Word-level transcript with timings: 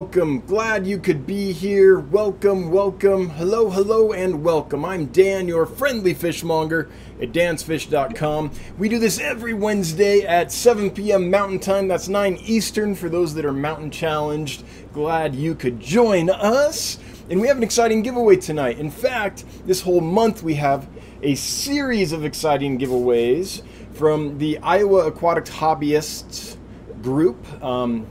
Welcome, 0.00 0.42
glad 0.46 0.86
you 0.86 1.00
could 1.00 1.26
be 1.26 1.50
here. 1.50 1.98
Welcome, 1.98 2.70
welcome, 2.70 3.30
hello, 3.30 3.68
hello, 3.68 4.12
and 4.12 4.44
welcome. 4.44 4.84
I'm 4.84 5.06
Dan, 5.06 5.48
your 5.48 5.66
friendly 5.66 6.14
fishmonger 6.14 6.88
at 7.20 7.32
dansfish.com. 7.32 8.52
We 8.78 8.88
do 8.88 9.00
this 9.00 9.18
every 9.18 9.54
Wednesday 9.54 10.20
at 10.24 10.52
7 10.52 10.92
p.m. 10.92 11.28
Mountain 11.30 11.58
Time. 11.58 11.88
That's 11.88 12.06
9 12.06 12.36
Eastern 12.36 12.94
for 12.94 13.08
those 13.08 13.34
that 13.34 13.44
are 13.44 13.52
mountain 13.52 13.90
challenged. 13.90 14.62
Glad 14.92 15.34
you 15.34 15.56
could 15.56 15.80
join 15.80 16.30
us. 16.30 17.00
And 17.28 17.40
we 17.40 17.48
have 17.48 17.56
an 17.56 17.64
exciting 17.64 18.02
giveaway 18.02 18.36
tonight. 18.36 18.78
In 18.78 18.92
fact, 18.92 19.44
this 19.66 19.80
whole 19.80 20.00
month 20.00 20.44
we 20.44 20.54
have 20.54 20.88
a 21.24 21.34
series 21.34 22.12
of 22.12 22.24
exciting 22.24 22.78
giveaways 22.78 23.62
from 23.94 24.38
the 24.38 24.58
Iowa 24.58 25.08
Aquatic 25.08 25.46
Hobbyists 25.46 26.56
group. 27.02 27.44
Um, 27.60 28.06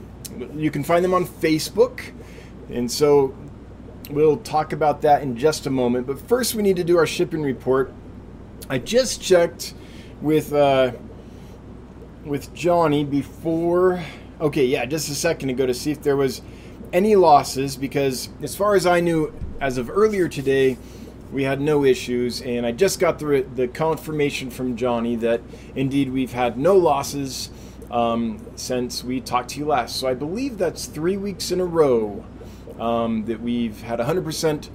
you 0.54 0.70
can 0.70 0.84
find 0.84 1.04
them 1.04 1.14
on 1.14 1.26
Facebook. 1.26 2.00
And 2.70 2.90
so 2.90 3.34
we'll 4.10 4.36
talk 4.38 4.72
about 4.72 5.02
that 5.02 5.22
in 5.22 5.36
just 5.36 5.66
a 5.66 5.70
moment. 5.70 6.06
But 6.06 6.20
first, 6.20 6.54
we 6.54 6.62
need 6.62 6.76
to 6.76 6.84
do 6.84 6.96
our 6.96 7.06
shipping 7.06 7.42
report. 7.42 7.92
I 8.68 8.78
just 8.78 9.22
checked 9.22 9.74
with 10.20 10.52
uh, 10.52 10.92
with 12.24 12.52
Johnny 12.54 13.04
before. 13.04 14.02
Okay, 14.40 14.66
yeah, 14.66 14.84
just 14.84 15.08
a 15.08 15.14
second 15.14 15.50
ago 15.50 15.66
to 15.66 15.74
see 15.74 15.90
if 15.90 16.02
there 16.02 16.16
was 16.16 16.42
any 16.92 17.16
losses 17.16 17.76
because, 17.76 18.28
as 18.42 18.54
far 18.54 18.74
as 18.74 18.86
I 18.86 19.00
knew, 19.00 19.32
as 19.60 19.78
of 19.78 19.90
earlier 19.90 20.28
today, 20.28 20.76
we 21.32 21.42
had 21.42 21.60
no 21.60 21.84
issues, 21.84 22.40
and 22.40 22.64
I 22.64 22.72
just 22.72 23.00
got 23.00 23.18
the 23.18 23.46
the 23.54 23.68
confirmation 23.68 24.50
from 24.50 24.76
Johnny 24.76 25.16
that 25.16 25.40
indeed 25.74 26.12
we've 26.12 26.32
had 26.32 26.58
no 26.58 26.76
losses 26.76 27.50
um, 27.90 28.44
since 28.56 29.02
we 29.02 29.20
talked 29.20 29.50
to 29.50 29.58
you 29.58 29.66
last. 29.66 29.96
So 29.96 30.08
I 30.08 30.14
believe 30.14 30.58
that's 30.58 30.86
three 30.86 31.16
weeks 31.16 31.50
in 31.50 31.60
a 31.60 31.64
row 31.64 32.24
um, 32.78 33.24
that 33.26 33.40
we've 33.40 33.80
had 33.80 33.98
100% 33.98 34.68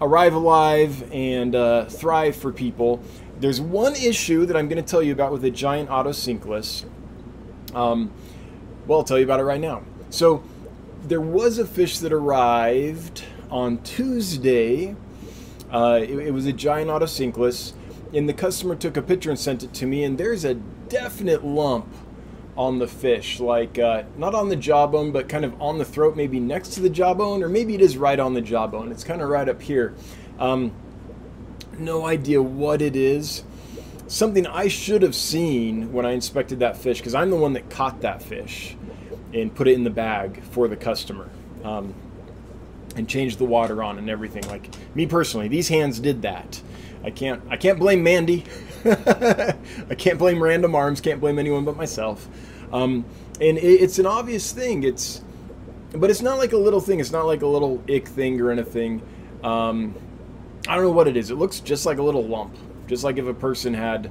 arrive 0.00 0.34
alive 0.34 1.10
and 1.12 1.54
uh, 1.54 1.86
thrive 1.86 2.36
for 2.36 2.52
people. 2.52 3.02
There's 3.40 3.60
one 3.60 3.94
issue 3.94 4.46
that 4.46 4.56
I'm 4.56 4.68
going 4.68 4.82
to 4.82 4.88
tell 4.88 5.02
you 5.02 5.12
about 5.12 5.32
with 5.32 5.44
a 5.44 5.50
giant 5.50 5.88
otocinclus. 5.88 6.84
Um, 7.74 8.12
well, 8.86 9.00
I'll 9.00 9.04
tell 9.04 9.18
you 9.18 9.24
about 9.24 9.40
it 9.40 9.44
right 9.44 9.60
now. 9.60 9.82
So 10.10 10.44
there 11.02 11.20
was 11.20 11.58
a 11.58 11.66
fish 11.66 11.98
that 11.98 12.12
arrived 12.12 13.24
on 13.50 13.78
Tuesday. 13.82 14.94
Uh, 15.72 16.00
it, 16.02 16.18
it 16.18 16.30
was 16.32 16.46
a 16.46 16.52
giant 16.52 16.90
otocinclus, 16.90 17.72
and 18.12 18.28
the 18.28 18.32
customer 18.32 18.76
took 18.76 18.96
a 18.96 19.02
picture 19.02 19.30
and 19.30 19.38
sent 19.38 19.62
it 19.62 19.72
to 19.74 19.86
me, 19.86 20.04
and 20.04 20.18
there's 20.18 20.44
a 20.44 20.54
definite 20.54 21.44
lump 21.44 21.88
on 22.56 22.78
the 22.78 22.86
fish, 22.86 23.40
like 23.40 23.78
uh, 23.78 24.04
not 24.16 24.34
on 24.34 24.48
the 24.48 24.56
jawbone, 24.56 25.12
but 25.12 25.28
kind 25.28 25.44
of 25.44 25.60
on 25.60 25.78
the 25.78 25.84
throat, 25.84 26.16
maybe 26.16 26.38
next 26.38 26.70
to 26.70 26.80
the 26.80 26.90
jawbone, 26.90 27.42
or 27.42 27.48
maybe 27.48 27.74
it 27.74 27.80
is 27.80 27.96
right 27.96 28.18
on 28.18 28.34
the 28.34 28.40
jawbone. 28.40 28.92
It's 28.92 29.04
kind 29.04 29.20
of 29.20 29.28
right 29.28 29.48
up 29.48 29.60
here. 29.60 29.94
Um, 30.38 30.72
no 31.78 32.06
idea 32.06 32.40
what 32.40 32.80
it 32.80 32.94
is. 32.94 33.42
Something 34.06 34.46
I 34.46 34.68
should 34.68 35.02
have 35.02 35.14
seen 35.14 35.92
when 35.92 36.06
I 36.06 36.12
inspected 36.12 36.60
that 36.60 36.76
fish, 36.76 36.98
because 36.98 37.14
I'm 37.14 37.30
the 37.30 37.36
one 37.36 37.54
that 37.54 37.70
caught 37.70 38.02
that 38.02 38.22
fish 38.22 38.76
and 39.32 39.52
put 39.52 39.66
it 39.66 39.72
in 39.72 39.82
the 39.82 39.90
bag 39.90 40.42
for 40.44 40.68
the 40.68 40.76
customer. 40.76 41.28
Um, 41.64 41.94
and 42.96 43.08
changed 43.08 43.38
the 43.38 43.44
water 43.44 43.82
on 43.82 43.98
and 43.98 44.08
everything. 44.08 44.46
Like 44.48 44.68
me 44.94 45.06
personally, 45.06 45.48
these 45.48 45.68
hands 45.68 46.00
did 46.00 46.22
that. 46.22 46.60
I 47.02 47.10
can't 47.10 47.42
I 47.50 47.56
can't 47.56 47.78
blame 47.78 48.02
Mandy. 48.02 48.44
I 49.90 49.94
can't 49.96 50.18
blame 50.18 50.42
Random 50.42 50.74
Arms. 50.74 51.00
Can't 51.00 51.20
blame 51.20 51.38
anyone 51.38 51.64
but 51.64 51.76
myself. 51.76 52.28
Um, 52.72 53.04
and 53.40 53.58
it, 53.58 53.62
it's 53.62 53.98
an 53.98 54.06
obvious 54.06 54.52
thing. 54.52 54.82
It's, 54.82 55.22
but 55.92 56.10
it's 56.10 56.22
not 56.22 56.38
like 56.38 56.52
a 56.52 56.56
little 56.58 56.80
thing. 56.80 57.00
It's 57.00 57.12
not 57.12 57.26
like 57.26 57.42
a 57.42 57.46
little 57.46 57.82
ick 57.88 58.08
thing 58.08 58.40
or 58.40 58.50
anything. 58.50 59.00
Um, 59.42 59.94
I 60.68 60.74
don't 60.74 60.84
know 60.84 60.90
what 60.90 61.08
it 61.08 61.16
is. 61.16 61.30
It 61.30 61.36
looks 61.36 61.60
just 61.60 61.86
like 61.86 61.98
a 61.98 62.02
little 62.02 62.24
lump, 62.24 62.56
just 62.86 63.04
like 63.04 63.16
if 63.18 63.26
a 63.26 63.34
person 63.34 63.74
had 63.74 64.10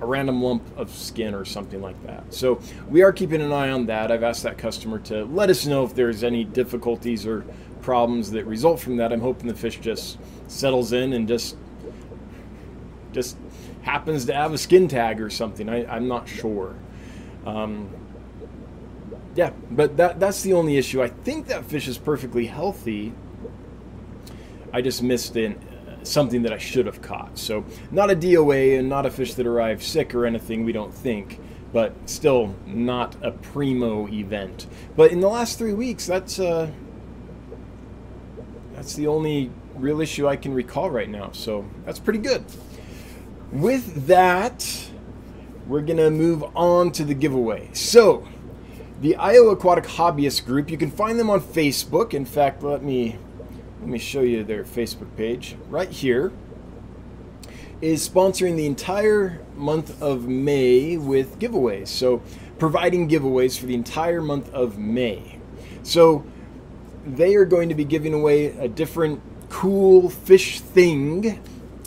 a 0.00 0.06
random 0.06 0.42
lump 0.42 0.62
of 0.78 0.90
skin 0.90 1.34
or 1.34 1.44
something 1.44 1.82
like 1.82 2.00
that. 2.06 2.32
So 2.32 2.60
we 2.88 3.02
are 3.02 3.12
keeping 3.12 3.42
an 3.42 3.52
eye 3.52 3.70
on 3.70 3.86
that. 3.86 4.10
I've 4.10 4.22
asked 4.22 4.42
that 4.44 4.56
customer 4.56 4.98
to 5.00 5.24
let 5.26 5.50
us 5.50 5.66
know 5.66 5.84
if 5.84 5.94
there's 5.94 6.24
any 6.24 6.44
difficulties 6.44 7.26
or 7.26 7.44
problems 7.82 8.30
that 8.30 8.46
result 8.46 8.80
from 8.80 8.96
that. 8.96 9.12
I'm 9.12 9.20
hoping 9.20 9.48
the 9.48 9.54
fish 9.54 9.78
just 9.78 10.18
settles 10.48 10.92
in 10.92 11.12
and 11.12 11.28
just 11.28 11.56
just 13.12 13.36
happens 13.82 14.26
to 14.26 14.34
have 14.34 14.52
a 14.52 14.58
skin 14.58 14.88
tag 14.88 15.20
or 15.20 15.30
something. 15.30 15.68
I, 15.68 15.96
am 15.96 16.08
not 16.08 16.28
sure. 16.28 16.74
Um, 17.46 17.88
yeah, 19.34 19.50
but 19.70 19.96
that 19.96 20.20
that's 20.20 20.42
the 20.42 20.52
only 20.52 20.76
issue. 20.76 21.02
I 21.02 21.08
think 21.08 21.46
that 21.46 21.64
fish 21.64 21.88
is 21.88 21.98
perfectly 21.98 22.46
healthy. 22.46 23.14
I 24.72 24.82
just 24.82 25.02
missed 25.02 25.36
in 25.36 25.54
uh, 25.54 26.04
something 26.04 26.42
that 26.42 26.52
I 26.52 26.58
should 26.58 26.86
have 26.86 27.00
caught. 27.00 27.38
So 27.38 27.64
not 27.90 28.10
a 28.10 28.16
DOA 28.16 28.78
and 28.78 28.88
not 28.88 29.06
a 29.06 29.10
fish 29.10 29.34
that 29.34 29.46
arrived 29.46 29.82
sick 29.82 30.14
or 30.14 30.26
anything. 30.26 30.64
We 30.64 30.72
don't 30.72 30.92
think, 30.92 31.40
but 31.72 31.94
still 32.06 32.54
not 32.66 33.16
a 33.22 33.30
primo 33.30 34.08
event. 34.08 34.66
But 34.96 35.12
in 35.12 35.20
the 35.20 35.28
last 35.28 35.58
three 35.58 35.74
weeks, 35.74 36.06
that's 36.06 36.38
uh, 36.38 36.70
that's 38.74 38.94
the 38.94 39.06
only 39.06 39.50
real 39.76 40.00
issue 40.00 40.28
I 40.28 40.36
can 40.36 40.52
recall 40.52 40.90
right 40.90 41.08
now. 41.08 41.30
So 41.32 41.64
that's 41.86 42.00
pretty 42.00 42.18
good 42.18 42.44
with 43.52 44.06
that, 44.06 44.90
we're 45.66 45.82
going 45.82 45.98
to 45.98 46.10
move 46.10 46.44
on 46.54 46.92
to 46.92 47.04
the 47.04 47.14
giveaway. 47.14 47.70
So, 47.72 48.26
the 49.00 49.16
Iowa 49.16 49.52
Aquatic 49.52 49.84
Hobbyist 49.84 50.44
Group, 50.44 50.70
you 50.70 50.76
can 50.76 50.90
find 50.90 51.18
them 51.18 51.30
on 51.30 51.40
Facebook. 51.40 52.12
In 52.12 52.24
fact, 52.24 52.62
let 52.62 52.82
me 52.82 53.16
let 53.80 53.88
me 53.88 53.98
show 53.98 54.20
you 54.20 54.44
their 54.44 54.62
Facebook 54.62 55.16
page 55.16 55.56
right 55.68 55.88
here. 55.88 56.32
Is 57.80 58.06
sponsoring 58.06 58.56
the 58.56 58.66
entire 58.66 59.40
month 59.56 60.02
of 60.02 60.28
May 60.28 60.98
with 60.98 61.38
giveaways. 61.38 61.88
So, 61.88 62.22
providing 62.58 63.08
giveaways 63.08 63.58
for 63.58 63.64
the 63.64 63.74
entire 63.74 64.20
month 64.20 64.52
of 64.52 64.76
May. 64.76 65.38
So, 65.82 66.26
they 67.06 67.34
are 67.36 67.46
going 67.46 67.70
to 67.70 67.74
be 67.74 67.84
giving 67.84 68.12
away 68.12 68.48
a 68.48 68.68
different 68.68 69.22
cool 69.48 70.10
fish 70.10 70.60
thing 70.60 71.42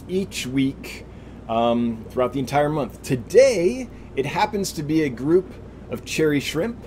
each 0.07 0.47
week 0.47 1.02
um, 1.49 2.05
throughout 2.09 2.33
the 2.33 2.39
entire 2.39 2.69
month. 2.69 3.01
Today, 3.01 3.89
it 4.15 4.25
happens 4.25 4.71
to 4.73 4.83
be 4.83 5.03
a 5.03 5.09
group 5.09 5.51
of 5.89 6.05
cherry 6.05 6.39
shrimp, 6.39 6.77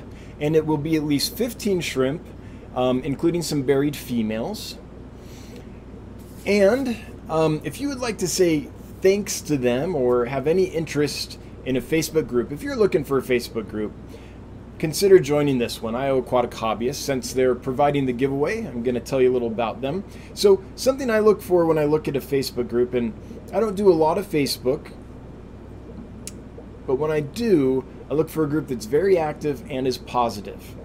and 0.40 0.56
it 0.56 0.66
will 0.66 0.76
be 0.76 0.96
at 0.96 1.02
least 1.02 1.36
15 1.36 1.80
shrimp, 1.80 2.22
um, 2.74 3.00
including 3.02 3.42
some 3.42 3.62
buried 3.62 3.96
females. 3.96 4.78
And 6.46 6.96
um, 7.28 7.60
if 7.64 7.80
you 7.80 7.88
would 7.88 8.00
like 8.00 8.18
to 8.18 8.28
say 8.28 8.68
thanks 9.02 9.40
to 9.42 9.56
them 9.56 9.94
or 9.94 10.26
have 10.26 10.46
any 10.46 10.64
interest 10.64 11.38
in 11.64 11.76
a 11.76 11.80
Facebook 11.80 12.28
group, 12.28 12.52
if 12.52 12.62
you're 12.62 12.76
looking 12.76 13.04
for 13.04 13.18
a 13.18 13.22
Facebook 13.22 13.68
group, 13.68 13.92
consider 14.78 15.18
joining 15.18 15.58
this 15.58 15.80
one, 15.80 15.94
Iowa 15.94 16.20
Aquatic 16.20 16.50
Hobbyist, 16.50 16.96
since 16.96 17.32
they're 17.32 17.54
providing 17.54 18.06
the 18.06 18.12
giveaway. 18.12 18.64
I'm 18.64 18.82
going 18.82 18.94
to 18.94 19.00
tell 19.00 19.20
you 19.20 19.30
a 19.30 19.34
little 19.34 19.48
about 19.48 19.80
them. 19.80 20.04
So, 20.34 20.62
something 20.74 21.10
I 21.10 21.20
look 21.20 21.40
for 21.40 21.64
when 21.66 21.78
I 21.78 21.84
look 21.84 22.08
at 22.08 22.16
a 22.16 22.20
Facebook 22.20 22.68
group, 22.68 22.94
and 22.94 23.14
I 23.52 23.60
don't 23.60 23.74
do 23.74 23.90
a 23.90 23.94
lot 23.94 24.18
of 24.18 24.26
Facebook, 24.26 24.92
but 26.86 26.96
when 26.96 27.10
I 27.10 27.20
do, 27.20 27.84
I 28.10 28.14
look 28.14 28.28
for 28.28 28.44
a 28.44 28.48
group 28.48 28.68
that's 28.68 28.86
very 28.86 29.18
active 29.18 29.64
and 29.70 29.86
is 29.86 29.98
positive. 29.98 30.76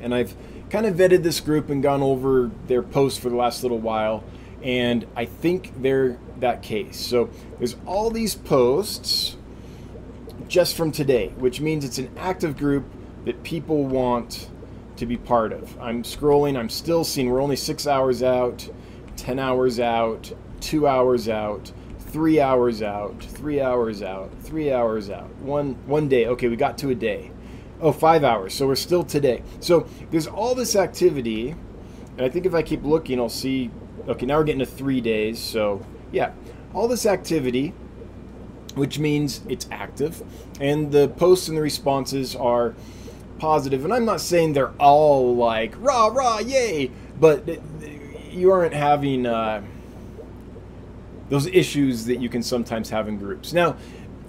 And 0.00 0.14
I've 0.14 0.34
kind 0.70 0.86
of 0.86 0.94
vetted 0.96 1.22
this 1.22 1.40
group 1.40 1.68
and 1.68 1.82
gone 1.82 2.02
over 2.02 2.50
their 2.68 2.82
posts 2.82 3.18
for 3.18 3.28
the 3.28 3.36
last 3.36 3.62
little 3.62 3.78
while, 3.78 4.24
and 4.62 5.06
I 5.16 5.24
think 5.24 5.82
they're 5.82 6.18
that 6.38 6.62
case. 6.62 6.98
So, 6.98 7.28
there's 7.58 7.76
all 7.86 8.10
these 8.10 8.36
posts 8.36 9.36
just 10.46 10.76
from 10.76 10.90
today, 10.92 11.28
which 11.38 11.60
means 11.60 11.84
it's 11.84 11.98
an 11.98 12.10
active 12.16 12.56
group 12.56 12.84
that 13.24 13.42
people 13.42 13.84
want 13.84 14.48
to 14.96 15.06
be 15.06 15.16
part 15.16 15.52
of. 15.52 15.78
I'm 15.80 16.02
scrolling, 16.02 16.58
I'm 16.58 16.68
still 16.68 17.04
seeing 17.04 17.30
we're 17.30 17.40
only 17.40 17.56
six 17.56 17.86
hours 17.86 18.22
out, 18.22 18.68
10 19.16 19.38
hours 19.38 19.80
out, 19.80 20.32
two 20.60 20.86
hours 20.86 21.28
out, 21.28 21.72
three 21.98 22.40
hours 22.40 22.82
out, 22.82 23.22
three 23.22 23.60
hours 23.60 24.02
out, 24.02 24.30
three 24.42 24.72
hours 24.72 25.10
out, 25.10 25.34
one, 25.36 25.74
one 25.86 26.08
day. 26.08 26.26
Okay, 26.26 26.48
we 26.48 26.56
got 26.56 26.76
to 26.78 26.90
a 26.90 26.94
day. 26.94 27.30
Oh, 27.80 27.92
five 27.92 28.24
hours. 28.24 28.52
So 28.52 28.66
we're 28.66 28.74
still 28.74 29.04
today. 29.04 29.42
So 29.60 29.86
there's 30.10 30.26
all 30.26 30.54
this 30.54 30.76
activity. 30.76 31.54
And 32.16 32.20
I 32.20 32.28
think 32.28 32.44
if 32.44 32.54
I 32.54 32.62
keep 32.62 32.84
looking, 32.84 33.18
I'll 33.18 33.28
see. 33.30 33.70
Okay, 34.06 34.26
now 34.26 34.38
we're 34.38 34.44
getting 34.44 34.60
to 34.60 34.66
three 34.66 35.00
days. 35.00 35.38
So 35.38 35.84
yeah, 36.12 36.32
all 36.74 36.88
this 36.88 37.06
activity 37.06 37.72
which 38.74 38.98
means 38.98 39.40
it's 39.48 39.66
active 39.70 40.22
and 40.60 40.92
the 40.92 41.08
posts 41.08 41.48
and 41.48 41.56
the 41.56 41.62
responses 41.62 42.36
are 42.36 42.74
positive. 43.40 43.84
And 43.84 43.92
I'm 43.92 44.04
not 44.04 44.20
saying 44.20 44.52
they're 44.52 44.72
all 44.78 45.34
like 45.34 45.74
rah 45.78 46.06
rah 46.06 46.38
yay, 46.38 46.90
but 47.18 47.48
you 48.30 48.52
aren't 48.52 48.74
having 48.74 49.26
uh, 49.26 49.62
those 51.28 51.46
issues 51.46 52.04
that 52.04 52.20
you 52.20 52.28
can 52.28 52.42
sometimes 52.42 52.90
have 52.90 53.08
in 53.08 53.18
groups. 53.18 53.52
Now, 53.52 53.76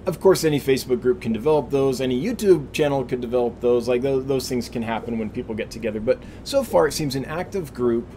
of 0.07 0.19
course, 0.19 0.43
any 0.43 0.59
Facebook 0.59 1.01
group 1.01 1.21
can 1.21 1.31
develop 1.31 1.69
those. 1.69 2.01
Any 2.01 2.19
YouTube 2.19 2.71
channel 2.73 3.03
could 3.03 3.21
develop 3.21 3.59
those. 3.59 3.87
Like 3.87 4.01
those, 4.01 4.25
those 4.25 4.49
things 4.49 4.67
can 4.67 4.81
happen 4.81 5.19
when 5.19 5.29
people 5.29 5.53
get 5.53 5.69
together. 5.69 5.99
But 5.99 6.19
so 6.43 6.63
far, 6.63 6.87
it 6.87 6.93
seems 6.93 7.15
an 7.15 7.25
active 7.25 7.73
group 7.73 8.07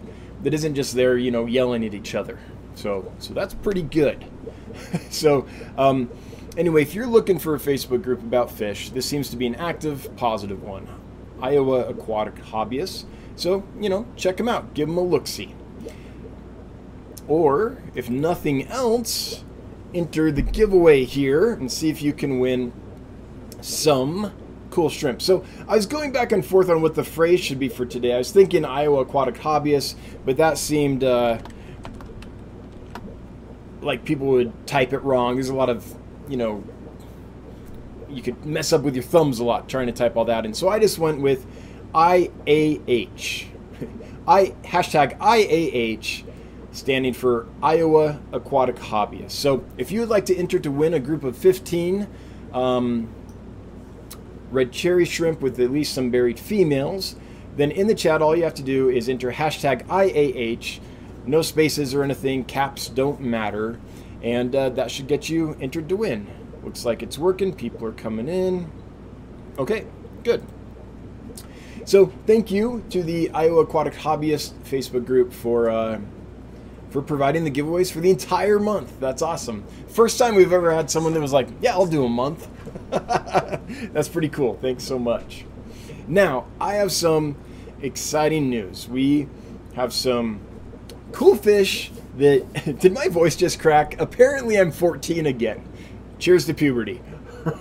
that 0.41 0.53
isn't 0.53 0.75
just 0.75 0.95
there, 0.95 1.17
you 1.17 1.29
know, 1.29 1.45
yelling 1.45 1.85
at 1.85 1.93
each 1.93 2.15
other. 2.15 2.39
So, 2.75 3.11
so 3.19 3.33
that's 3.33 3.53
pretty 3.53 3.83
good. 3.83 4.25
so, 5.09 5.45
um, 5.77 6.09
anyway, 6.57 6.81
if 6.81 6.93
you're 6.93 7.07
looking 7.07 7.39
for 7.39 7.55
a 7.55 7.59
Facebook 7.59 8.01
group 8.01 8.21
about 8.21 8.51
fish, 8.51 8.89
this 8.89 9.05
seems 9.05 9.29
to 9.29 9.37
be 9.37 9.47
an 9.47 9.55
active, 9.55 10.15
positive 10.15 10.63
one. 10.63 10.87
Iowa 11.41 11.85
Aquatic 11.85 12.35
Hobbyists. 12.35 13.05
So, 13.35 13.63
you 13.79 13.89
know, 13.89 14.07
check 14.15 14.37
them 14.37 14.47
out. 14.47 14.73
Give 14.73 14.87
them 14.87 14.97
a 14.97 15.01
look 15.01 15.27
see. 15.27 15.53
Or, 17.27 17.81
if 17.95 18.09
nothing 18.09 18.67
else, 18.67 19.43
enter 19.93 20.31
the 20.31 20.41
giveaway 20.41 21.03
here 21.03 21.53
and 21.53 21.71
see 21.71 21.89
if 21.89 22.01
you 22.01 22.13
can 22.13 22.39
win 22.39 22.71
some 23.61 24.31
cool 24.69 24.89
shrimp. 24.89 25.21
So 25.21 25.43
I 25.67 25.75
was 25.75 25.85
going 25.85 26.11
back 26.11 26.31
and 26.31 26.45
forth 26.45 26.69
on 26.69 26.81
what 26.81 26.95
the 26.95 27.03
phrase 27.03 27.39
should 27.39 27.59
be 27.59 27.69
for 27.69 27.85
today. 27.85 28.13
I 28.13 28.17
was 28.17 28.31
thinking 28.31 28.65
Iowa 28.65 29.01
Aquatic 29.01 29.35
Hobbyists, 29.35 29.95
but 30.25 30.37
that 30.37 30.57
seemed 30.57 31.03
uh, 31.03 31.39
like 33.81 34.03
people 34.05 34.27
would 34.27 34.67
type 34.67 34.93
it 34.93 34.99
wrong. 34.99 35.35
There's 35.35 35.49
a 35.49 35.55
lot 35.55 35.69
of, 35.69 35.95
you 36.29 36.37
know, 36.37 36.63
you 38.09 38.21
could 38.21 38.45
mess 38.45 38.71
up 38.73 38.81
with 38.81 38.95
your 38.95 39.03
thumbs 39.03 39.39
a 39.39 39.43
lot 39.43 39.67
trying 39.67 39.87
to 39.87 39.93
type 39.93 40.15
all 40.15 40.25
that 40.25 40.45
in. 40.45 40.53
So 40.53 40.69
I 40.69 40.79
just 40.79 40.99
went 40.99 41.21
with 41.21 41.45
IAH. 41.93 43.47
I 44.27 44.55
hashtag 44.63 45.17
IAH 45.19 46.23
standing 46.71 47.13
for 47.13 47.47
Iowa 47.63 48.19
Aquatic 48.31 48.75
Hobbyists. 48.75 49.31
So 49.31 49.63
if 49.77 49.91
you 49.91 50.01
would 50.01 50.09
like 50.09 50.25
to 50.25 50.35
enter 50.35 50.59
to 50.59 50.71
win 50.71 50.93
a 50.93 50.99
group 50.99 51.23
of 51.23 51.37
15 51.37 52.07
um, 52.53 53.09
red 54.51 54.71
cherry 54.71 55.05
shrimp 55.05 55.41
with 55.41 55.59
at 55.59 55.71
least 55.71 55.93
some 55.93 56.11
buried 56.11 56.39
females, 56.39 57.15
then 57.55 57.71
in 57.71 57.87
the 57.87 57.95
chat 57.95 58.21
all 58.21 58.35
you 58.35 58.43
have 58.43 58.53
to 58.55 58.63
do 58.63 58.89
is 58.89 59.07
enter 59.07 59.31
hashtag 59.31 59.85
IAH, 59.87 60.79
no 61.25 61.41
spaces 61.41 61.93
or 61.93 62.03
anything, 62.03 62.43
caps 62.43 62.89
don't 62.89 63.21
matter, 63.21 63.79
and 64.21 64.55
uh, 64.55 64.69
that 64.69 64.91
should 64.91 65.07
get 65.07 65.29
you 65.29 65.57
entered 65.59 65.89
to 65.89 65.95
win. 65.95 66.27
Looks 66.63 66.85
like 66.85 67.03
it's 67.03 67.17
working, 67.17 67.53
people 67.53 67.85
are 67.87 67.91
coming 67.91 68.27
in. 68.27 68.71
Okay, 69.57 69.85
good. 70.23 70.43
So 71.85 72.07
thank 72.25 72.51
you 72.51 72.83
to 72.89 73.03
the 73.03 73.29
Iowa 73.29 73.61
Aquatic 73.61 73.93
Hobbyist 73.93 74.53
Facebook 74.63 75.05
group 75.05 75.31
for 75.31 75.69
uh, 75.69 75.99
for 76.89 77.01
providing 77.01 77.43
the 77.43 77.51
giveaways 77.51 77.91
for 77.91 77.99
the 77.99 78.09
entire 78.09 78.57
month. 78.57 78.99
That's 78.99 79.21
awesome. 79.21 79.63
First 79.87 80.17
time 80.17 80.35
we've 80.35 80.53
ever 80.53 80.73
had 80.73 80.89
someone 80.89 81.13
that 81.13 81.21
was 81.21 81.33
like, 81.33 81.47
"Yeah, 81.61 81.73
I'll 81.73 81.85
do 81.85 82.03
a 82.03 82.09
month." 82.09 82.47
That's 82.89 84.09
pretty 84.09 84.29
cool. 84.29 84.55
Thanks 84.55 84.83
so 84.83 84.97
much. 84.97 85.45
Now, 86.07 86.45
I 86.59 86.75
have 86.75 86.91
some 86.91 87.35
exciting 87.81 88.49
news. 88.49 88.89
We 88.89 89.27
have 89.75 89.93
some 89.93 90.39
cool 91.15 91.35
fish 91.35 91.91
that 92.17 92.77
did 92.79 92.93
my 92.93 93.07
voice 93.07 93.35
just 93.35 93.59
crack? 93.59 93.99
Apparently 93.99 94.57
I'm 94.59 94.71
14 94.71 95.25
again. 95.25 95.67
Cheers 96.19 96.45
to 96.45 96.53
puberty. 96.53 97.01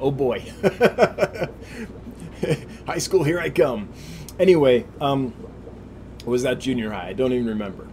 oh 0.00 0.10
boy. 0.10 0.40
high 2.86 2.98
school, 2.98 3.22
here 3.24 3.38
I 3.38 3.50
come. 3.50 3.88
Anyway, 4.38 4.84
um, 5.00 5.32
was 6.24 6.42
that 6.42 6.58
junior 6.58 6.90
high? 6.90 7.08
I 7.08 7.12
don't 7.12 7.32
even 7.32 7.46
remember. 7.46 7.86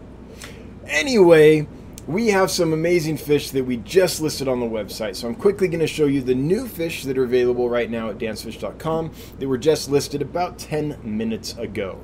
Anyway, 0.87 1.67
we 2.07 2.27
have 2.27 2.51
some 2.51 2.73
amazing 2.73 3.17
fish 3.17 3.51
that 3.51 3.63
we 3.63 3.77
just 3.77 4.19
listed 4.21 4.47
on 4.47 4.59
the 4.59 4.65
website. 4.65 5.15
So 5.15 5.27
I'm 5.27 5.35
quickly 5.35 5.67
going 5.67 5.79
to 5.79 5.87
show 5.87 6.05
you 6.05 6.21
the 6.21 6.35
new 6.35 6.67
fish 6.67 7.03
that 7.03 7.17
are 7.17 7.23
available 7.23 7.69
right 7.69 7.89
now 7.89 8.09
at 8.09 8.17
dansfish.com 8.17 9.11
that 9.39 9.47
were 9.47 9.57
just 9.57 9.89
listed 9.89 10.21
about 10.21 10.59
10 10.59 10.99
minutes 11.03 11.57
ago. 11.57 11.99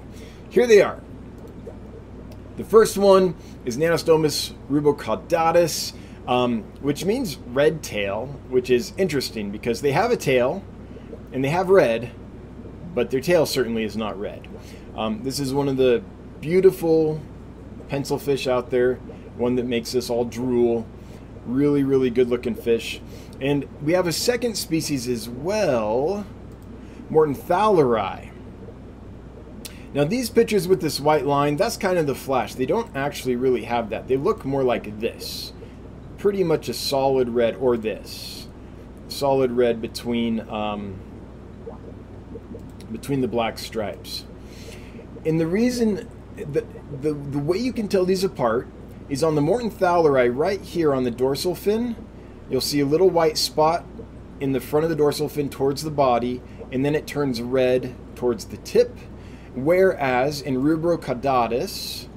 Here 0.50 0.66
they 0.66 0.81
are. 0.81 1.01
The 2.56 2.63
first 2.63 2.98
one 2.98 3.36
is 3.66 3.78
Nannostomus 3.78 4.54
rubrocaudatus, 4.69 5.94
um, 6.28 6.63
which 6.81 7.06
means 7.06 7.38
red 7.38 7.84
tail, 7.84 8.28
which 8.50 8.69
is 8.69 8.94
interesting 8.98 9.52
because 9.52 9.81
they 9.81 9.92
have 9.92 10.12
a 10.12 10.18
tail 10.18 10.63
and 11.31 11.44
they 11.44 11.50
have 11.50 11.69
red, 11.69 12.12
but 12.94 13.12
their 13.12 13.22
tail 13.22 13.45
certainly 13.45 13.84
is 13.84 13.95
not 13.95 14.19
red. 14.19 14.48
Um, 14.95 15.24
this 15.24 15.40
is 15.40 15.54
one 15.54 15.69
of 15.69 15.78
the 15.78 16.04
beautiful 16.42 17.22
pencil 17.88 18.18
fish 18.18 18.48
out 18.48 18.69
there, 18.69 19.00
one 19.40 19.56
that 19.56 19.66
makes 19.66 19.96
us 19.96 20.10
all 20.10 20.26
drool. 20.26 20.86
Really, 21.46 21.84
really 21.84 22.10
good 22.10 22.30
looking 22.30 22.56
fish. 22.56 23.02
And 23.42 23.68
we 23.82 23.94
have 23.94 24.06
a 24.06 24.12
second 24.12 24.56
species 24.56 25.08
as 25.08 25.30
well, 25.30 26.26
Mortenthaleri. 27.10 28.32
Now 29.94 30.04
these 30.04 30.30
pictures 30.30 30.68
with 30.68 30.82
this 30.82 31.00
white 31.00 31.26
line, 31.26 31.56
that's 31.56 31.78
kind 31.78 31.98
of 31.98 32.06
the 32.06 32.14
flash. 32.14 32.54
They 32.54 32.66
don't 32.66 32.96
actually 32.96 33.36
really 33.36 33.64
have 33.64 33.90
that. 33.90 34.08
They 34.08 34.18
look 34.18 34.46
more 34.46 34.64
like 34.64 35.00
this. 35.00 35.54
Pretty 36.18 36.44
much 36.44 36.70
a 36.70 36.74
solid 36.74 37.30
red, 37.30 37.56
or 37.56 37.78
this. 37.78 38.48
Solid 39.08 39.52
red 39.52 39.82
between 39.82 40.48
um, 40.50 41.00
between 42.92 43.22
the 43.22 43.28
black 43.28 43.58
stripes. 43.58 44.26
And 45.26 45.40
the 45.40 45.48
reason, 45.48 46.10
the, 46.36 46.66
the, 47.02 47.14
the 47.14 47.40
way 47.40 47.58
you 47.58 47.74
can 47.74 47.88
tell 47.88 48.06
these 48.06 48.24
apart 48.24 48.68
is 49.10 49.24
on 49.24 49.36
the 49.36 49.42
Morton 49.42 49.72
Mortenthaleri 49.72 50.36
right 50.36 50.62
here 50.62 50.94
on 50.94 51.04
the 51.04 51.12
dorsal 51.12 51.56
fin, 51.56 51.96
you'll 52.50 52.62
see 52.62 52.80
a 52.80 52.86
little 52.86 53.10
white 53.10 53.38
spot 53.38 53.84
in 54.40 54.52
the 54.52 54.60
front 54.60 54.84
of 54.84 54.90
the 54.90 54.96
dorsal 54.96 55.28
fin 55.28 55.50
towards 55.50 55.84
the 55.84 55.92
body, 55.92 56.42
and 56.72 56.86
then 56.86 56.96
it 56.96 57.08
turns 57.08 57.42
red 57.42 57.96
towards 58.16 58.46
the 58.46 58.58
tip. 58.58 58.96
Whereas 59.56 60.42
in 60.42 60.58
Rubrocaudatus, 60.58 62.08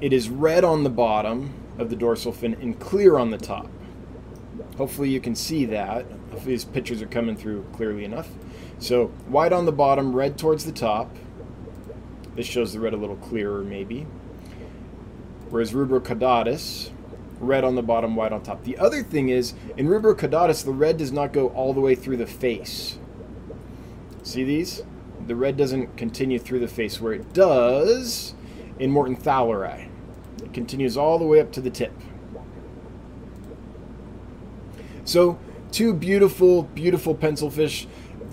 it 0.00 0.12
is 0.12 0.28
red 0.28 0.62
on 0.62 0.84
the 0.84 0.90
bottom 0.90 1.54
of 1.78 1.90
the 1.90 1.96
dorsal 1.96 2.32
fin 2.32 2.54
and 2.54 2.78
clear 2.78 3.18
on 3.18 3.30
the 3.30 3.38
top. 3.38 3.68
Hopefully 4.76 5.08
you 5.08 5.20
can 5.20 5.34
see 5.34 5.64
that. 5.64 6.04
Hopefully 6.30 6.54
these 6.54 6.64
pictures 6.64 7.02
are 7.02 7.06
coming 7.06 7.34
through 7.34 7.64
clearly 7.72 8.04
enough. 8.04 8.28
So 8.78 9.06
white 9.26 9.52
on 9.52 9.64
the 9.64 9.72
bottom, 9.72 10.14
red 10.14 10.38
towards 10.38 10.64
the 10.64 10.72
top. 10.72 11.16
This 12.36 12.46
shows 12.46 12.72
the 12.72 12.78
red 12.78 12.92
a 12.92 12.96
little 12.96 13.16
clearer 13.16 13.64
maybe. 13.64 14.06
Whereas 15.50 15.72
Rubrocaudatus, 15.72 16.90
red 17.40 17.64
on 17.64 17.74
the 17.74 17.82
bottom, 17.82 18.16
white 18.16 18.32
on 18.32 18.42
top. 18.42 18.64
The 18.64 18.78
other 18.78 19.02
thing 19.02 19.28
is, 19.28 19.54
in 19.76 19.86
Rubrocaudatus, 19.86 20.64
the 20.64 20.72
red 20.72 20.96
does 20.96 21.12
not 21.12 21.32
go 21.32 21.48
all 21.48 21.72
the 21.72 21.80
way 21.80 21.94
through 21.94 22.18
the 22.18 22.26
face. 22.26 22.98
See 24.22 24.44
these? 24.44 24.82
The 25.26 25.36
red 25.36 25.56
doesn't 25.56 25.96
continue 25.96 26.38
through 26.38 26.60
the 26.60 26.68
face, 26.68 27.00
where 27.00 27.12
it 27.12 27.32
does 27.32 28.34
in 28.78 28.92
Mortenthaleri. 28.92 29.88
It 30.42 30.52
continues 30.52 30.96
all 30.96 31.18
the 31.18 31.26
way 31.26 31.40
up 31.40 31.52
to 31.52 31.60
the 31.60 31.70
tip. 31.70 31.92
So, 35.04 35.38
two 35.72 35.94
beautiful, 35.94 36.64
beautiful 36.64 37.14
pencil 37.14 37.50
fish. 37.50 37.86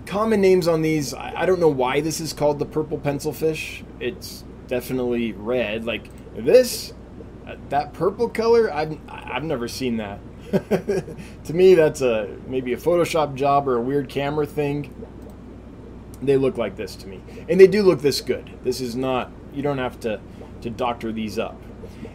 Common 0.05 0.41
names 0.41 0.67
on 0.67 0.81
these, 0.81 1.13
I 1.13 1.45
don't 1.45 1.59
know 1.59 1.69
why 1.69 2.01
this 2.01 2.19
is 2.19 2.33
called 2.33 2.59
the 2.59 2.65
purple 2.65 2.97
pencil 2.97 3.33
fish. 3.33 3.83
It's 3.99 4.43
definitely 4.67 5.31
red. 5.31 5.85
Like 5.85 6.09
this, 6.35 6.93
that 7.69 7.93
purple 7.93 8.29
color, 8.29 8.71
I've, 8.71 8.97
I've 9.07 9.43
never 9.43 9.67
seen 9.67 9.97
that. 9.97 10.19
to 11.43 11.53
me, 11.53 11.73
that's 11.73 12.01
a 12.01 12.37
maybe 12.47 12.73
a 12.73 12.77
Photoshop 12.77 13.35
job 13.35 13.67
or 13.67 13.77
a 13.77 13.81
weird 13.81 14.09
camera 14.09 14.45
thing. 14.45 14.93
They 16.21 16.37
look 16.37 16.57
like 16.57 16.75
this 16.75 16.95
to 16.97 17.07
me. 17.07 17.21
And 17.49 17.59
they 17.59 17.67
do 17.67 17.83
look 17.83 18.01
this 18.01 18.21
good. 18.21 18.51
This 18.63 18.81
is 18.81 18.95
not, 18.95 19.31
you 19.53 19.61
don't 19.61 19.77
have 19.77 19.99
to, 20.01 20.19
to 20.61 20.69
doctor 20.69 21.11
these 21.11 21.37
up. 21.37 21.61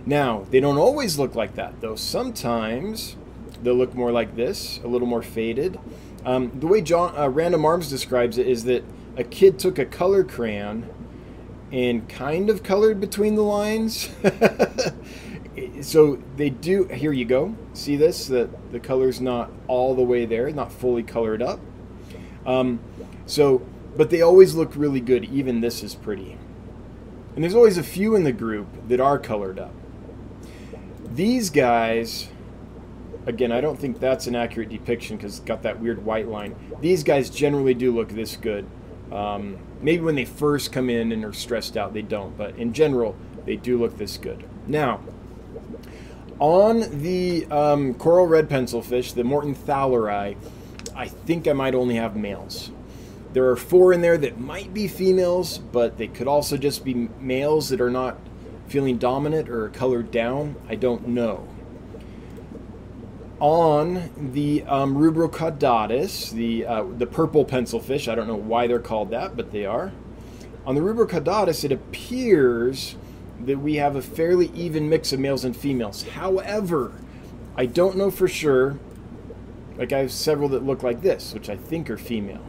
Now, 0.06 0.46
they 0.50 0.60
don't 0.60 0.78
always 0.78 1.18
look 1.18 1.34
like 1.34 1.54
that, 1.54 1.80
though. 1.80 1.96
Sometimes 1.96 3.16
they'll 3.62 3.74
look 3.74 3.94
more 3.94 4.10
like 4.10 4.36
this, 4.36 4.80
a 4.82 4.86
little 4.86 5.06
more 5.06 5.22
faded. 5.22 5.78
Um, 6.24 6.50
the 6.58 6.66
way 6.66 6.80
John 6.80 7.16
uh, 7.16 7.28
Random 7.28 7.64
Arms 7.64 7.88
describes 7.88 8.38
it 8.38 8.46
is 8.46 8.64
that 8.64 8.84
a 9.16 9.24
kid 9.24 9.58
took 9.58 9.78
a 9.78 9.84
color 9.84 10.24
crayon 10.24 10.88
and 11.72 12.08
kind 12.08 12.50
of 12.50 12.62
colored 12.62 13.00
between 13.00 13.34
the 13.34 13.42
lines. 13.42 14.10
so 15.82 16.22
they 16.36 16.50
do. 16.50 16.84
Here 16.84 17.12
you 17.12 17.24
go. 17.24 17.56
See 17.74 17.96
this? 17.96 18.26
That 18.26 18.72
the 18.72 18.80
color's 18.80 19.20
not 19.20 19.50
all 19.68 19.94
the 19.94 20.02
way 20.02 20.24
there, 20.24 20.50
not 20.50 20.72
fully 20.72 21.02
colored 21.02 21.42
up. 21.42 21.60
Um, 22.46 22.80
so, 23.26 23.62
but 23.96 24.10
they 24.10 24.22
always 24.22 24.54
look 24.54 24.74
really 24.74 25.00
good. 25.00 25.24
Even 25.26 25.60
this 25.60 25.82
is 25.82 25.94
pretty. 25.94 26.36
And 27.34 27.44
there's 27.44 27.54
always 27.54 27.78
a 27.78 27.82
few 27.82 28.14
in 28.16 28.24
the 28.24 28.32
group 28.32 28.66
that 28.88 29.00
are 29.00 29.18
colored 29.18 29.58
up. 29.58 29.74
These 31.12 31.50
guys 31.50 32.28
again, 33.26 33.52
I 33.52 33.60
don't 33.60 33.78
think 33.78 34.00
that's 34.00 34.26
an 34.26 34.34
accurate 34.34 34.68
depiction 34.68 35.16
because 35.16 35.38
it's 35.38 35.46
got 35.46 35.62
that 35.62 35.80
weird 35.80 36.04
white 36.04 36.28
line. 36.28 36.54
These 36.80 37.04
guys 37.04 37.30
generally 37.30 37.74
do 37.74 37.94
look 37.94 38.10
this 38.10 38.36
good. 38.36 38.66
Um, 39.12 39.58
maybe 39.82 40.02
when 40.02 40.14
they 40.14 40.24
first 40.24 40.72
come 40.72 40.90
in 40.90 41.12
and 41.12 41.24
are 41.24 41.32
stressed 41.32 41.76
out, 41.76 41.94
they 41.94 42.02
don't. 42.02 42.36
But 42.36 42.56
in 42.56 42.72
general, 42.72 43.16
they 43.44 43.56
do 43.56 43.78
look 43.78 43.96
this 43.96 44.16
good. 44.16 44.44
Now, 44.66 45.00
on 46.38 47.02
the 47.02 47.46
um, 47.46 47.94
coral 47.94 48.26
red 48.26 48.48
pencilfish, 48.48 49.12
the 49.12 49.22
Mortenthaleri, 49.22 50.36
I 50.96 51.08
think 51.08 51.46
I 51.46 51.52
might 51.52 51.74
only 51.74 51.96
have 51.96 52.16
males. 52.16 52.70
There 53.32 53.48
are 53.48 53.56
four 53.56 53.92
in 53.92 54.00
there 54.00 54.18
that 54.18 54.40
might 54.40 54.74
be 54.74 54.88
females, 54.88 55.58
but 55.58 55.98
they 55.98 56.08
could 56.08 56.26
also 56.26 56.56
just 56.56 56.84
be 56.84 57.08
males 57.20 57.68
that 57.68 57.80
are 57.80 57.90
not 57.90 58.18
feeling 58.66 58.98
dominant 58.98 59.48
or 59.48 59.68
colored 59.68 60.10
down. 60.10 60.56
I 60.68 60.74
don't 60.74 61.08
know. 61.08 61.46
On 63.40 64.10
the 64.32 64.62
um, 64.64 64.94
the 64.94 66.66
uh, 66.66 66.84
the 66.98 67.06
purple 67.06 67.44
pencilfish, 67.46 68.06
I 68.06 68.14
don't 68.14 68.28
know 68.28 68.34
why 68.34 68.66
they're 68.66 68.78
called 68.78 69.10
that, 69.10 69.34
but 69.36 69.50
they 69.50 69.64
are. 69.64 69.92
On 70.66 70.74
the 70.74 70.82
Rubrocaudatus, 70.82 71.64
it 71.64 71.72
appears 71.72 72.96
that 73.40 73.58
we 73.58 73.76
have 73.76 73.96
a 73.96 74.02
fairly 74.02 74.50
even 74.54 74.90
mix 74.90 75.12
of 75.12 75.20
males 75.20 75.44
and 75.44 75.56
females. 75.56 76.02
However, 76.02 76.92
I 77.56 77.66
don't 77.66 77.96
know 77.96 78.10
for 78.10 78.28
sure. 78.28 78.78
Like 79.76 79.92
I 79.92 79.98
have 79.98 80.12
several 80.12 80.50
that 80.50 80.62
look 80.62 80.82
like 80.82 81.00
this, 81.00 81.32
which 81.32 81.48
I 81.48 81.56
think 81.56 81.88
are 81.88 81.96
female. 81.96 82.44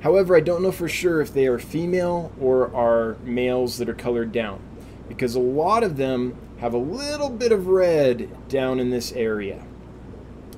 However, 0.00 0.36
I 0.36 0.40
don't 0.40 0.62
know 0.62 0.72
for 0.72 0.88
sure 0.88 1.20
if 1.20 1.32
they 1.32 1.46
are 1.46 1.58
female 1.58 2.32
or 2.40 2.74
are 2.74 3.16
males 3.22 3.78
that 3.78 3.88
are 3.88 3.94
colored 3.94 4.32
down 4.32 4.60
because 5.08 5.34
a 5.34 5.40
lot 5.40 5.82
of 5.82 5.96
them 5.96 6.36
have 6.58 6.74
a 6.74 6.78
little 6.78 7.30
bit 7.30 7.52
of 7.52 7.68
red 7.68 8.48
down 8.48 8.80
in 8.80 8.90
this 8.90 9.12
area. 9.12 9.64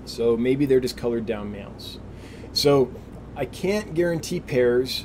So 0.04 0.37
maybe 0.37 0.66
they're 0.66 0.80
just 0.80 0.97
colored 0.97 1.26
down 1.26 1.52
males. 1.52 1.99
So 2.52 2.90
I 3.37 3.45
can't 3.45 3.95
guarantee 3.95 4.40
pairs. 4.40 5.04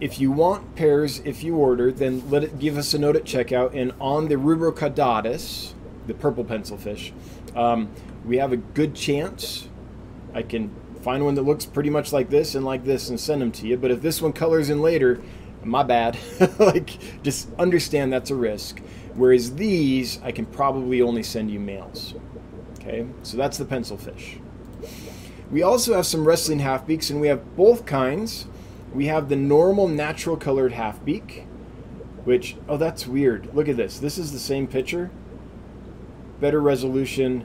If 0.00 0.20
you 0.20 0.30
want 0.30 0.76
pairs, 0.76 1.20
if 1.24 1.42
you 1.42 1.56
order, 1.56 1.90
then 1.90 2.28
let 2.30 2.44
it 2.44 2.58
give 2.58 2.76
us 2.78 2.94
a 2.94 2.98
note 2.98 3.16
at 3.16 3.24
checkout. 3.24 3.74
And 3.74 3.92
on 4.00 4.28
the 4.28 4.36
Rubrocaudatus, 4.36 5.72
the 6.06 6.14
purple 6.14 6.44
pencilfish, 6.44 7.12
um, 7.56 7.90
we 8.24 8.38
have 8.38 8.52
a 8.52 8.56
good 8.56 8.94
chance 8.94 9.68
I 10.34 10.42
can 10.42 10.74
find 11.02 11.24
one 11.24 11.34
that 11.34 11.42
looks 11.42 11.64
pretty 11.64 11.90
much 11.90 12.12
like 12.12 12.30
this 12.30 12.54
and 12.54 12.64
like 12.64 12.84
this 12.84 13.08
and 13.08 13.18
send 13.18 13.42
them 13.42 13.52
to 13.52 13.66
you. 13.66 13.76
But 13.76 13.90
if 13.90 14.02
this 14.02 14.20
one 14.20 14.32
colors 14.32 14.70
in 14.70 14.80
later, 14.80 15.20
my 15.64 15.82
bad. 15.82 16.18
like, 16.58 17.22
just 17.22 17.48
understand 17.58 18.12
that's 18.12 18.30
a 18.30 18.34
risk. 18.34 18.80
Whereas 19.20 19.56
these, 19.56 20.18
I 20.22 20.32
can 20.32 20.46
probably 20.46 21.02
only 21.02 21.22
send 21.22 21.50
you 21.50 21.60
males. 21.60 22.14
Okay, 22.78 23.06
so 23.22 23.36
that's 23.36 23.58
the 23.58 23.66
pencil 23.66 23.98
fish. 23.98 24.38
We 25.50 25.62
also 25.62 25.92
have 25.92 26.06
some 26.06 26.26
wrestling 26.26 26.60
half 26.60 26.86
beaks, 26.86 27.10
and 27.10 27.20
we 27.20 27.28
have 27.28 27.54
both 27.54 27.84
kinds. 27.84 28.46
We 28.94 29.08
have 29.08 29.28
the 29.28 29.36
normal 29.36 29.88
natural 29.88 30.38
colored 30.38 30.72
half 30.72 31.04
beak, 31.04 31.44
which, 32.24 32.56
oh, 32.66 32.78
that's 32.78 33.06
weird. 33.06 33.54
Look 33.54 33.68
at 33.68 33.76
this. 33.76 33.98
This 33.98 34.16
is 34.16 34.32
the 34.32 34.38
same 34.38 34.66
picture, 34.66 35.10
better 36.40 36.62
resolution, 36.62 37.44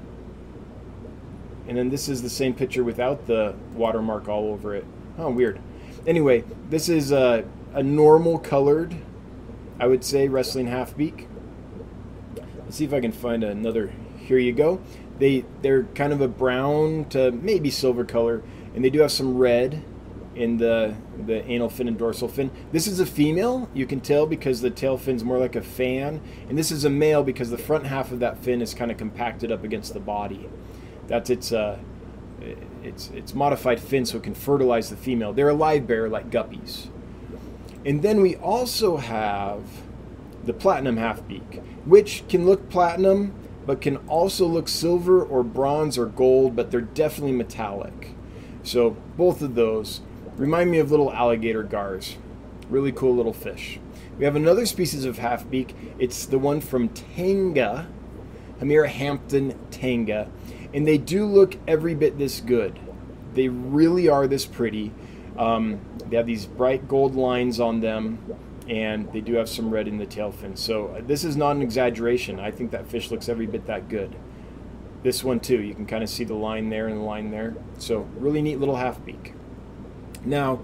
and 1.67 1.77
then 1.77 1.89
this 1.89 2.08
is 2.08 2.22
the 2.22 2.29
same 2.29 2.53
picture 2.53 2.86
without 2.86 3.27
the 3.27 3.53
watermark 3.74 4.29
all 4.29 4.48
over 4.48 4.75
it. 4.75 4.86
Oh, 5.17 5.29
weird. 5.29 5.60
Anyway, 6.08 6.46
this 6.70 6.88
is 6.88 7.12
a, 7.12 7.44
a 7.74 7.84
normal 7.84 8.39
colored, 8.39 8.96
I 9.77 9.88
would 9.88 10.05
say, 10.05 10.29
wrestling 10.29 10.67
half 10.67 10.96
beak. 10.96 11.27
Let's 12.75 12.79
see 12.79 12.86
if 12.88 12.94
I 12.94 13.00
can 13.00 13.13
find 13.13 13.41
another. 13.41 13.94
Here 14.17 14.38
you 14.38 14.51
go. 14.51 14.82
They 15.17 15.46
they're 15.62 15.84
kind 15.96 16.12
of 16.12 16.20
a 16.20 16.27
brown 16.27 17.05
to 17.12 17.32
maybe 17.32 17.70
silver 17.70 18.03
color, 18.03 18.44
and 18.75 18.84
they 18.84 18.89
do 18.89 19.00
have 19.00 19.13
some 19.13 19.38
red 19.38 19.82
in 20.36 20.58
the 20.58 20.94
the 21.25 21.41
anal 21.50 21.70
fin 21.70 21.88
and 21.88 21.98
dorsal 21.98 22.27
fin. 22.27 22.51
This 22.74 22.86
is 22.86 23.00
a 23.00 23.05
female, 23.05 23.70
you 23.74 23.86
can 23.86 24.01
tell 24.01 24.25
because 24.25 24.60
the 24.60 24.70
tail 24.70 24.98
fin's 24.98 25.24
more 25.24 25.38
like 25.38 25.55
a 25.55 25.62
fan, 25.62 26.20
and 26.50 26.58
this 26.58 26.70
is 26.70 26.84
a 26.84 26.89
male 26.89 27.24
because 27.24 27.50
the 27.50 27.58
front 27.58 27.86
half 27.86 28.12
of 28.12 28.20
that 28.20 28.39
fin 28.39 28.62
is 28.62 28.74
kind 28.74 28.91
of 28.91 28.98
compacted 28.98 29.53
up 29.53 29.63
against 29.63 29.94
the 29.94 30.01
body. 30.01 30.50
That's 31.08 31.29
its 31.29 31.53
uh, 31.53 31.79
it's 32.84 33.10
it's 33.12 33.34
modified 33.34 33.79
fin 33.79 34.05
so 34.05 34.17
it 34.17 34.24
can 34.24 34.36
fertilize 34.36 34.89
the 34.89 34.98
female. 34.98 35.32
They're 35.32 35.48
a 35.48 35.53
live 35.53 35.88
bear 35.88 36.10
like 36.10 36.29
guppies. 36.29 36.89
And 37.86 38.01
then 38.01 38.20
we 38.20 38.36
also 38.36 38.98
have 38.98 39.63
the 40.44 40.53
platinum 40.53 40.98
half 40.98 41.25
beak, 41.25 41.62
which 41.86 42.24
can 42.27 42.46
look 42.46 42.70
platinum 42.70 43.34
but 43.65 43.82
can 43.82 43.98
also 44.08 44.46
look 44.46 44.68
silver 44.68 45.24
or 45.24 45.44
bronze 45.44 45.98
or 45.98 46.06
gold, 46.06 46.56
but 46.56 46.70
they're 46.70 46.82
definitely 46.82 47.32
metallic. 47.32 48.13
So 48.62 48.92
both 49.18 49.42
of 49.42 49.56
those 49.56 50.01
remind 50.38 50.70
me 50.70 50.77
of 50.77 50.92
little 50.92 51.12
alligator 51.12 51.63
gars. 51.63 52.18
Really 52.70 52.92
cool 52.92 53.15
little 53.15 53.34
fish. 53.34 53.80
We 54.20 54.25
have 54.25 54.36
another 54.36 54.68
species 54.68 55.04
of 55.04 55.18
half 55.18 55.50
beak. 55.50 55.75
It's 55.98 56.27
the 56.27 56.38
one 56.38 56.62
from 56.62 56.89
Tanga, 56.89 57.88
Hamira 58.60 58.88
Hampton 58.88 59.58
Tanga 59.72 60.30
and 60.75 60.86
they 60.86 60.98
do 60.98 61.25
look 61.25 61.56
every 61.70 61.96
bit 61.96 62.18
this 62.18 62.42
good. 62.42 62.77
They 63.34 63.48
really 63.48 64.10
are 64.10 64.27
this 64.27 64.46
pretty. 64.46 64.92
Um, 65.38 65.80
they 66.10 66.18
have 66.18 66.27
these 66.27 66.46
bright 66.46 66.89
gold 66.89 67.15
lines 67.15 67.62
on 67.62 67.80
them, 67.80 68.20
and 68.67 69.12
they 69.13 69.22
do 69.22 69.36
have 69.36 69.48
some 69.48 69.69
red 69.69 69.88
in 69.88 69.98
the 69.98 70.05
tail 70.05 70.31
fin. 70.31 70.55
So 70.55 70.88
uh, 70.88 71.01
this 71.05 71.24
is 71.24 71.36
not 71.36 71.55
an 71.55 71.62
exaggeration. 71.62 72.39
I 72.39 72.51
think 72.51 72.72
that 72.72 72.88
fish 72.88 73.12
looks 73.12 73.29
every 73.29 73.45
bit 73.45 73.65
that 73.67 73.89
good. 73.89 74.15
This 75.03 75.24
one 75.24 75.39
too, 75.39 75.62
you 75.62 75.75
can 75.75 75.86
kind 75.86 76.03
of 76.03 76.10
see 76.10 76.24
the 76.24 76.34
line 76.34 76.69
there 76.69 76.88
and 76.88 76.98
the 76.98 77.03
line 77.03 77.31
there. 77.31 77.55
So 77.77 78.07
really 78.17 78.41
neat 78.41 78.60
little 78.60 78.77
half 78.77 79.03
beak. 79.05 79.34
Now, 80.24 80.62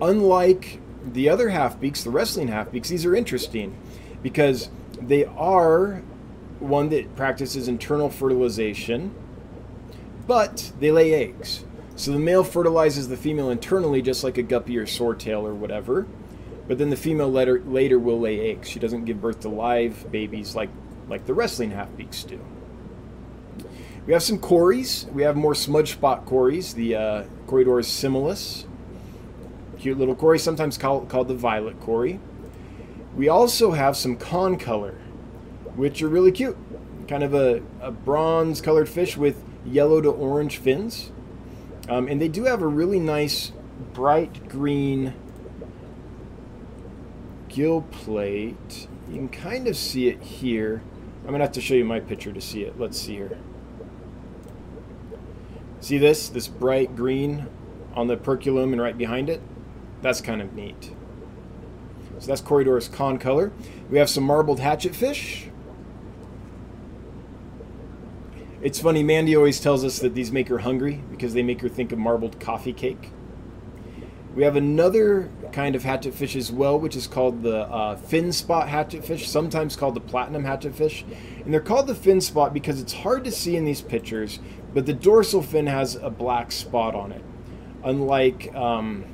unlike 0.00 0.80
the 1.04 1.28
other 1.28 1.50
half 1.50 1.80
beaks, 1.80 2.02
the 2.02 2.10
wrestling 2.10 2.48
half 2.48 2.72
beaks, 2.72 2.88
these 2.88 3.06
are 3.06 3.14
interesting 3.14 3.76
because 4.22 4.70
they 5.00 5.24
are 5.24 6.02
one 6.58 6.88
that 6.88 7.14
practices 7.14 7.68
internal 7.68 8.10
fertilization 8.10 9.14
but 10.26 10.72
they 10.80 10.90
lay 10.90 11.14
eggs. 11.14 11.64
So 11.96 12.10
the 12.10 12.18
male 12.18 12.44
fertilizes 12.44 13.08
the 13.08 13.16
female 13.16 13.50
internally, 13.50 14.02
just 14.02 14.24
like 14.24 14.38
a 14.38 14.42
guppy 14.42 14.76
or 14.78 14.86
swordtail 14.86 15.42
or 15.42 15.54
whatever. 15.54 16.06
But 16.66 16.78
then 16.78 16.90
the 16.90 16.96
female 16.96 17.30
later, 17.30 17.60
later 17.60 17.98
will 17.98 18.20
lay 18.20 18.50
eggs. 18.50 18.68
She 18.68 18.78
doesn't 18.78 19.04
give 19.04 19.20
birth 19.20 19.40
to 19.40 19.48
live 19.48 20.10
babies 20.10 20.56
like, 20.56 20.70
like 21.08 21.26
the 21.26 21.34
wrestling 21.34 21.72
half 21.72 21.94
beaks 21.96 22.24
do. 22.24 22.40
We 24.06 24.12
have 24.12 24.22
some 24.22 24.38
cories. 24.38 25.06
We 25.12 25.22
have 25.22 25.36
more 25.36 25.54
smudge 25.54 25.92
spot 25.92 26.26
cories, 26.26 26.74
the 26.74 26.94
uh, 26.94 27.24
Corydoras 27.46 27.86
similis. 27.86 28.66
Cute 29.78 29.98
little 29.98 30.14
cory, 30.14 30.38
sometimes 30.38 30.78
called, 30.78 31.08
called 31.08 31.28
the 31.28 31.34
violet 31.34 31.80
cory. 31.80 32.20
We 33.16 33.28
also 33.28 33.72
have 33.72 33.96
some 33.96 34.16
concolor, 34.16 34.98
which 35.76 36.02
are 36.02 36.08
really 36.08 36.32
cute. 36.32 36.56
Kind 37.08 37.22
of 37.22 37.34
a, 37.34 37.62
a 37.80 37.90
bronze 37.90 38.60
colored 38.60 38.88
fish 38.88 39.16
with 39.16 39.42
yellow 39.64 40.00
to 40.00 40.10
orange 40.10 40.58
fins. 40.58 41.12
Um, 41.88 42.08
and 42.08 42.20
they 42.20 42.28
do 42.28 42.44
have 42.44 42.62
a 42.62 42.66
really 42.66 42.98
nice 42.98 43.52
bright 43.92 44.48
green 44.48 45.14
gill 47.54 47.82
plate. 47.82 48.88
You 49.08 49.14
can 49.14 49.28
kind 49.28 49.68
of 49.68 49.76
see 49.76 50.08
it 50.08 50.20
here. 50.20 50.82
I'm 51.20 51.28
going 51.28 51.38
to 51.38 51.44
have 51.44 51.52
to 51.52 51.60
show 51.60 51.74
you 51.74 51.84
my 51.84 52.00
picture 52.00 52.32
to 52.32 52.40
see 52.40 52.62
it. 52.62 52.78
Let's 52.78 53.00
see 53.00 53.14
here. 53.14 53.38
See 55.80 55.98
this? 55.98 56.28
This 56.28 56.48
bright 56.48 56.96
green 56.96 57.46
on 57.94 58.08
the 58.08 58.16
perculum 58.16 58.72
and 58.72 58.80
right 58.80 58.98
behind 58.98 59.30
it? 59.30 59.40
That's 60.02 60.20
kind 60.20 60.42
of 60.42 60.52
neat. 60.54 60.92
So 62.18 62.26
that's 62.26 62.42
Corydoras 62.42 62.90
concolor. 62.90 63.52
We 63.88 63.98
have 63.98 64.10
some 64.10 64.24
marbled 64.24 64.58
hatchetfish. 64.58 65.50
It's 68.62 68.80
funny, 68.80 69.02
Mandy 69.02 69.36
always 69.36 69.60
tells 69.60 69.84
us 69.84 69.98
that 69.98 70.14
these 70.14 70.32
make 70.32 70.48
her 70.48 70.58
hungry 70.58 71.02
because 71.10 71.34
they 71.34 71.42
make 71.42 71.60
her 71.60 71.68
think 71.68 71.92
of 71.92 71.98
marbled 71.98 72.40
coffee 72.40 72.72
cake. 72.72 73.10
We 74.34 74.42
have 74.42 74.56
another 74.56 75.30
kind 75.54 75.76
of 75.76 75.84
hatchetfish 75.84 76.34
as 76.34 76.50
well, 76.50 76.78
which 76.78 76.96
is 76.96 77.06
called 77.06 77.44
the 77.44 77.60
uh, 77.68 77.94
fin 77.94 78.32
spot 78.32 78.66
hatchetfish, 78.68 79.24
sometimes 79.26 79.76
called 79.76 79.94
the 79.94 80.00
platinum 80.00 80.42
hatchetfish. 80.42 81.04
And 81.44 81.54
they're 81.54 81.60
called 81.60 81.86
the 81.86 81.94
fin 81.94 82.20
spot 82.20 82.52
because 82.52 82.80
it's 82.80 82.92
hard 82.92 83.22
to 83.24 83.30
see 83.30 83.56
in 83.56 83.64
these 83.64 83.80
pictures, 83.80 84.40
but 84.74 84.84
the 84.84 84.92
dorsal 84.92 85.42
fin 85.42 85.68
has 85.68 85.94
a 85.94 86.10
black 86.10 86.50
spot 86.50 86.96
on 86.96 87.12
it. 87.12 87.24
Unlike 87.84 88.52
um, 88.56 89.04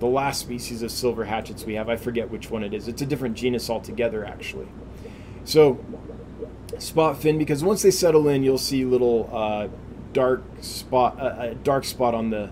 the 0.00 0.06
last 0.06 0.40
species 0.40 0.82
of 0.82 0.90
silver 0.90 1.24
hatchets 1.24 1.64
we 1.64 1.74
have, 1.74 1.88
I 1.88 1.94
forget 1.94 2.28
which 2.28 2.50
one 2.50 2.64
it 2.64 2.74
is. 2.74 2.88
It's 2.88 3.02
a 3.02 3.06
different 3.06 3.36
genus 3.36 3.70
altogether, 3.70 4.24
actually. 4.24 4.66
So 5.44 5.78
spot 6.78 7.22
fin 7.22 7.38
because 7.38 7.62
once 7.62 7.82
they 7.82 7.92
settle 7.92 8.28
in, 8.28 8.42
you'll 8.42 8.58
see 8.58 8.84
little 8.84 9.30
uh, 9.32 9.68
dark 10.12 10.42
spot, 10.60 11.20
uh, 11.20 11.36
a 11.38 11.54
dark 11.54 11.84
spot 11.84 12.14
on 12.14 12.30
the 12.30 12.50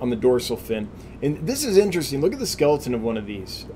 on 0.00 0.10
the 0.10 0.16
dorsal 0.16 0.56
fin. 0.56 0.90
And 1.22 1.46
this 1.46 1.64
is 1.64 1.76
interesting. 1.78 2.20
Look 2.20 2.32
at 2.32 2.40
the 2.40 2.46
skeleton 2.46 2.94
of 2.94 3.02
one 3.02 3.16
of 3.16 3.26
these, 3.26 3.66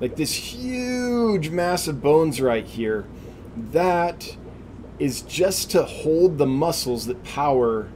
like 0.00 0.16
this 0.16 0.32
huge 0.32 1.50
mass 1.50 1.86
of 1.86 2.02
bones 2.02 2.40
right 2.40 2.64
here. 2.64 3.04
That 3.56 4.36
is 4.98 5.22
just 5.22 5.70
to 5.72 5.84
hold 5.84 6.38
the 6.38 6.46
muscles 6.46 7.06
that 7.06 7.22
power 7.24 7.88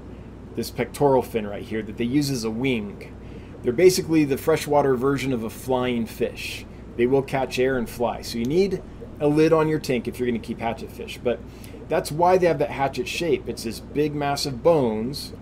this 0.56 0.70
pectoral 0.70 1.22
fin 1.22 1.46
right 1.46 1.62
here 1.62 1.82
that 1.82 1.96
they 1.96 2.04
use 2.04 2.30
as 2.30 2.44
a 2.44 2.50
wing. 2.50 3.14
They're 3.62 3.72
basically 3.72 4.24
the 4.24 4.36
freshwater 4.36 4.94
version 4.96 5.32
of 5.32 5.44
a 5.44 5.50
flying 5.50 6.04
fish. 6.04 6.66
They 6.96 7.06
will 7.06 7.22
catch 7.22 7.58
air 7.58 7.78
and 7.78 7.88
fly. 7.88 8.22
So 8.22 8.38
you 8.38 8.44
need 8.44 8.82
a 9.20 9.28
lid 9.28 9.52
on 9.52 9.68
your 9.68 9.78
tank 9.78 10.06
if 10.06 10.18
you're 10.18 10.28
going 10.28 10.40
to 10.40 10.46
keep 10.46 10.58
hatchet 10.58 10.90
fish. 10.90 11.18
But 11.22 11.40
that's 11.88 12.12
why 12.12 12.38
they 12.38 12.46
have 12.46 12.58
that 12.58 12.70
hatchet 12.70 13.08
shape. 13.08 13.48
It's 13.48 13.64
this 13.64 13.80
big, 13.80 14.14
massive 14.14 14.62
bones 14.62 15.32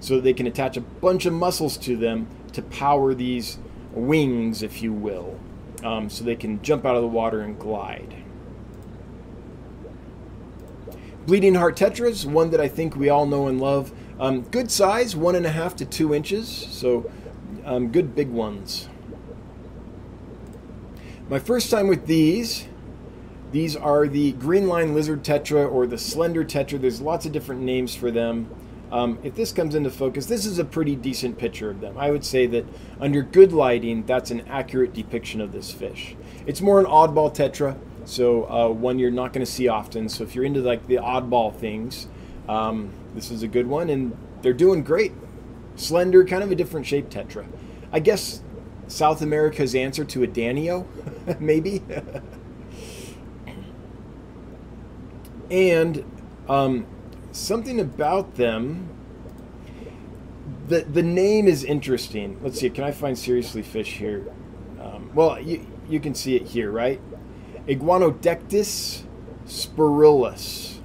so 0.00 0.16
that 0.16 0.22
they 0.24 0.32
can 0.32 0.46
attach 0.46 0.76
a 0.76 0.82
bunch 0.82 1.26
of 1.26 1.32
muscles 1.32 1.76
to 1.78 1.96
them 1.96 2.26
to 2.54 2.62
power 2.62 3.14
these 3.14 3.58
wings, 3.92 4.62
if 4.62 4.82
you 4.82 4.92
will, 4.92 5.38
um, 5.82 6.08
so 6.10 6.24
they 6.24 6.36
can 6.36 6.62
jump 6.62 6.84
out 6.84 6.96
of 6.96 7.02
the 7.02 7.08
water 7.08 7.40
and 7.40 7.58
glide. 7.58 8.16
Bleeding 11.26 11.54
Heart 11.54 11.76
Tetras, 11.76 12.26
one 12.26 12.50
that 12.50 12.60
I 12.60 12.68
think 12.68 12.96
we 12.96 13.08
all 13.08 13.26
know 13.26 13.48
and 13.48 13.60
love. 13.60 13.92
Um, 14.20 14.42
good 14.42 14.70
size, 14.70 15.16
one 15.16 15.34
and 15.34 15.46
a 15.46 15.50
half 15.50 15.74
to 15.76 15.84
two 15.84 16.14
inches, 16.14 16.48
so 16.48 17.10
um, 17.64 17.90
good 17.90 18.14
big 18.14 18.28
ones. 18.28 18.88
My 21.28 21.38
first 21.38 21.70
time 21.70 21.88
with 21.88 22.06
these, 22.06 22.68
these 23.50 23.74
are 23.76 24.06
the 24.06 24.32
Green 24.32 24.68
Line 24.68 24.94
Lizard 24.94 25.24
Tetra 25.24 25.70
or 25.70 25.86
the 25.86 25.96
Slender 25.96 26.44
Tetra. 26.44 26.80
There's 26.80 27.00
lots 27.00 27.24
of 27.24 27.32
different 27.32 27.62
names 27.62 27.94
for 27.94 28.10
them. 28.10 28.54
Um, 28.94 29.18
if 29.24 29.34
this 29.34 29.50
comes 29.50 29.74
into 29.74 29.90
focus, 29.90 30.26
this 30.26 30.46
is 30.46 30.60
a 30.60 30.64
pretty 30.64 30.94
decent 30.94 31.36
picture 31.36 31.68
of 31.68 31.80
them. 31.80 31.98
I 31.98 32.12
would 32.12 32.24
say 32.24 32.46
that 32.46 32.64
under 33.00 33.22
good 33.22 33.52
lighting, 33.52 34.06
that's 34.06 34.30
an 34.30 34.42
accurate 34.42 34.94
depiction 34.94 35.40
of 35.40 35.50
this 35.50 35.72
fish. 35.72 36.14
It's 36.46 36.60
more 36.60 36.78
an 36.78 36.86
oddball 36.86 37.34
tetra, 37.34 37.76
so 38.04 38.48
uh, 38.48 38.68
one 38.68 39.00
you're 39.00 39.10
not 39.10 39.32
going 39.32 39.44
to 39.44 39.50
see 39.50 39.66
often. 39.66 40.08
So 40.08 40.22
if 40.22 40.36
you're 40.36 40.44
into 40.44 40.60
like 40.60 40.86
the 40.86 40.98
oddball 40.98 41.52
things, 41.52 42.06
um, 42.48 42.92
this 43.16 43.32
is 43.32 43.42
a 43.42 43.48
good 43.48 43.66
one, 43.66 43.90
and 43.90 44.16
they're 44.42 44.52
doing 44.52 44.84
great. 44.84 45.10
Slender, 45.74 46.24
kind 46.24 46.44
of 46.44 46.52
a 46.52 46.54
different 46.54 46.86
shape 46.86 47.10
tetra. 47.10 47.48
I 47.90 47.98
guess 47.98 48.44
South 48.86 49.22
America's 49.22 49.74
answer 49.74 50.04
to 50.04 50.22
a 50.22 50.28
Danio, 50.28 50.86
maybe. 51.40 51.82
and 55.50 56.04
um, 56.48 56.86
something 57.34 57.80
about 57.80 58.36
them. 58.36 58.88
The 60.68 60.82
the 60.82 61.02
name 61.02 61.46
is 61.46 61.64
interesting. 61.64 62.38
Let's 62.42 62.60
see. 62.60 62.70
Can 62.70 62.84
I 62.84 62.92
find 62.92 63.18
seriously 63.18 63.62
fish 63.62 63.98
here? 63.98 64.26
Um, 64.80 65.10
well, 65.14 65.40
you 65.40 65.66
you 65.88 66.00
can 66.00 66.14
see 66.14 66.36
it 66.36 66.48
here, 66.48 66.70
right? 66.70 67.00
Iguanodectes 67.66 69.04
spilurus. 69.46 70.78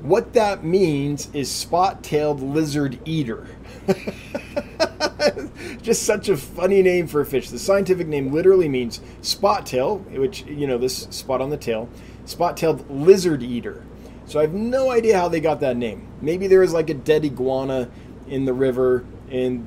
What 0.00 0.32
that 0.34 0.62
means 0.62 1.28
is 1.34 1.50
spot-tailed 1.50 2.40
lizard 2.40 3.00
eater. 3.04 3.48
Just 5.82 6.04
such 6.04 6.28
a 6.28 6.36
funny 6.36 6.82
name 6.82 7.08
for 7.08 7.20
a 7.20 7.26
fish. 7.26 7.50
The 7.50 7.58
scientific 7.58 8.06
name 8.06 8.32
literally 8.32 8.68
means 8.68 9.00
spot 9.22 9.66
tail, 9.66 9.98
which, 9.98 10.44
you 10.46 10.68
know, 10.68 10.78
this 10.78 11.08
spot 11.10 11.40
on 11.40 11.50
the 11.50 11.56
tail, 11.56 11.88
spot 12.26 12.56
tailed 12.56 12.88
lizard 12.88 13.42
eater. 13.42 13.82
So 14.28 14.38
I 14.38 14.42
have 14.42 14.52
no 14.52 14.90
idea 14.90 15.18
how 15.18 15.28
they 15.28 15.40
got 15.40 15.60
that 15.60 15.78
name. 15.78 16.06
Maybe 16.20 16.46
there 16.48 16.60
was 16.60 16.74
like 16.74 16.90
a 16.90 16.94
dead 16.94 17.24
iguana 17.24 17.90
in 18.28 18.44
the 18.44 18.52
river 18.52 19.06
and 19.30 19.66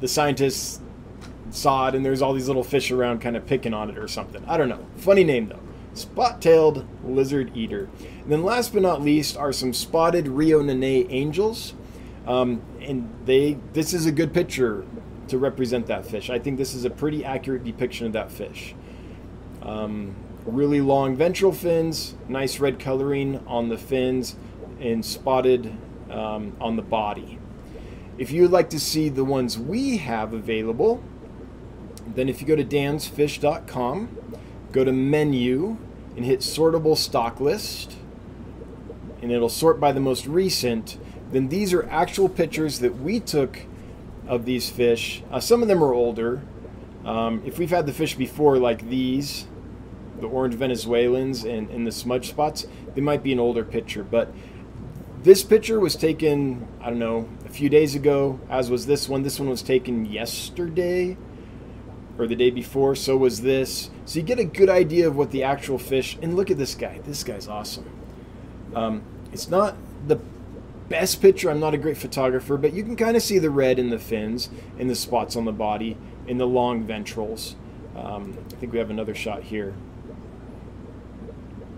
the 0.00 0.06
scientists 0.06 0.80
saw 1.50 1.88
it 1.88 1.96
and 1.96 2.04
there's 2.04 2.22
all 2.22 2.32
these 2.32 2.46
little 2.46 2.62
fish 2.62 2.92
around 2.92 3.20
kind 3.20 3.36
of 3.36 3.46
picking 3.46 3.74
on 3.74 3.90
it 3.90 3.98
or 3.98 4.06
something. 4.06 4.44
I 4.46 4.56
don't 4.56 4.68
know. 4.68 4.86
Funny 4.96 5.24
name 5.24 5.48
though. 5.48 5.58
Spot 5.94 6.40
tailed 6.40 6.86
lizard 7.04 7.56
eater. 7.56 7.88
And 8.22 8.30
then 8.30 8.44
last 8.44 8.72
but 8.72 8.82
not 8.82 9.02
least 9.02 9.36
are 9.36 9.52
some 9.52 9.72
spotted 9.72 10.28
Rio 10.28 10.62
Nanay 10.62 11.08
angels. 11.10 11.74
Um, 12.28 12.62
and 12.80 13.12
they 13.24 13.58
this 13.72 13.92
is 13.92 14.06
a 14.06 14.12
good 14.12 14.32
picture 14.32 14.86
to 15.28 15.38
represent 15.38 15.88
that 15.88 16.06
fish. 16.06 16.30
I 16.30 16.38
think 16.38 16.58
this 16.58 16.74
is 16.74 16.84
a 16.84 16.90
pretty 16.90 17.24
accurate 17.24 17.64
depiction 17.64 18.06
of 18.06 18.12
that 18.12 18.30
fish. 18.30 18.76
Um, 19.62 20.14
really 20.46 20.80
long 20.80 21.16
ventral 21.16 21.52
fins, 21.52 22.14
nice 22.28 22.58
red 22.60 22.78
coloring 22.78 23.42
on 23.46 23.68
the 23.68 23.76
fins, 23.76 24.36
and 24.80 25.04
spotted 25.04 25.76
um, 26.10 26.56
on 26.60 26.76
the 26.76 26.82
body. 26.82 27.38
If 28.18 28.30
you'd 28.30 28.50
like 28.50 28.70
to 28.70 28.80
see 28.80 29.08
the 29.08 29.24
ones 29.24 29.58
we 29.58 29.98
have 29.98 30.32
available, 30.32 31.02
then 32.06 32.28
if 32.28 32.40
you 32.40 32.46
go 32.46 32.56
to 32.56 32.64
dansfish.com, 32.64 34.08
go 34.72 34.84
to 34.84 34.92
menu, 34.92 35.76
and 36.16 36.24
hit 36.24 36.40
sortable 36.40 36.96
stock 36.96 37.40
list, 37.40 37.96
and 39.20 39.30
it'll 39.30 39.48
sort 39.48 39.78
by 39.78 39.92
the 39.92 40.00
most 40.00 40.26
recent, 40.26 40.98
then 41.30 41.48
these 41.48 41.74
are 41.74 41.84
actual 41.90 42.28
pictures 42.28 42.78
that 42.78 43.00
we 43.00 43.20
took 43.20 43.60
of 44.26 44.44
these 44.44 44.70
fish. 44.70 45.22
Uh, 45.30 45.40
some 45.40 45.62
of 45.62 45.68
them 45.68 45.82
are 45.82 45.92
older. 45.92 46.40
Um, 47.04 47.42
if 47.44 47.58
we've 47.58 47.70
had 47.70 47.86
the 47.86 47.92
fish 47.92 48.14
before, 48.14 48.58
like 48.58 48.88
these, 48.88 49.46
the 50.20 50.26
orange 50.26 50.54
Venezuelans 50.54 51.44
and, 51.44 51.70
and 51.70 51.86
the 51.86 51.92
smudge 51.92 52.28
spots, 52.28 52.66
they 52.94 53.00
might 53.00 53.22
be 53.22 53.32
an 53.32 53.40
older 53.40 53.64
picture. 53.64 54.02
But 54.02 54.32
this 55.22 55.42
picture 55.42 55.80
was 55.80 55.96
taken, 55.96 56.66
I 56.80 56.90
don't 56.90 56.98
know, 56.98 57.28
a 57.44 57.48
few 57.48 57.68
days 57.68 57.94
ago, 57.94 58.40
as 58.48 58.70
was 58.70 58.86
this 58.86 59.08
one. 59.08 59.22
This 59.22 59.40
one 59.40 59.48
was 59.48 59.62
taken 59.62 60.06
yesterday 60.06 61.16
or 62.18 62.26
the 62.26 62.36
day 62.36 62.50
before, 62.50 62.94
so 62.94 63.16
was 63.16 63.42
this. 63.42 63.90
So 64.04 64.18
you 64.18 64.24
get 64.24 64.38
a 64.38 64.44
good 64.44 64.70
idea 64.70 65.06
of 65.08 65.16
what 65.16 65.32
the 65.32 65.42
actual 65.42 65.78
fish, 65.78 66.16
and 66.22 66.34
look 66.34 66.50
at 66.50 66.58
this 66.58 66.74
guy. 66.74 67.00
This 67.04 67.24
guy's 67.24 67.48
awesome. 67.48 67.90
Um, 68.74 69.02
it's 69.32 69.48
not 69.48 69.76
the 70.06 70.18
best 70.88 71.20
picture. 71.20 71.50
I'm 71.50 71.60
not 71.60 71.74
a 71.74 71.78
great 71.78 71.96
photographer, 71.96 72.56
but 72.56 72.72
you 72.72 72.82
can 72.84 72.96
kind 72.96 73.16
of 73.16 73.22
see 73.22 73.38
the 73.38 73.50
red 73.50 73.78
in 73.78 73.90
the 73.90 73.98
fins 73.98 74.48
and 74.78 74.88
the 74.88 74.94
spots 74.94 75.36
on 75.36 75.44
the 75.44 75.52
body 75.52 75.96
in 76.26 76.38
the 76.38 76.46
long 76.46 76.86
ventrals. 76.86 77.54
Um, 77.96 78.36
I 78.52 78.54
think 78.56 78.72
we 78.72 78.78
have 78.78 78.90
another 78.90 79.14
shot 79.14 79.42
here. 79.42 79.74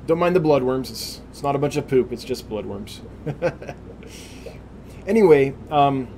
Don't 0.08 0.18
mind 0.18 0.34
the 0.34 0.40
bloodworms. 0.40 0.88
It's, 0.88 1.20
it's 1.28 1.42
not 1.42 1.54
a 1.54 1.58
bunch 1.58 1.76
of 1.76 1.86
poop. 1.86 2.12
It's 2.12 2.24
just 2.24 2.48
bloodworms. 2.48 3.00
anyway, 5.06 5.54
um, 5.70 6.08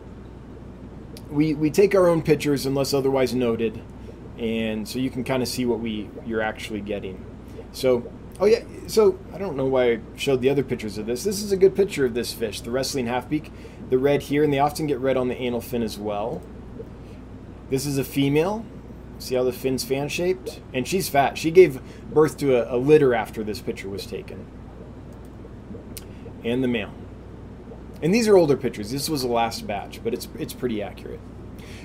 we, 1.28 1.54
we 1.54 1.70
take 1.70 1.96
our 1.96 2.06
own 2.06 2.22
pictures 2.22 2.66
unless 2.66 2.94
otherwise 2.94 3.34
noted. 3.34 3.82
And 4.38 4.86
so 4.86 5.00
you 5.00 5.10
can 5.10 5.24
kind 5.24 5.42
of 5.42 5.48
see 5.48 5.66
what 5.66 5.80
we 5.80 6.08
you're 6.24 6.40
actually 6.40 6.80
getting. 6.80 7.24
So, 7.72 8.08
oh 8.38 8.46
yeah, 8.46 8.62
so 8.86 9.18
I 9.34 9.38
don't 9.38 9.56
know 9.56 9.66
why 9.66 9.94
I 9.94 10.00
showed 10.14 10.40
the 10.40 10.50
other 10.50 10.62
pictures 10.62 10.96
of 10.96 11.06
this. 11.06 11.24
This 11.24 11.42
is 11.42 11.50
a 11.50 11.56
good 11.56 11.74
picture 11.74 12.06
of 12.06 12.14
this 12.14 12.32
fish, 12.32 12.60
the 12.60 12.70
wrestling 12.70 13.06
halfbeak. 13.06 13.50
The 13.90 13.98
red 13.98 14.22
here, 14.22 14.44
and 14.44 14.52
they 14.52 14.60
often 14.60 14.86
get 14.86 15.00
red 15.00 15.16
on 15.16 15.26
the 15.26 15.34
anal 15.34 15.60
fin 15.60 15.82
as 15.82 15.98
well. 15.98 16.40
This 17.70 17.86
is 17.86 17.98
a 17.98 18.04
female. 18.04 18.64
See 19.20 19.34
how 19.34 19.44
the 19.44 19.52
fin's 19.52 19.84
fan 19.84 20.08
shaped? 20.08 20.60
And 20.72 20.88
she's 20.88 21.08
fat. 21.08 21.36
She 21.36 21.50
gave 21.50 21.80
birth 22.12 22.38
to 22.38 22.56
a, 22.56 22.76
a 22.76 22.78
litter 22.78 23.14
after 23.14 23.44
this 23.44 23.60
picture 23.60 23.88
was 23.88 24.06
taken. 24.06 24.46
And 26.42 26.64
the 26.64 26.68
male. 26.68 26.92
And 28.02 28.14
these 28.14 28.26
are 28.26 28.36
older 28.36 28.56
pictures. 28.56 28.90
This 28.90 29.10
was 29.10 29.22
the 29.22 29.28
last 29.28 29.66
batch, 29.66 30.02
but 30.02 30.14
it's 30.14 30.26
it's 30.38 30.54
pretty 30.54 30.82
accurate. 30.82 31.20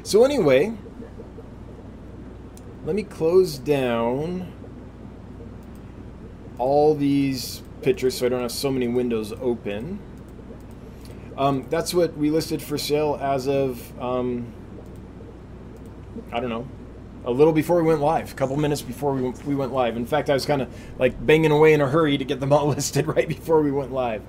So 0.04 0.24
anyway, 0.24 0.74
let 2.86 2.96
me 2.96 3.04
close 3.04 3.58
down 3.58 4.54
all 6.58 6.96
these 6.96 7.62
pictures 7.82 8.18
so 8.18 8.26
I 8.26 8.30
don't 8.30 8.42
have 8.42 8.52
so 8.52 8.72
many 8.72 8.88
windows 8.88 9.34
open. 9.34 10.00
Um, 11.38 11.68
that's 11.70 11.94
what 11.94 12.16
we 12.16 12.30
listed 12.30 12.62
for 12.62 12.78
sale 12.78 13.20
as 13.22 13.48
of, 13.48 14.00
um, 14.00 14.54
I 16.32 16.40
don't 16.40 16.50
know, 16.50 16.66
a 17.26 17.32
little 17.32 17.54
before 17.54 17.82
we 17.82 17.84
went 17.84 18.02
live, 18.02 18.32
a 18.32 18.36
couple 18.36 18.56
minutes 18.56 18.84
before 18.84 19.14
we 19.14 19.24
went, 19.24 19.46
we 19.46 19.56
went 19.56 19.74
live. 19.74 19.98
In 19.98 20.06
fact, 20.06 20.30
I 20.30 20.34
was 20.36 20.46
kind 20.46 20.62
of 20.62 20.74
like 21.00 21.26
banging 21.26 21.52
away 21.52 21.74
in 21.74 21.82
a 21.82 21.88
hurry 21.88 22.18
to 22.18 22.24
get 22.24 22.40
them 22.40 22.54
all 22.54 22.68
listed 22.76 23.08
right 23.08 23.28
before 23.28 23.62
we 23.62 23.72
went 23.72 23.92
live. 23.92 24.22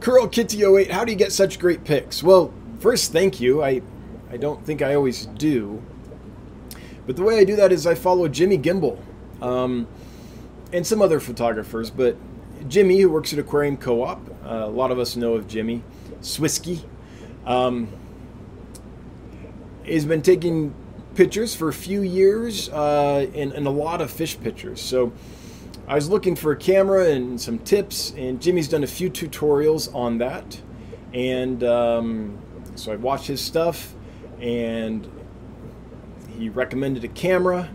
Curl 0.00 0.28
Kitty 0.28 0.64
08, 0.64 0.90
how 0.90 1.04
do 1.04 1.12
you 1.12 1.18
get 1.18 1.32
such 1.32 1.58
great 1.58 1.84
picks? 1.84 2.22
Well, 2.22 2.52
first, 2.78 3.12
thank 3.12 3.40
you. 3.40 3.62
I, 3.62 3.82
I 4.30 4.36
don't 4.36 4.64
think 4.64 4.82
I 4.82 4.94
always 4.94 5.26
do. 5.26 5.82
But 7.06 7.16
the 7.16 7.22
way 7.22 7.38
I 7.38 7.44
do 7.44 7.56
that 7.56 7.72
is 7.72 7.86
I 7.86 7.94
follow 7.94 8.28
Jimmy 8.28 8.56
Gimbel 8.56 8.98
um, 9.42 9.86
and 10.72 10.86
some 10.86 11.02
other 11.02 11.20
photographers. 11.20 11.90
But 11.90 12.16
Jimmy, 12.68 13.00
who 13.00 13.10
works 13.10 13.32
at 13.32 13.38
Aquarium 13.38 13.76
Co 13.76 14.02
op, 14.02 14.20
uh, 14.44 14.64
a 14.64 14.68
lot 14.68 14.90
of 14.90 14.98
us 14.98 15.16
know 15.16 15.34
of 15.34 15.46
Jimmy, 15.46 15.82
Swisky, 16.20 16.84
um, 17.50 17.88
has 19.84 20.04
been 20.04 20.22
taking 20.22 20.72
pictures 21.16 21.54
for 21.54 21.68
a 21.68 21.72
few 21.72 22.02
years 22.02 22.68
uh, 22.68 23.26
and, 23.34 23.52
and 23.52 23.66
a 23.66 23.70
lot 23.70 24.00
of 24.00 24.10
fish 24.10 24.38
pictures. 24.38 24.80
So 24.80 25.12
I 25.88 25.96
was 25.96 26.08
looking 26.08 26.36
for 26.36 26.52
a 26.52 26.56
camera 26.56 27.10
and 27.10 27.40
some 27.40 27.58
tips, 27.58 28.14
and 28.16 28.40
Jimmy's 28.40 28.68
done 28.68 28.84
a 28.84 28.86
few 28.86 29.10
tutorials 29.10 29.92
on 29.92 30.18
that. 30.18 30.60
And 31.12 31.64
um, 31.64 32.38
so 32.76 32.92
I 32.92 32.96
watched 32.96 33.26
his 33.26 33.40
stuff, 33.40 33.94
and 34.40 35.10
he 36.38 36.48
recommended 36.48 37.02
a 37.02 37.08
camera 37.08 37.68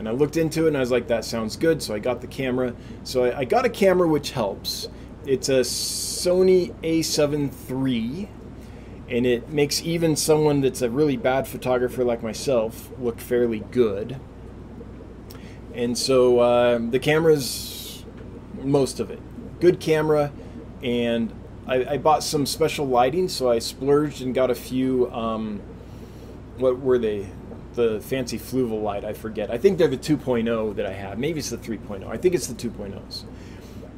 and 0.00 0.08
I 0.08 0.10
looked 0.10 0.36
into 0.36 0.64
it 0.64 0.68
and 0.68 0.76
I 0.76 0.80
was 0.80 0.90
like, 0.90 1.06
that 1.06 1.24
sounds 1.24 1.56
good. 1.56 1.80
So 1.80 1.94
I 1.94 2.00
got 2.00 2.20
the 2.20 2.26
camera. 2.26 2.74
So 3.04 3.24
I, 3.24 3.40
I 3.40 3.44
got 3.44 3.64
a 3.64 3.68
camera 3.68 4.08
which 4.08 4.32
helps. 4.32 4.88
It's 5.24 5.48
a 5.48 5.60
Sony 5.60 6.74
A7 6.82 7.52
III 7.70 8.28
and 9.08 9.26
it 9.26 9.50
makes 9.50 9.82
even 9.82 10.16
someone 10.16 10.60
that's 10.60 10.82
a 10.82 10.88
really 10.88 11.16
bad 11.16 11.46
photographer 11.46 12.04
like 12.04 12.22
myself 12.22 12.90
look 12.98 13.20
fairly 13.20 13.60
good. 13.70 14.18
And 15.74 15.98
so 15.98 16.38
uh, 16.38 16.78
the 16.78 16.98
camera's 16.98 18.04
most 18.62 19.00
of 19.00 19.10
it. 19.10 19.20
Good 19.60 19.80
camera, 19.80 20.32
and 20.82 21.32
I, 21.66 21.84
I, 21.84 21.98
bought 21.98 22.22
some 22.22 22.46
special 22.46 22.86
lighting, 22.86 23.28
so 23.28 23.50
I 23.50 23.58
splurged 23.58 24.20
and 24.22 24.34
got 24.34 24.50
a 24.50 24.54
few. 24.54 25.10
Um, 25.12 25.60
what 26.58 26.80
were 26.80 26.98
they? 26.98 27.26
The 27.74 28.00
fancy 28.00 28.38
Fluval 28.38 28.82
light, 28.82 29.04
I 29.04 29.14
forget. 29.14 29.50
I 29.50 29.58
think 29.58 29.78
they're 29.78 29.88
the 29.88 29.96
2.0 29.96 30.76
that 30.76 30.86
I 30.86 30.92
have. 30.92 31.18
Maybe 31.18 31.40
it's 31.40 31.50
the 31.50 31.56
3.0. 31.56 32.06
I 32.06 32.16
think 32.16 32.36
it's 32.36 32.46
the 32.46 32.54
2.0s. 32.54 33.24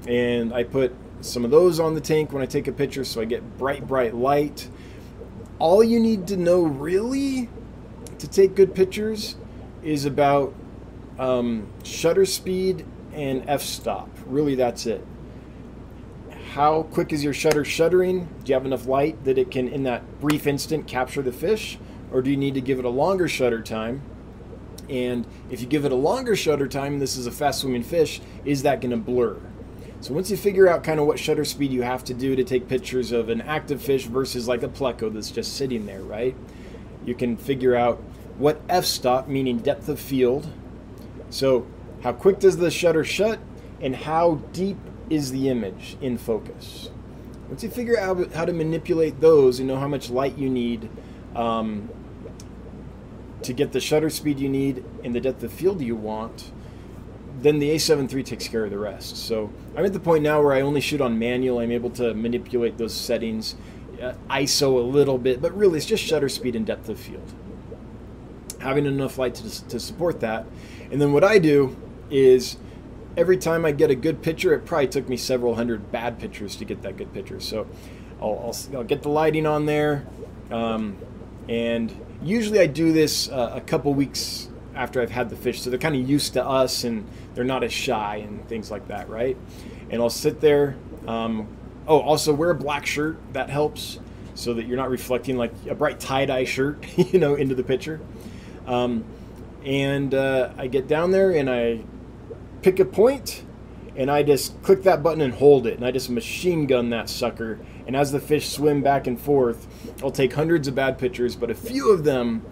And 0.08 0.54
I 0.54 0.62
put 0.62 0.94
some 1.20 1.44
of 1.44 1.50
those 1.50 1.78
on 1.78 1.94
the 1.94 2.00
tank 2.00 2.32
when 2.32 2.42
I 2.42 2.46
take 2.46 2.68
a 2.68 2.72
picture 2.72 3.04
so 3.04 3.20
I 3.20 3.26
get 3.26 3.58
bright, 3.58 3.86
bright 3.86 4.14
light 4.14 4.68
all 5.58 5.82
you 5.82 5.98
need 5.98 6.26
to 6.28 6.36
know 6.36 6.62
really 6.62 7.48
to 8.18 8.28
take 8.28 8.54
good 8.54 8.74
pictures 8.74 9.36
is 9.82 10.04
about 10.04 10.54
um, 11.18 11.68
shutter 11.84 12.26
speed 12.26 12.84
and 13.12 13.48
f-stop. 13.48 14.08
Really, 14.26 14.54
that's 14.54 14.86
it. 14.86 15.06
How 16.52 16.84
quick 16.84 17.12
is 17.12 17.22
your 17.22 17.34
shutter 17.34 17.64
shuttering? 17.64 18.28
Do 18.44 18.50
you 18.50 18.54
have 18.54 18.66
enough 18.66 18.86
light 18.86 19.24
that 19.24 19.38
it 19.38 19.50
can, 19.50 19.68
in 19.68 19.82
that 19.84 20.20
brief 20.20 20.46
instant, 20.46 20.86
capture 20.86 21.22
the 21.22 21.32
fish? 21.32 21.78
Or 22.10 22.22
do 22.22 22.30
you 22.30 22.36
need 22.36 22.54
to 22.54 22.60
give 22.60 22.78
it 22.78 22.84
a 22.84 22.90
longer 22.90 23.28
shutter 23.28 23.60
time? 23.62 24.02
And 24.88 25.26
if 25.50 25.60
you 25.60 25.66
give 25.66 25.84
it 25.84 25.92
a 25.92 25.96
longer 25.96 26.36
shutter 26.36 26.68
time, 26.68 26.98
this 26.98 27.16
is 27.16 27.26
a 27.26 27.32
fast 27.32 27.60
swimming 27.60 27.82
fish, 27.82 28.20
is 28.44 28.62
that 28.62 28.80
going 28.80 28.92
to 28.92 28.96
blur? 28.96 29.38
So 30.00 30.14
once 30.14 30.30
you 30.30 30.36
figure 30.36 30.68
out 30.68 30.84
kind 30.84 31.00
of 31.00 31.06
what 31.06 31.18
shutter 31.18 31.44
speed 31.44 31.72
you 31.72 31.82
have 31.82 32.04
to 32.04 32.14
do 32.14 32.36
to 32.36 32.44
take 32.44 32.68
pictures 32.68 33.12
of 33.12 33.28
an 33.28 33.40
active 33.40 33.82
fish 33.82 34.04
versus 34.04 34.46
like 34.46 34.62
a 34.62 34.68
pleco 34.68 35.12
that's 35.12 35.30
just 35.30 35.56
sitting 35.56 35.86
there, 35.86 36.02
right? 36.02 36.36
You 37.04 37.14
can 37.14 37.36
figure 37.36 37.74
out 37.74 38.02
what 38.36 38.60
f-stop, 38.68 39.26
meaning 39.26 39.58
depth 39.58 39.88
of 39.88 39.98
field. 39.98 40.48
So 41.30 41.66
how 42.02 42.12
quick 42.12 42.38
does 42.38 42.58
the 42.58 42.70
shutter 42.70 43.04
shut 43.04 43.40
and 43.80 43.96
how 43.96 44.36
deep 44.52 44.78
is 45.08 45.32
the 45.32 45.48
image 45.48 45.96
in 46.00 46.18
focus? 46.18 46.90
Once 47.48 47.62
you 47.62 47.70
figure 47.70 47.98
out 47.98 48.32
how 48.32 48.44
to 48.44 48.52
manipulate 48.52 49.20
those 49.20 49.58
and 49.58 49.68
know 49.68 49.76
how 49.76 49.88
much 49.88 50.10
light 50.10 50.36
you 50.36 50.50
need 50.50 50.90
um, 51.34 51.88
to 53.42 53.52
get 53.52 53.72
the 53.72 53.80
shutter 53.80 54.10
speed 54.10 54.38
you 54.38 54.48
need 54.48 54.84
and 55.04 55.14
the 55.14 55.20
depth 55.20 55.42
of 55.42 55.52
field 55.52 55.80
you 55.80 55.96
want, 55.96 56.52
then 57.40 57.58
the 57.58 57.70
A7 57.70 58.12
III 58.12 58.22
takes 58.22 58.48
care 58.48 58.64
of 58.64 58.70
the 58.70 58.78
rest. 58.78 59.16
So 59.16 59.52
I'm 59.76 59.84
at 59.84 59.92
the 59.92 60.00
point 60.00 60.22
now 60.22 60.42
where 60.42 60.52
I 60.52 60.62
only 60.62 60.80
shoot 60.80 61.00
on 61.00 61.18
manual. 61.18 61.58
I'm 61.58 61.70
able 61.70 61.90
to 61.90 62.14
manipulate 62.14 62.78
those 62.78 62.94
settings, 62.94 63.56
uh, 64.00 64.14
ISO 64.30 64.76
a 64.76 64.80
little 64.80 65.18
bit, 65.18 65.42
but 65.42 65.56
really 65.56 65.76
it's 65.78 65.86
just 65.86 66.02
shutter 66.02 66.28
speed 66.28 66.56
and 66.56 66.66
depth 66.66 66.88
of 66.88 66.98
field. 66.98 67.32
Having 68.60 68.86
enough 68.86 69.18
light 69.18 69.34
to, 69.36 69.68
to 69.68 69.78
support 69.78 70.20
that. 70.20 70.46
And 70.90 71.00
then 71.00 71.12
what 71.12 71.24
I 71.24 71.38
do 71.38 71.76
is 72.10 72.56
every 73.16 73.36
time 73.36 73.64
I 73.64 73.72
get 73.72 73.90
a 73.90 73.94
good 73.94 74.22
picture, 74.22 74.54
it 74.54 74.64
probably 74.64 74.88
took 74.88 75.08
me 75.08 75.16
several 75.16 75.54
hundred 75.54 75.92
bad 75.92 76.18
pictures 76.18 76.56
to 76.56 76.64
get 76.64 76.82
that 76.82 76.96
good 76.96 77.12
picture. 77.12 77.40
So 77.40 77.66
I'll, 78.20 78.38
I'll, 78.72 78.78
I'll 78.78 78.84
get 78.84 79.02
the 79.02 79.10
lighting 79.10 79.46
on 79.46 79.66
there. 79.66 80.06
Um, 80.50 80.96
and 81.48 81.92
usually 82.22 82.60
I 82.60 82.66
do 82.66 82.92
this 82.92 83.28
uh, 83.28 83.52
a 83.54 83.60
couple 83.60 83.92
weeks 83.94 84.48
after 84.74 85.00
I've 85.00 85.10
had 85.10 85.30
the 85.30 85.36
fish. 85.36 85.62
So 85.62 85.70
they're 85.70 85.78
kind 85.78 85.96
of 85.96 86.08
used 86.08 86.34
to 86.34 86.44
us 86.44 86.84
and 86.84 87.08
they're 87.36 87.44
not 87.44 87.62
as 87.62 87.72
shy 87.72 88.16
and 88.16 88.48
things 88.48 88.70
like 88.70 88.88
that, 88.88 89.08
right? 89.10 89.36
And 89.90 90.00
I'll 90.00 90.10
sit 90.10 90.40
there. 90.40 90.74
Um, 91.06 91.46
oh, 91.86 92.00
also 92.00 92.32
wear 92.32 92.50
a 92.50 92.54
black 92.54 92.86
shirt. 92.86 93.18
That 93.34 93.50
helps 93.50 94.00
so 94.34 94.54
that 94.54 94.66
you're 94.66 94.78
not 94.78 94.88
reflecting 94.88 95.36
like 95.36 95.52
a 95.68 95.74
bright 95.74 96.00
tie 96.00 96.24
dye 96.24 96.44
shirt, 96.44 96.84
you 96.96 97.20
know, 97.20 97.34
into 97.34 97.54
the 97.54 97.62
picture. 97.62 98.00
Um, 98.66 99.04
and 99.64 100.14
uh, 100.14 100.52
I 100.56 100.66
get 100.66 100.88
down 100.88 101.10
there 101.10 101.30
and 101.30 101.50
I 101.50 101.80
pick 102.62 102.80
a 102.80 102.86
point 102.86 103.44
and 103.96 104.10
I 104.10 104.22
just 104.22 104.60
click 104.62 104.82
that 104.84 105.02
button 105.02 105.20
and 105.20 105.34
hold 105.34 105.66
it. 105.66 105.74
And 105.76 105.84
I 105.84 105.90
just 105.90 106.08
machine 106.08 106.66
gun 106.66 106.88
that 106.90 107.10
sucker. 107.10 107.60
And 107.86 107.94
as 107.94 108.12
the 108.12 108.20
fish 108.20 108.48
swim 108.48 108.82
back 108.82 109.06
and 109.06 109.20
forth, 109.20 109.66
I'll 110.02 110.10
take 110.10 110.32
hundreds 110.32 110.68
of 110.68 110.74
bad 110.74 110.98
pictures, 110.98 111.36
but 111.36 111.50
a 111.50 111.54
few 111.54 111.92
of 111.92 112.02
them 112.02 112.44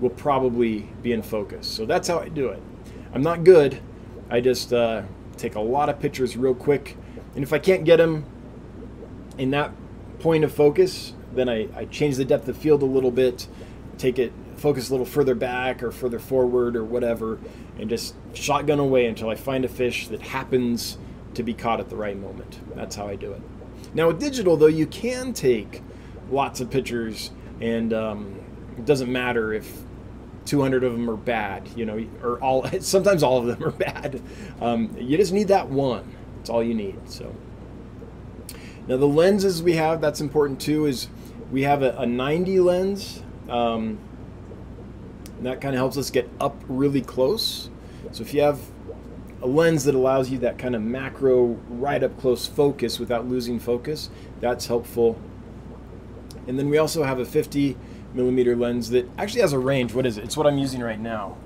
will 0.00 0.10
probably 0.10 0.88
be 1.02 1.12
in 1.12 1.20
focus. 1.20 1.66
So 1.66 1.84
that's 1.84 2.08
how 2.08 2.18
I 2.18 2.30
do 2.30 2.48
it. 2.48 2.62
I'm 3.12 3.22
not 3.22 3.44
good. 3.44 3.80
I 4.30 4.40
just 4.40 4.72
uh, 4.72 5.02
take 5.36 5.56
a 5.56 5.60
lot 5.60 5.88
of 5.88 5.98
pictures 5.98 6.36
real 6.36 6.54
quick. 6.54 6.96
And 7.34 7.42
if 7.42 7.52
I 7.52 7.58
can't 7.58 7.84
get 7.84 7.96
them 7.96 8.24
in 9.38 9.50
that 9.50 9.72
point 10.20 10.44
of 10.44 10.52
focus, 10.52 11.14
then 11.32 11.48
I, 11.48 11.68
I 11.76 11.84
change 11.86 12.16
the 12.16 12.24
depth 12.24 12.48
of 12.48 12.56
field 12.56 12.82
a 12.82 12.86
little 12.86 13.10
bit, 13.10 13.48
take 13.98 14.18
it, 14.18 14.32
focus 14.56 14.88
a 14.88 14.92
little 14.92 15.06
further 15.06 15.34
back 15.34 15.82
or 15.82 15.90
further 15.90 16.18
forward 16.18 16.76
or 16.76 16.84
whatever, 16.84 17.38
and 17.78 17.88
just 17.88 18.14
shotgun 18.34 18.78
away 18.78 19.06
until 19.06 19.30
I 19.30 19.34
find 19.34 19.64
a 19.64 19.68
fish 19.68 20.08
that 20.08 20.20
happens 20.20 20.98
to 21.34 21.42
be 21.42 21.54
caught 21.54 21.80
at 21.80 21.88
the 21.88 21.96
right 21.96 22.18
moment. 22.18 22.60
That's 22.74 22.96
how 22.96 23.06
I 23.06 23.16
do 23.16 23.32
it. 23.32 23.42
Now 23.94 24.08
with 24.08 24.20
digital 24.20 24.56
though, 24.56 24.66
you 24.66 24.86
can 24.86 25.32
take 25.32 25.82
lots 26.30 26.60
of 26.60 26.70
pictures 26.70 27.30
and 27.60 27.92
um, 27.92 28.40
it 28.76 28.84
doesn't 28.84 29.10
matter 29.10 29.52
if 29.52 29.82
200 30.50 30.82
of 30.82 30.92
them 30.92 31.08
are 31.08 31.16
bad, 31.16 31.68
you 31.76 31.86
know, 31.86 32.04
or 32.24 32.40
all, 32.40 32.68
sometimes 32.80 33.22
all 33.22 33.38
of 33.38 33.46
them 33.46 33.64
are 33.64 33.70
bad. 33.70 34.20
Um, 34.60 34.96
you 34.98 35.16
just 35.16 35.32
need 35.32 35.46
that 35.48 35.68
one. 35.68 36.12
That's 36.36 36.50
all 36.50 36.60
you 36.60 36.74
need. 36.74 36.98
So 37.08 37.32
now 38.88 38.96
the 38.96 39.06
lenses 39.06 39.62
we 39.62 39.74
have, 39.74 40.00
that's 40.00 40.20
important 40.20 40.60
too, 40.60 40.86
is 40.86 41.08
we 41.52 41.62
have 41.62 41.84
a, 41.84 41.92
a 41.98 42.04
90 42.04 42.58
lens. 42.58 43.22
Um, 43.48 44.00
that 45.42 45.60
kind 45.60 45.76
of 45.76 45.78
helps 45.78 45.96
us 45.96 46.10
get 46.10 46.28
up 46.40 46.60
really 46.66 47.00
close. 47.00 47.70
So 48.10 48.22
if 48.22 48.34
you 48.34 48.42
have 48.42 48.58
a 49.42 49.46
lens 49.46 49.84
that 49.84 49.94
allows 49.94 50.30
you 50.30 50.38
that 50.38 50.58
kind 50.58 50.74
of 50.74 50.82
macro 50.82 51.58
right 51.68 52.02
up 52.02 52.18
close 52.20 52.48
focus 52.48 52.98
without 52.98 53.28
losing 53.28 53.60
focus, 53.60 54.10
that's 54.40 54.66
helpful. 54.66 55.16
And 56.48 56.58
then 56.58 56.68
we 56.68 56.76
also 56.76 57.04
have 57.04 57.20
a 57.20 57.24
50 57.24 57.76
millimeter 58.14 58.56
lens 58.56 58.90
that 58.90 59.08
actually 59.18 59.40
has 59.40 59.52
a 59.52 59.58
range. 59.58 59.94
What 59.94 60.06
is 60.06 60.18
it? 60.18 60.24
It's 60.24 60.36
what 60.36 60.46
I'm 60.46 60.58
using 60.58 60.80
right 60.80 61.00
now. 61.00 61.36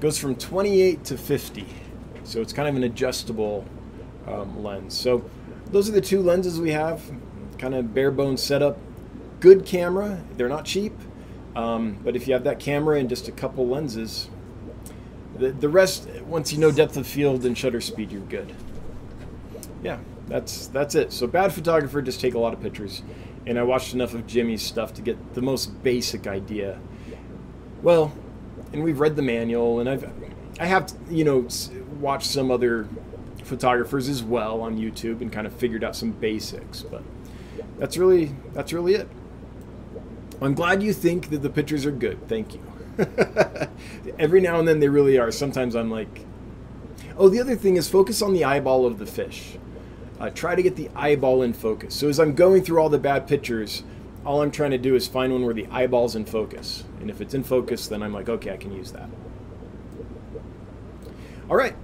Goes 0.00 0.18
from 0.18 0.36
28 0.36 1.04
to 1.04 1.16
50. 1.16 1.66
So 2.24 2.40
it's 2.40 2.52
kind 2.52 2.68
of 2.68 2.76
an 2.76 2.84
adjustable 2.84 3.64
um, 4.26 4.62
lens. 4.62 4.94
So 4.94 5.28
those 5.70 5.88
are 5.88 5.92
the 5.92 6.00
two 6.00 6.20
lenses 6.20 6.60
we 6.60 6.72
have. 6.72 7.02
Kind 7.58 7.74
of 7.74 7.94
bare 7.94 8.10
bones 8.10 8.42
setup. 8.42 8.78
Good 9.40 9.64
camera. 9.64 10.22
They're 10.36 10.48
not 10.48 10.64
cheap. 10.64 10.92
Um, 11.56 11.98
but 12.02 12.16
if 12.16 12.26
you 12.26 12.34
have 12.34 12.44
that 12.44 12.58
camera 12.58 12.98
and 12.98 13.08
just 13.08 13.28
a 13.28 13.32
couple 13.32 13.68
lenses, 13.68 14.28
the, 15.38 15.52
the 15.52 15.68
rest, 15.68 16.08
once 16.26 16.52
you 16.52 16.58
know 16.58 16.70
depth 16.70 16.96
of 16.96 17.06
field 17.06 17.44
and 17.44 17.56
shutter 17.56 17.80
speed, 17.80 18.10
you're 18.10 18.22
good. 18.22 18.54
Yeah, 19.82 19.98
that's 20.26 20.66
that's 20.68 20.94
it. 20.94 21.12
So 21.12 21.26
bad 21.26 21.52
photographer, 21.52 22.00
just 22.02 22.20
take 22.20 22.34
a 22.34 22.38
lot 22.38 22.54
of 22.54 22.60
pictures 22.60 23.02
and 23.46 23.58
I 23.58 23.62
watched 23.62 23.94
enough 23.94 24.14
of 24.14 24.26
Jimmy's 24.26 24.62
stuff 24.62 24.94
to 24.94 25.02
get 25.02 25.34
the 25.34 25.42
most 25.42 25.82
basic 25.82 26.26
idea. 26.26 26.78
Well, 27.82 28.12
and 28.72 28.82
we've 28.82 29.00
read 29.00 29.16
the 29.16 29.22
manual, 29.22 29.80
and 29.80 29.88
I've 29.88 30.10
I 30.58 30.66
have 30.66 30.92
you 31.10 31.24
know 31.24 31.48
watched 32.00 32.26
some 32.26 32.50
other 32.50 32.88
photographers 33.42 34.08
as 34.08 34.22
well 34.22 34.60
on 34.60 34.78
YouTube 34.78 35.20
and 35.20 35.30
kind 35.30 35.46
of 35.46 35.52
figured 35.52 35.84
out 35.84 35.94
some 35.94 36.12
basics, 36.12 36.82
but 36.82 37.02
that's 37.78 37.96
really 37.96 38.34
that's 38.52 38.72
really 38.72 38.94
it. 38.94 39.08
I'm 40.40 40.54
glad 40.54 40.82
you 40.82 40.92
think 40.92 41.30
that 41.30 41.42
the 41.42 41.50
pictures 41.50 41.86
are 41.86 41.92
good. 41.92 42.28
Thank 42.28 42.54
you. 42.54 42.60
Every 44.18 44.40
now 44.40 44.58
and 44.58 44.66
then 44.68 44.80
they 44.80 44.88
really 44.88 45.18
are. 45.18 45.30
Sometimes 45.30 45.74
I'm 45.74 45.90
like, 45.90 46.24
oh, 47.16 47.28
the 47.28 47.40
other 47.40 47.56
thing 47.56 47.76
is 47.76 47.88
focus 47.88 48.22
on 48.22 48.32
the 48.32 48.44
eyeball 48.44 48.86
of 48.86 48.98
the 48.98 49.06
fish 49.06 49.58
uh, 50.20 50.30
try 50.30 50.54
to 50.54 50.62
get 50.62 50.76
the 50.76 50.90
eyeball 50.94 51.42
in 51.42 51.52
focus. 51.52 51.94
So 51.94 52.08
as 52.08 52.20
I'm 52.20 52.34
going 52.34 52.62
through 52.62 52.78
all 52.78 52.88
the 52.88 52.98
bad 52.98 53.26
pictures, 53.26 53.82
all 54.24 54.42
I'm 54.42 54.50
trying 54.50 54.70
to 54.70 54.78
do 54.78 54.94
is 54.94 55.06
find 55.06 55.32
one 55.32 55.44
where 55.44 55.54
the 55.54 55.66
eyeball's 55.70 56.16
in 56.16 56.24
focus. 56.24 56.84
And 57.00 57.10
if 57.10 57.20
it's 57.20 57.34
in 57.34 57.44
focus, 57.44 57.88
then 57.88 58.02
I'm 58.02 58.12
like, 58.12 58.28
okay, 58.28 58.52
I 58.52 58.56
can 58.56 58.72
use 58.72 58.92
that. 58.92 59.08
All 61.50 61.56
right. 61.56 61.74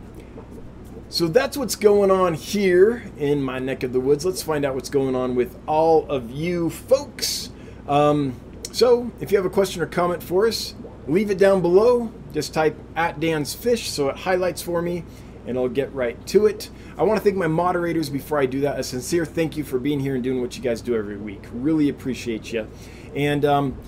So 1.10 1.26
that's 1.26 1.56
what's 1.56 1.74
going 1.74 2.10
on 2.10 2.34
here 2.34 3.10
in 3.18 3.42
my 3.42 3.58
neck 3.58 3.82
of 3.82 3.92
the 3.92 4.00
woods. 4.00 4.24
Let's 4.24 4.42
find 4.42 4.64
out 4.64 4.74
what's 4.74 4.88
going 4.88 5.16
on 5.16 5.34
with 5.34 5.58
all 5.66 6.08
of 6.08 6.30
you 6.30 6.70
folks. 6.70 7.50
Um, 7.88 8.38
so 8.70 9.10
if 9.20 9.32
you 9.32 9.36
have 9.36 9.44
a 9.44 9.50
question 9.50 9.82
or 9.82 9.86
comment 9.86 10.22
for 10.22 10.46
us, 10.46 10.74
leave 11.08 11.30
it 11.30 11.38
down 11.38 11.60
below. 11.60 12.12
Just 12.32 12.54
type 12.54 12.78
at 12.94 13.18
Dan's 13.18 13.54
Fish 13.54 13.90
so 13.90 14.08
it 14.08 14.18
highlights 14.18 14.62
for 14.62 14.80
me 14.80 15.04
and 15.46 15.58
I'll 15.58 15.68
get 15.68 15.92
right 15.92 16.24
to 16.28 16.46
it. 16.46 16.70
I 17.00 17.02
want 17.02 17.16
to 17.16 17.24
thank 17.24 17.34
my 17.34 17.46
moderators 17.46 18.10
before 18.10 18.38
I 18.38 18.44
do 18.44 18.60
that. 18.60 18.78
A 18.78 18.82
sincere 18.82 19.24
thank 19.24 19.56
you 19.56 19.64
for 19.64 19.78
being 19.78 20.00
here 20.00 20.16
and 20.16 20.22
doing 20.22 20.42
what 20.42 20.54
you 20.54 20.62
guys 20.62 20.82
do 20.82 20.94
every 20.94 21.16
week. 21.16 21.42
Really 21.50 21.88
appreciate 21.88 22.52
you. 22.52 22.68
And 23.16 23.42
um, 23.46 23.78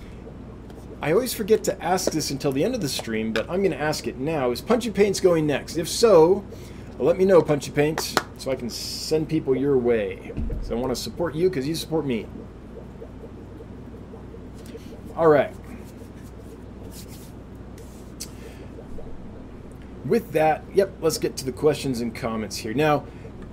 I 1.02 1.12
always 1.12 1.34
forget 1.34 1.62
to 1.64 1.84
ask 1.84 2.10
this 2.10 2.30
until 2.30 2.52
the 2.52 2.64
end 2.64 2.74
of 2.74 2.80
the 2.80 2.88
stream, 2.88 3.34
but 3.34 3.50
I'm 3.50 3.58
going 3.58 3.72
to 3.72 3.78
ask 3.78 4.06
it 4.06 4.16
now. 4.16 4.50
Is 4.50 4.62
Punchy 4.62 4.90
Paints 4.90 5.20
going 5.20 5.46
next? 5.46 5.76
If 5.76 5.90
so, 5.90 6.42
let 6.98 7.18
me 7.18 7.26
know, 7.26 7.42
Punchy 7.42 7.70
Paints, 7.70 8.14
so 8.38 8.50
I 8.50 8.54
can 8.54 8.70
send 8.70 9.28
people 9.28 9.54
your 9.54 9.76
way. 9.76 10.32
So 10.62 10.74
I 10.74 10.80
want 10.80 10.90
to 10.90 10.96
support 10.96 11.34
you 11.34 11.50
because 11.50 11.68
you 11.68 11.74
support 11.74 12.06
me. 12.06 12.26
All 15.14 15.28
right. 15.28 15.54
With 20.04 20.32
that, 20.32 20.64
yep, 20.74 20.92
let's 21.00 21.18
get 21.18 21.36
to 21.38 21.44
the 21.44 21.52
questions 21.52 22.00
and 22.00 22.14
comments 22.14 22.56
here. 22.56 22.74
Now, 22.74 23.04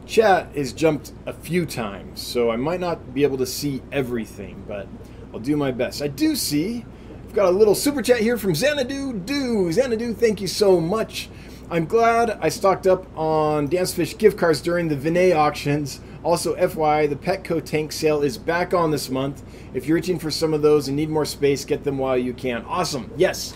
chat 0.05 0.55
has 0.55 0.73
jumped 0.73 1.11
a 1.25 1.33
few 1.33 1.65
times, 1.65 2.21
so 2.21 2.49
I 2.49 2.55
might 2.55 2.79
not 2.79 3.13
be 3.13 3.23
able 3.23 3.37
to 3.37 3.45
see 3.45 3.83
everything, 3.91 4.63
but 4.67 4.87
I'll 5.31 5.39
do 5.39 5.55
my 5.55 5.71
best. 5.71 6.01
I 6.01 6.07
do 6.07 6.35
see, 6.35 6.85
I've 7.23 7.33
got 7.33 7.45
a 7.45 7.51
little 7.51 7.75
super 7.75 8.01
chat 8.01 8.19
here 8.19 8.37
from 8.37 8.55
Xanadu 8.55 9.13
Do. 9.13 9.71
Xanadu, 9.71 10.15
thank 10.15 10.41
you 10.41 10.47
so 10.47 10.81
much. 10.81 11.29
I'm 11.69 11.85
glad 11.85 12.31
I 12.41 12.49
stocked 12.49 12.87
up 12.87 13.05
on 13.15 13.67
Dancefish 13.67 14.17
gift 14.17 14.39
cards 14.39 14.59
during 14.59 14.87
the 14.87 14.95
Vinay 14.95 15.35
auctions. 15.35 16.01
Also, 16.23 16.55
FYI, 16.55 17.07
the 17.07 17.15
Petco 17.15 17.63
tank 17.63 17.91
sale 17.91 18.23
is 18.23 18.39
back 18.39 18.73
on 18.73 18.89
this 18.89 19.11
month. 19.11 19.43
If 19.75 19.85
you're 19.85 19.99
itching 19.99 20.17
for 20.17 20.31
some 20.31 20.55
of 20.55 20.63
those 20.63 20.87
and 20.87 20.97
need 20.97 21.09
more 21.09 21.25
space, 21.25 21.63
get 21.63 21.83
them 21.83 21.99
while 21.99 22.17
you 22.17 22.33
can. 22.33 22.65
Awesome. 22.65 23.11
Yes. 23.15 23.53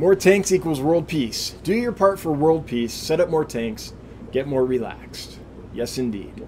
More 0.00 0.14
tanks 0.14 0.50
equals 0.50 0.80
world 0.80 1.06
peace. 1.08 1.56
Do 1.62 1.74
your 1.74 1.92
part 1.92 2.18
for 2.18 2.32
world 2.32 2.66
peace. 2.66 2.90
Set 2.90 3.20
up 3.20 3.28
more 3.28 3.44
tanks. 3.44 3.92
Get 4.32 4.48
more 4.48 4.64
relaxed. 4.64 5.38
Yes, 5.74 5.98
indeed. 5.98 6.46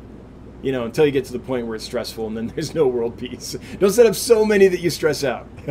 You 0.62 0.72
know, 0.72 0.86
until 0.86 1.04
you 1.04 1.12
get 1.12 1.26
to 1.26 1.34
the 1.34 1.38
point 1.38 1.66
where 1.66 1.76
it's 1.76 1.84
stressful 1.84 2.28
and 2.28 2.34
then 2.34 2.46
there's 2.54 2.74
no 2.74 2.86
world 2.86 3.18
peace. 3.18 3.54
Don't 3.78 3.90
set 3.90 4.06
up 4.06 4.14
so 4.14 4.46
many 4.46 4.68
that 4.68 4.80
you 4.80 4.88
stress 4.88 5.22
out. 5.22 5.46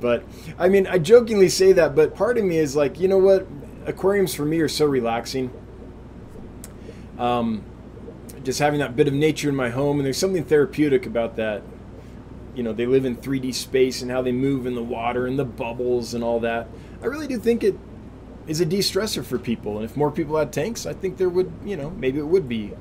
but, 0.00 0.22
I 0.56 0.68
mean, 0.68 0.86
I 0.86 0.98
jokingly 0.98 1.48
say 1.48 1.72
that, 1.72 1.96
but 1.96 2.14
part 2.14 2.38
of 2.38 2.44
me 2.44 2.58
is 2.58 2.76
like, 2.76 3.00
you 3.00 3.08
know 3.08 3.18
what? 3.18 3.48
Aquariums 3.84 4.36
for 4.36 4.44
me 4.44 4.60
are 4.60 4.68
so 4.68 4.86
relaxing. 4.86 5.50
Um, 7.18 7.64
just 8.44 8.60
having 8.60 8.78
that 8.78 8.94
bit 8.94 9.08
of 9.08 9.14
nature 9.14 9.48
in 9.48 9.56
my 9.56 9.70
home, 9.70 9.98
and 9.98 10.06
there's 10.06 10.16
something 10.16 10.44
therapeutic 10.44 11.06
about 11.06 11.34
that. 11.34 11.64
You 12.54 12.62
know, 12.62 12.72
they 12.72 12.86
live 12.86 13.04
in 13.04 13.16
3D 13.16 13.54
space 13.54 14.02
and 14.02 14.10
how 14.10 14.22
they 14.22 14.32
move 14.32 14.66
in 14.66 14.74
the 14.74 14.82
water 14.82 15.26
and 15.26 15.38
the 15.38 15.44
bubbles 15.44 16.14
and 16.14 16.22
all 16.22 16.40
that. 16.40 16.68
I 17.02 17.06
really 17.06 17.26
do 17.26 17.38
think 17.38 17.64
it 17.64 17.76
is 18.46 18.60
a 18.60 18.66
de-stressor 18.66 19.24
for 19.24 19.38
people, 19.38 19.76
and 19.76 19.84
if 19.84 19.96
more 19.96 20.10
people 20.10 20.36
had 20.36 20.52
tanks, 20.52 20.84
I 20.84 20.92
think 20.92 21.16
there 21.16 21.28
would, 21.28 21.52
you 21.64 21.76
know, 21.76 21.90
maybe 21.90 22.18
it 22.18 22.26
would 22.26 22.48
be 22.48 22.72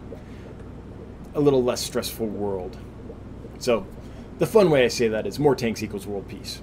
a 1.35 1.39
little 1.39 1.63
less 1.63 1.81
stressful 1.81 2.27
world. 2.27 2.77
So, 3.59 3.85
the 4.39 4.47
fun 4.47 4.71
way 4.71 4.83
I 4.83 4.87
say 4.87 5.07
that 5.07 5.27
is 5.27 5.37
more 5.39 5.55
tanks 5.55 5.83
equals 5.83 6.07
world 6.07 6.27
peace. 6.27 6.61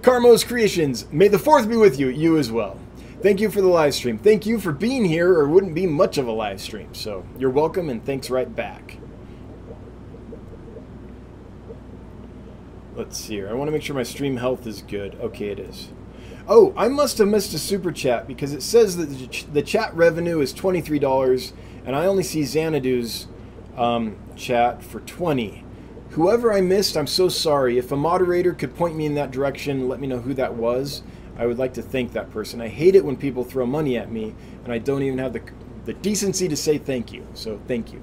Carmos 0.00 0.46
Creations, 0.46 1.06
may 1.10 1.28
the 1.28 1.38
fourth 1.38 1.68
be 1.68 1.76
with 1.76 1.98
you, 1.98 2.08
you 2.08 2.38
as 2.38 2.50
well. 2.52 2.78
Thank 3.20 3.40
you 3.40 3.50
for 3.50 3.60
the 3.60 3.68
live 3.68 3.94
stream. 3.94 4.16
Thank 4.16 4.46
you 4.46 4.58
for 4.58 4.72
being 4.72 5.04
here, 5.04 5.34
or 5.34 5.48
wouldn't 5.48 5.74
be 5.74 5.86
much 5.86 6.16
of 6.16 6.26
a 6.26 6.32
live 6.32 6.60
stream. 6.60 6.94
So 6.94 7.26
you're 7.38 7.50
welcome, 7.50 7.90
and 7.90 8.02
thanks 8.02 8.30
right 8.30 8.54
back. 8.54 8.99
Let's 12.94 13.18
see 13.18 13.34
here. 13.34 13.48
I 13.48 13.52
want 13.54 13.68
to 13.68 13.72
make 13.72 13.82
sure 13.82 13.94
my 13.94 14.02
stream 14.02 14.36
health 14.36 14.66
is 14.66 14.82
good. 14.82 15.14
Okay, 15.20 15.48
it 15.48 15.58
is. 15.58 15.90
Oh, 16.48 16.74
I 16.76 16.88
must 16.88 17.18
have 17.18 17.28
missed 17.28 17.54
a 17.54 17.58
super 17.58 17.92
chat 17.92 18.26
because 18.26 18.52
it 18.52 18.62
says 18.62 18.96
that 18.96 19.46
the 19.52 19.62
chat 19.62 19.94
revenue 19.94 20.40
is 20.40 20.52
$23, 20.52 21.52
and 21.84 21.94
I 21.94 22.06
only 22.06 22.24
see 22.24 22.42
Xanadu's 22.42 23.28
um, 23.76 24.16
chat 24.36 24.82
for 24.82 25.00
20 25.00 25.64
Whoever 26.10 26.52
I 26.52 26.60
missed, 26.60 26.96
I'm 26.96 27.06
so 27.06 27.28
sorry. 27.28 27.78
If 27.78 27.92
a 27.92 27.96
moderator 27.96 28.52
could 28.52 28.74
point 28.74 28.96
me 28.96 29.06
in 29.06 29.14
that 29.14 29.30
direction, 29.30 29.88
let 29.88 30.00
me 30.00 30.08
know 30.08 30.18
who 30.18 30.34
that 30.34 30.54
was. 30.54 31.02
I 31.38 31.46
would 31.46 31.56
like 31.56 31.72
to 31.74 31.82
thank 31.82 32.12
that 32.12 32.32
person. 32.32 32.60
I 32.60 32.66
hate 32.66 32.96
it 32.96 33.04
when 33.04 33.16
people 33.16 33.44
throw 33.44 33.64
money 33.64 33.96
at 33.96 34.10
me 34.10 34.34
and 34.64 34.72
I 34.72 34.78
don't 34.78 35.04
even 35.04 35.18
have 35.18 35.32
the, 35.32 35.42
the 35.84 35.94
decency 35.94 36.48
to 36.48 36.56
say 36.56 36.78
thank 36.78 37.12
you. 37.12 37.24
So 37.34 37.60
thank 37.68 37.92
you. 37.92 38.02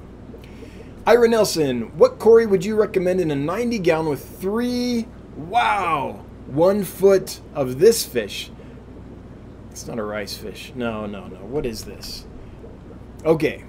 Ira 1.08 1.30
Nelson, 1.30 1.98
what 1.98 2.20
Cory 2.20 2.46
would 2.46 2.65
you 2.65 2.76
recommend 2.76 3.22
in 3.22 3.32
a 3.32 3.36
90 3.36 3.80
gallon 3.80 4.10
with 4.10 4.41
three, 4.41 5.08
wow, 5.38 6.26
one 6.48 6.84
foot 6.84 7.39
of 7.56 7.80
this 7.80 8.06
fish? 8.06 8.52
It's 9.72 9.88
not 9.88 10.00
a 10.00 10.04
rice 10.04 10.36
fish. 10.36 10.74
No, 10.76 11.06
no, 11.06 11.28
no. 11.28 11.38
What 11.38 11.65
is 11.65 11.86
this? 11.86 12.26
Okay. 13.24 13.63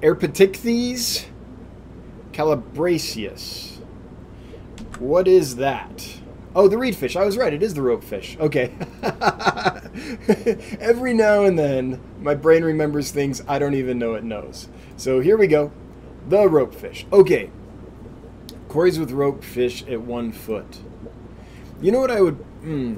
Erpetoichthys 0.00 1.26
calabaricus. 2.32 3.76
What 4.98 5.28
is 5.28 5.56
that? 5.56 6.19
Oh, 6.54 6.66
the 6.66 6.76
reed 6.76 6.96
fish. 6.96 7.14
I 7.14 7.24
was 7.24 7.36
right. 7.36 7.52
It 7.52 7.62
is 7.62 7.74
the 7.74 7.82
rope 7.82 8.02
fish. 8.02 8.36
Okay. 8.40 8.72
Every 10.80 11.14
now 11.14 11.44
and 11.44 11.58
then, 11.58 12.00
my 12.20 12.34
brain 12.34 12.64
remembers 12.64 13.12
things 13.12 13.42
I 13.46 13.58
don't 13.60 13.74
even 13.74 13.98
know 13.98 14.14
it 14.14 14.24
knows. 14.24 14.68
So 14.96 15.20
here 15.20 15.36
we 15.36 15.46
go. 15.46 15.70
The 16.28 16.48
rope 16.48 16.74
fish. 16.74 17.06
Okay. 17.12 17.50
Cory's 18.68 18.98
with 18.98 19.12
rope 19.12 19.44
fish 19.44 19.84
at 19.86 20.00
one 20.00 20.32
foot. 20.32 20.80
You 21.80 21.92
know 21.92 22.00
what 22.00 22.10
I 22.10 22.20
would. 22.20 22.34
Hmm. 22.34 22.96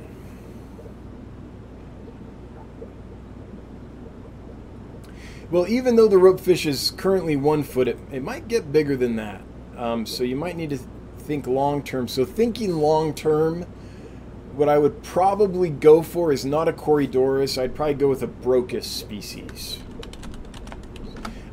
Well, 5.51 5.69
even 5.69 5.97
though 5.97 6.09
the 6.09 6.17
rope 6.17 6.41
fish 6.41 6.65
is 6.65 6.93
currently 6.97 7.37
one 7.37 7.63
foot, 7.63 7.87
it, 7.87 7.99
it 8.11 8.23
might 8.23 8.49
get 8.49 8.73
bigger 8.73 8.97
than 8.97 9.17
that. 9.17 9.43
Um, 9.77 10.07
so 10.07 10.25
you 10.25 10.37
might 10.37 10.57
need 10.57 10.71
to 10.71 10.79
think 11.23 11.47
long 11.47 11.83
term. 11.83 12.09
So 12.09 12.25
thinking 12.25 12.77
long 12.77 13.15
term, 13.15 13.63
what 14.55 14.69
I 14.69 14.79
would 14.79 15.03
probably 15.03 15.71
go 15.71 16.03
for 16.03 16.33
is 16.33 16.45
not 16.45 16.69
a 16.69 16.73
Corydoras. 16.73 17.61
I'd 17.61 17.75
probably 17.75 17.95
go 17.95 18.09
with 18.09 18.23
a 18.23 18.29
Brochis 18.29 18.85
species. 18.85 19.79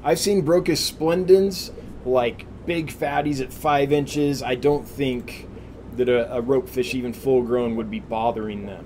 I've 0.03 0.19
seen 0.19 0.45
Brochis 0.45 0.77
splendens, 0.77 1.71
like 2.05 2.45
big 2.65 2.87
fatties 2.87 3.41
at 3.41 3.53
five 3.53 3.91
inches. 3.91 4.43
I 4.43 4.55
don't 4.55 4.87
think 4.87 5.47
that 5.95 6.09
a, 6.09 6.35
a 6.35 6.41
rope 6.41 6.69
fish, 6.69 6.93
even 6.93 7.13
full 7.13 7.43
grown, 7.43 7.75
would 7.75 7.89
be 7.89 7.99
bothering 7.99 8.65
them. 8.65 8.85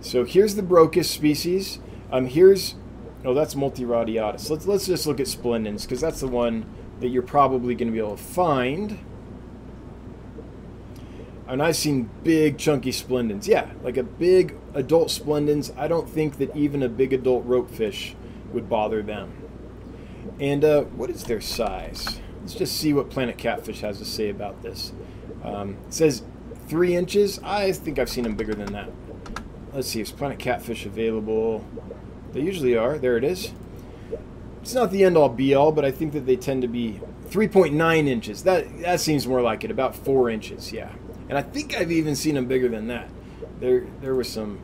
So 0.00 0.24
here's 0.24 0.54
the 0.54 0.62
Brochis 0.62 1.04
species. 1.04 1.78
Um, 2.10 2.26
here's, 2.26 2.74
oh, 3.24 3.34
that's 3.34 3.54
Multiradiatus. 3.54 4.50
Let's, 4.50 4.66
let's 4.66 4.86
just 4.86 5.06
look 5.06 5.20
at 5.20 5.28
splendens, 5.28 5.84
because 5.84 6.00
that's 6.00 6.20
the 6.20 6.28
one 6.28 6.66
that 7.00 7.08
you're 7.08 7.22
probably 7.22 7.74
going 7.74 7.88
to 7.88 7.92
be 7.92 7.98
able 7.98 8.16
to 8.16 8.22
find 8.22 8.98
and 11.52 11.62
I've 11.62 11.76
seen 11.76 12.08
big 12.24 12.56
chunky 12.56 12.92
splendens. 12.92 13.46
Yeah, 13.46 13.70
like 13.82 13.98
a 13.98 14.02
big 14.02 14.56
adult 14.72 15.10
splendens. 15.10 15.70
I 15.76 15.86
don't 15.86 16.08
think 16.08 16.38
that 16.38 16.56
even 16.56 16.82
a 16.82 16.88
big 16.88 17.12
adult 17.12 17.46
ropefish 17.46 18.14
would 18.54 18.70
bother 18.70 19.02
them. 19.02 19.34
And 20.40 20.64
uh, 20.64 20.84
what 20.84 21.10
is 21.10 21.24
their 21.24 21.42
size? 21.42 22.20
Let's 22.40 22.54
just 22.54 22.78
see 22.78 22.94
what 22.94 23.10
Planet 23.10 23.36
Catfish 23.36 23.80
has 23.80 23.98
to 23.98 24.06
say 24.06 24.30
about 24.30 24.62
this. 24.62 24.94
Um, 25.44 25.76
it 25.86 25.92
says 25.92 26.22
three 26.68 26.96
inches. 26.96 27.38
I 27.44 27.72
think 27.72 27.98
I've 27.98 28.08
seen 28.08 28.24
them 28.24 28.34
bigger 28.34 28.54
than 28.54 28.72
that. 28.72 28.88
Let's 29.74 29.88
see, 29.88 30.00
is 30.00 30.10
Planet 30.10 30.38
Catfish 30.38 30.86
available? 30.86 31.66
They 32.32 32.40
usually 32.40 32.78
are. 32.78 32.96
There 32.96 33.18
it 33.18 33.24
is. 33.24 33.52
It's 34.62 34.72
not 34.72 34.90
the 34.90 35.04
end 35.04 35.18
all 35.18 35.28
be 35.28 35.54
all, 35.54 35.70
but 35.70 35.84
I 35.84 35.90
think 35.90 36.14
that 36.14 36.24
they 36.24 36.36
tend 36.36 36.62
to 36.62 36.68
be 36.68 36.98
3.9 37.28 38.08
inches. 38.08 38.42
That 38.44 38.80
that 38.80 39.00
seems 39.00 39.26
more 39.26 39.42
like 39.42 39.64
it. 39.64 39.70
About 39.70 39.94
four 39.94 40.30
inches. 40.30 40.72
Yeah 40.72 40.92
and 41.32 41.38
I 41.38 41.40
think 41.40 41.74
I've 41.74 41.90
even 41.90 42.14
seen 42.14 42.34
them 42.34 42.44
bigger 42.44 42.68
than 42.68 42.88
that. 42.88 43.08
There, 43.58 43.86
there 44.02 44.14
was 44.14 44.28
some. 44.28 44.60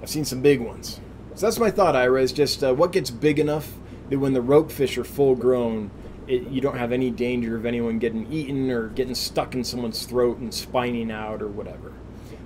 I've 0.00 0.08
seen 0.08 0.24
some 0.24 0.40
big 0.40 0.62
ones. 0.62 0.98
So 1.34 1.44
that's 1.44 1.58
my 1.58 1.70
thought, 1.70 1.94
Ira. 1.94 2.22
Is 2.22 2.32
just 2.32 2.64
uh, 2.64 2.72
what 2.72 2.90
gets 2.90 3.10
big 3.10 3.38
enough 3.38 3.74
that 4.08 4.18
when 4.18 4.32
the 4.32 4.40
rope 4.40 4.72
fish 4.72 4.96
are 4.96 5.04
full 5.04 5.34
grown, 5.34 5.90
it, 6.26 6.48
you 6.48 6.62
don't 6.62 6.78
have 6.78 6.90
any 6.90 7.10
danger 7.10 7.54
of 7.54 7.66
anyone 7.66 7.98
getting 7.98 8.32
eaten 8.32 8.70
or 8.70 8.88
getting 8.88 9.14
stuck 9.14 9.54
in 9.54 9.62
someone's 9.62 10.06
throat 10.06 10.38
and 10.38 10.54
spining 10.54 11.10
out 11.10 11.42
or 11.42 11.48
whatever. 11.48 11.92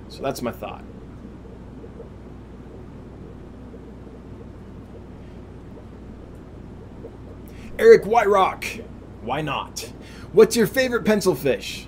So 0.09 0.21
that's 0.21 0.41
my 0.41 0.51
thought. 0.51 0.83
Eric 7.79 8.03
Whiterock, 8.03 8.83
why 9.21 9.39
not? 9.39 9.93
What's 10.33 10.57
your 10.57 10.67
favorite 10.67 11.05
pencil 11.05 11.35
fish? 11.35 11.87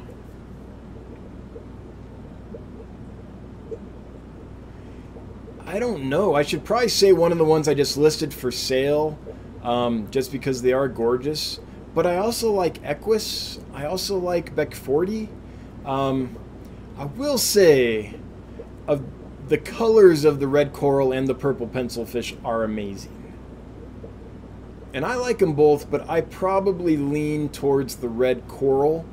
I 5.73 5.79
don't 5.79 6.07
know. 6.07 6.35
I 6.35 6.43
should 6.43 6.63
probably 6.63 6.87
say 6.87 7.13
one 7.13 7.31
of 7.31 7.39
the 7.39 7.43
ones 7.43 7.67
I 7.67 7.73
just 7.73 7.97
listed 7.97 8.31
for 8.31 8.51
sale, 8.51 9.17
um, 9.63 10.07
just 10.11 10.31
because 10.31 10.61
they 10.61 10.71
are 10.71 10.87
gorgeous. 10.87 11.59
But 11.95 12.05
I 12.05 12.17
also 12.17 12.51
like 12.51 12.79
Eques. 12.83 13.59
I 13.73 13.85
also 13.85 14.19
like 14.19 14.55
Beckfordi. 14.55 15.29
Um, 15.83 16.37
I 16.95 17.05
will 17.05 17.39
say, 17.39 18.13
of 18.87 19.03
the 19.47 19.57
colors 19.57 20.25
of 20.25 20.39
the 20.39 20.47
red 20.47 20.73
coral 20.73 21.11
and 21.11 21.27
the 21.27 21.33
purple 21.33 21.65
pencilfish 21.65 22.35
are 22.45 22.63
amazing. 22.63 23.33
And 24.93 25.03
I 25.03 25.15
like 25.15 25.39
them 25.39 25.53
both, 25.53 25.89
but 25.89 26.07
I 26.07 26.21
probably 26.21 26.97
lean 26.97 27.49
towards 27.49 27.95
the 27.95 28.09
red 28.09 28.47
coral 28.47 29.07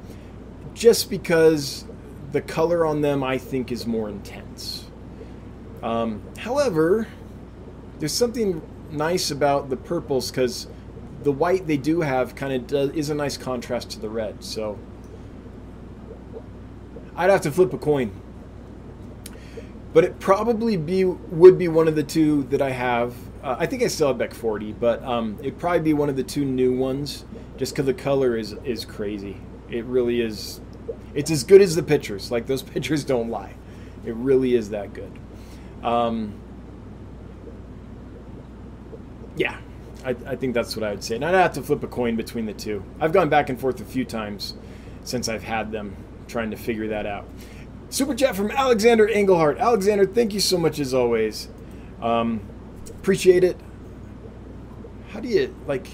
just 0.74 1.08
because 1.08 1.86
the 2.32 2.42
color 2.42 2.84
on 2.84 3.00
them 3.00 3.24
I 3.24 3.38
think 3.38 3.72
is 3.72 3.86
more 3.86 4.10
intense. 4.10 4.79
Um, 5.82 6.22
however, 6.38 7.08
there's 7.98 8.12
something 8.12 8.62
nice 8.90 9.30
about 9.30 9.70
the 9.70 9.76
purples 9.76 10.30
because 10.30 10.66
the 11.22 11.32
white 11.32 11.66
they 11.66 11.76
do 11.76 12.00
have 12.00 12.34
kind 12.34 12.72
of 12.72 12.96
is 12.96 13.10
a 13.10 13.14
nice 13.14 13.36
contrast 13.36 13.90
to 13.90 14.00
the 14.00 14.08
red. 14.08 14.42
So 14.42 14.78
I'd 17.16 17.30
have 17.30 17.42
to 17.42 17.50
flip 17.50 17.72
a 17.72 17.78
coin, 17.78 18.12
but 19.92 20.04
it 20.04 20.18
probably 20.18 20.76
be 20.76 21.04
would 21.04 21.58
be 21.58 21.68
one 21.68 21.88
of 21.88 21.94
the 21.94 22.02
two 22.02 22.44
that 22.44 22.62
I 22.62 22.70
have. 22.70 23.14
Uh, 23.42 23.56
I 23.58 23.66
think 23.66 23.82
I 23.82 23.86
still 23.86 24.08
have 24.08 24.16
Beckfordi, 24.16 24.78
but 24.78 25.02
um, 25.02 25.36
it'd 25.40 25.58
probably 25.58 25.80
be 25.80 25.94
one 25.94 26.08
of 26.08 26.16
the 26.16 26.22
two 26.22 26.44
new 26.44 26.76
ones, 26.76 27.24
just 27.56 27.72
because 27.72 27.86
the 27.86 27.94
color 27.94 28.36
is 28.36 28.54
is 28.64 28.84
crazy. 28.84 29.36
It 29.70 29.84
really 29.84 30.20
is. 30.20 30.60
It's 31.14 31.30
as 31.30 31.44
good 31.44 31.60
as 31.60 31.74
the 31.76 31.82
pictures. 31.82 32.30
Like 32.30 32.46
those 32.46 32.62
pictures 32.74 33.04
don't 33.04 33.28
lie. 33.28 33.54
It 34.04 34.14
really 34.14 34.54
is 34.54 34.70
that 34.70 34.94
good. 34.94 35.12
Um, 35.82 36.34
yeah, 39.36 39.58
I, 40.04 40.10
I, 40.10 40.36
think 40.36 40.54
that's 40.54 40.76
what 40.76 40.84
I 40.84 40.90
would 40.90 41.02
say. 41.02 41.14
And 41.16 41.24
I'd 41.24 41.34
have 41.34 41.54
to 41.54 41.62
flip 41.62 41.82
a 41.82 41.86
coin 41.86 42.16
between 42.16 42.46
the 42.46 42.52
two. 42.52 42.84
I've 43.00 43.12
gone 43.12 43.28
back 43.28 43.48
and 43.48 43.58
forth 43.58 43.80
a 43.80 43.84
few 43.84 44.04
times 44.04 44.54
since 45.04 45.28
I've 45.28 45.42
had 45.42 45.72
them, 45.72 45.96
trying 46.28 46.50
to 46.50 46.56
figure 46.56 46.88
that 46.88 47.06
out. 47.06 47.26
Super 47.88 48.14
chat 48.14 48.36
from 48.36 48.50
Alexander 48.50 49.08
Engelhart. 49.08 49.58
Alexander, 49.58 50.06
thank 50.06 50.34
you 50.34 50.40
so 50.40 50.58
much 50.58 50.78
as 50.78 50.94
always. 50.94 51.48
Um, 52.00 52.40
appreciate 52.90 53.42
it. 53.42 53.56
How 55.10 55.20
do 55.20 55.28
you 55.28 55.54
like? 55.66 55.88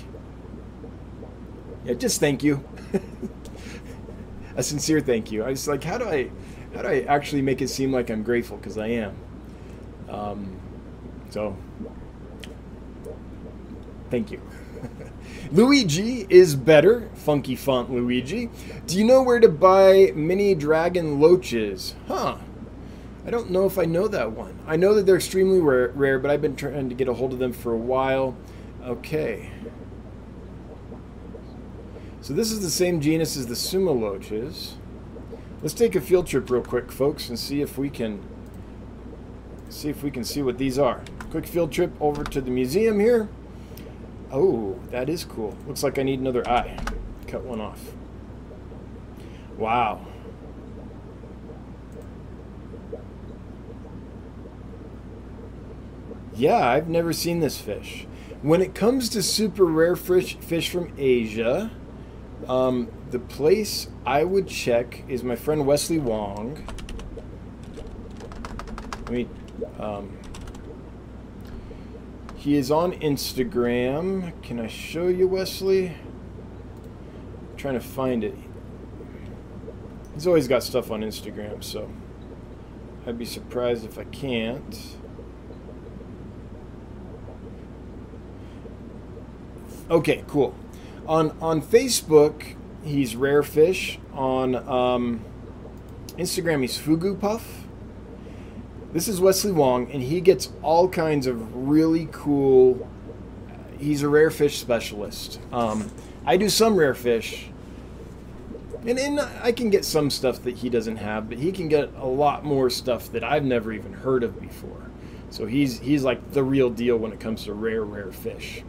Yeah, 1.85 1.95
just 1.95 2.21
thank 2.21 2.43
you. 2.43 2.63
a 4.57 4.63
sincere 4.63 5.01
thank 5.01 5.31
you. 5.33 5.43
I 5.45 5.51
was 5.51 5.69
like, 5.69 5.85
how 5.85 5.99
do 5.99 6.07
I, 6.07 6.31
how 6.75 6.83
do 6.83 6.89
I 6.89 7.01
actually 7.03 7.43
make 7.43 7.63
it 7.63 7.69
seem 7.69 7.93
like 7.93 8.11
I'm 8.11 8.23
grateful? 8.23 8.57
Because 8.57 8.77
I 8.77 8.89
am. 8.89 9.17
Um, 10.17 10.59
so 11.31 11.57
Thank 14.11 14.31
you. 14.31 14.41
Luigi 15.53 16.27
is 16.29 16.55
better. 16.55 17.09
Funky 17.15 17.57
font 17.57 17.91
Luigi. 17.91 18.51
Do 18.87 18.99
you 18.99 19.05
know 19.05 19.23
where 19.23 19.41
to 19.41 19.49
buy 19.49 20.13
mini 20.15 20.55
dragon 20.55 21.21
loaches? 21.21 21.95
Huh. 22.07 22.39
I 23.27 23.31
don't 23.31 23.51
know 23.51 23.67
if 23.67 23.79
I 23.79 23.85
know 23.85 24.07
that 24.07 24.33
one. 24.33 24.59
I 24.67 24.77
know 24.77 24.95
that 24.95 25.07
they're 25.07 25.17
extremely 25.17 25.59
rare, 25.59 25.89
rare, 25.89 26.19
but 26.21 26.31
I've 26.31 26.43
been 26.43 26.55
trying 26.55 26.89
to 26.89 26.95
get 26.95 27.09
a 27.09 27.15
hold 27.15 27.33
of 27.33 27.41
them 27.41 27.53
for 27.53 27.73
a 27.73 27.79
while. 27.79 28.37
Okay. 28.85 29.51
So 32.21 32.33
this 32.33 32.53
is 32.53 32.61
the 32.61 32.71
same 32.71 33.01
genus 33.01 33.37
as 33.37 33.49
the 33.49 33.55
sumo 33.55 33.99
loaches. 34.01 34.77
Let's 35.63 35.75
take 35.75 35.97
a 35.97 36.01
field 36.01 36.29
trip 36.29 36.49
real 36.51 36.63
quick, 36.63 36.93
folks, 36.93 37.29
and 37.29 37.39
see 37.39 37.61
if 37.61 37.77
we 37.77 37.91
can 37.91 38.21
see 39.69 39.89
if 39.89 40.03
we 40.03 40.11
can 40.11 40.25
see 40.25 40.43
what 40.43 40.59
these 40.59 40.79
are. 40.79 41.03
Quick 41.31 41.47
field 41.47 41.73
trip 41.73 41.93
over 42.01 42.25
to 42.25 42.41
the 42.41 42.51
museum 42.51 43.01
here. 43.01 43.29
Oh, 44.33 44.79
that 44.91 45.09
is 45.09 45.25
cool. 45.25 45.57
Looks 45.67 45.83
like 45.83 45.99
I 45.99 46.03
need 46.03 46.21
another 46.21 46.49
eye. 46.49 46.79
Cut 47.27 47.43
one 47.43 47.61
off. 47.61 47.93
Wow. 49.57 50.07
Yeah, 56.35 56.69
I've 56.69 56.89
never 56.89 57.13
seen 57.15 57.41
this 57.41 57.59
fish. 57.59 58.07
When 58.43 58.61
it 58.61 58.75
comes 58.75 59.09
to 59.11 59.23
super 59.23 59.65
rare 59.65 59.97
fish, 59.97 60.37
fish 60.37 60.69
from 60.69 60.93
Asia, 60.99 61.71
um, 62.47 62.89
the 63.11 63.19
place 63.19 63.89
I 64.05 64.25
would 64.25 64.47
check 64.47 65.03
is 65.09 65.23
my 65.25 65.37
friend 65.37 65.67
Wesley 65.67 65.99
Wong. 65.99 66.63
Um, 69.79 70.19
he 72.37 72.57
is 72.57 72.71
on 72.71 72.93
Instagram. 72.93 74.41
Can 74.43 74.61
I 74.61 74.69
show 74.69 75.09
you, 75.09 75.27
Wesley? 75.27 75.89
I'm 75.89 77.57
trying 77.57 77.75
to 77.75 77.81
find 77.81 78.23
it. 78.23 78.37
He's 80.15 80.27
always 80.27 80.49
got 80.49 80.63
stuff 80.63 80.91
on 80.91 81.03
Instagram, 81.03 81.63
so 81.63 81.91
I'd 83.07 83.19
be 83.19 83.25
surprised 83.25 83.85
if 83.85 83.99
I 83.99 84.05
can't. 84.05 84.97
Okay, 89.91 90.25
cool. 90.27 90.55
On 91.07 91.37
on 91.41 91.63
Facebook, 91.63 92.55
he's 92.83 93.15
Rare 93.15 93.43
Fish. 93.43 93.99
On 94.13 94.55
um, 94.55 95.25
Instagram, 96.17 96.63
he's 96.63 96.79
Fugu 96.79 97.19
Puff. 97.19 97.66
This 98.97 99.09
is 99.09 99.21
Wesley 99.21 99.53
Wong, 99.53 99.91
and 99.93 100.03
he 100.03 100.23
gets 100.23 100.51
all 100.63 100.89
kinds 100.89 101.27
of 101.27 101.55
really 101.55 102.09
cool. 102.13 102.89
He's 103.79 104.01
a 104.01 104.09
rare 104.09 104.31
fish 104.31 104.57
specialist. 104.59 105.39
Um, 105.53 105.91
I 106.25 106.39
do 106.39 106.49
some 106.49 106.77
rare 106.77 106.95
fish, 106.95 107.51
and, 108.87 108.99
and 108.99 109.21
I 109.21 109.53
can 109.53 109.69
get 109.69 109.85
some 109.85 110.09
stuff 110.09 110.43
that 110.45 110.57
he 110.57 110.71
doesn't 110.71 110.97
have, 110.97 111.29
but 111.29 111.37
he 111.37 111.53
can 111.53 111.69
get 111.69 111.93
a 111.99 112.07
lot 112.07 112.43
more 112.43 112.71
stuff 112.71 113.13
that 113.13 113.23
I've 113.23 113.45
never 113.45 113.71
even 113.71 113.93
heard 113.93 114.25
of 114.25 114.41
before. 114.41 114.91
So 115.29 115.45
he's 115.45 115.79
he's 115.79 116.03
like 116.03 116.33
the 116.33 116.43
real 116.43 116.71
deal 116.71 116.97
when 116.97 117.13
it 117.13 117.21
comes 117.21 117.45
to 117.45 117.53
rare, 117.53 117.85
rare 117.85 118.13
fish. 118.13 118.63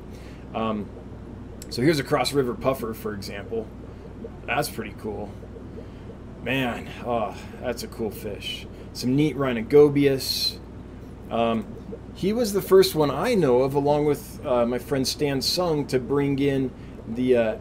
Um, 0.53 0.89
so 1.69 1.81
here's 1.81 1.99
a 1.99 2.03
cross 2.03 2.33
river 2.33 2.53
puffer, 2.53 2.93
for 2.93 3.13
example. 3.13 3.65
That's 4.45 4.69
pretty 4.69 4.93
cool. 4.99 5.31
Man, 6.43 6.89
oh, 7.05 7.33
that's 7.61 7.83
a 7.83 7.87
cool 7.87 8.11
fish 8.11 8.67
some 8.97 9.15
neat 9.15 9.37
Rhinogobius. 9.37 10.57
Um, 11.29 11.67
he 12.15 12.33
was 12.33 12.51
the 12.51 12.63
first 12.63 12.95
one 12.95 13.11
I 13.11 13.35
know 13.35 13.61
of, 13.61 13.75
along 13.75 14.05
with 14.05 14.43
uh, 14.43 14.65
my 14.65 14.79
friend 14.79 15.07
Stan 15.07 15.39
Sung, 15.39 15.85
to 15.87 15.99
bring 15.99 16.39
in 16.39 16.71
the 17.07 17.37
uh, 17.37 17.57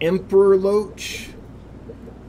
Emperor 0.00 0.56
Loach. 0.56 1.28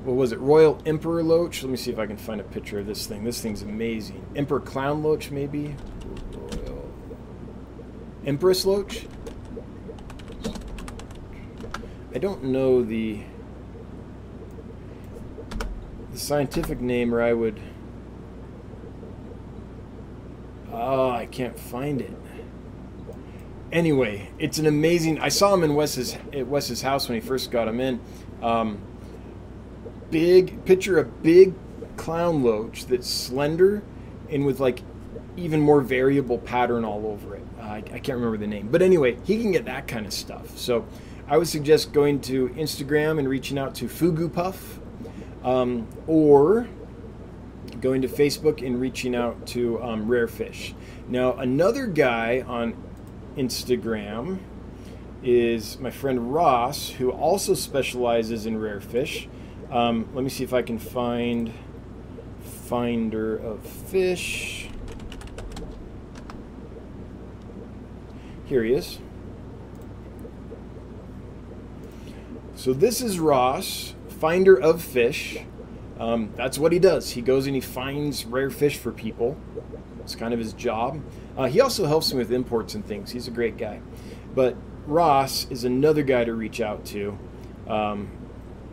What 0.03 0.15
was 0.15 0.31
it? 0.31 0.39
Royal 0.39 0.79
Emperor 0.85 1.23
Loach. 1.23 1.63
Let 1.63 1.71
me 1.71 1.77
see 1.77 1.91
if 1.91 1.97
I 1.97 2.05
can 2.05 2.17
find 2.17 2.39
a 2.39 2.43
picture 2.43 2.77
of 2.77 2.85
this 2.85 3.07
thing. 3.07 3.23
This 3.23 3.41
thing's 3.41 3.63
amazing. 3.63 4.23
Emperor 4.35 4.59
Clown 4.59 5.01
Loach, 5.01 5.31
maybe? 5.31 5.75
Royal. 6.31 6.91
Empress 8.23 8.65
Loach? 8.65 9.07
I 12.13 12.19
don't 12.19 12.43
know 12.43 12.83
the 12.83 13.23
the 16.11 16.19
scientific 16.19 16.81
name, 16.81 17.15
or 17.15 17.21
I 17.21 17.33
would 17.33 17.59
Oh, 20.71 21.09
I 21.09 21.25
can't 21.25 21.57
find 21.57 22.01
it. 22.01 22.13
Anyway, 23.71 24.29
it's 24.37 24.57
an 24.57 24.65
amazing. 24.65 25.19
I 25.19 25.29
saw 25.29 25.53
him 25.53 25.63
in 25.63 25.75
Wes's 25.75 26.17
at 26.33 26.47
Wes's 26.47 26.81
house 26.81 27.07
when 27.07 27.19
he 27.19 27.25
first 27.25 27.51
got 27.51 27.67
him 27.67 27.79
in. 27.79 28.01
Um, 28.41 28.81
big 30.09 30.65
picture 30.65 30.99
a 30.99 31.05
big 31.05 31.53
clown 31.95 32.43
loach 32.43 32.85
that's 32.85 33.09
slender 33.09 33.81
and 34.29 34.45
with 34.45 34.59
like 34.59 34.81
even 35.37 35.61
more 35.61 35.81
variable 35.81 36.37
pattern 36.37 36.83
all 36.83 37.07
over 37.07 37.35
it. 37.35 37.43
Uh, 37.59 37.63
I, 37.63 37.75
I, 37.77 37.99
can't 37.99 38.17
remember 38.17 38.37
the 38.37 38.47
name, 38.47 38.67
but 38.69 38.81
anyway, 38.81 39.17
he 39.23 39.39
can 39.39 39.51
get 39.51 39.65
that 39.65 39.87
kind 39.87 40.05
of 40.05 40.11
stuff. 40.11 40.57
So 40.57 40.85
I 41.27 41.37
would 41.37 41.47
suggest 41.47 41.93
going 41.93 42.19
to 42.21 42.49
Instagram 42.49 43.19
and 43.19 43.29
reaching 43.29 43.57
out 43.57 43.75
to 43.75 43.85
Fugu 43.85 44.31
Puff, 44.31 44.79
um, 45.43 45.87
or 46.07 46.67
going 47.81 48.01
to 48.03 48.07
Facebook 48.07 48.65
and 48.65 48.79
reaching 48.79 49.15
out 49.15 49.45
to 49.47 49.81
um, 49.81 50.07
Rare 50.07 50.27
Fish. 50.27 50.73
Now, 51.07 51.33
another 51.33 51.87
guy 51.87 52.43
on 52.47 52.75
Instagram 53.35 54.39
is 55.23 55.79
my 55.79 55.91
friend 55.91 56.33
Ross, 56.33 56.89
who 56.89 57.11
also 57.11 57.53
specializes 57.53 58.45
in 58.45 58.59
rare 58.59 58.81
fish. 58.81 59.27
Um, 59.69 60.09
let 60.13 60.23
me 60.23 60.29
see 60.29 60.43
if 60.43 60.53
I 60.53 60.61
can 60.61 60.79
find 60.79 61.53
Finder 62.41 63.37
of 63.37 63.61
Fish. 63.61 64.67
Here 68.45 68.63
he 68.63 68.73
is. 68.73 68.99
So 72.55 72.73
this 72.73 73.01
is 73.01 73.19
Ross, 73.19 73.95
Finder 74.19 74.55
of 74.55 74.81
Fish. 74.81 75.39
Um, 76.01 76.33
that's 76.35 76.57
what 76.57 76.71
he 76.71 76.79
does. 76.79 77.11
He 77.11 77.21
goes 77.21 77.45
and 77.45 77.53
he 77.53 77.61
finds 77.61 78.25
rare 78.25 78.49
fish 78.49 78.77
for 78.77 78.91
people. 78.91 79.37
It's 79.99 80.15
kind 80.15 80.33
of 80.33 80.39
his 80.39 80.51
job. 80.53 80.99
Uh, 81.37 81.45
he 81.45 81.61
also 81.61 81.85
helps 81.85 82.11
me 82.11 82.17
with 82.17 82.31
imports 82.31 82.73
and 82.73 82.83
things. 82.83 83.11
He's 83.11 83.27
a 83.27 83.31
great 83.31 83.55
guy. 83.55 83.81
But 84.33 84.55
Ross 84.87 85.45
is 85.51 85.63
another 85.63 86.01
guy 86.01 86.23
to 86.23 86.33
reach 86.33 86.59
out 86.59 86.85
to. 86.87 87.19
Um, 87.67 88.09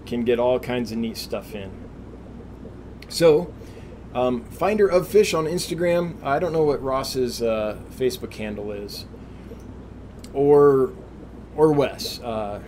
can 0.06 0.24
get 0.24 0.38
all 0.38 0.58
kinds 0.58 0.90
of 0.90 0.96
neat 0.96 1.18
stuff 1.18 1.54
in. 1.54 1.70
So, 3.10 3.52
um, 4.14 4.44
Finder 4.44 4.88
of 4.88 5.06
Fish 5.06 5.34
on 5.34 5.44
Instagram. 5.44 6.22
I 6.24 6.38
don't 6.38 6.54
know 6.54 6.64
what 6.64 6.82
Ross's 6.82 7.42
uh, 7.42 7.78
Facebook 7.90 8.32
handle 8.32 8.72
is, 8.72 9.04
or 10.32 10.92
or 11.56 11.72
Wes 11.72 12.20
uh, 12.20 12.62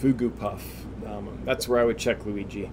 Fugu 0.00 0.36
Puff. 0.36 0.64
Um, 1.06 1.42
that's 1.44 1.68
where 1.68 1.80
I 1.80 1.84
would 1.84 1.98
check 1.98 2.26
Luigi. 2.26 2.72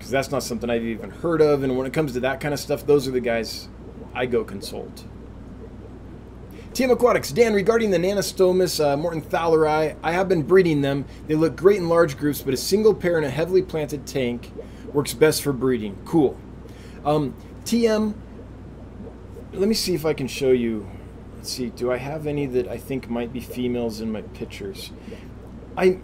Because 0.00 0.10
that's 0.10 0.30
not 0.30 0.42
something 0.42 0.70
I've 0.70 0.82
even 0.82 1.10
heard 1.10 1.42
of. 1.42 1.62
And 1.62 1.76
when 1.76 1.86
it 1.86 1.92
comes 1.92 2.14
to 2.14 2.20
that 2.20 2.40
kind 2.40 2.54
of 2.54 2.58
stuff, 2.58 2.86
those 2.86 3.06
are 3.06 3.10
the 3.10 3.20
guys 3.20 3.68
I 4.14 4.24
go 4.24 4.44
consult. 4.44 5.04
TM 6.72 6.90
Aquatics, 6.90 7.32
Dan, 7.32 7.52
regarding 7.52 7.90
the 7.90 7.98
Nannostomus 7.98 8.82
uh, 8.82 8.96
Mortenthaleri, 8.96 9.94
I 10.02 10.12
have 10.12 10.26
been 10.26 10.42
breeding 10.42 10.80
them. 10.80 11.04
They 11.26 11.34
look 11.34 11.54
great 11.54 11.76
in 11.76 11.90
large 11.90 12.16
groups, 12.16 12.40
but 12.40 12.54
a 12.54 12.56
single 12.56 12.94
pair 12.94 13.18
in 13.18 13.24
a 13.24 13.28
heavily 13.28 13.60
planted 13.60 14.06
tank 14.06 14.50
works 14.94 15.12
best 15.12 15.42
for 15.42 15.52
breeding. 15.52 15.98
Cool. 16.06 16.38
Um, 17.04 17.36
TM, 17.64 18.14
let 19.52 19.68
me 19.68 19.74
see 19.74 19.94
if 19.94 20.06
I 20.06 20.14
can 20.14 20.28
show 20.28 20.52
you. 20.52 20.88
Let's 21.36 21.50
see, 21.50 21.68
do 21.68 21.92
I 21.92 21.98
have 21.98 22.26
any 22.26 22.46
that 22.46 22.68
I 22.68 22.78
think 22.78 23.10
might 23.10 23.34
be 23.34 23.40
females 23.40 24.00
in 24.00 24.10
my 24.10 24.22
pictures? 24.22 24.92
I, 25.76 25.98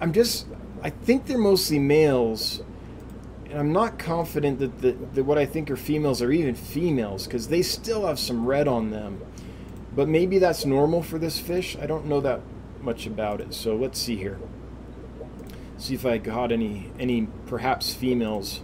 I'm 0.00 0.14
just, 0.14 0.46
I 0.82 0.90
think 0.90 1.26
they're 1.26 1.38
mostly 1.38 1.78
males, 1.78 2.62
and 3.48 3.58
I'm 3.58 3.72
not 3.72 3.98
confident 3.98 4.58
that, 4.58 4.80
the, 4.80 4.92
that 5.14 5.24
what 5.24 5.38
I 5.38 5.46
think 5.46 5.70
are 5.70 5.76
females 5.76 6.20
are 6.20 6.32
even 6.32 6.54
females 6.54 7.26
because 7.26 7.48
they 7.48 7.62
still 7.62 8.06
have 8.06 8.18
some 8.18 8.46
red 8.46 8.66
on 8.66 8.90
them. 8.90 9.20
But 9.94 10.08
maybe 10.08 10.38
that's 10.38 10.64
normal 10.64 11.02
for 11.02 11.18
this 11.18 11.38
fish. 11.38 11.76
I 11.80 11.86
don't 11.86 12.06
know 12.06 12.20
that 12.20 12.40
much 12.80 13.06
about 13.06 13.40
it. 13.40 13.54
So 13.54 13.76
let's 13.76 14.00
see 14.00 14.16
here. 14.16 14.40
See 15.76 15.94
if 15.94 16.06
I 16.06 16.18
got 16.18 16.50
any 16.50 16.90
any 16.98 17.28
perhaps 17.46 17.94
females, 17.94 18.60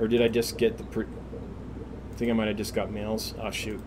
or 0.00 0.08
did 0.08 0.20
I 0.20 0.28
just 0.28 0.58
get 0.58 0.76
the? 0.76 0.84
I 1.00 2.14
think 2.16 2.30
I 2.30 2.34
might 2.34 2.48
have 2.48 2.56
just 2.56 2.74
got 2.74 2.90
males. 2.90 3.34
Oh 3.40 3.50
shoot. 3.50 3.80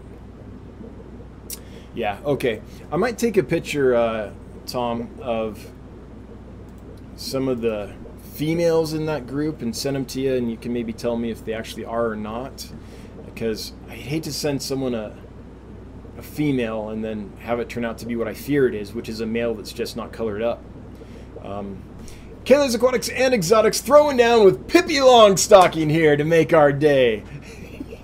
Yeah. 1.94 2.20
Okay. 2.26 2.62
I 2.92 2.96
might 2.96 3.18
take 3.18 3.38
a 3.38 3.44
picture, 3.44 3.94
uh, 3.94 4.32
Tom, 4.66 5.10
of 5.22 5.72
some 7.22 7.48
of 7.48 7.62
the 7.62 7.94
females 8.34 8.94
in 8.94 9.06
that 9.06 9.28
group 9.28 9.62
and 9.62 9.76
send 9.76 9.96
them 9.96 10.06
to 10.06 10.22
you, 10.22 10.36
and 10.36 10.50
you 10.50 10.58
can 10.58 10.74
maybe 10.74 10.94
tell 10.94 11.16
me 11.16 11.30
if 11.30 11.46
they 11.46 11.54
actually 11.54 11.86
are 11.86 12.08
or 12.08 12.16
not. 12.16 12.68
Because 13.26 13.74
I 13.90 13.94
hate 13.94 14.24
to 14.24 14.34
send 14.34 14.62
someone 14.62 14.94
a 14.94 15.16
a 16.18 16.22
female 16.22 16.90
and 16.90 17.04
then 17.04 17.32
have 17.40 17.60
it 17.60 17.70
turn 17.70 17.84
out 17.84 17.98
to 17.98 18.06
be 18.06 18.16
what 18.16 18.28
I 18.28 18.34
fear 18.34 18.68
it 18.68 18.76
is, 18.76 18.94
which 18.94 19.10
is 19.10 19.22
a 19.22 19.26
male 19.26 19.56
that's 19.56 19.74
just 19.74 19.98
not 19.98 20.12
colored 20.12 20.42
up. 20.42 20.64
Um, 21.42 21.82
Kayla's 22.44 22.76
Aquatics 22.76 23.10
and 23.10 23.34
Exotics 23.34 23.82
throwing 23.82 24.18
down 24.18 24.46
with 24.46 24.68
Pippi 24.68 24.96
Longstocking 24.96 25.90
here 25.90 26.16
to 26.16 26.24
make 26.24 26.54
our 26.54 26.72
day. 26.72 27.24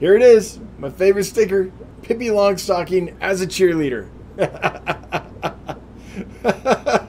here 0.00 0.14
it 0.14 0.22
is, 0.22 0.60
my 0.78 0.90
favorite 0.90 1.24
sticker, 1.24 1.70
Pippi 2.02 2.28
Longstocking 2.28 3.16
as 3.20 3.40
a 3.40 3.46
cheerleader. 3.46 4.08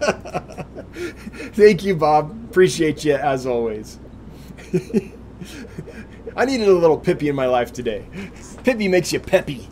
Thank 1.65 1.85
you, 1.85 1.95
Bob. 1.95 2.31
Appreciate 2.49 3.05
you 3.05 3.15
as 3.15 3.45
always. 3.45 3.97
I 6.35 6.43
needed 6.43 6.67
a 6.67 6.73
little 6.73 6.97
Pippi 6.97 7.29
in 7.29 7.35
my 7.35 7.45
life 7.45 7.71
today. 7.71 8.05
Pippi 8.65 8.89
makes 8.89 9.13
you 9.13 9.21
peppy. 9.21 9.69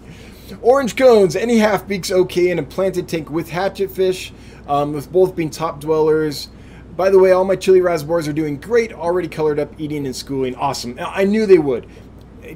Orange 0.62 0.96
cones, 0.96 1.36
any 1.36 1.58
half 1.58 1.86
beaks 1.86 2.10
okay 2.10 2.52
in 2.52 2.60
a 2.60 2.64
planted 2.64 3.10
tank 3.10 3.30
with 3.30 3.50
hatchet 3.50 3.92
fish, 3.92 4.32
um, 4.66 4.94
with 4.94 5.12
both 5.12 5.36
being 5.36 5.50
top 5.50 5.82
dwellers. 5.82 6.48
By 6.96 7.10
the 7.10 7.20
way, 7.20 7.34
all 7.34 7.44
my 7.44 7.58
chili 7.58 7.82
raspberries 7.82 8.30
are 8.30 8.34
doing 8.34 8.62
great, 8.62 8.94
already 8.94 9.28
colored 9.28 9.60
up, 9.60 9.78
eating 9.78 10.06
and 10.06 10.16
schooling. 10.16 10.56
Awesome. 10.56 10.98
I 11.02 11.26
knew 11.26 11.46
they 11.46 11.60
would. 11.60 11.86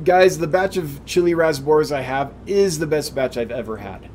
Guys, 0.05 0.37
the 0.37 0.47
batch 0.47 0.77
of 0.77 1.03
chili 1.05 1.33
raspberries 1.33 1.91
I 1.91 1.99
have 1.99 2.33
is 2.45 2.79
the 2.79 2.87
best 2.87 3.13
batch 3.13 3.35
I've 3.35 3.51
ever 3.51 3.75
had. 3.75 4.09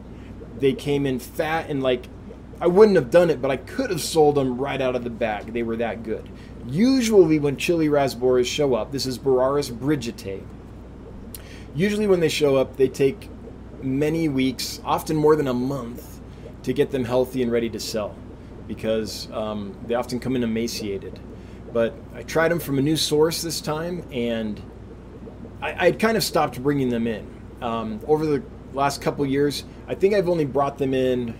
They 0.58 0.72
came 0.72 1.04
in 1.04 1.18
fat 1.18 1.68
and 1.68 1.82
like, 1.82 2.06
I 2.62 2.68
wouldn't 2.68 2.94
have 2.94 3.10
done 3.10 3.28
it, 3.28 3.42
but 3.42 3.50
I 3.50 3.56
could 3.56 3.90
have 3.90 4.00
sold 4.00 4.36
them 4.36 4.56
right 4.56 4.80
out 4.80 4.94
of 4.94 5.02
the 5.02 5.10
bag. 5.10 5.52
They 5.52 5.64
were 5.64 5.74
that 5.78 6.04
good. 6.04 6.28
Usually, 6.68 7.40
when 7.40 7.56
chili 7.56 7.88
raspberries 7.88 8.46
show 8.46 8.74
up, 8.74 8.92
this 8.92 9.04
is 9.04 9.18
Boraras 9.18 9.72
brigittae 9.72 10.44
Usually, 11.74 12.06
when 12.06 12.20
they 12.20 12.28
show 12.28 12.54
up, 12.54 12.76
they 12.76 12.86
take 12.86 13.28
many 13.82 14.28
weeks, 14.28 14.80
often 14.84 15.16
more 15.16 15.34
than 15.34 15.48
a 15.48 15.54
month, 15.54 16.20
to 16.62 16.72
get 16.72 16.92
them 16.92 17.04
healthy 17.04 17.42
and 17.42 17.50
ready 17.50 17.68
to 17.68 17.80
sell 17.80 18.14
because 18.68 19.28
um, 19.32 19.76
they 19.88 19.94
often 19.94 20.20
come 20.20 20.36
in 20.36 20.44
emaciated. 20.44 21.18
But 21.72 21.96
I 22.14 22.22
tried 22.22 22.52
them 22.52 22.60
from 22.60 22.78
a 22.78 22.82
new 22.82 22.96
source 22.96 23.42
this 23.42 23.60
time, 23.60 24.06
and 24.12 24.62
I, 25.60 25.88
would 25.88 25.98
kind 25.98 26.16
of 26.16 26.22
stopped 26.22 26.62
bringing 26.62 26.90
them 26.90 27.08
in. 27.08 27.26
Um, 27.60 27.98
over 28.06 28.24
the 28.24 28.40
last 28.72 29.02
couple 29.02 29.26
years, 29.26 29.64
I 29.88 29.96
think 29.96 30.14
I've 30.14 30.28
only 30.28 30.44
brought 30.44 30.78
them 30.78 30.94
in 30.94 31.34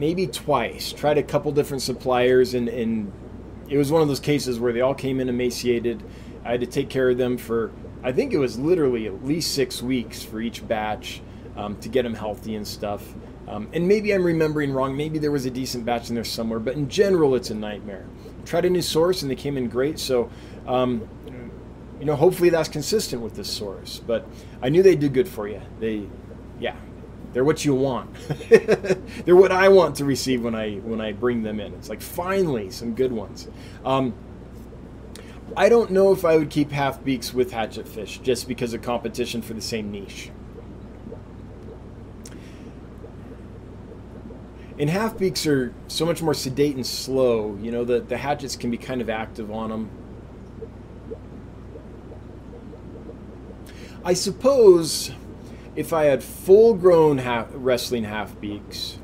maybe 0.00 0.26
twice. 0.26 0.92
Tried 0.92 1.18
a 1.18 1.22
couple 1.22 1.52
different 1.52 1.82
suppliers, 1.82 2.54
and, 2.54 2.68
and 2.68 3.12
it 3.68 3.76
was 3.76 3.92
one 3.92 4.02
of 4.02 4.08
those 4.08 4.18
cases 4.18 4.58
where 4.58 4.72
they 4.72 4.80
all 4.80 4.94
came 4.94 5.20
in 5.20 5.28
emaciated. 5.28 6.02
I 6.44 6.52
had 6.52 6.60
to 6.60 6.66
take 6.66 6.88
care 6.88 7.10
of 7.10 7.18
them 7.18 7.36
for 7.36 7.70
I 8.02 8.12
think 8.12 8.32
it 8.32 8.38
was 8.38 8.58
literally 8.58 9.06
at 9.06 9.24
least 9.24 9.54
six 9.54 9.82
weeks 9.82 10.22
for 10.22 10.40
each 10.40 10.66
batch 10.66 11.20
um, 11.54 11.76
to 11.80 11.88
get 11.90 12.02
them 12.02 12.14
healthy 12.14 12.56
and 12.56 12.66
stuff. 12.66 13.04
Um, 13.46 13.68
and 13.74 13.86
maybe 13.86 14.12
I'm 14.12 14.24
remembering 14.24 14.72
wrong. 14.72 14.96
Maybe 14.96 15.18
there 15.18 15.30
was 15.30 15.44
a 15.44 15.50
decent 15.50 15.84
batch 15.84 16.08
in 16.08 16.14
there 16.14 16.24
somewhere, 16.24 16.60
but 16.60 16.76
in 16.76 16.88
general, 16.88 17.34
it's 17.34 17.50
a 17.50 17.54
nightmare. 17.54 18.06
Tried 18.46 18.64
a 18.64 18.70
new 18.70 18.80
source 18.80 19.20
and 19.20 19.30
they 19.30 19.36
came 19.36 19.58
in 19.58 19.68
great. 19.68 19.98
So, 19.98 20.30
um, 20.66 21.06
you 21.98 22.06
know, 22.06 22.16
hopefully 22.16 22.48
that's 22.48 22.70
consistent 22.70 23.20
with 23.20 23.34
this 23.34 23.50
source. 23.50 24.00
But 24.06 24.26
I 24.62 24.70
knew 24.70 24.82
they'd 24.82 24.98
do 24.98 25.10
good 25.10 25.28
for 25.28 25.46
you. 25.46 25.60
They, 25.78 26.08
they're 27.32 27.44
what 27.44 27.64
you 27.64 27.74
want. 27.74 28.14
they're 28.48 29.36
what 29.36 29.52
I 29.52 29.68
want 29.68 29.96
to 29.96 30.04
receive 30.04 30.42
when 30.42 30.54
I 30.54 30.76
when 30.76 31.00
I 31.00 31.12
bring 31.12 31.42
them 31.42 31.60
in. 31.60 31.74
It's 31.74 31.88
like 31.88 32.00
finally 32.00 32.70
some 32.70 32.94
good 32.94 33.12
ones. 33.12 33.48
Um, 33.84 34.14
I 35.56 35.68
don't 35.68 35.90
know 35.90 36.12
if 36.12 36.24
I 36.24 36.36
would 36.36 36.50
keep 36.50 36.70
half 36.70 37.02
beaks 37.02 37.34
with 37.34 37.52
hatchet 37.52 37.88
fish 37.88 38.18
just 38.18 38.46
because 38.46 38.72
of 38.72 38.82
competition 38.82 39.42
for 39.42 39.54
the 39.54 39.60
same 39.60 39.90
niche. 39.90 40.30
And 44.78 44.88
half 44.88 45.18
beaks 45.18 45.46
are 45.46 45.74
so 45.88 46.06
much 46.06 46.22
more 46.22 46.32
sedate 46.32 46.74
and 46.74 46.86
slow. 46.86 47.58
You 47.60 47.70
know, 47.70 47.84
the, 47.84 48.00
the 48.00 48.16
hatchets 48.16 48.56
can 48.56 48.70
be 48.70 48.78
kind 48.78 49.02
of 49.02 49.10
active 49.10 49.50
on 49.50 49.68
them. 49.68 49.90
I 54.02 54.14
suppose 54.14 55.12
if 55.76 55.92
I 55.92 56.04
had 56.04 56.22
full 56.22 56.74
grown 56.74 57.18
half, 57.18 57.48
wrestling 57.52 58.04
half 58.04 58.38
beaks, 58.40 58.98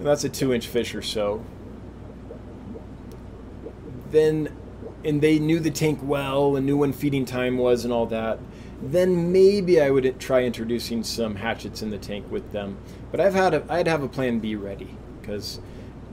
that's 0.00 0.24
a 0.24 0.28
two 0.28 0.52
inch 0.52 0.66
fish 0.66 0.94
or 0.94 1.02
so 1.02 1.44
then 4.10 4.48
and 5.04 5.20
they 5.20 5.38
knew 5.38 5.60
the 5.60 5.70
tank 5.70 6.00
well 6.02 6.56
and 6.56 6.66
knew 6.66 6.76
when 6.76 6.92
feeding 6.92 7.24
time 7.24 7.56
was 7.56 7.84
and 7.84 7.92
all 7.92 8.06
that, 8.06 8.38
then 8.82 9.32
maybe 9.32 9.80
I 9.80 9.90
would 9.90 10.18
try 10.18 10.42
introducing 10.42 11.04
some 11.04 11.36
hatchets 11.36 11.82
in 11.82 11.90
the 11.90 11.98
tank 11.98 12.30
with 12.30 12.50
them. 12.52 12.78
But 13.10 13.20
I've 13.20 13.34
had 13.34 13.54
a, 13.54 13.64
I'd 13.68 13.86
have 13.86 14.02
a 14.02 14.08
plan 14.08 14.40
B 14.40 14.56
ready 14.56 14.96
because 15.20 15.60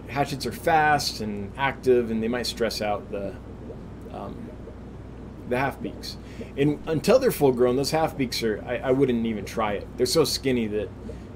hatchets 0.08 0.46
are 0.46 0.52
fast 0.52 1.20
and 1.20 1.52
active 1.58 2.12
and 2.12 2.22
they 2.22 2.28
might 2.28 2.46
stress 2.46 2.82
out 2.82 3.12
the 3.12 3.36
um, 4.12 4.50
the 5.50 5.58
half 5.58 5.82
beaks. 5.82 6.18
And 6.58 6.80
until 6.88 7.20
they're 7.20 7.32
full 7.32 7.52
grown, 7.52 7.76
those 7.76 7.92
half 7.92 8.18
beaks 8.18 8.44
are 8.44 8.64
I, 8.66 8.78
I 8.78 8.92
wouldn't 8.92 9.26
even 9.26 9.46
try 9.46 9.74
it. 9.74 9.88
They're 9.98 10.06
so 10.06 10.24
skinny 10.24 10.68
that 10.68 10.90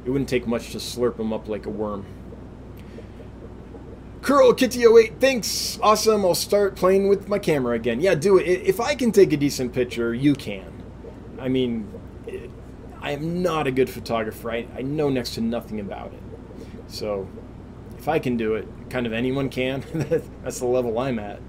it 0.05 0.09
wouldn't 0.09 0.29
take 0.29 0.47
much 0.47 0.71
to 0.71 0.77
slurp 0.77 1.17
them 1.17 1.33
up 1.33 1.47
like 1.47 1.65
a 1.65 1.69
worm. 1.69 2.05
Curl 4.21 4.53
Kitty 4.53 4.83
08, 4.83 5.19
thanks. 5.19 5.79
Awesome. 5.81 6.25
I'll 6.25 6.35
start 6.35 6.75
playing 6.75 7.07
with 7.07 7.29
my 7.29 7.39
camera 7.39 7.75
again. 7.75 8.01
Yeah, 8.01 8.15
do 8.15 8.37
it. 8.37 8.43
If 8.43 8.79
I 8.79 8.93
can 8.95 9.11
take 9.11 9.31
a 9.33 9.37
decent 9.37 9.73
picture, 9.73 10.13
you 10.13 10.35
can. 10.35 10.83
I 11.39 11.47
mean, 11.47 11.91
I 13.01 13.11
am 13.11 13.41
not 13.41 13.65
a 13.65 13.71
good 13.71 13.89
photographer. 13.89 14.51
I, 14.51 14.67
I 14.75 14.81
know 14.81 15.09
next 15.09 15.35
to 15.35 15.41
nothing 15.41 15.79
about 15.79 16.13
it. 16.13 16.19
So, 16.87 17.27
if 17.97 18.07
I 18.07 18.19
can 18.19 18.35
do 18.35 18.55
it, 18.55 18.67
kind 18.89 19.05
of 19.05 19.13
anyone 19.13 19.49
can. 19.49 19.83
That's 20.43 20.59
the 20.59 20.65
level 20.65 20.99
I'm 20.99 21.17
at. 21.19 21.39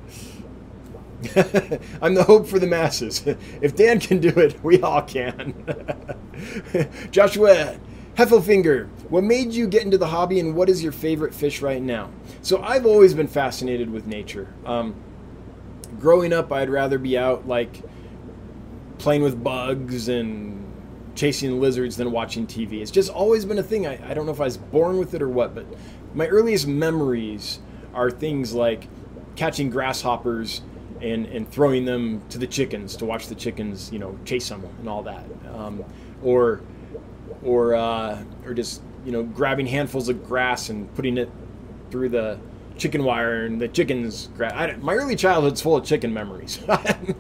I'm 2.02 2.14
the 2.14 2.24
hope 2.24 2.46
for 2.46 2.58
the 2.58 2.66
masses. 2.66 3.24
If 3.60 3.76
Dan 3.76 4.00
can 4.00 4.20
do 4.20 4.28
it, 4.28 4.62
we 4.64 4.80
all 4.80 5.02
can. 5.02 5.54
Joshua 7.10 7.78
Heffelfinger, 8.14 8.88
what 9.10 9.24
made 9.24 9.52
you 9.52 9.66
get 9.66 9.82
into 9.82 9.98
the 9.98 10.06
hobby 10.06 10.40
and 10.40 10.54
what 10.54 10.68
is 10.68 10.82
your 10.82 10.92
favorite 10.92 11.34
fish 11.34 11.60
right 11.60 11.82
now? 11.82 12.10
So 12.42 12.62
I've 12.62 12.86
always 12.86 13.14
been 13.14 13.28
fascinated 13.28 13.90
with 13.90 14.06
nature. 14.06 14.52
Um, 14.64 14.94
growing 15.98 16.32
up, 16.32 16.52
I'd 16.52 16.70
rather 16.70 16.98
be 16.98 17.18
out 17.18 17.46
like 17.46 17.82
playing 18.98 19.22
with 19.22 19.42
bugs 19.42 20.08
and 20.08 20.72
chasing 21.14 21.60
lizards 21.60 21.96
than 21.96 22.10
watching 22.12 22.46
TV. 22.46 22.80
It's 22.80 22.90
just 22.90 23.10
always 23.10 23.44
been 23.44 23.58
a 23.58 23.62
thing. 23.62 23.86
I, 23.86 24.10
I 24.10 24.14
don't 24.14 24.26
know 24.26 24.32
if 24.32 24.40
I 24.40 24.44
was 24.44 24.56
born 24.56 24.98
with 24.98 25.14
it 25.14 25.22
or 25.22 25.28
what, 25.28 25.54
but 25.54 25.66
my 26.14 26.26
earliest 26.26 26.66
memories 26.66 27.58
are 27.94 28.10
things 28.10 28.54
like 28.54 28.88
catching 29.36 29.70
grasshoppers 29.70 30.62
and, 31.02 31.26
and 31.26 31.50
throwing 31.50 31.84
them 31.84 32.22
to 32.28 32.38
the 32.38 32.46
chickens 32.46 32.96
to 32.96 33.04
watch 33.04 33.28
the 33.28 33.34
chickens, 33.34 33.92
you 33.92 33.98
know, 33.98 34.18
chase 34.24 34.48
them 34.48 34.64
and 34.80 34.88
all 34.88 35.02
that. 35.02 35.24
Um, 35.54 35.84
or 36.22 36.60
or 37.42 37.74
uh, 37.74 38.22
or 38.44 38.54
just 38.54 38.82
you 39.04 39.12
know 39.12 39.22
grabbing 39.22 39.66
handfuls 39.66 40.08
of 40.08 40.24
grass 40.26 40.68
and 40.68 40.92
putting 40.94 41.18
it 41.18 41.30
through 41.90 42.08
the 42.10 42.38
chicken 42.76 43.04
wire 43.04 43.44
and 43.44 43.60
the 43.60 43.68
chickens. 43.68 44.28
Gra- 44.36 44.54
I, 44.54 44.76
my 44.76 44.94
early 44.94 45.16
childhood's 45.16 45.60
full 45.60 45.76
of 45.76 45.84
chicken 45.84 46.12
memories. 46.12 46.60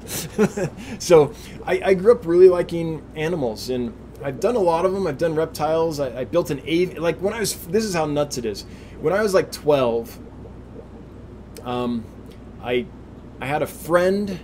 so 0.98 1.32
I, 1.66 1.80
I, 1.84 1.94
grew 1.94 2.12
up 2.12 2.24
really 2.26 2.48
liking 2.48 3.02
animals, 3.14 3.68
and 3.68 3.94
I've 4.22 4.40
done 4.40 4.56
a 4.56 4.60
lot 4.60 4.84
of 4.84 4.92
them. 4.92 5.06
I've 5.06 5.18
done 5.18 5.34
reptiles. 5.34 6.00
I, 6.00 6.20
I 6.20 6.24
built 6.24 6.50
an 6.50 6.60
av 6.60 6.98
like 6.98 7.18
when 7.20 7.34
I 7.34 7.40
was. 7.40 7.54
This 7.66 7.84
is 7.84 7.94
how 7.94 8.06
nuts 8.06 8.38
it 8.38 8.44
is. 8.44 8.62
When 9.00 9.12
I 9.12 9.22
was 9.22 9.34
like 9.34 9.52
twelve, 9.52 10.18
um, 11.64 12.04
I 12.62 12.86
I 13.40 13.46
had 13.46 13.62
a 13.62 13.66
friend 13.66 14.38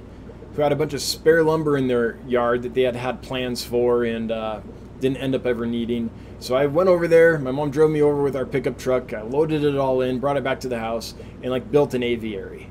who 0.55 0.63
had 0.63 0.73
a 0.73 0.77
bunch 0.77 0.95
of 0.95 1.03
spare 1.03 1.43
lumber 1.43 1.77
in 1.77 1.87
their 1.87 2.19
yard 2.27 2.63
that 2.63 2.75
they 2.75 2.83
had 2.83 2.97
had 2.97 3.21
plans 3.21 3.63
for 3.63 4.05
and 4.05 4.33
uh, 4.33 4.61
didn't 5.01 5.19
end 5.19 5.35
up 5.35 5.45
ever 5.45 5.67
needing. 5.67 6.11
So 6.39 6.57
I 6.57 6.67
went 6.67 6.89
over 6.89 7.07
there. 7.07 7.39
My 7.39 7.51
mom 7.51 7.71
drove 7.71 7.91
me 7.91 8.01
over 8.01 8.23
with 8.23 8.35
our 8.37 8.47
pickup 8.47 8.79
truck. 8.79 9.13
I 9.13 9.23
loaded 9.23 9.65
it 9.65 9.77
all 9.77 10.01
in, 10.01 10.19
brought 10.19 10.39
it 10.39 10.45
back 10.45 10.61
to 10.61 10.69
the 10.69 10.79
house, 10.79 11.15
and 11.43 11.51
like 11.51 11.71
built 11.71 11.93
an 11.93 12.03
aviary. 12.03 12.71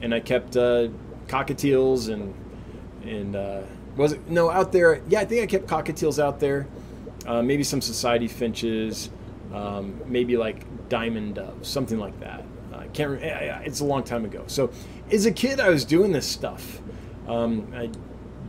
And 0.00 0.14
I 0.14 0.20
kept 0.20 0.56
uh, 0.56 0.88
cockatiels 1.26 2.12
and 2.12 2.34
and 3.04 3.36
uh, 3.36 3.62
was 3.96 4.12
it 4.12 4.28
no 4.28 4.50
out 4.50 4.72
there? 4.72 5.02
Yeah, 5.08 5.20
I 5.20 5.24
think 5.26 5.42
I 5.42 5.46
kept 5.46 5.66
cockatiels 5.66 6.22
out 6.22 6.40
there. 6.40 6.66
Uh, 7.26 7.42
maybe 7.42 7.64
some 7.64 7.80
society 7.80 8.28
finches, 8.28 9.10
um, 9.52 10.00
maybe 10.06 10.36
like 10.36 10.88
diamond 10.88 11.34
doves, 11.34 11.68
something 11.68 11.98
like 11.98 12.18
that. 12.20 12.44
I 12.74 12.86
can't. 12.88 13.20
It's 13.22 13.80
a 13.80 13.84
long 13.84 14.04
time 14.04 14.24
ago. 14.24 14.44
So 14.46 14.70
as 15.10 15.26
a 15.26 15.32
kid, 15.32 15.60
I 15.60 15.68
was 15.68 15.84
doing 15.84 16.12
this 16.12 16.26
stuff. 16.26 16.80
Um, 17.28 17.72
I 17.74 17.90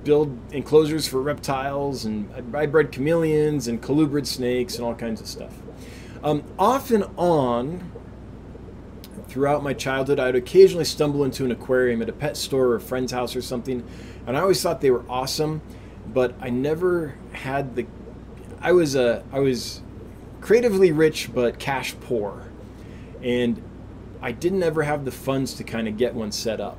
build 0.03 0.37
enclosures 0.53 1.07
for 1.07 1.21
reptiles, 1.21 2.05
and 2.05 2.31
I 2.55 2.65
bred 2.65 2.91
chameleons 2.91 3.67
and 3.67 3.81
colubrid 3.81 4.25
snakes 4.25 4.75
and 4.75 4.85
all 4.85 4.95
kinds 4.95 5.21
of 5.21 5.27
stuff. 5.27 5.53
Um, 6.23 6.43
off 6.57 6.91
and 6.91 7.05
on, 7.17 7.91
throughout 9.27 9.63
my 9.63 9.73
childhood, 9.73 10.19
I'd 10.19 10.35
occasionally 10.35 10.85
stumble 10.85 11.23
into 11.23 11.45
an 11.45 11.51
aquarium 11.51 12.01
at 12.01 12.09
a 12.09 12.13
pet 12.13 12.37
store 12.37 12.67
or 12.67 12.75
a 12.75 12.81
friend's 12.81 13.11
house 13.11 13.35
or 13.35 13.41
something, 13.41 13.85
and 14.25 14.37
I 14.37 14.41
always 14.41 14.61
thought 14.61 14.81
they 14.81 14.91
were 14.91 15.05
awesome, 15.09 15.61
but 16.07 16.33
I 16.39 16.49
never 16.49 17.15
had 17.33 17.75
the. 17.75 17.85
I 18.59 18.71
was 18.71 18.95
a 18.95 19.23
I 19.31 19.39
was 19.39 19.81
creatively 20.41 20.91
rich 20.91 21.29
but 21.33 21.59
cash 21.59 21.95
poor, 22.01 22.47
and 23.21 23.61
I 24.27 24.33
didn't 24.33 24.61
ever 24.61 24.83
have 24.83 25.05
the 25.05 25.11
funds 25.11 25.53
to 25.53 25.63
kind 25.63 25.87
of 25.87 25.95
get 25.95 26.13
one 26.13 26.33
set 26.33 26.59
up. 26.59 26.77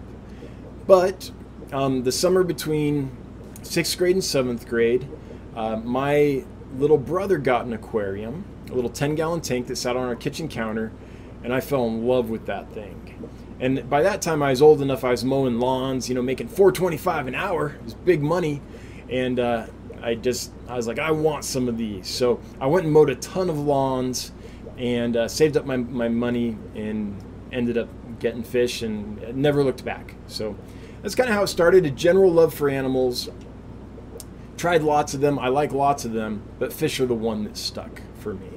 But 0.86 1.30
um, 1.72 2.02
the 2.02 2.12
summer 2.12 2.44
between 2.44 3.10
sixth 3.62 3.96
grade 3.96 4.16
and 4.16 4.22
seventh 4.22 4.68
grade, 4.68 5.08
uh, 5.56 5.76
my 5.76 6.44
little 6.76 6.98
brother 6.98 7.38
got 7.38 7.64
an 7.64 7.72
aquarium, 7.72 8.44
a 8.70 8.74
little 8.74 8.90
10 8.90 9.14
gallon 9.14 9.40
tank 9.40 9.66
that 9.68 9.76
sat 9.76 9.96
on 9.96 10.06
our 10.06 10.14
kitchen 10.14 10.46
counter, 10.46 10.92
and 11.42 11.54
I 11.54 11.60
fell 11.60 11.86
in 11.86 12.06
love 12.06 12.28
with 12.28 12.44
that 12.44 12.70
thing. 12.72 13.30
And 13.60 13.88
by 13.88 14.02
that 14.02 14.20
time, 14.20 14.42
I 14.42 14.50
was 14.50 14.60
old 14.60 14.82
enough. 14.82 15.02
I 15.02 15.12
was 15.12 15.24
mowing 15.24 15.58
lawns, 15.58 16.06
you 16.06 16.14
know, 16.14 16.20
making 16.20 16.50
4.25 16.50 17.28
an 17.28 17.34
hour. 17.34 17.70
It 17.70 17.82
was 17.82 17.94
big 17.94 18.20
money, 18.20 18.60
and 19.08 19.40
uh, 19.40 19.68
I 20.02 20.16
just 20.16 20.52
I 20.68 20.76
was 20.76 20.86
like, 20.86 20.98
I 20.98 21.12
want 21.12 21.46
some 21.46 21.66
of 21.66 21.78
these. 21.78 22.08
So 22.08 22.40
I 22.60 22.66
went 22.66 22.84
and 22.84 22.92
mowed 22.92 23.08
a 23.08 23.16
ton 23.16 23.48
of 23.48 23.58
lawns, 23.58 24.32
and 24.76 25.16
uh, 25.16 25.28
saved 25.28 25.56
up 25.56 25.64
my 25.64 25.78
my 25.78 26.10
money, 26.10 26.58
and 26.74 27.16
ended 27.52 27.78
up 27.78 27.88
getting 28.18 28.42
fish, 28.42 28.82
and 28.82 29.36
never 29.36 29.62
looked 29.62 29.84
back. 29.84 30.14
So 30.26 30.56
that's 31.02 31.14
kind 31.14 31.28
of 31.28 31.34
how 31.34 31.42
it 31.42 31.48
started. 31.48 31.86
A 31.86 31.90
general 31.90 32.32
love 32.32 32.54
for 32.54 32.68
animals. 32.68 33.28
Tried 34.56 34.82
lots 34.82 35.14
of 35.14 35.20
them. 35.20 35.38
I 35.38 35.48
like 35.48 35.72
lots 35.72 36.04
of 36.04 36.12
them, 36.12 36.42
but 36.58 36.72
fish 36.72 36.98
are 37.00 37.06
the 37.06 37.14
one 37.14 37.44
that 37.44 37.56
stuck 37.56 38.02
for 38.18 38.34
me. 38.34 38.48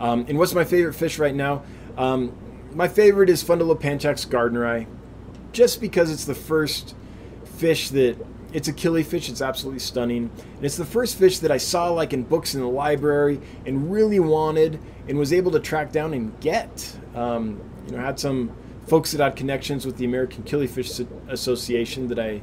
Um, 0.00 0.26
and 0.28 0.38
what's 0.38 0.54
my 0.54 0.64
favorite 0.64 0.94
fish 0.94 1.18
right 1.18 1.34
now? 1.34 1.62
Um, 1.96 2.36
my 2.72 2.88
favorite 2.88 3.30
is 3.30 3.42
Fundulopanchax 3.42 4.28
gardneri, 4.28 4.86
just 5.52 5.80
because 5.80 6.10
it's 6.10 6.24
the 6.24 6.34
first 6.34 6.94
fish 7.44 7.88
that 7.90 8.16
it's 8.52 8.68
a 8.68 8.72
killifish. 8.72 9.28
It's 9.28 9.42
absolutely 9.42 9.80
stunning. 9.80 10.30
And 10.56 10.64
it's 10.64 10.76
the 10.76 10.84
first 10.84 11.18
fish 11.18 11.38
that 11.40 11.50
I 11.50 11.56
saw 11.56 11.90
like 11.90 12.12
in 12.12 12.22
books 12.22 12.54
in 12.54 12.60
the 12.60 12.68
library 12.68 13.40
and 13.64 13.90
really 13.90 14.20
wanted 14.20 14.80
and 15.08 15.18
was 15.18 15.32
able 15.32 15.50
to 15.52 15.60
track 15.60 15.92
down 15.92 16.14
and 16.14 16.38
get. 16.40 16.98
Um, 17.14 17.60
you 17.86 17.92
know, 17.92 17.98
had 17.98 18.18
some 18.18 18.52
folks 18.86 19.12
that 19.12 19.22
had 19.22 19.36
connections 19.36 19.86
with 19.86 19.96
the 19.96 20.04
American 20.04 20.42
Killifish 20.44 21.06
Association 21.28 22.08
that 22.08 22.18
I 22.18 22.42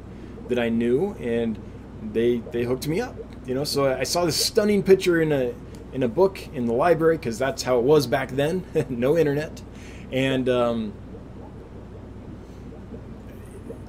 that 0.49 0.59
I 0.59 0.69
knew, 0.69 1.15
and 1.19 1.59
they 2.11 2.37
they 2.51 2.63
hooked 2.63 2.87
me 2.87 3.01
up. 3.01 3.15
You 3.45 3.55
know, 3.55 3.63
so 3.63 3.91
I 3.91 4.03
saw 4.03 4.25
this 4.25 4.43
stunning 4.43 4.83
picture 4.83 5.21
in 5.21 5.31
a 5.31 5.53
in 5.93 6.03
a 6.03 6.07
book 6.07 6.39
in 6.53 6.65
the 6.65 6.73
library 6.73 7.17
because 7.17 7.37
that's 7.37 7.63
how 7.63 7.77
it 7.77 7.83
was 7.83 8.07
back 8.07 8.31
then, 8.31 8.65
no 8.89 9.17
internet, 9.17 9.61
and 10.11 10.49
um, 10.49 10.93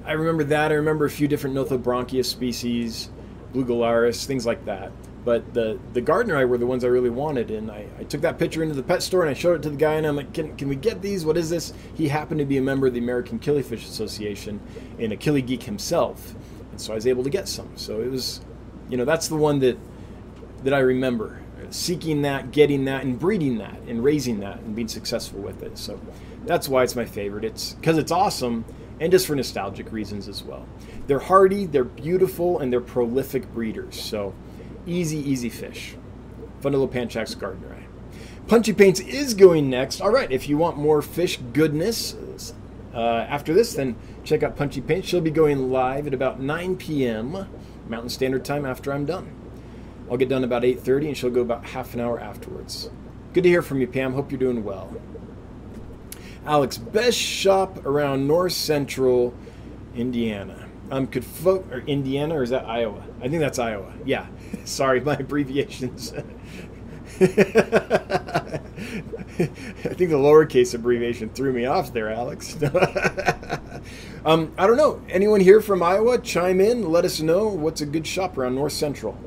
I 0.04 0.12
remember 0.12 0.44
that. 0.44 0.70
I 0.70 0.74
remember 0.74 1.06
a 1.06 1.10
few 1.10 1.28
different 1.28 1.56
Nothobranchius 1.56 2.26
species, 2.26 3.10
blue 3.52 3.64
gularis, 3.64 4.26
things 4.26 4.44
like 4.44 4.64
that. 4.66 4.92
But 5.24 5.54
the 5.54 5.78
the 5.94 6.02
gardneri 6.02 6.46
were 6.46 6.58
the 6.58 6.66
ones 6.66 6.84
I 6.84 6.88
really 6.88 7.10
wanted, 7.10 7.50
and 7.50 7.70
I, 7.70 7.86
I 7.98 8.04
took 8.04 8.20
that 8.20 8.38
picture 8.38 8.62
into 8.62 8.74
the 8.74 8.82
pet 8.82 9.02
store 9.02 9.22
and 9.22 9.30
I 9.30 9.34
showed 9.34 9.54
it 9.54 9.62
to 9.62 9.70
the 9.70 9.76
guy, 9.76 9.94
and 9.94 10.06
I'm 10.06 10.16
like, 10.16 10.34
can, 10.34 10.54
can 10.56 10.68
we 10.68 10.76
get 10.76 11.00
these? 11.00 11.24
What 11.24 11.36
is 11.36 11.48
this? 11.48 11.72
He 11.94 12.08
happened 12.08 12.40
to 12.40 12.44
be 12.44 12.58
a 12.58 12.62
member 12.62 12.86
of 12.86 12.92
the 12.92 13.00
American 13.00 13.38
Killifish 13.38 13.84
Association 13.84 14.60
and 14.98 15.12
a 15.12 15.16
killie 15.16 15.44
geek 15.44 15.62
himself, 15.62 16.34
and 16.70 16.80
so 16.80 16.92
I 16.92 16.96
was 16.96 17.06
able 17.06 17.24
to 17.24 17.30
get 17.30 17.48
some. 17.48 17.70
So 17.76 18.00
it 18.00 18.10
was, 18.10 18.42
you 18.90 18.98
know, 18.98 19.06
that's 19.06 19.28
the 19.28 19.36
one 19.36 19.60
that 19.60 19.78
that 20.62 20.74
I 20.74 20.80
remember 20.80 21.40
seeking 21.70 22.22
that, 22.22 22.52
getting 22.52 22.84
that, 22.84 23.04
and 23.04 23.18
breeding 23.18 23.58
that, 23.58 23.78
and 23.88 24.04
raising 24.04 24.40
that, 24.40 24.60
and 24.60 24.74
being 24.74 24.88
successful 24.88 25.40
with 25.40 25.62
it. 25.62 25.78
So 25.78 26.00
that's 26.44 26.68
why 26.68 26.82
it's 26.82 26.96
my 26.96 27.04
favorite. 27.04 27.44
It's 27.44 27.74
because 27.74 27.98
it's 27.98 28.12
awesome, 28.12 28.64
and 29.00 29.10
just 29.10 29.26
for 29.26 29.34
nostalgic 29.34 29.90
reasons 29.92 30.28
as 30.28 30.42
well. 30.42 30.66
They're 31.06 31.18
hardy, 31.18 31.66
they're 31.66 31.84
beautiful, 31.84 32.58
and 32.58 32.72
they're 32.72 32.80
prolific 32.80 33.52
breeders. 33.52 34.00
So 34.00 34.34
Easy, 34.86 35.18
easy 35.18 35.48
fish. 35.48 35.96
Fundulopanchax 36.60 37.36
gardneri. 37.36 37.84
Punchy 38.46 38.72
Paints 38.72 39.00
is 39.00 39.34
going 39.34 39.70
next. 39.70 40.00
All 40.00 40.10
right, 40.10 40.30
if 40.30 40.48
you 40.48 40.58
want 40.58 40.76
more 40.76 41.00
fish 41.00 41.38
goodness 41.52 42.14
uh, 42.94 42.98
after 42.98 43.54
this, 43.54 43.74
then 43.74 43.96
check 44.22 44.42
out 44.42 44.56
Punchy 44.56 44.80
Paints. 44.80 45.08
She'll 45.08 45.20
be 45.20 45.30
going 45.30 45.70
live 45.70 46.06
at 46.06 46.14
about 46.14 46.40
9 46.40 46.76
p.m. 46.76 47.48
Mountain 47.88 48.10
Standard 48.10 48.44
Time 48.44 48.66
after 48.66 48.92
I'm 48.92 49.06
done. 49.06 49.30
I'll 50.10 50.18
get 50.18 50.28
done 50.28 50.44
about 50.44 50.62
8:30, 50.62 51.08
and 51.08 51.16
she'll 51.16 51.30
go 51.30 51.40
about 51.40 51.64
half 51.64 51.94
an 51.94 52.00
hour 52.00 52.20
afterwards. 52.20 52.90
Good 53.32 53.44
to 53.44 53.48
hear 53.48 53.62
from 53.62 53.80
you, 53.80 53.86
Pam. 53.86 54.12
Hope 54.12 54.30
you're 54.30 54.38
doing 54.38 54.62
well. 54.62 54.94
Alex, 56.44 56.76
best 56.76 57.16
shop 57.16 57.84
around 57.86 58.28
North 58.28 58.52
Central 58.52 59.34
Indiana. 59.96 60.63
Um, 60.94 61.08
could 61.08 61.24
folk 61.24 61.66
or 61.72 61.80
Indiana 61.80 62.36
or 62.36 62.44
is 62.44 62.50
that 62.50 62.66
Iowa? 62.66 63.02
I 63.20 63.26
think 63.26 63.40
that's 63.40 63.58
Iowa. 63.58 63.92
Yeah. 64.04 64.28
Sorry, 64.64 65.00
my 65.00 65.14
abbreviations. 65.14 66.12
I 66.14 66.22
think 69.90 70.10
the 70.10 70.16
lowercase 70.16 70.72
abbreviation 70.72 71.30
threw 71.30 71.52
me 71.52 71.66
off 71.66 71.92
there, 71.92 72.10
Alex. 72.10 72.56
um, 74.24 74.52
I 74.56 74.68
don't 74.68 74.76
know. 74.76 75.02
Anyone 75.08 75.40
here 75.40 75.60
from 75.60 75.82
Iowa? 75.82 76.20
Chime 76.20 76.60
in. 76.60 76.88
Let 76.88 77.04
us 77.04 77.20
know 77.20 77.48
what's 77.48 77.80
a 77.80 77.86
good 77.86 78.06
shop 78.06 78.38
around 78.38 78.54
North 78.54 78.72
Central. 78.72 79.18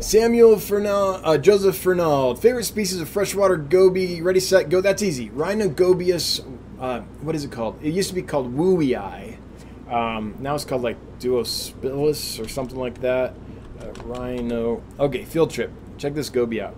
Samuel 0.00 0.56
Fernald, 0.56 1.22
uh, 1.24 1.38
Joseph 1.38 1.82
Fernald, 1.82 2.38
favorite 2.38 2.64
species 2.64 3.00
of 3.00 3.08
freshwater 3.08 3.56
goby. 3.56 4.20
Ready, 4.20 4.40
set, 4.40 4.68
go. 4.68 4.82
That's 4.82 5.02
easy. 5.02 5.30
Rhinogobius. 5.30 6.44
Uh, 6.78 7.00
what 7.22 7.34
is 7.34 7.44
it 7.44 7.50
called? 7.50 7.78
It 7.82 7.92
used 7.92 8.08
to 8.10 8.14
be 8.14 8.22
called 8.22 8.54
wui. 8.54 9.36
Um, 9.90 10.36
now 10.38 10.54
it's 10.54 10.64
called 10.64 10.82
like 10.82 10.96
Duospilus 11.18 12.44
or 12.44 12.48
something 12.48 12.78
like 12.78 13.00
that. 13.00 13.34
Uh, 13.80 13.92
rhino. 14.04 14.82
Okay, 14.98 15.24
field 15.24 15.50
trip. 15.50 15.72
Check 15.96 16.14
this 16.14 16.30
goby 16.30 16.60
out. 16.60 16.76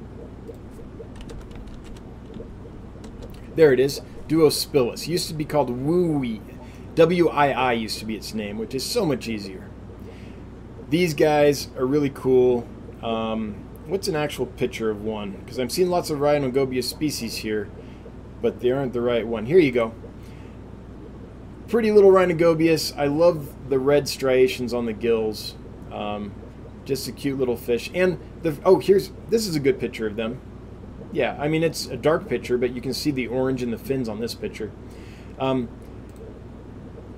There 3.57 3.73
it 3.73 3.81
is. 3.81 4.01
Duospilus. 4.29 5.09
Used 5.09 5.29
to 5.29 5.35
be 5.35 5.45
called 5.45 5.71
Wui. 5.71 6.41
W-I-I 6.95 7.73
used 7.73 7.99
to 7.99 8.05
be 8.05 8.17
its 8.17 8.35
name, 8.35 8.59
which 8.59 8.75
is 8.75 8.85
so 8.85 9.05
much 9.05 9.29
easier. 9.29 9.69
These 10.89 11.15
guys 11.15 11.69
are 11.77 11.87
really 11.87 12.11
cool. 12.11 12.67
Um, 13.03 13.55
what's 13.87 14.09
an 14.09 14.17
actual 14.17 14.47
picture 14.47 14.91
of 14.91 15.03
one? 15.03 15.33
Because 15.33 15.59
I'm 15.59 15.71
seeing 15.71 15.89
lots 15.89 16.11
of 16.11 16.21
Rhino 16.21 16.51
Rhinogobius 16.51 16.85
species 16.85 17.37
here, 17.37 17.71
but 18.41 18.61
they 18.61 18.71
aren't 18.71 18.93
the 18.93 19.01
right 19.01 19.27
one. 19.27 19.47
Here 19.47 19.59
you 19.59 19.73
go 19.73 19.95
pretty 21.71 21.93
little 21.93 22.11
Rhinogobius. 22.11 22.97
I 22.99 23.07
love 23.07 23.71
the 23.71 23.79
red 23.79 24.09
striations 24.09 24.75
on 24.75 24.87
the 24.87 24.93
gills. 24.93 25.55
Um, 25.93 26.33
just 26.85 27.07
a 27.09 27.13
cute 27.13 27.39
little 27.39 27.57
fish. 27.57 27.91
And 27.95 28.19
the 28.43 28.59
oh, 28.65 28.81
here's 28.81 29.13
this 29.29 29.47
is 29.47 29.55
a 29.55 29.61
good 29.61 29.79
picture 29.79 30.07
of 30.07 30.17
them. 30.17 30.41
Yeah, 31.13 31.37
I 31.39 31.49
mean 31.49 31.63
it's 31.63 31.87
a 31.87 31.97
dark 31.97 32.29
picture, 32.29 32.59
but 32.59 32.75
you 32.75 32.81
can 32.81 32.93
see 32.93 33.11
the 33.11 33.29
orange 33.29 33.63
and 33.63 33.73
the 33.73 33.79
fins 33.79 34.09
on 34.09 34.21
this 34.21 34.35
picture. 34.35 34.73
Um, 35.39 35.69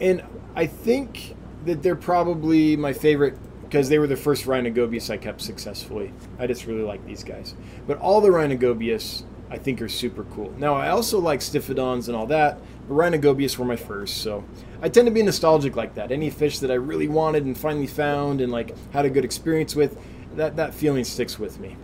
and 0.00 0.22
I 0.54 0.66
think 0.66 1.34
that 1.64 1.82
they're 1.82 1.96
probably 1.96 2.76
my 2.76 2.92
favorite 2.92 3.38
because 3.62 3.88
they 3.88 3.98
were 3.98 4.06
the 4.06 4.16
first 4.16 4.44
Rhinogobius 4.44 5.08
I 5.08 5.16
kept 5.16 5.40
successfully. 5.40 6.12
I 6.38 6.46
just 6.46 6.66
really 6.66 6.82
like 6.82 7.04
these 7.06 7.24
guys. 7.24 7.54
But 7.86 7.98
all 7.98 8.20
the 8.20 8.28
Rhinogobius 8.28 9.24
I 9.52 9.58
think 9.58 9.82
are 9.82 9.88
super 9.88 10.24
cool. 10.24 10.50
Now, 10.56 10.74
I 10.74 10.88
also 10.88 11.20
like 11.20 11.42
Stiphodons 11.42 12.08
and 12.08 12.16
all 12.16 12.26
that, 12.28 12.58
but 12.88 12.94
Rhinogobius 12.94 13.58
were 13.58 13.66
my 13.66 13.76
first, 13.76 14.22
so 14.22 14.42
I 14.80 14.88
tend 14.88 15.06
to 15.06 15.12
be 15.12 15.22
nostalgic 15.22 15.76
like 15.76 15.94
that. 15.96 16.10
Any 16.10 16.30
fish 16.30 16.60
that 16.60 16.70
I 16.70 16.74
really 16.74 17.06
wanted 17.06 17.44
and 17.44 17.56
finally 17.56 17.86
found 17.86 18.40
and 18.40 18.50
like 18.50 18.74
had 18.92 19.04
a 19.04 19.10
good 19.10 19.26
experience 19.26 19.76
with, 19.76 19.98
that, 20.36 20.56
that 20.56 20.72
feeling 20.72 21.04
sticks 21.04 21.38
with 21.38 21.60
me. 21.60 21.76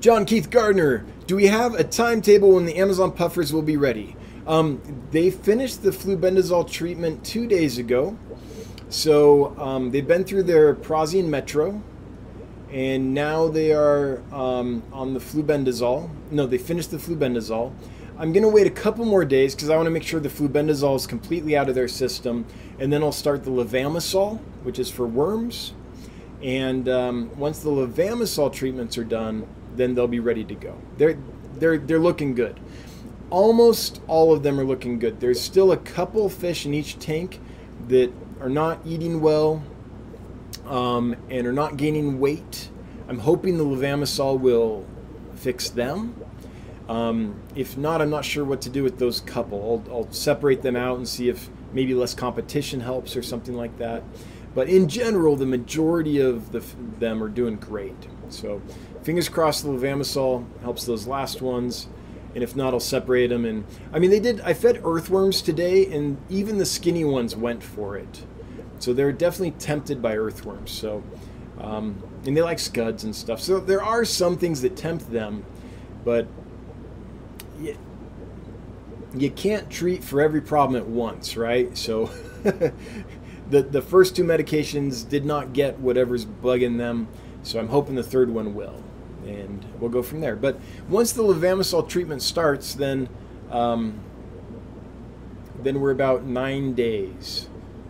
John 0.00 0.24
Keith 0.24 0.50
Gardner, 0.50 1.06
do 1.28 1.36
we 1.36 1.46
have 1.46 1.74
a 1.74 1.84
timetable 1.84 2.54
when 2.54 2.66
the 2.66 2.74
Amazon 2.74 3.12
puffers 3.12 3.52
will 3.52 3.62
be 3.62 3.76
ready? 3.76 4.16
Um, 4.48 4.82
they 5.12 5.30
finished 5.30 5.84
the 5.84 5.90
flubendazole 5.90 6.68
treatment 6.68 7.24
two 7.24 7.46
days 7.46 7.78
ago. 7.78 8.18
So 8.88 9.56
um, 9.60 9.92
they've 9.92 10.06
been 10.06 10.24
through 10.24 10.42
their 10.42 10.74
Prasian 10.74 11.28
Metro, 11.28 11.80
and 12.70 13.14
now 13.14 13.48
they 13.48 13.72
are 13.72 14.22
um, 14.32 14.82
on 14.92 15.14
the 15.14 15.20
flubendazole. 15.20 16.10
No, 16.30 16.46
they 16.46 16.58
finished 16.58 16.90
the 16.90 16.96
flubendazole. 16.96 17.72
I'm 18.18 18.32
going 18.32 18.42
to 18.42 18.48
wait 18.48 18.66
a 18.66 18.70
couple 18.70 19.04
more 19.04 19.24
days 19.24 19.54
because 19.54 19.68
I 19.68 19.76
want 19.76 19.86
to 19.86 19.90
make 19.90 20.02
sure 20.02 20.20
the 20.20 20.28
flubendazole 20.28 20.96
is 20.96 21.06
completely 21.06 21.56
out 21.56 21.68
of 21.68 21.74
their 21.74 21.88
system, 21.88 22.46
and 22.78 22.92
then 22.92 23.02
I'll 23.02 23.12
start 23.12 23.44
the 23.44 23.50
levamisole, 23.50 24.38
which 24.62 24.78
is 24.78 24.90
for 24.90 25.06
worms. 25.06 25.74
And 26.42 26.88
um, 26.88 27.36
once 27.38 27.60
the 27.60 27.70
levamisole 27.70 28.52
treatments 28.52 28.96
are 28.98 29.04
done, 29.04 29.46
then 29.74 29.94
they'll 29.94 30.08
be 30.08 30.20
ready 30.20 30.44
to 30.44 30.54
go. 30.54 30.76
They're 30.96 31.18
they're 31.56 31.78
they're 31.78 31.98
looking 31.98 32.34
good. 32.34 32.58
Almost 33.30 34.00
all 34.06 34.32
of 34.32 34.42
them 34.42 34.58
are 34.58 34.64
looking 34.64 34.98
good. 34.98 35.20
There's 35.20 35.40
still 35.40 35.72
a 35.72 35.76
couple 35.76 36.28
fish 36.28 36.64
in 36.64 36.74
each 36.74 36.98
tank 36.98 37.40
that 37.88 38.12
are 38.40 38.48
not 38.48 38.80
eating 38.86 39.20
well 39.20 39.62
um, 40.66 41.16
and 41.30 41.46
are 41.46 41.52
not 41.52 41.76
gaining 41.76 42.18
weight. 42.18 42.70
I'm 43.08 43.18
hoping 43.18 43.56
the 43.58 43.64
levamisole 43.64 44.38
will 44.40 44.86
fix 45.34 45.68
them. 45.68 46.20
Um, 46.88 47.40
if 47.54 47.76
not, 47.76 48.00
I'm 48.00 48.10
not 48.10 48.24
sure 48.24 48.44
what 48.44 48.60
to 48.62 48.70
do 48.70 48.82
with 48.82 48.98
those 48.98 49.20
couple. 49.20 49.84
I'll, 49.88 49.92
I'll, 49.92 50.12
separate 50.12 50.62
them 50.62 50.76
out 50.76 50.98
and 50.98 51.08
see 51.08 51.28
if 51.28 51.48
maybe 51.72 51.94
less 51.94 52.14
competition 52.14 52.80
helps 52.80 53.16
or 53.16 53.22
something 53.22 53.54
like 53.54 53.76
that. 53.78 54.04
But 54.54 54.68
in 54.68 54.88
general, 54.88 55.36
the 55.36 55.46
majority 55.46 56.20
of 56.20 56.52
the, 56.52 56.60
them 56.98 57.22
are 57.22 57.28
doing 57.28 57.56
great. 57.56 58.06
So 58.28 58.62
fingers 59.02 59.28
crossed 59.28 59.64
the 59.64 59.70
levamisole 59.70 60.46
helps 60.62 60.84
those 60.86 61.06
last 61.06 61.42
ones. 61.42 61.88
And 62.34 62.42
if 62.42 62.54
not, 62.54 62.72
I'll 62.72 62.80
separate 62.80 63.28
them. 63.28 63.44
And 63.44 63.64
I 63.92 63.98
mean, 63.98 64.10
they 64.10 64.20
did. 64.20 64.40
I 64.42 64.52
fed 64.54 64.82
earthworms 64.84 65.40
today, 65.42 65.86
and 65.86 66.18
even 66.28 66.58
the 66.58 66.66
skinny 66.66 67.04
ones 67.04 67.34
went 67.34 67.62
for 67.62 67.96
it. 67.96 68.26
So 68.78 68.92
they're 68.92 69.12
definitely 69.12 69.52
tempted 69.52 70.02
by 70.02 70.16
earthworms. 70.16 70.70
So, 70.70 71.02
um, 71.58 72.02
and 72.24 72.36
they 72.36 72.42
like 72.42 72.58
scuds 72.58 73.04
and 73.04 73.14
stuff. 73.14 73.40
So 73.40 73.58
there 73.60 73.82
are 73.82 74.04
some 74.04 74.36
things 74.36 74.62
that 74.62 74.76
tempt 74.76 75.10
them, 75.10 75.44
but 76.04 76.26
you, 77.60 77.76
you 79.14 79.30
can't 79.30 79.70
treat 79.70 80.04
for 80.04 80.20
every 80.20 80.40
problem 80.40 80.80
at 80.80 80.88
once, 80.88 81.36
right? 81.36 81.76
So 81.76 82.06
the 82.42 83.62
the 83.62 83.82
first 83.82 84.16
two 84.16 84.24
medications 84.24 85.08
did 85.08 85.24
not 85.24 85.52
get 85.52 85.78
whatever's 85.78 86.26
bugging 86.26 86.78
them. 86.78 87.08
So 87.42 87.58
I'm 87.58 87.68
hoping 87.68 87.94
the 87.94 88.02
third 88.02 88.28
one 88.28 88.54
will, 88.54 88.82
and 89.24 89.64
we'll 89.78 89.90
go 89.90 90.02
from 90.02 90.20
there. 90.20 90.36
But 90.36 90.60
once 90.88 91.12
the 91.12 91.22
levamisole 91.22 91.88
treatment 91.88 92.22
starts, 92.22 92.74
then 92.74 93.08
um, 93.50 94.00
then 95.62 95.80
we're 95.80 95.92
about 95.92 96.24
nine 96.24 96.74
days 96.74 97.48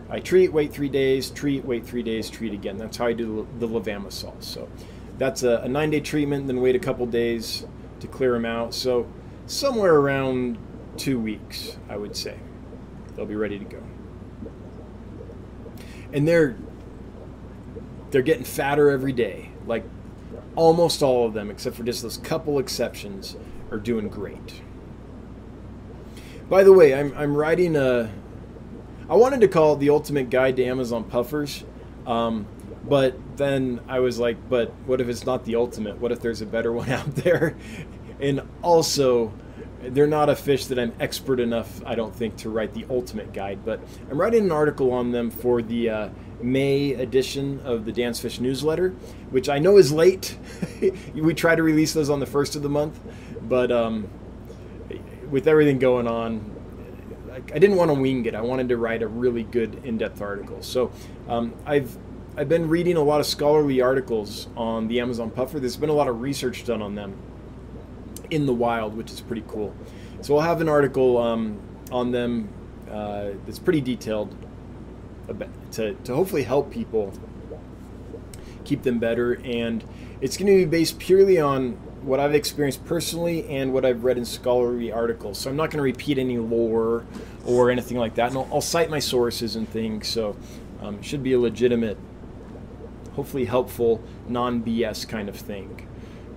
I 0.09 0.19
treat, 0.19 0.53
wait 0.53 0.71
three 0.73 0.89
days, 0.89 1.29
treat, 1.29 1.65
wait 1.65 1.85
three 1.85 2.03
days, 2.03 2.29
treat 2.29 2.53
again. 2.53 2.77
That's 2.77 2.97
how 2.97 3.07
I 3.07 3.13
do 3.13 3.47
the 3.59 3.67
levamisole. 3.67 4.41
So 4.41 4.69
that's 5.17 5.43
a, 5.43 5.57
a 5.59 5.67
nine 5.67 5.89
day 5.89 5.99
treatment, 5.99 6.47
then 6.47 6.61
wait 6.61 6.75
a 6.75 6.79
couple 6.79 7.05
days 7.05 7.65
to 7.99 8.07
clear 8.07 8.31
them 8.33 8.45
out. 8.45 8.73
So 8.73 9.07
somewhere 9.47 9.95
around 9.95 10.57
two 10.95 11.19
weeks, 11.19 11.77
I 11.89 11.97
would 11.97 12.15
say, 12.15 12.37
they'll 13.15 13.25
be 13.25 13.35
ready 13.35 13.59
to 13.59 13.65
go. 13.65 13.83
And 16.13 16.27
they're 16.27 16.55
they're 18.11 18.21
getting 18.21 18.45
fatter 18.45 18.89
every 18.89 19.11
day. 19.11 19.49
Like 19.65 19.83
almost 20.55 21.03
all 21.03 21.25
of 21.25 21.33
them, 21.33 21.51
except 21.51 21.75
for 21.75 21.83
just 21.83 22.01
those 22.01 22.17
couple 22.17 22.59
exceptions, 22.59 23.35
are 23.71 23.77
doing 23.77 24.07
great. 24.07 24.61
By 26.49 26.63
the 26.63 26.71
way, 26.71 26.95
I'm, 26.95 27.13
I'm 27.17 27.35
writing 27.35 27.75
a, 27.75 28.09
I 29.09 29.15
wanted 29.15 29.41
to 29.41 29.47
call 29.47 29.73
it 29.73 29.79
the 29.79 29.89
ultimate 29.89 30.29
guide 30.29 30.57
to 30.57 30.65
Amazon 30.65 31.05
puffers, 31.05 31.63
um, 32.05 32.45
but 32.83 33.15
then 33.37 33.79
I 33.87 33.99
was 33.99 34.19
like, 34.19 34.49
but 34.49 34.73
what 34.85 34.99
if 34.99 35.07
it's 35.07 35.25
not 35.25 35.45
the 35.45 35.55
ultimate? 35.55 35.99
What 35.99 36.11
if 36.11 36.19
there's 36.19 36.41
a 36.41 36.45
better 36.45 36.73
one 36.73 36.89
out 36.89 37.15
there? 37.15 37.55
And 38.19 38.41
also, 38.61 39.31
they're 39.81 40.07
not 40.07 40.29
a 40.29 40.35
fish 40.35 40.65
that 40.67 40.79
I'm 40.79 40.93
expert 40.99 41.39
enough, 41.39 41.81
I 41.85 41.95
don't 41.95 42.13
think, 42.13 42.35
to 42.37 42.49
write 42.49 42.73
the 42.73 42.85
ultimate 42.89 43.31
guide. 43.31 43.63
But 43.63 43.79
I'm 44.09 44.19
writing 44.19 44.45
an 44.45 44.51
article 44.51 44.91
on 44.91 45.11
them 45.11 45.29
for 45.29 45.61
the 45.61 45.89
uh, 45.89 46.09
May 46.41 46.93
edition 46.93 47.61
of 47.61 47.85
the 47.85 47.91
Dan's 47.91 48.19
Fish 48.19 48.39
newsletter, 48.39 48.89
which 49.29 49.49
I 49.49 49.59
know 49.59 49.77
is 49.77 49.91
late. 49.91 50.37
we 51.13 51.33
try 51.33 51.55
to 51.55 51.63
release 51.63 51.93
those 51.93 52.09
on 52.09 52.19
the 52.19 52.25
first 52.25 52.55
of 52.55 52.61
the 52.61 52.69
month, 52.69 52.99
but 53.41 53.71
um, 53.71 54.09
with 55.29 55.47
everything 55.47 55.79
going 55.79 56.07
on, 56.07 56.56
I 57.53 57.59
didn't 57.59 57.75
want 57.75 57.89
to 57.89 57.99
wing 57.99 58.25
it. 58.25 58.35
I 58.35 58.41
wanted 58.41 58.69
to 58.69 58.77
write 58.77 59.01
a 59.01 59.07
really 59.07 59.43
good 59.43 59.81
in-depth 59.83 60.21
article. 60.21 60.61
So 60.61 60.91
um, 61.27 61.53
I've 61.65 61.97
I've 62.35 62.49
been 62.49 62.67
reading 62.67 62.97
a 62.97 63.03
lot 63.03 63.19
of 63.19 63.25
scholarly 63.25 63.81
articles 63.81 64.47
on 64.55 64.87
the 64.87 64.99
Amazon 64.99 65.31
puffer. 65.31 65.59
There's 65.59 65.75
been 65.77 65.89
a 65.89 65.93
lot 65.93 66.07
of 66.07 66.21
research 66.21 66.65
done 66.65 66.83
on 66.83 66.93
them 66.93 67.17
in 68.29 68.45
the 68.45 68.53
wild, 68.53 68.95
which 68.95 69.11
is 69.11 69.21
pretty 69.21 69.43
cool. 69.47 69.75
So 70.21 70.35
I'll 70.37 70.43
have 70.43 70.61
an 70.61 70.69
article 70.69 71.17
um, 71.17 71.59
on 71.91 72.11
them 72.11 72.49
uh, 72.91 73.29
that's 73.45 73.59
pretty 73.59 73.81
detailed 73.81 74.35
to, 75.71 75.95
to 75.95 76.15
hopefully 76.15 76.43
help 76.43 76.71
people 76.71 77.11
keep 78.65 78.83
them 78.83 78.99
better. 78.99 79.41
And 79.43 79.83
it's 80.21 80.37
going 80.37 80.51
to 80.51 80.57
be 80.57 80.65
based 80.65 80.99
purely 80.99 81.39
on 81.39 81.79
what 82.07 82.21
I've 82.21 82.33
experienced 82.33 82.85
personally 82.85 83.47
and 83.49 83.73
what 83.73 83.83
I've 83.83 84.05
read 84.05 84.17
in 84.17 84.23
scholarly 84.23 84.93
articles. 84.93 85.37
So 85.37 85.49
I'm 85.49 85.57
not 85.57 85.69
going 85.69 85.77
to 85.77 85.83
repeat 85.83 86.17
any 86.17 86.37
lore 86.37 87.05
or 87.45 87.69
anything 87.69 87.97
like 87.97 88.15
that. 88.15 88.29
And 88.29 88.37
I'll, 88.37 88.49
I'll 88.53 88.61
cite 88.61 88.89
my 88.89 88.99
sources 88.99 89.57
and 89.57 89.67
things. 89.67 90.07
So 90.07 90.37
um, 90.81 90.95
it 90.95 91.05
should 91.05 91.21
be 91.21 91.33
a 91.33 91.39
legitimate, 91.39 91.97
hopefully 93.13 93.43
helpful, 93.43 94.01
non 94.29 94.63
BS 94.63 95.07
kind 95.07 95.27
of 95.27 95.35
thing. 95.35 95.85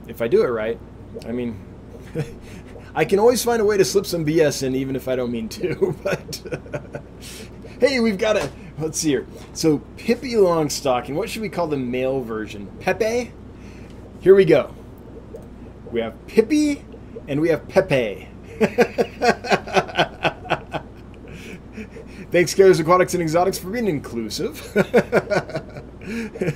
If 0.09 0.21
I 0.21 0.27
do 0.27 0.43
it 0.43 0.49
right, 0.49 0.79
I 1.25 1.31
mean, 1.31 1.57
I 2.95 3.05
can 3.05 3.21
always 3.21 3.45
find 3.45 3.63
a 3.63 3.65
way 3.65 3.77
to 3.77 3.85
slip 3.85 4.07
some 4.07 4.27
BS 4.27 4.65
in, 4.65 4.75
even 4.75 4.97
if 4.97 5.07
I 5.07 5.15
don't 5.15 5.31
mean 5.31 5.49
to. 5.51 5.97
But 6.03 7.03
hey, 7.81 8.01
we've 8.01 8.19
got 8.19 8.37
a 8.37 8.51
let's 8.79 8.99
see 8.99 9.11
here. 9.11 9.27
So 9.53 9.79
Pippi 9.97 10.33
Longstocking. 10.33 11.15
What 11.15 11.31
should 11.31 11.43
we 11.43 11.49
call 11.49 11.69
the 11.69 11.77
male 11.77 12.21
version? 12.23 12.67
Pepe. 12.81 13.33
Here 14.21 14.35
we 14.35 14.45
go. 14.45 14.75
We 15.93 16.01
have 16.01 16.27
Pippi 16.27 16.85
and 17.29 17.41
we 17.41 17.49
have 17.49 17.67
Pepe. 17.69 18.29
Thanks, 22.31 22.55
Killers 22.55 22.79
Aquatics 22.79 23.15
and 23.15 23.23
Exotics, 23.23 23.59
for 23.59 23.71
being 23.71 23.89
inclusive. 23.89 24.61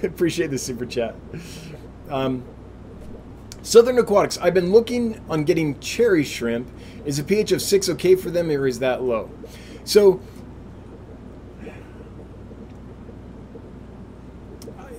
Appreciate 0.05 0.51
the 0.51 0.59
super 0.59 0.87
chat. 0.87 1.17
Um, 2.09 2.45
Southern 3.63 3.99
Aquatics. 3.99 4.39
I've 4.39 4.55
been 4.55 4.71
looking 4.71 5.21
on 5.29 5.43
getting 5.45 5.81
cherry 5.81 6.23
shrimp. 6.23 6.71
Is 7.05 7.19
a 7.19 7.25
pH 7.25 7.51
of 7.53 7.61
6 7.61 7.89
okay 7.91 8.15
for 8.15 8.31
them, 8.31 8.51
or 8.51 8.69
is 8.69 8.79
that 8.79 9.03
low? 9.03 9.31
So, 9.85 10.21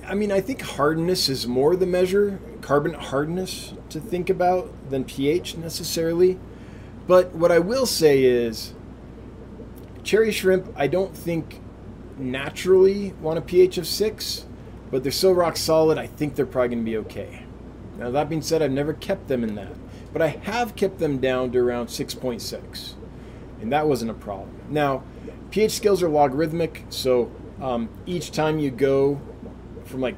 I 0.04 0.14
mean, 0.14 0.30
I 0.30 0.40
think 0.40 0.60
hardness 0.60 1.28
is 1.28 1.46
more 1.46 1.74
the 1.74 1.86
measure, 1.86 2.38
carbon 2.66 2.94
hardness 2.94 3.74
to 3.88 4.00
think 4.00 4.28
about 4.28 4.90
than 4.90 5.04
pH 5.04 5.56
necessarily. 5.56 6.36
But 7.06 7.32
what 7.32 7.52
I 7.52 7.60
will 7.60 7.86
say 7.86 8.24
is, 8.24 8.74
cherry 10.02 10.32
shrimp, 10.32 10.74
I 10.74 10.88
don't 10.88 11.16
think 11.16 11.60
naturally 12.18 13.12
want 13.20 13.38
a 13.38 13.42
pH 13.42 13.78
of 13.78 13.86
6, 13.86 14.46
but 14.90 15.04
they're 15.04 15.12
so 15.12 15.30
rock 15.30 15.56
solid, 15.56 15.96
I 15.96 16.08
think 16.08 16.34
they're 16.34 16.44
probably 16.44 16.70
going 16.70 16.84
to 16.84 16.90
be 16.90 16.96
okay. 16.96 17.44
Now, 17.98 18.10
that 18.10 18.28
being 18.28 18.42
said, 18.42 18.62
I've 18.62 18.72
never 18.72 18.94
kept 18.94 19.28
them 19.28 19.44
in 19.44 19.54
that, 19.54 19.72
but 20.12 20.20
I 20.20 20.28
have 20.28 20.74
kept 20.74 20.98
them 20.98 21.18
down 21.18 21.52
to 21.52 21.60
around 21.60 21.86
6.6, 21.86 22.94
and 23.60 23.72
that 23.72 23.86
wasn't 23.86 24.10
a 24.10 24.14
problem. 24.14 24.50
Now, 24.70 25.04
pH 25.52 25.70
scales 25.70 26.02
are 26.02 26.08
logarithmic, 26.08 26.84
so 26.88 27.30
um, 27.62 27.88
each 28.06 28.32
time 28.32 28.58
you 28.58 28.72
go 28.72 29.20
from 29.84 30.00
like 30.00 30.16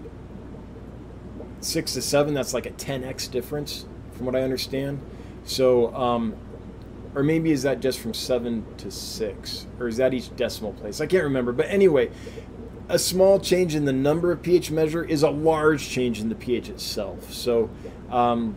six 1.61 1.95
to 1.95 2.03
seven, 2.03 2.35
that's 2.35 2.55
like 2.55 2.67
a 2.67 2.71
10x 2.71 3.31
difference, 3.31 3.87
from 4.13 4.27
what 4.27 4.37
I 4.37 4.43
understand. 4.43 5.01
So, 5.45 5.95
um, 5.95 6.35
or 7.15 7.23
maybe 7.23 7.53
is 7.53 7.63
that 7.63 7.81
just 7.81 7.99
from 8.01 8.15
seven 8.15 8.65
to 8.79 8.91
six, 8.91 9.67
or 9.81 9.89
is 9.89 9.97
that 9.97 10.15
each 10.15 10.35
decimal 10.37 10.73
place? 10.75 11.01
I 11.01 11.07
can't 11.07 11.25
remember. 11.25 11.53
But 11.53 11.67
anyway, 11.69 12.11
a 12.89 12.99
small 12.99 13.41
change 13.41 13.75
in 13.75 13.85
the 13.85 13.93
number 13.93 14.31
of 14.33 14.43
pH 14.43 14.71
measure 14.71 15.05
is 15.05 15.23
a 15.23 15.31
large 15.31 15.89
change 15.89 16.21
in 16.21 16.29
the 16.29 16.35
pH 16.35 16.69
itself. 16.69 17.33
So, 17.33 17.71
um, 18.11 18.57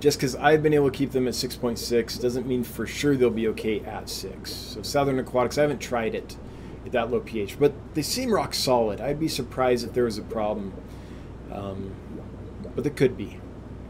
just 0.00 0.18
because 0.18 0.36
I've 0.36 0.62
been 0.62 0.74
able 0.74 0.90
to 0.90 0.96
keep 0.96 1.12
them 1.12 1.26
at 1.26 1.34
6.6 1.34 2.20
doesn't 2.20 2.46
mean 2.46 2.64
for 2.64 2.86
sure 2.86 3.16
they'll 3.16 3.30
be 3.30 3.48
okay 3.48 3.80
at 3.80 4.08
6. 4.08 4.52
So 4.52 4.82
Southern 4.82 5.18
Aquatics, 5.18 5.58
I 5.58 5.62
haven't 5.62 5.80
tried 5.80 6.14
it 6.14 6.36
at 6.84 6.92
that 6.92 7.10
low 7.10 7.20
pH, 7.20 7.58
but 7.58 7.72
they 7.94 8.02
seem 8.02 8.32
rock 8.32 8.54
solid. 8.54 9.00
I'd 9.00 9.18
be 9.18 9.28
surprised 9.28 9.86
if 9.86 9.94
there 9.94 10.04
was 10.04 10.18
a 10.18 10.22
problem, 10.22 10.74
um, 11.52 11.94
but 12.74 12.84
there 12.84 12.92
could 12.92 13.16
be. 13.16 13.40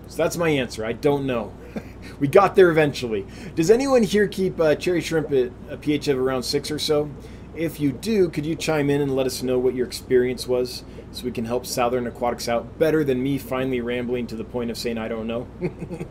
So 0.08 0.16
that's 0.22 0.36
my 0.36 0.48
answer. 0.48 0.84
I 0.84 0.92
don't 0.92 1.26
know. 1.26 1.52
we 2.20 2.28
got 2.28 2.54
there 2.54 2.70
eventually. 2.70 3.26
Does 3.54 3.70
anyone 3.70 4.02
here 4.02 4.28
keep 4.28 4.60
uh, 4.60 4.76
cherry 4.76 5.00
shrimp 5.00 5.32
at 5.32 5.50
a 5.68 5.76
pH 5.76 6.08
of 6.08 6.18
around 6.18 6.44
6 6.44 6.70
or 6.70 6.78
so? 6.78 7.10
If 7.56 7.80
you 7.80 7.90
do, 7.90 8.28
could 8.28 8.46
you 8.46 8.54
chime 8.54 8.90
in 8.90 9.00
and 9.00 9.16
let 9.16 9.26
us 9.26 9.42
know 9.42 9.58
what 9.58 9.74
your 9.74 9.86
experience 9.86 10.46
was 10.46 10.84
so 11.10 11.24
we 11.24 11.32
can 11.32 11.46
help 11.46 11.66
Southern 11.66 12.06
Aquatics 12.06 12.48
out 12.48 12.78
better 12.78 13.02
than 13.02 13.22
me 13.22 13.38
finally 13.38 13.80
rambling 13.80 14.26
to 14.28 14.36
the 14.36 14.44
point 14.44 14.70
of 14.70 14.76
saying 14.76 14.98
I 14.98 15.08
don't 15.08 15.26
know? 15.26 15.48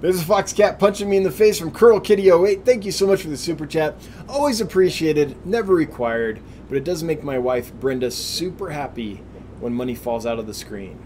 There's 0.00 0.20
a 0.20 0.24
fox 0.24 0.52
cat 0.52 0.78
punching 0.78 1.08
me 1.08 1.16
in 1.16 1.22
the 1.24 1.30
face 1.30 1.58
from 1.58 1.72
Curl 1.72 1.98
Kitty 1.98 2.30
08. 2.30 2.64
Thank 2.64 2.84
you 2.84 2.92
so 2.92 3.06
much 3.06 3.22
for 3.22 3.28
the 3.28 3.36
super 3.36 3.66
chat. 3.66 3.96
Always 4.28 4.60
appreciated, 4.60 5.44
never 5.46 5.74
required, 5.74 6.40
but 6.68 6.76
it 6.76 6.84
does 6.84 7.02
make 7.02 7.24
my 7.24 7.38
wife 7.38 7.72
Brenda 7.72 8.10
super 8.10 8.70
happy 8.70 9.22
when 9.60 9.72
money 9.72 9.94
falls 9.94 10.26
out 10.26 10.38
of 10.38 10.46
the 10.46 10.54
screen. 10.54 10.98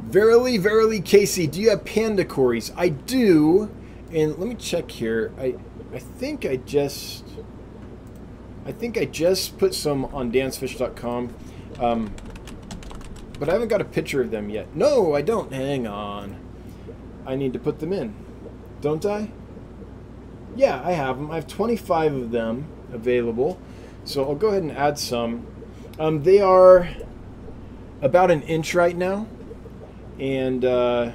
Verily, 0.00 0.56
verily, 0.56 1.00
Casey, 1.00 1.46
do 1.46 1.60
you 1.60 1.70
have 1.70 1.84
panda 1.84 2.24
cories? 2.24 2.72
I 2.76 2.90
do. 2.90 3.70
And 4.12 4.38
let 4.38 4.48
me 4.48 4.54
check 4.54 4.90
here. 4.90 5.32
I 5.38 5.56
I 5.92 5.98
think 5.98 6.46
I 6.46 6.56
just 6.56 7.24
I 8.64 8.72
think 8.72 8.96
I 8.96 9.04
just 9.04 9.58
put 9.58 9.74
some 9.74 10.04
on 10.06 10.30
dansfish.com. 10.30 11.34
Um, 11.80 12.14
but 13.38 13.48
I 13.48 13.52
haven't 13.52 13.68
got 13.68 13.80
a 13.80 13.84
picture 13.84 14.22
of 14.22 14.30
them 14.30 14.48
yet. 14.48 14.74
No, 14.74 15.14
I 15.14 15.22
don't. 15.22 15.52
Hang 15.52 15.86
on. 15.86 16.36
I 17.26 17.36
need 17.36 17.52
to 17.52 17.58
put 17.58 17.80
them 17.80 17.92
in. 17.92 18.14
Don't 18.80 19.04
I? 19.04 19.30
Yeah, 20.54 20.80
I 20.84 20.92
have 20.92 21.18
them. 21.18 21.30
I 21.30 21.34
have 21.34 21.46
25 21.46 22.14
of 22.14 22.30
them 22.30 22.66
available. 22.92 23.58
So 24.04 24.24
I'll 24.24 24.34
go 24.34 24.48
ahead 24.48 24.62
and 24.62 24.72
add 24.72 24.98
some. 24.98 25.46
Um, 25.98 26.22
they 26.22 26.40
are 26.40 26.88
about 28.02 28.30
an 28.30 28.42
inch 28.42 28.74
right 28.74 28.96
now. 28.96 29.26
And 30.18 30.64
uh, 30.64 31.12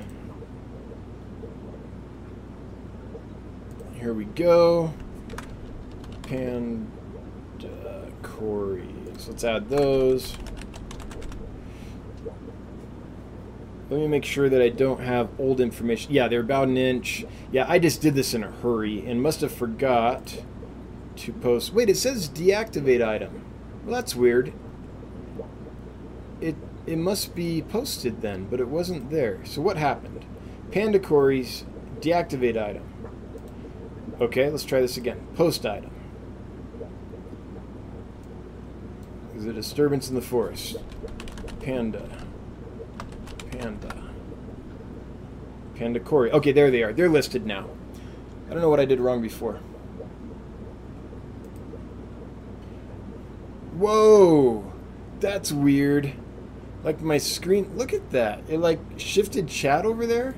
Here 4.01 4.15
we 4.15 4.26
go. 4.26 4.91
Panda 6.24 6.88
cories. 8.24 9.28
Let's 9.28 9.43
add 9.43 9.69
those. 9.69 10.36
Let 13.91 13.99
me 13.99 14.07
make 14.07 14.26
sure 14.26 14.49
that 14.49 14.59
I 14.59 14.69
don't 14.69 15.01
have 15.01 15.30
old 15.38 15.61
information. 15.61 16.13
Yeah, 16.13 16.28
they're 16.28 16.39
about 16.39 16.67
an 16.67 16.78
inch. 16.78 17.26
Yeah, 17.51 17.67
I 17.69 17.78
just 17.78 18.01
did 18.01 18.15
this 18.15 18.34
in 18.34 18.43
a 18.43 18.49
hurry 18.49 19.05
and 19.05 19.22
must 19.22 19.41
have 19.41 19.51
forgot 19.51 20.41
to 21.22 21.34
post. 21.34 21.74
Wait, 21.74 21.89
it 21.89 21.97
says 21.97 22.30
deactivate 22.30 23.05
item. 23.05 23.43
Well, 23.86 23.95
that's 23.95 24.15
weird. 24.15 24.53
It 26.39 26.55
it 26.88 26.97
must 26.97 27.36
be 27.36 27.61
posted 27.61 28.22
then, 28.22 28.45
but 28.45 28.59
it 28.59 28.67
wasn't 28.67 29.11
there. 29.11 29.39
So 29.45 29.61
what 29.61 29.78
happened? 29.78 30.26
Panda 30.72 30.99
cories 30.99 31.65
deactivate 31.99 32.57
item. 32.61 32.84
Okay, 34.19 34.49
let's 34.49 34.63
try 34.63 34.82
this 34.82 34.97
again. 34.97 35.28
Post 35.36 35.65
item. 35.65 35.91
Is 39.36 39.45
a 39.45 39.53
disturbance 39.53 40.09
in 40.09 40.15
the 40.15 40.22
forest. 40.22 40.78
Panda. 41.59 42.07
Panda. 43.51 44.03
Panda 45.76 45.99
Cory. 45.99 46.32
Okay, 46.32 46.51
there 46.51 46.69
they 46.69 46.84
are. 46.84 46.93
They're 46.93 47.09
listed 47.09 47.45
now. 47.45 47.67
I 48.47 48.53
don't 48.53 48.61
know 48.61 48.69
what 48.69 48.80
I 48.80 48.86
did 48.86 48.99
wrong 48.99 49.22
before. 49.22 49.59
Whoa! 53.82 54.72
That's 55.22 55.52
weird. 55.52 56.14
Like 56.84 57.02
my 57.02 57.18
screen, 57.18 57.76
look 57.76 57.94
at 57.94 58.12
that. 58.12 58.42
It 58.48 58.60
like 58.60 58.80
shifted 58.98 59.48
chat 59.48 59.88
over 59.88 60.06
there. 60.06 60.36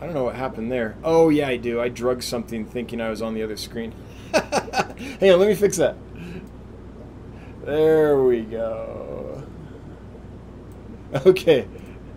I 0.00 0.06
don't 0.06 0.14
know 0.14 0.24
what 0.24 0.34
happened 0.34 0.72
there. 0.72 0.96
Oh, 1.04 1.28
yeah, 1.28 1.46
I 1.46 1.58
do. 1.58 1.82
I 1.82 1.90
drug 1.90 2.22
something 2.22 2.64
thinking 2.64 3.02
I 3.02 3.10
was 3.10 3.20
on 3.20 3.34
the 3.34 3.42
other 3.42 3.58
screen. 3.58 3.92
Hang 4.32 5.30
on, 5.30 5.40
let 5.40 5.46
me 5.46 5.54
fix 5.54 5.76
that. 5.76 5.96
There 7.64 8.22
we 8.22 8.42
go. 8.42 9.42
Okay. 11.26 11.68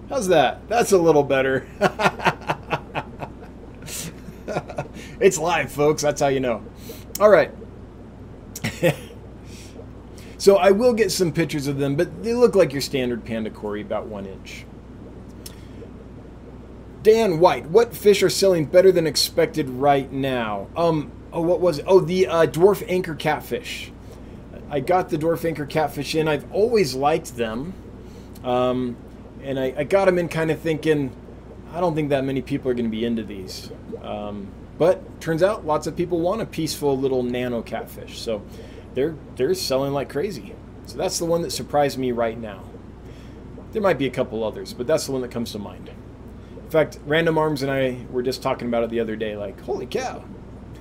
How's 0.09 0.27
that? 0.29 0.67
That's 0.67 0.91
a 0.91 0.97
little 0.97 1.21
better. 1.21 1.67
it's 5.19 5.37
live, 5.37 5.71
folks. 5.71 6.01
That's 6.01 6.19
how 6.19 6.29
you 6.29 6.39
know. 6.39 6.63
All 7.19 7.29
right. 7.29 7.51
So 10.47 10.55
I 10.55 10.71
will 10.71 10.93
get 10.93 11.11
some 11.11 11.33
pictures 11.33 11.67
of 11.67 11.77
them, 11.77 11.97
but 11.97 12.23
they 12.23 12.33
look 12.33 12.55
like 12.55 12.71
your 12.71 12.79
standard 12.79 13.25
panda 13.25 13.49
cory, 13.49 13.81
about 13.81 14.05
one 14.05 14.25
inch. 14.25 14.63
Dan 17.03 17.41
White, 17.41 17.65
what 17.65 17.93
fish 17.93 18.23
are 18.23 18.29
selling 18.29 18.63
better 18.63 18.89
than 18.89 19.05
expected 19.05 19.67
right 19.67 20.09
now? 20.09 20.69
Um, 20.77 21.11
oh, 21.33 21.41
what 21.41 21.59
was 21.59 21.79
it? 21.79 21.85
Oh, 21.85 21.99
the 21.99 22.27
uh, 22.27 22.45
dwarf 22.45 22.81
anchor 22.87 23.13
catfish. 23.13 23.91
I 24.69 24.79
got 24.79 25.09
the 25.09 25.17
dwarf 25.17 25.43
anchor 25.43 25.65
catfish 25.65 26.15
in. 26.15 26.29
I've 26.29 26.49
always 26.53 26.95
liked 26.95 27.35
them, 27.35 27.73
um, 28.45 28.95
and 29.43 29.59
I, 29.59 29.73
I, 29.79 29.83
got 29.83 30.05
them 30.05 30.17
in 30.17 30.29
kind 30.29 30.49
of 30.49 30.61
thinking, 30.61 31.11
I 31.73 31.81
don't 31.81 31.93
think 31.93 32.07
that 32.11 32.23
many 32.23 32.41
people 32.41 32.71
are 32.71 32.73
going 32.73 32.85
to 32.85 32.89
be 32.89 33.03
into 33.03 33.23
these. 33.23 33.69
Um, 34.01 34.47
but 34.77 35.19
turns 35.19 35.43
out 35.43 35.65
lots 35.65 35.87
of 35.87 35.97
people 35.97 36.21
want 36.21 36.39
a 36.39 36.45
peaceful 36.45 36.97
little 36.97 37.21
nano 37.21 37.61
catfish, 37.61 38.17
so 38.17 38.41
they're 38.97 39.15
they're 39.35 39.53
selling 39.53 39.93
like 39.93 40.09
crazy. 40.09 40.55
So 40.87 40.97
that's 40.97 41.19
the 41.19 41.25
one 41.25 41.43
that 41.43 41.51
surprised 41.51 41.99
me 41.99 42.11
right 42.11 42.37
now. 42.37 42.63
There 43.71 43.81
might 43.81 43.99
be 43.99 44.07
a 44.07 44.09
couple 44.09 44.43
others, 44.43 44.73
but 44.73 44.87
that's 44.87 45.05
the 45.05 45.11
one 45.11 45.21
that 45.21 45.29
comes 45.29 45.51
to 45.51 45.59
mind. 45.59 45.89
In 45.89 46.69
fact, 46.71 46.97
Random 47.05 47.37
Arms 47.37 47.61
and 47.61 47.71
I 47.71 48.07
were 48.09 48.23
just 48.23 48.41
talking 48.41 48.67
about 48.67 48.83
it 48.83 48.89
the 48.89 48.99
other 48.99 49.15
day. 49.15 49.37
Like, 49.37 49.61
holy 49.61 49.85
cow, 49.85 50.23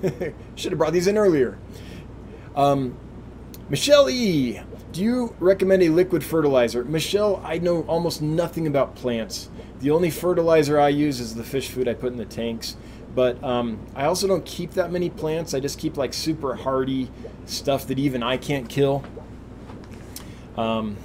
should 0.54 0.72
have 0.72 0.78
brought 0.78 0.94
these 0.94 1.06
in 1.06 1.18
earlier. 1.18 1.58
Um, 2.54 2.96
Michelle 3.68 4.08
E, 4.08 4.60
do 4.92 5.02
you 5.02 5.36
recommend 5.38 5.82
a 5.82 5.90
liquid 5.90 6.24
fertilizer? 6.24 6.84
Michelle, 6.86 7.42
I 7.44 7.58
know 7.58 7.82
almost 7.82 8.22
nothing 8.22 8.66
about 8.66 8.94
plants. 8.94 9.50
The 9.80 9.90
only 9.90 10.10
fertilizer 10.10 10.80
I 10.80 10.88
use 10.88 11.20
is 11.20 11.34
the 11.34 11.44
fish 11.44 11.68
food 11.68 11.86
I 11.86 11.92
put 11.92 12.12
in 12.12 12.16
the 12.16 12.24
tanks. 12.24 12.76
But 13.16 13.42
um, 13.42 13.84
I 13.96 14.04
also 14.04 14.28
don't 14.28 14.44
keep 14.44 14.72
that 14.72 14.92
many 14.92 15.08
plants. 15.08 15.54
I 15.54 15.60
just 15.60 15.78
keep 15.78 15.96
like 15.96 16.12
super 16.12 16.54
hardy 16.54 17.10
stuff 17.46 17.86
that 17.86 17.98
even 17.98 18.22
I 18.22 18.36
can't 18.36 18.68
kill. 18.68 19.02
Um, 20.58 20.98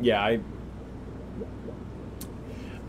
yeah, 0.00 0.22
I 0.22 0.38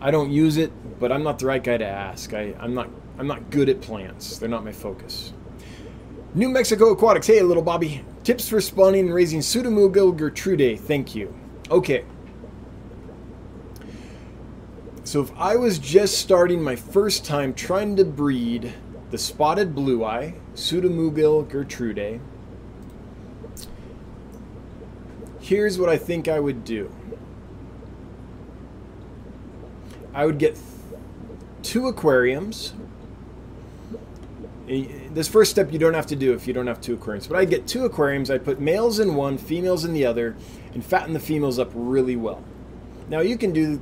I 0.00 0.12
don't 0.12 0.30
use 0.30 0.58
it, 0.58 0.70
but 1.00 1.10
I'm 1.10 1.24
not 1.24 1.40
the 1.40 1.46
right 1.46 1.62
guy 1.62 1.76
to 1.76 1.84
ask. 1.84 2.32
I, 2.32 2.54
I'm 2.60 2.72
not 2.72 2.88
I'm 3.18 3.26
not 3.26 3.50
good 3.50 3.68
at 3.68 3.80
plants. 3.80 4.38
They're 4.38 4.48
not 4.48 4.64
my 4.64 4.72
focus. 4.72 5.32
New 6.34 6.50
Mexico 6.50 6.92
Aquatics. 6.92 7.26
Hey, 7.26 7.42
little 7.42 7.64
Bobby. 7.64 8.04
Tips 8.22 8.48
for 8.48 8.60
spawning 8.60 9.06
and 9.06 9.14
raising 9.14 9.40
Pseudomugil 9.40 10.16
gertrudae. 10.16 10.78
Thank 10.78 11.16
you. 11.16 11.34
Okay. 11.68 12.04
So 15.10 15.20
if 15.20 15.32
I 15.36 15.56
was 15.56 15.80
just 15.80 16.18
starting 16.18 16.62
my 16.62 16.76
first 16.76 17.24
time 17.24 17.52
trying 17.52 17.96
to 17.96 18.04
breed 18.04 18.72
the 19.10 19.18
spotted 19.18 19.74
blue 19.74 20.04
eye, 20.04 20.34
Pseudomugil 20.54 21.48
gertrudae, 21.48 22.20
here's 25.40 25.80
what 25.80 25.88
I 25.88 25.98
think 25.98 26.28
I 26.28 26.38
would 26.38 26.62
do. 26.62 26.94
I 30.14 30.26
would 30.26 30.38
get 30.38 30.56
two 31.64 31.88
aquariums. 31.88 32.74
Eh, 34.68 34.84
this 35.12 35.26
first 35.26 35.50
step 35.50 35.72
you 35.72 35.80
don't 35.80 35.94
have 35.94 36.06
to 36.06 36.14
do 36.14 36.34
if 36.34 36.46
you 36.46 36.52
don't 36.52 36.68
have 36.68 36.80
two 36.80 36.94
aquariums, 36.94 37.26
but 37.26 37.36
I'd 37.36 37.50
get 37.50 37.66
two 37.66 37.84
aquariums. 37.84 38.30
I'd 38.30 38.44
put 38.44 38.60
males 38.60 39.00
in 39.00 39.16
one, 39.16 39.38
females 39.38 39.84
in 39.84 39.92
the 39.92 40.06
other, 40.06 40.36
and 40.72 40.84
fatten 40.84 41.14
the 41.14 41.18
females 41.18 41.58
up 41.58 41.72
really 41.74 42.14
well. 42.14 42.44
Now 43.08 43.22
you 43.22 43.36
can 43.36 43.50
do 43.52 43.80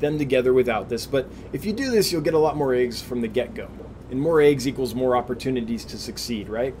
them 0.00 0.18
together 0.18 0.52
without 0.52 0.88
this, 0.88 1.06
but 1.06 1.30
if 1.52 1.64
you 1.64 1.72
do 1.72 1.90
this, 1.90 2.10
you'll 2.10 2.20
get 2.22 2.34
a 2.34 2.38
lot 2.38 2.56
more 2.56 2.74
eggs 2.74 3.00
from 3.00 3.20
the 3.20 3.28
get-go. 3.28 3.68
And 4.10 4.20
more 4.20 4.40
eggs 4.40 4.66
equals 4.66 4.94
more 4.94 5.16
opportunities 5.16 5.84
to 5.86 5.98
succeed, 5.98 6.48
right? 6.48 6.74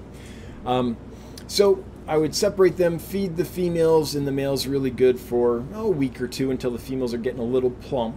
Um, 0.66 0.96
so 1.46 1.84
I 2.06 2.16
would 2.16 2.34
separate 2.34 2.76
them, 2.76 2.98
feed 2.98 3.36
the 3.36 3.44
females 3.44 4.14
and 4.14 4.26
the 4.26 4.32
males 4.32 4.66
really 4.66 4.90
good 4.90 5.20
for 5.20 5.64
oh, 5.74 5.86
a 5.86 5.90
week 5.90 6.20
or 6.20 6.26
two 6.26 6.50
until 6.50 6.72
the 6.72 6.78
females 6.78 7.14
are 7.14 7.18
getting 7.18 7.40
a 7.40 7.44
little 7.44 7.70
plump. 7.70 8.16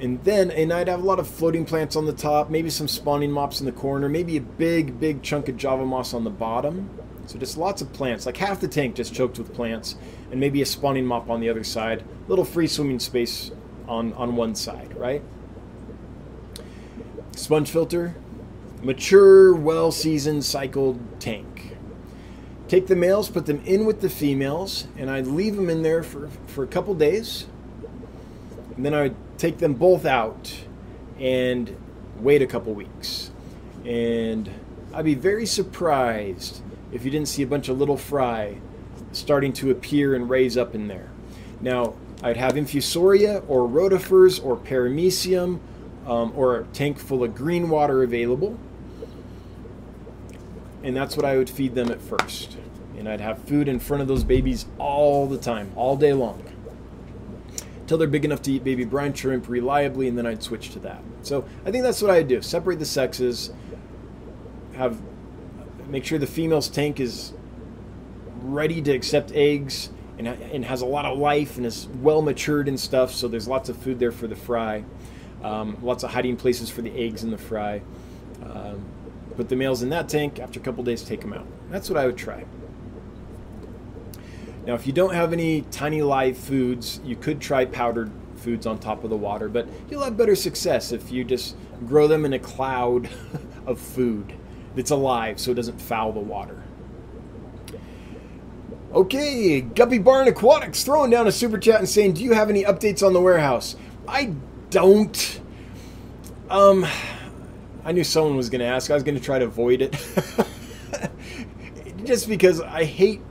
And 0.00 0.22
then, 0.24 0.50
and 0.50 0.72
I'd 0.72 0.88
have 0.88 1.00
a 1.00 1.06
lot 1.06 1.20
of 1.20 1.28
floating 1.28 1.64
plants 1.64 1.94
on 1.94 2.06
the 2.06 2.12
top, 2.12 2.50
maybe 2.50 2.70
some 2.70 2.88
spawning 2.88 3.30
mops 3.30 3.60
in 3.60 3.66
the 3.66 3.72
corner, 3.72 4.08
maybe 4.08 4.36
a 4.36 4.40
big, 4.40 4.98
big 4.98 5.22
chunk 5.22 5.48
of 5.48 5.56
Java 5.56 5.86
moss 5.86 6.12
on 6.12 6.24
the 6.24 6.30
bottom. 6.30 6.90
So 7.26 7.38
just 7.38 7.56
lots 7.56 7.82
of 7.82 7.92
plants, 7.92 8.26
like 8.26 8.36
half 8.36 8.60
the 8.60 8.68
tank 8.68 8.96
just 8.96 9.14
choked 9.14 9.38
with 9.38 9.54
plants, 9.54 9.96
and 10.30 10.40
maybe 10.40 10.60
a 10.62 10.66
spawning 10.66 11.06
mop 11.06 11.30
on 11.30 11.40
the 11.40 11.48
other 11.48 11.64
side, 11.64 12.04
little 12.28 12.44
free 12.44 12.66
swimming 12.66 12.98
space 12.98 13.50
on, 13.86 14.12
on 14.14 14.36
one 14.36 14.54
side, 14.54 14.96
right? 14.96 15.22
Sponge 17.36 17.70
filter, 17.70 18.14
mature, 18.82 19.54
well 19.54 19.92
seasoned, 19.92 20.44
cycled 20.44 20.98
tank. 21.20 21.76
Take 22.68 22.86
the 22.86 22.96
males, 22.96 23.28
put 23.28 23.46
them 23.46 23.62
in 23.64 23.84
with 23.84 24.00
the 24.00 24.08
females, 24.08 24.86
and 24.96 25.10
I'd 25.10 25.26
leave 25.26 25.56
them 25.56 25.68
in 25.68 25.82
there 25.82 26.02
for, 26.02 26.28
for 26.46 26.64
a 26.64 26.66
couple 26.66 26.94
days. 26.94 27.46
And 28.76 28.84
then 28.84 28.94
I 28.94 29.12
take 29.36 29.58
them 29.58 29.74
both 29.74 30.06
out 30.06 30.54
and 31.18 31.76
wait 32.18 32.40
a 32.40 32.46
couple 32.46 32.72
weeks. 32.72 33.30
And 33.84 34.50
I'd 34.94 35.04
be 35.04 35.14
very 35.14 35.44
surprised 35.44 36.61
if 36.92 37.04
you 37.04 37.10
didn't 37.10 37.28
see 37.28 37.42
a 37.42 37.46
bunch 37.46 37.68
of 37.68 37.78
little 37.78 37.96
fry 37.96 38.58
starting 39.12 39.52
to 39.52 39.70
appear 39.70 40.14
and 40.14 40.28
raise 40.28 40.56
up 40.56 40.74
in 40.74 40.88
there. 40.88 41.08
Now, 41.60 41.94
I'd 42.22 42.36
have 42.36 42.54
infusoria 42.54 43.44
or 43.48 43.68
rotifers 43.68 44.44
or 44.44 44.56
paramecium 44.56 45.60
um, 46.06 46.32
or 46.36 46.60
a 46.60 46.64
tank 46.66 46.98
full 46.98 47.24
of 47.24 47.34
green 47.34 47.68
water 47.68 48.02
available. 48.02 48.58
And 50.82 50.96
that's 50.96 51.16
what 51.16 51.24
I 51.24 51.36
would 51.36 51.48
feed 51.48 51.74
them 51.74 51.90
at 51.90 52.00
first. 52.00 52.56
And 52.98 53.08
I'd 53.08 53.20
have 53.20 53.42
food 53.44 53.68
in 53.68 53.78
front 53.78 54.02
of 54.02 54.08
those 54.08 54.24
babies 54.24 54.66
all 54.78 55.26
the 55.26 55.38
time, 55.38 55.72
all 55.76 55.96
day 55.96 56.12
long. 56.12 56.42
Until 57.80 57.98
they're 57.98 58.08
big 58.08 58.24
enough 58.24 58.42
to 58.42 58.52
eat 58.52 58.64
baby 58.64 58.84
brine 58.84 59.12
shrimp 59.12 59.48
reliably, 59.48 60.08
and 60.08 60.16
then 60.16 60.26
I'd 60.26 60.42
switch 60.42 60.70
to 60.70 60.78
that. 60.80 61.02
So 61.22 61.44
I 61.64 61.70
think 61.70 61.84
that's 61.84 62.00
what 62.00 62.10
I'd 62.10 62.28
do. 62.28 62.42
Separate 62.42 62.78
the 62.78 62.84
sexes, 62.84 63.52
have 64.74 65.00
make 65.92 66.06
sure 66.06 66.18
the 66.18 66.26
female's 66.26 66.68
tank 66.68 66.98
is 66.98 67.34
ready 68.40 68.80
to 68.80 68.90
accept 68.90 69.30
eggs 69.32 69.90
and, 70.18 70.26
and 70.26 70.64
has 70.64 70.80
a 70.80 70.86
lot 70.86 71.04
of 71.04 71.18
life 71.18 71.58
and 71.58 71.66
is 71.66 71.86
well 72.00 72.22
matured 72.22 72.66
and 72.66 72.80
stuff. 72.80 73.12
So 73.12 73.28
there's 73.28 73.46
lots 73.46 73.68
of 73.68 73.76
food 73.76 73.98
there 73.98 74.10
for 74.10 74.26
the 74.26 74.34
fry, 74.34 74.84
um, 75.44 75.76
lots 75.82 76.02
of 76.02 76.10
hiding 76.10 76.36
places 76.36 76.70
for 76.70 76.80
the 76.80 76.90
eggs 76.90 77.22
in 77.22 77.30
the 77.30 77.38
fry. 77.38 77.82
Um, 78.42 78.82
put 79.36 79.50
the 79.50 79.56
males 79.56 79.82
in 79.82 79.90
that 79.90 80.08
tank. 80.08 80.40
After 80.40 80.58
a 80.58 80.62
couple 80.62 80.82
days, 80.82 81.02
take 81.02 81.20
them 81.20 81.34
out. 81.34 81.46
That's 81.70 81.90
what 81.90 81.98
I 81.98 82.06
would 82.06 82.16
try. 82.16 82.44
Now, 84.66 84.74
if 84.74 84.86
you 84.86 84.94
don't 84.94 85.12
have 85.12 85.32
any 85.32 85.62
tiny 85.70 86.00
live 86.00 86.38
foods, 86.38 87.00
you 87.04 87.16
could 87.16 87.40
try 87.40 87.66
powdered 87.66 88.10
foods 88.36 88.66
on 88.66 88.78
top 88.78 89.04
of 89.04 89.10
the 89.10 89.16
water, 89.16 89.48
but 89.48 89.68
you'll 89.90 90.02
have 90.02 90.16
better 90.16 90.36
success 90.36 90.90
if 90.90 91.12
you 91.12 91.22
just 91.22 91.54
grow 91.86 92.08
them 92.08 92.24
in 92.24 92.32
a 92.32 92.38
cloud 92.38 93.10
of 93.66 93.78
food 93.78 94.32
that's 94.74 94.90
alive 94.90 95.40
so 95.40 95.50
it 95.50 95.54
doesn't 95.54 95.80
foul 95.80 96.12
the 96.12 96.20
water. 96.20 96.62
Okay, 98.92 99.62
Guppy 99.62 99.98
Barn 99.98 100.28
Aquatics 100.28 100.84
throwing 100.84 101.10
down 101.10 101.26
a 101.26 101.32
super 101.32 101.56
chat 101.56 101.78
and 101.78 101.88
saying, 101.88 102.12
"Do 102.12 102.22
you 102.22 102.32
have 102.32 102.50
any 102.50 102.62
updates 102.62 103.04
on 103.04 103.14
the 103.14 103.20
warehouse?" 103.20 103.74
I 104.06 104.34
don't. 104.68 105.40
Um, 106.50 106.86
I 107.84 107.92
knew 107.92 108.04
someone 108.04 108.36
was 108.36 108.50
going 108.50 108.60
to 108.60 108.66
ask. 108.66 108.90
I 108.90 108.94
was 108.94 109.02
going 109.02 109.14
to 109.14 109.24
try 109.24 109.38
to 109.38 109.46
avoid 109.46 109.80
it, 109.80 109.94
just 112.04 112.28
because 112.28 112.60
I 112.60 112.84
hate 112.84 113.22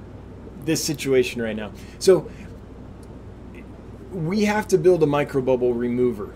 this 0.66 0.84
situation 0.84 1.44
right 1.44 1.56
now. 1.56 1.72
So 2.00 2.32
we 4.12 4.46
have 4.46 4.68
to 4.70 4.80
build 4.80 5.04
a 5.04 5.06
microbubble 5.06 5.78
remover, 5.78 6.34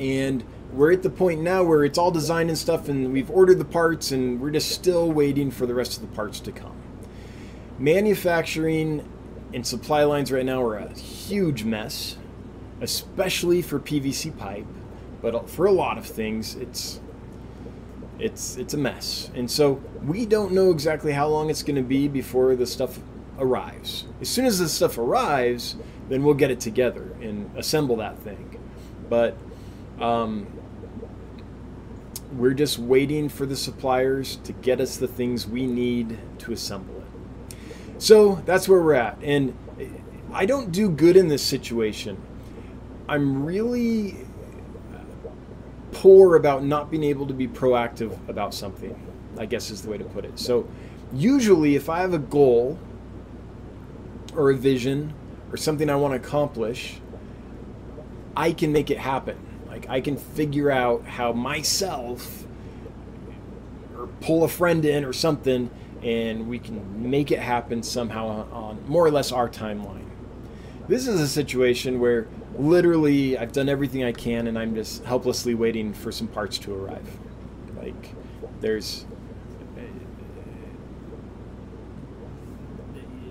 and 0.00 0.42
we're 0.72 0.92
at 0.92 1.02
the 1.02 1.10
point 1.10 1.42
now 1.42 1.62
where 1.62 1.84
it's 1.84 1.98
all 1.98 2.10
designed 2.10 2.48
and 2.48 2.58
stuff, 2.58 2.88
and 2.88 3.12
we've 3.12 3.30
ordered 3.30 3.58
the 3.58 3.64
parts, 3.64 4.10
and 4.10 4.40
we're 4.40 4.50
just 4.50 4.70
still 4.70 5.10
waiting 5.10 5.50
for 5.50 5.66
the 5.66 5.74
rest 5.74 6.00
of 6.00 6.08
the 6.08 6.14
parts 6.14 6.40
to 6.40 6.52
come. 6.52 6.76
Manufacturing 7.78 9.06
and 9.52 9.66
supply 9.66 10.04
lines 10.04 10.32
right 10.32 10.44
now 10.44 10.62
are 10.62 10.76
a 10.76 10.92
huge 10.94 11.64
mess, 11.64 12.16
especially 12.80 13.60
for 13.60 13.78
PVC 13.78 14.36
pipe, 14.36 14.66
but 15.20 15.48
for 15.48 15.66
a 15.66 15.72
lot 15.72 15.98
of 15.98 16.06
things, 16.06 16.54
it's 16.54 17.00
it's 18.18 18.56
it's 18.56 18.72
a 18.72 18.78
mess. 18.78 19.30
And 19.34 19.50
so 19.50 19.82
we 20.02 20.26
don't 20.26 20.52
know 20.52 20.70
exactly 20.70 21.12
how 21.12 21.28
long 21.28 21.50
it's 21.50 21.62
going 21.62 21.76
to 21.76 21.82
be 21.82 22.08
before 22.08 22.56
the 22.56 22.66
stuff 22.66 22.98
arrives. 23.38 24.06
As 24.20 24.28
soon 24.28 24.46
as 24.46 24.58
the 24.58 24.68
stuff 24.68 24.96
arrives, 24.96 25.76
then 26.08 26.22
we'll 26.22 26.34
get 26.34 26.50
it 26.50 26.60
together 26.60 27.14
and 27.20 27.50
assemble 27.56 27.96
that 27.96 28.18
thing. 28.20 28.58
But 29.08 29.36
um, 30.00 30.46
we're 32.32 32.54
just 32.54 32.78
waiting 32.78 33.28
for 33.28 33.46
the 33.46 33.56
suppliers 33.56 34.36
to 34.44 34.52
get 34.52 34.80
us 34.80 34.96
the 34.96 35.08
things 35.08 35.46
we 35.46 35.66
need 35.66 36.18
to 36.38 36.52
assemble 36.52 36.98
it. 36.98 37.56
So 37.98 38.42
that's 38.46 38.68
where 38.68 38.80
we're 38.80 38.94
at. 38.94 39.18
And 39.22 39.56
I 40.32 40.46
don't 40.46 40.72
do 40.72 40.88
good 40.88 41.16
in 41.16 41.28
this 41.28 41.42
situation. 41.42 42.20
I'm 43.08 43.44
really 43.44 44.16
poor 45.92 46.36
about 46.36 46.64
not 46.64 46.90
being 46.90 47.04
able 47.04 47.26
to 47.26 47.34
be 47.34 47.46
proactive 47.46 48.16
about 48.28 48.54
something, 48.54 48.98
I 49.38 49.46
guess 49.46 49.70
is 49.70 49.82
the 49.82 49.90
way 49.90 49.98
to 49.98 50.04
put 50.04 50.24
it. 50.24 50.38
So 50.38 50.66
usually, 51.12 51.76
if 51.76 51.90
I 51.90 52.00
have 52.00 52.14
a 52.14 52.18
goal 52.18 52.78
or 54.34 54.50
a 54.50 54.56
vision 54.56 55.12
or 55.50 55.58
something 55.58 55.90
I 55.90 55.96
want 55.96 56.14
to 56.14 56.26
accomplish, 56.28 56.98
I 58.34 58.52
can 58.52 58.72
make 58.72 58.90
it 58.90 58.98
happen. 58.98 59.36
Like 59.72 59.88
I 59.88 60.02
can 60.02 60.18
figure 60.18 60.70
out 60.70 61.06
how 61.06 61.32
myself 61.32 62.44
or 63.96 64.06
pull 64.20 64.44
a 64.44 64.48
friend 64.48 64.84
in 64.84 65.02
or 65.02 65.14
something 65.14 65.70
and 66.02 66.46
we 66.46 66.58
can 66.58 67.10
make 67.10 67.30
it 67.30 67.38
happen 67.38 67.82
somehow 67.82 68.46
on 68.52 68.86
more 68.86 69.02
or 69.02 69.10
less 69.10 69.32
our 69.32 69.48
timeline. 69.48 70.04
This 70.88 71.08
is 71.08 71.18
a 71.22 71.28
situation 71.28 72.00
where 72.00 72.28
literally 72.58 73.38
I've 73.38 73.52
done 73.52 73.70
everything 73.70 74.04
I 74.04 74.12
can 74.12 74.46
and 74.46 74.58
I'm 74.58 74.74
just 74.74 75.04
helplessly 75.04 75.54
waiting 75.54 75.94
for 75.94 76.12
some 76.12 76.28
parts 76.28 76.58
to 76.58 76.74
arrive. 76.74 77.08
Like 77.78 78.14
there's 78.60 79.06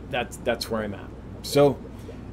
that's 0.10 0.38
that's 0.38 0.72
where 0.72 0.82
I'm 0.82 0.96
at. 0.96 1.10
So 1.44 1.78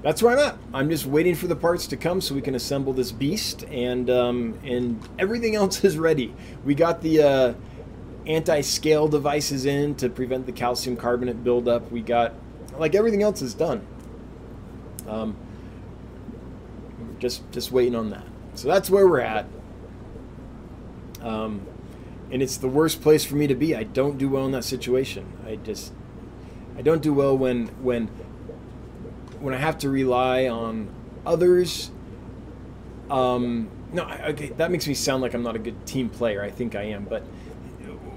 that's 0.03 0.23
where 0.23 0.33
I'm 0.33 0.39
at. 0.39 0.59
I'm 0.73 0.89
just 0.89 1.07
waiting 1.07 1.35
for 1.35 1.49
the 1.49 1.57
parts 1.57 1.87
to 1.89 1.97
come 1.97 2.21
so 2.21 2.35
we 2.35 2.41
can 2.41 2.55
assemble 2.55 2.93
this 2.93 3.11
beast, 3.11 3.65
and 3.65 4.09
um, 4.09 4.59
and 4.65 5.01
everything 5.19 5.55
else 5.57 5.85
is 5.85 5.99
ready. 5.99 6.35
We 6.65 6.75
got 6.75 7.03
the 7.03 7.23
uh, 7.23 7.55
anti-scale 8.27 9.09
devices 9.09 9.67
in 9.67 9.95
to 9.97 10.09
prevent 10.09 10.47
the 10.47 10.53
calcium 10.53 10.97
carbonate 10.97 11.43
buildup. 11.43 11.91
We 11.91 12.01
got 12.01 12.35
like 12.79 12.95
everything 12.95 13.23
else 13.23 13.43
is 13.43 13.55
done. 13.55 13.87
Um, 15.09 15.37
just 17.19 17.51
just 17.51 17.73
waiting 17.73 17.97
on 17.97 18.11
that. 18.11 18.25
So 18.55 18.69
that's 18.69 18.91
where 18.91 19.07
we're 19.07 19.21
at. 19.21 19.47
Um, 21.21 21.67
and 22.31 22.43
it's 22.43 22.57
the 22.57 22.69
worst 22.69 23.01
place 23.01 23.25
for 23.25 23.35
me 23.35 23.47
to 23.47 23.55
be. 23.55 23.75
I 23.75 23.83
don't 23.83 24.19
do 24.19 24.29
well 24.29 24.45
in 24.47 24.53
that 24.53 24.65
situation. 24.65 25.33
I 25.45 25.57
just 25.57 25.93
I 26.77 26.83
don't 26.83 27.03
do 27.03 27.13
well 27.13 27.37
when 27.37 27.69
when 27.83 28.11
when 29.41 29.55
I 29.55 29.59
have 29.59 29.79
to 29.79 29.89
rely 29.91 30.49
on 30.49 30.89
others. 31.25 31.91
Um, 33.11 33.71
no, 33.93 34.05
okay, 34.05 34.49
that 34.51 34.71
makes 34.71 34.87
me 34.87 34.95
sound 34.95 35.23
like 35.23 35.35
I'm 35.35 35.43
not 35.43 35.57
a 35.57 35.59
good 35.59 35.87
team 35.87 36.11
player. 36.11 36.43
I 36.43 36.51
think 36.51 36.75
I 36.75 36.83
am, 36.83 37.05
but 37.05 37.23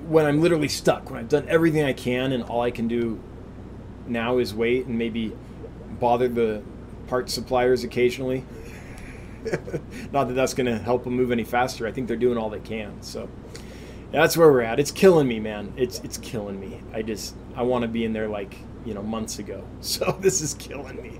when 0.07 0.25
I'm 0.25 0.41
literally 0.41 0.67
stuck, 0.67 1.09
when 1.09 1.19
I've 1.19 1.29
done 1.29 1.45
everything 1.47 1.83
I 1.83 1.93
can 1.93 2.33
and 2.33 2.43
all 2.43 2.61
I 2.61 2.71
can 2.71 2.87
do 2.87 3.21
now 4.07 4.39
is 4.39 4.53
wait 4.53 4.87
and 4.87 4.97
maybe 4.97 5.31
bother 5.99 6.27
the 6.27 6.61
part 7.07 7.29
suppliers 7.29 7.83
occasionally. 7.83 8.43
not 10.11 10.27
that 10.27 10.33
that's 10.33 10.53
going 10.53 10.67
to 10.67 10.77
help 10.77 11.03
them 11.03 11.15
move 11.15 11.31
any 11.31 11.43
faster. 11.43 11.87
I 11.87 11.91
think 11.91 12.07
they're 12.07 12.17
doing 12.17 12.37
all 12.37 12.49
they 12.49 12.59
can. 12.59 13.01
So 13.01 13.29
that's 14.11 14.35
where 14.35 14.51
we're 14.51 14.61
at. 14.61 14.79
It's 14.79 14.91
killing 14.91 15.27
me, 15.27 15.39
man. 15.39 15.73
It's 15.77 15.99
it's 15.99 16.17
killing 16.17 16.59
me. 16.59 16.81
I 16.93 17.01
just 17.01 17.35
I 17.55 17.63
want 17.63 17.83
to 17.83 17.87
be 17.87 18.03
in 18.03 18.13
there 18.13 18.27
like 18.27 18.55
you 18.85 18.93
know 18.93 19.03
months 19.03 19.39
ago. 19.39 19.63
So 19.81 20.17
this 20.19 20.41
is 20.41 20.53
killing 20.53 21.01
me. 21.01 21.19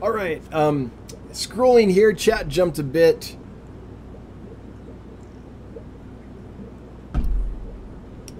All 0.02 0.10
right, 0.10 0.42
um, 0.52 0.90
scrolling 1.32 1.90
here, 1.90 2.12
chat 2.12 2.48
jumped 2.48 2.78
a 2.78 2.82
bit. 2.82 3.36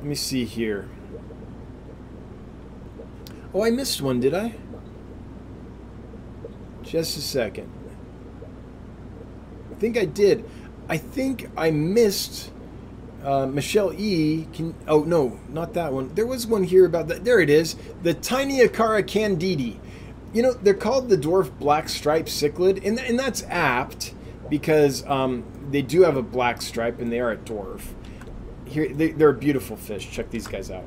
Let 0.03 0.05
me 0.05 0.15
see 0.17 0.45
here. 0.45 0.89
Oh, 3.55 3.63
I 3.63 3.71
missed 3.71 4.01
one, 4.01 4.19
did 4.19 4.35
I? 4.35 4.55
Just 6.83 7.17
a 7.17 7.21
second. 7.21 7.71
I 9.71 9.75
think 9.77 9.97
I 9.97 10.05
did. 10.05 10.49
I 10.89 10.97
think 10.97 11.49
I 11.57 11.71
missed 11.71 12.51
uh, 13.25 13.47
Michelle 13.47 13.93
E. 13.93 14.47
Can 14.53 14.75
oh 14.89 15.05
no, 15.05 15.39
not 15.49 15.75
that 15.75 15.93
one. 15.93 16.15
There 16.15 16.27
was 16.27 16.47
one 16.47 16.65
here 16.65 16.85
about 16.85 17.09
that. 17.09 17.25
There 17.25 17.41
it 17.41 17.51
is. 17.51 17.77
The 18.03 18.15
tiny 18.15 18.61
Acara 18.61 19.03
candidi. 19.03 19.79
You 20.33 20.43
know 20.43 20.53
they're 20.53 20.75
called 20.75 21.09
the 21.09 21.19
dwarf 21.19 21.57
black 21.59 21.89
stripe 21.89 22.27
cichlid, 22.27 22.85
and 22.85 22.99
and 22.99 23.19
that's 23.19 23.45
apt 23.49 24.15
because 24.49 25.07
um, 25.07 25.45
they 25.71 25.83
do 25.83 26.03
have 26.03 26.17
a 26.17 26.23
black 26.23 26.61
stripe 26.61 27.01
and 27.01 27.11
they 27.13 27.21
are 27.21 27.31
a 27.31 27.37
dwarf. 27.37 27.83
here 28.67 28.93
they, 28.93 29.13
they're 29.13 29.31
a 29.31 29.35
beautiful 29.35 29.77
fish. 29.77 30.11
Check 30.11 30.31
these 30.31 30.47
guys 30.47 30.71
out. 30.71 30.85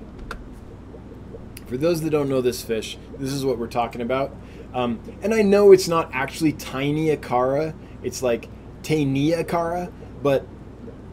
For 1.66 1.78
those 1.78 2.02
that 2.02 2.12
don't 2.12 2.30
know 2.30 2.42
this 2.42 2.62
fish, 2.62 2.98
this 3.18 3.32
is 3.32 3.44
what 3.44 3.58
we're 3.58 3.68
talking 3.68 4.02
about. 4.02 4.36
Um, 4.74 5.00
and 5.22 5.34
I 5.34 5.42
know 5.42 5.72
it's 5.72 5.88
not 5.88 6.10
actually 6.14 6.54
tiny 6.54 7.16
acara. 7.16 7.74
It's 8.04 8.22
like 8.22 8.50
Taeniacara, 8.84 9.92
but 10.22 10.46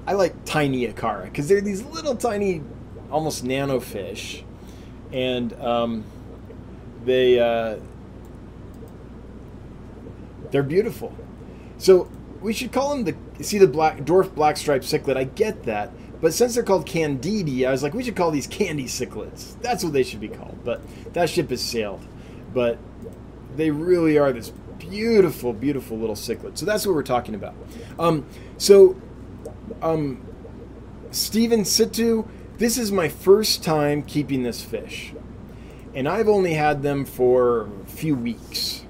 I 0.07 0.13
like 0.15 0.45
tiny 0.45 0.87
acara 0.87 1.25
because 1.25 1.49
they're 1.49 1.61
these 1.61 1.83
little 1.83 2.17
tiny, 2.17 2.63
almost 3.11 3.45
nano 3.45 3.81
fish, 3.81 4.45
and 5.13 5.53
um, 5.61 6.05
they 7.05 7.39
uh, 7.39 7.77
they're 10.51 10.63
beautiful. 10.63 11.15
So 11.79 12.11
we 12.41 12.53
should 12.53 12.73
call 12.73 12.97
them 12.97 13.05
the 13.05 13.45
see 13.45 13.59
the 13.59 13.69
black 13.69 13.99
dwarf 13.99 14.35
black 14.35 14.57
striped 14.57 14.85
cichlid. 14.85 15.17
I 15.17 15.25
get 15.25 15.65
that, 15.65 15.93
but 16.21 16.35
since 16.35 16.55
they're 16.55 16.65
called 16.65 16.87
candidi, 16.87 17.67
I 17.67 17.71
was 17.71 17.83
like, 17.83 17.95
we 17.95 18.05
should 18.05 18.17
call 18.17 18.31
these 18.31 18.47
candy 18.47 18.85
cichlids. 18.85 19.61
That's 19.61 19.83
what 19.85 19.93
they 19.93 20.03
should 20.03 20.21
be 20.21 20.29
called. 20.29 20.59
But 20.65 20.81
that 21.15 21.29
ship 21.29 21.51
has 21.51 21.61
sailed. 21.61 22.05
But 22.55 22.79
they 23.57 23.71
really 23.71 24.19
are 24.19 24.33
this 24.33 24.53
beautiful, 24.79 25.53
beautiful 25.53 25.99
little 25.99 26.17
cichlid. 26.17 26.59
So 26.59 26.67
that's 26.67 26.87
what 26.87 26.95
we're 26.95 27.03
talking 27.03 27.35
about. 27.35 27.55
Um, 27.99 28.27
so, 28.59 29.01
um, 29.83 30.25
Steven 31.11 31.65
Situ, 31.65 32.27
this 32.59 32.79
is 32.79 32.93
my 32.93 33.09
first 33.09 33.63
time 33.63 34.03
keeping 34.03 34.43
this 34.43 34.63
fish. 34.63 35.13
And 35.95 36.09
I've 36.09 36.29
only 36.29 36.55
had 36.55 36.83
them 36.83 37.05
for 37.05 37.69
a 37.83 37.87
few 37.87 38.15
weeks. 38.15 38.85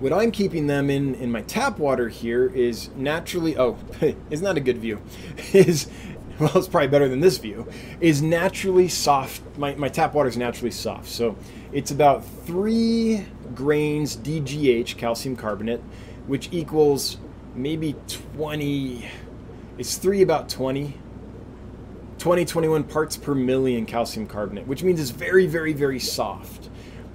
What 0.00 0.12
I'm 0.12 0.32
keeping 0.32 0.66
them 0.66 0.90
in 0.90 1.14
in 1.14 1.30
my 1.30 1.42
tap 1.42 1.78
water 1.78 2.08
here 2.08 2.46
is 2.46 2.90
naturally. 2.96 3.56
Oh, 3.56 3.78
isn't 4.30 4.44
that 4.44 4.56
a 4.56 4.60
good 4.60 4.78
view? 4.78 5.00
Is 5.52 5.88
well, 6.40 6.50
it's 6.56 6.66
probably 6.66 6.88
better 6.88 7.08
than 7.08 7.20
this 7.20 7.38
view. 7.38 7.68
Is 8.00 8.20
naturally 8.20 8.88
soft. 8.88 9.42
My 9.56 9.76
my 9.76 9.88
tap 9.88 10.12
water 10.12 10.28
is 10.28 10.36
naturally 10.36 10.72
soft. 10.72 11.06
So 11.06 11.36
it's 11.72 11.92
about 11.92 12.24
three 12.24 13.24
grains 13.54 14.16
DGH 14.16 14.96
calcium 14.96 15.36
carbonate, 15.36 15.80
which 16.26 16.48
equals 16.50 17.18
maybe 17.54 17.94
20. 18.34 19.08
It's 19.78 19.96
three 19.96 20.22
about 20.22 20.48
20. 20.48 20.98
20, 22.18 22.44
21 22.44 22.84
parts 22.84 23.16
per 23.16 23.34
million 23.34 23.84
calcium 23.84 24.26
carbonate, 24.26 24.66
which 24.66 24.84
means 24.84 25.00
it's 25.00 25.10
very, 25.10 25.46
very, 25.46 25.72
very 25.72 25.98
soft 25.98 26.68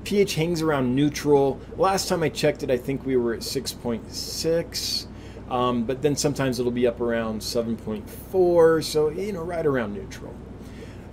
pH 0.08 0.36
hangs 0.36 0.62
around 0.62 0.96
neutral. 0.96 1.60
Last 1.76 2.08
time 2.08 2.24
I 2.24 2.30
checked 2.30 2.64
it, 2.64 2.72
I 2.72 2.78
think 2.78 3.06
we 3.06 3.18
were 3.18 3.34
at 3.34 3.42
6.6. 3.42 5.08
Um, 5.52 5.84
but 5.84 6.02
then 6.02 6.16
sometimes 6.16 6.60
it'll 6.62 6.72
be 6.72 6.88
up 6.88 7.02
around 7.02 7.42
7.4, 7.42 8.84
so 8.86 9.10
you 9.10 9.34
know, 9.34 9.44
right 9.44 9.66
around 9.66 9.94
neutral. 9.94 10.34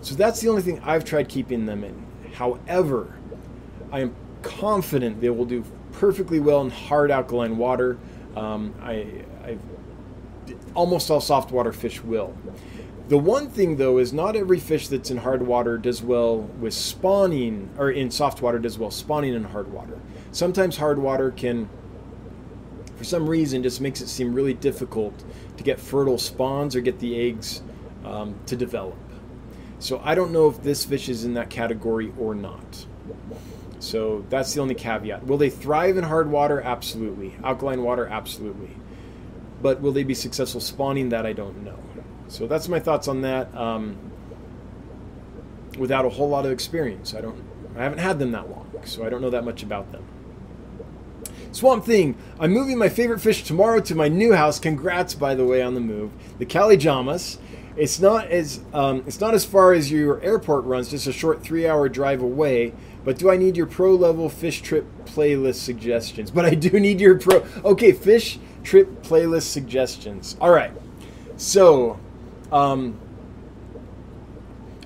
So 0.01 0.14
that's 0.14 0.40
the 0.40 0.49
only 0.49 0.62
thing 0.62 0.80
I've 0.84 1.05
tried 1.05 1.28
keeping 1.28 1.66
them 1.66 1.82
in. 1.82 2.07
However, 2.34 3.18
I 3.90 3.99
am 3.99 4.14
confident 4.42 5.20
they 5.20 5.30
will 5.30 5.45
do 5.45 5.64
perfectly 5.90 6.38
well 6.38 6.61
in 6.61 6.70
hard 6.70 7.11
alkaline 7.11 7.59
water. 7.59 7.99
Um, 8.36 8.76
I, 8.80 9.24
almost 10.75 11.11
all 11.11 11.20
soft 11.20 11.51
water 11.51 11.72
fish 11.72 12.03
will. 12.03 12.37
The 13.09 13.18
one 13.18 13.51
thing 13.51 13.77
though 13.77 13.99
is 13.99 14.12
not 14.12 14.35
every 14.35 14.59
fish 14.59 14.89
that's 14.89 15.11
in 15.11 15.18
hard 15.18 15.47
water 15.47 15.77
does 15.77 16.03
well 16.03 16.39
with 16.39 16.72
spawning, 16.72 17.68
or 17.77 17.91
in 17.91 18.11
soft 18.11 18.41
water 18.41 18.59
does 18.59 18.79
well 18.79 18.91
spawning 18.91 19.35
in 19.35 19.45
hard 19.45 19.72
water. 19.72 20.01
Sometimes 20.33 20.79
hard 20.79 20.99
water 20.99 21.31
can, 21.31 21.68
for 22.97 23.05
some 23.05 23.29
reason, 23.29 23.62
just 23.62 23.81
makes 23.81 24.01
it 24.01 24.09
seem 24.09 24.35
really 24.35 24.55
difficult 24.55 25.22
to 25.57 25.62
get 25.62 25.79
fertile 25.79 26.18
spawns 26.18 26.75
or 26.75 26.81
get 26.81 26.99
the 26.99 27.20
eggs 27.20 27.62
um, 28.05 28.35
to 28.47 28.57
develop. 28.57 28.97
So 29.79 30.01
I 30.03 30.14
don't 30.14 30.33
know 30.33 30.49
if 30.49 30.62
this 30.62 30.85
fish 30.85 31.09
is 31.11 31.25
in 31.25 31.35
that 31.35 31.51
category 31.51 32.12
or 32.18 32.35
not. 32.35 32.87
So 33.81 34.25
that's 34.31 34.55
the 34.55 34.62
only 34.62 34.75
caveat. 34.75 35.27
Will 35.27 35.37
they 35.37 35.51
thrive 35.51 35.99
in 35.99 36.05
hard 36.05 36.31
water? 36.31 36.62
Absolutely. 36.62 37.35
Alkaline 37.45 37.83
water? 37.83 38.07
Absolutely. 38.07 38.70
But 39.65 39.81
will 39.81 39.93
they 39.93 40.05
be 40.05 40.12
successful 40.12 40.61
spawning? 40.61 41.09
That 41.09 41.25
I 41.25 41.33
don't 41.33 41.65
know. 41.65 41.79
So 42.29 42.47
that's 42.47 42.69
my 42.69 42.79
thoughts 42.79 43.09
on 43.09 43.23
that. 43.23 43.57
Um, 43.57 43.97
without 45.79 46.05
a 46.05 46.11
whole 46.11 46.29
lot 46.29 46.45
of 46.45 46.53
experience, 46.53 47.15
I 47.15 47.23
don't, 47.23 47.43
I 47.75 47.83
haven't 47.83 48.01
had 48.01 48.19
them 48.19 48.33
that 48.33 48.51
long, 48.51 48.71
so 48.85 49.07
I 49.07 49.09
don't 49.09 49.23
know 49.23 49.31
that 49.31 49.43
much 49.43 49.62
about 49.62 49.91
them. 49.91 50.05
Swamp 51.51 51.87
Thing, 51.87 52.15
I'm 52.39 52.51
moving 52.51 52.77
my 52.77 52.91
favorite 52.91 53.21
fish 53.21 53.43
tomorrow 53.43 53.81
to 53.81 53.95
my 53.95 54.07
new 54.07 54.35
house. 54.35 54.59
Congrats, 54.59 55.15
by 55.15 55.35
the 55.35 55.47
way, 55.47 55.62
on 55.62 55.73
the 55.73 55.81
move. 55.81 56.12
The 56.39 56.45
Calijamas. 56.45 57.39
It's 57.75 57.99
not 57.99 58.29
as 58.29 58.61
um, 58.75 59.03
it's 59.07 59.19
not 59.19 59.33
as 59.33 59.47
far 59.47 59.73
as 59.73 59.91
your 59.91 60.21
airport 60.21 60.67
runs, 60.67 60.91
just 60.91 61.07
a 61.07 61.12
short 61.12 61.43
three-hour 61.43 61.89
drive 61.89 62.21
away. 62.21 62.75
But 63.03 63.19
do 63.19 63.31
I 63.31 63.39
need 63.39 63.57
your 63.57 63.67
pro 63.67 63.95
level 63.95 64.29
fish 64.29 64.61
trip 64.61 64.85
playlist 65.07 65.57
suggestions? 65.57 66.31
But 66.31 66.45
I 66.45 66.55
do 66.55 66.79
need 66.79 67.01
your 67.01 67.19
pro. 67.19 67.47
Okay, 67.65 67.93
fish 67.93 68.39
trip 68.65 69.03
playlist 69.03 69.43
suggestions. 69.43 70.37
All 70.41 70.51
right. 70.51 70.73
So 71.37 72.01
um, 72.51 72.99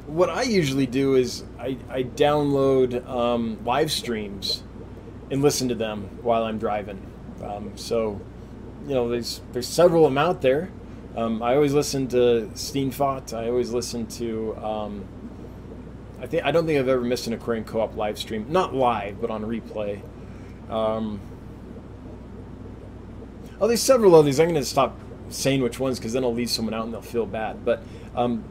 what 0.06 0.28
I 0.28 0.42
usually 0.42 0.86
do 0.86 1.14
is 1.14 1.44
I, 1.58 1.78
I 1.88 2.02
download 2.02 3.08
um, 3.08 3.64
live 3.64 3.90
streams 3.90 4.62
and 5.30 5.42
listen 5.42 5.68
to 5.68 5.74
them 5.74 6.08
while 6.22 6.44
I'm 6.44 6.58
driving. 6.58 7.00
Um, 7.42 7.76
so, 7.76 8.20
you 8.86 8.94
know, 8.94 9.08
there's 9.08 9.40
there's 9.52 9.68
several 9.68 10.04
of 10.04 10.12
them 10.12 10.18
out 10.18 10.42
there. 10.42 10.70
Um, 11.16 11.42
I 11.42 11.54
always 11.54 11.72
listen 11.72 12.08
to 12.08 12.50
Steenfot. 12.54 13.32
I 13.32 13.48
always 13.48 13.70
listen 13.70 14.06
to. 14.06 14.56
Um, 14.56 15.04
I 16.20 16.26
think 16.26 16.44
I 16.44 16.50
don't 16.50 16.66
think 16.66 16.78
I've 16.78 16.88
ever 16.88 17.02
missed 17.02 17.26
an 17.26 17.32
aquarium 17.32 17.64
co-op 17.64 17.96
live 17.96 18.18
stream. 18.18 18.46
Not 18.48 18.74
live, 18.74 19.20
but 19.20 19.30
on 19.30 19.44
replay. 19.44 20.00
Um, 20.70 21.20
oh, 23.60 23.66
there's 23.66 23.82
several 23.82 24.14
of 24.16 24.26
these. 24.26 24.38
I'm 24.40 24.48
going 24.48 24.60
to 24.60 24.64
stop 24.64 24.98
saying 25.28 25.62
which 25.62 25.78
ones 25.78 25.98
because 25.98 26.12
then 26.12 26.24
I'll 26.24 26.34
leave 26.34 26.50
someone 26.50 26.74
out 26.74 26.84
and 26.84 26.92
they'll 26.94 27.02
feel 27.02 27.26
bad. 27.26 27.64
But 27.64 27.82
um, 28.14 28.44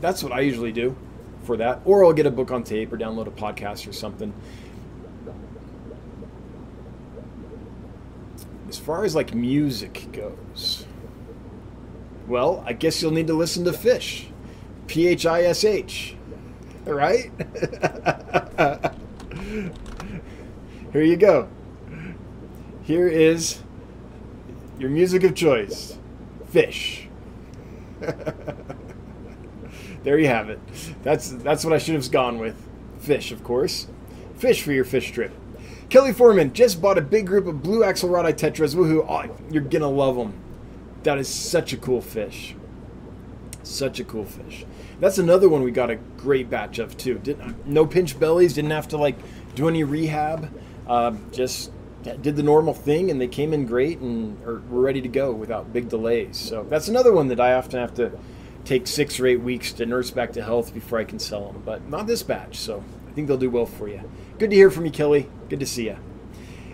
that's 0.00 0.22
what 0.22 0.32
I 0.32 0.40
usually 0.40 0.72
do 0.72 0.96
for 1.44 1.56
that. 1.58 1.80
Or 1.84 2.04
I'll 2.04 2.12
get 2.12 2.26
a 2.26 2.30
book 2.30 2.50
on 2.50 2.64
tape 2.64 2.92
or 2.92 2.98
download 2.98 3.26
a 3.26 3.30
podcast 3.30 3.88
or 3.88 3.92
something. 3.92 4.32
As 8.68 8.78
far 8.78 9.04
as 9.04 9.14
like 9.14 9.34
music 9.34 10.08
goes, 10.12 10.86
well, 12.26 12.62
I 12.66 12.72
guess 12.72 13.02
you'll 13.02 13.10
need 13.10 13.26
to 13.26 13.34
listen 13.34 13.64
to 13.64 13.72
Fish. 13.72 14.28
P 14.86 15.08
H 15.08 15.26
I 15.26 15.42
S 15.42 15.64
H. 15.64 16.16
Right? 16.84 17.30
Here 20.92 21.02
you 21.02 21.16
go. 21.16 21.48
Here 22.82 23.08
is 23.08 23.60
your 24.78 24.90
music 24.90 25.22
of 25.24 25.34
choice 25.34 25.98
fish. 26.48 27.08
there 30.02 30.18
you 30.18 30.26
have 30.26 30.50
it. 30.50 30.60
That's 31.02 31.30
that's 31.30 31.64
what 31.64 31.72
I 31.72 31.78
should 31.78 31.94
have 31.94 32.10
gone 32.10 32.38
with. 32.38 32.56
Fish, 32.98 33.32
of 33.32 33.42
course. 33.42 33.88
Fish 34.36 34.62
for 34.62 34.72
your 34.72 34.84
fish 34.84 35.10
trip. 35.12 35.32
Kelly 35.88 36.12
Foreman 36.12 36.52
just 36.52 36.80
bought 36.80 36.98
a 36.98 37.02
big 37.02 37.26
group 37.26 37.46
of 37.46 37.62
blue 37.62 37.80
axelrod 37.80 38.24
tetras. 38.34 38.74
Woohoo! 38.74 39.06
Oh, 39.08 39.36
you're 39.50 39.62
gonna 39.62 39.90
love 39.90 40.16
them. 40.16 40.34
That 41.02 41.18
is 41.18 41.28
such 41.28 41.72
a 41.72 41.76
cool 41.76 42.00
fish. 42.00 42.54
Such 43.62 44.00
a 44.00 44.04
cool 44.04 44.24
fish. 44.24 44.64
That's 45.00 45.18
another 45.18 45.48
one 45.48 45.62
we 45.62 45.70
got 45.70 45.90
a 45.90 45.96
great 45.96 46.50
batch 46.50 46.78
of 46.78 46.96
too. 46.96 47.18
Didn't 47.18 47.66
no 47.66 47.86
pinch 47.86 48.18
bellies. 48.18 48.54
Didn't 48.54 48.70
have 48.70 48.88
to 48.88 48.96
like 48.96 49.16
do 49.54 49.68
any 49.68 49.84
rehab. 49.84 50.52
Uh, 50.86 51.12
just 51.30 51.70
did 52.02 52.36
the 52.36 52.42
normal 52.42 52.74
thing 52.74 53.10
and 53.10 53.20
they 53.20 53.28
came 53.28 53.52
in 53.52 53.66
great 53.66 53.98
and 54.00 54.42
are, 54.44 54.60
were 54.68 54.80
ready 54.80 55.00
to 55.00 55.08
go 55.08 55.32
without 55.32 55.72
big 55.72 55.88
delays. 55.88 56.36
So 56.36 56.64
that's 56.68 56.88
another 56.88 57.12
one 57.12 57.28
that 57.28 57.40
I 57.40 57.54
often 57.54 57.80
have 57.80 57.94
to 57.94 58.12
take 58.64 58.86
six 58.86 59.18
or 59.18 59.26
eight 59.26 59.40
weeks 59.40 59.72
to 59.74 59.86
nurse 59.86 60.10
back 60.10 60.32
to 60.32 60.42
health 60.42 60.74
before 60.74 60.98
I 60.98 61.04
can 61.04 61.18
sell 61.18 61.52
them. 61.52 61.62
But 61.64 61.88
not 61.88 62.06
this 62.06 62.22
batch, 62.22 62.58
so 62.58 62.84
I 63.08 63.12
think 63.12 63.28
they'll 63.28 63.36
do 63.36 63.50
well 63.50 63.66
for 63.66 63.88
you. 63.88 64.00
Good 64.38 64.50
to 64.50 64.56
hear 64.56 64.70
from 64.70 64.84
you, 64.84 64.90
Kelly. 64.90 65.28
Good 65.48 65.60
to 65.60 65.66
see 65.66 65.86
you. 65.86 65.96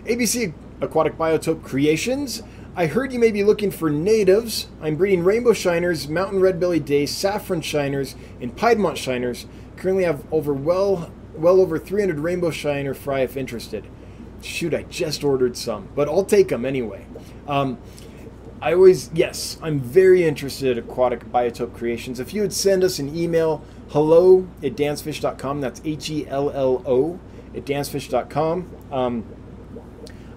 ABC 0.05 0.53
Aquatic 0.81 1.17
Biotope 1.17 1.63
Creations. 1.63 2.41
I 2.75 2.85
heard 2.85 3.11
you 3.11 3.19
may 3.19 3.31
be 3.31 3.43
looking 3.43 3.71
for 3.71 3.89
natives. 3.89 4.67
I'm 4.81 4.95
breeding 4.95 5.23
rainbow 5.23 5.53
shiners, 5.53 6.07
mountain 6.07 6.39
red 6.39 6.59
belly 6.59 6.79
dace, 6.79 7.13
saffron 7.13 7.61
shiners, 7.61 8.15
and 8.39 8.55
piedmont 8.55 8.97
shiners. 8.97 9.45
Currently 9.75 10.03
have 10.03 10.23
over 10.31 10.53
well 10.53 11.11
well 11.35 11.61
over 11.61 11.79
300 11.79 12.19
rainbow 12.19 12.51
shiner 12.51 12.93
fry 12.93 13.21
if 13.21 13.37
interested 13.37 13.85
shoot, 14.41 14.73
I 14.73 14.83
just 14.83 15.23
ordered 15.23 15.57
some, 15.57 15.89
but 15.95 16.07
I'll 16.07 16.25
take 16.25 16.49
them 16.49 16.65
anyway. 16.65 17.05
Um, 17.47 17.77
I 18.61 18.73
always, 18.73 19.09
yes, 19.13 19.57
I'm 19.61 19.79
very 19.79 20.25
interested 20.25 20.77
in 20.77 20.83
aquatic 20.83 21.31
biotope 21.31 21.73
creations. 21.73 22.19
If 22.19 22.33
you 22.33 22.41
would 22.41 22.53
send 22.53 22.83
us 22.83 22.99
an 22.99 23.15
email, 23.15 23.63
hello 23.89 24.47
at 24.61 24.75
dansfish.com, 24.75 25.61
that's 25.61 25.81
H 25.85 26.09
E 26.09 26.27
L 26.27 26.49
L 26.51 26.83
O 26.85 27.19
at 27.55 27.65
dansfish.com. 27.65 28.75
Um, 28.91 29.25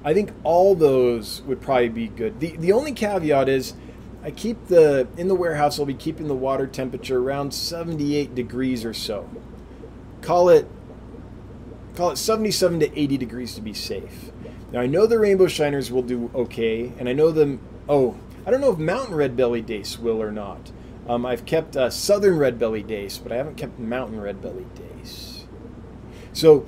I 0.05 0.14
think 0.14 0.32
all 0.44 0.74
those 0.74 1.42
would 1.42 1.61
probably 1.61 1.88
be 1.88 2.09
good. 2.09 2.40
The, 2.40 2.57
the 2.57 2.72
only 2.72 2.92
caveat 2.92 3.48
is 3.48 3.74
I 4.22 4.30
keep 4.30 4.68
the 4.68 5.09
in 5.16 5.28
the 5.28 5.34
warehouse. 5.34 5.78
I'll 5.78 5.86
be 5.86 5.94
keeping 5.94 6.28
the 6.28 6.34
water 6.34 6.66
temperature 6.66 7.18
around 7.18 7.53
78 7.53 8.34
degrees 8.34 8.84
or 8.84 8.94
so. 8.94 9.28
Call 10.20 10.48
it 10.48 10.68
call 11.95 12.11
it 12.11 12.16
77 12.16 12.80
to 12.80 12.99
80 12.99 13.18
degrees 13.18 13.55
to 13.55 13.61
be 13.61 13.74
safe. 13.74 14.30
Now 14.72 14.80
I 14.80 14.86
know 14.86 15.07
the 15.07 15.18
rainbow 15.18 15.47
shiners 15.47 15.90
will 15.90 16.03
do 16.03 16.30
okay, 16.34 16.93
and 16.99 17.09
I 17.09 17.12
know 17.12 17.30
them. 17.30 17.61
Oh, 17.88 18.16
I 18.47 18.51
don't 18.51 18.61
know 18.61 18.72
if 18.72 18.78
mountain 18.78 19.14
red 19.14 19.36
belly 19.36 19.61
dace 19.61 19.99
will 19.99 20.20
or 20.22 20.32
not. 20.32 20.72
Um, 21.09 21.26
I've 21.26 21.45
kept 21.45 21.76
uh, 21.76 21.90
southern 21.90 22.38
red 22.38 22.59
belly 22.59 22.82
dace, 22.82 23.18
but 23.18 23.32
I 23.32 23.36
haven't 23.36 23.57
kept 23.57 23.78
mountain 23.78 24.20
red 24.20 24.40
belly 24.40 24.66
dace. 24.74 25.45
So, 26.32 26.66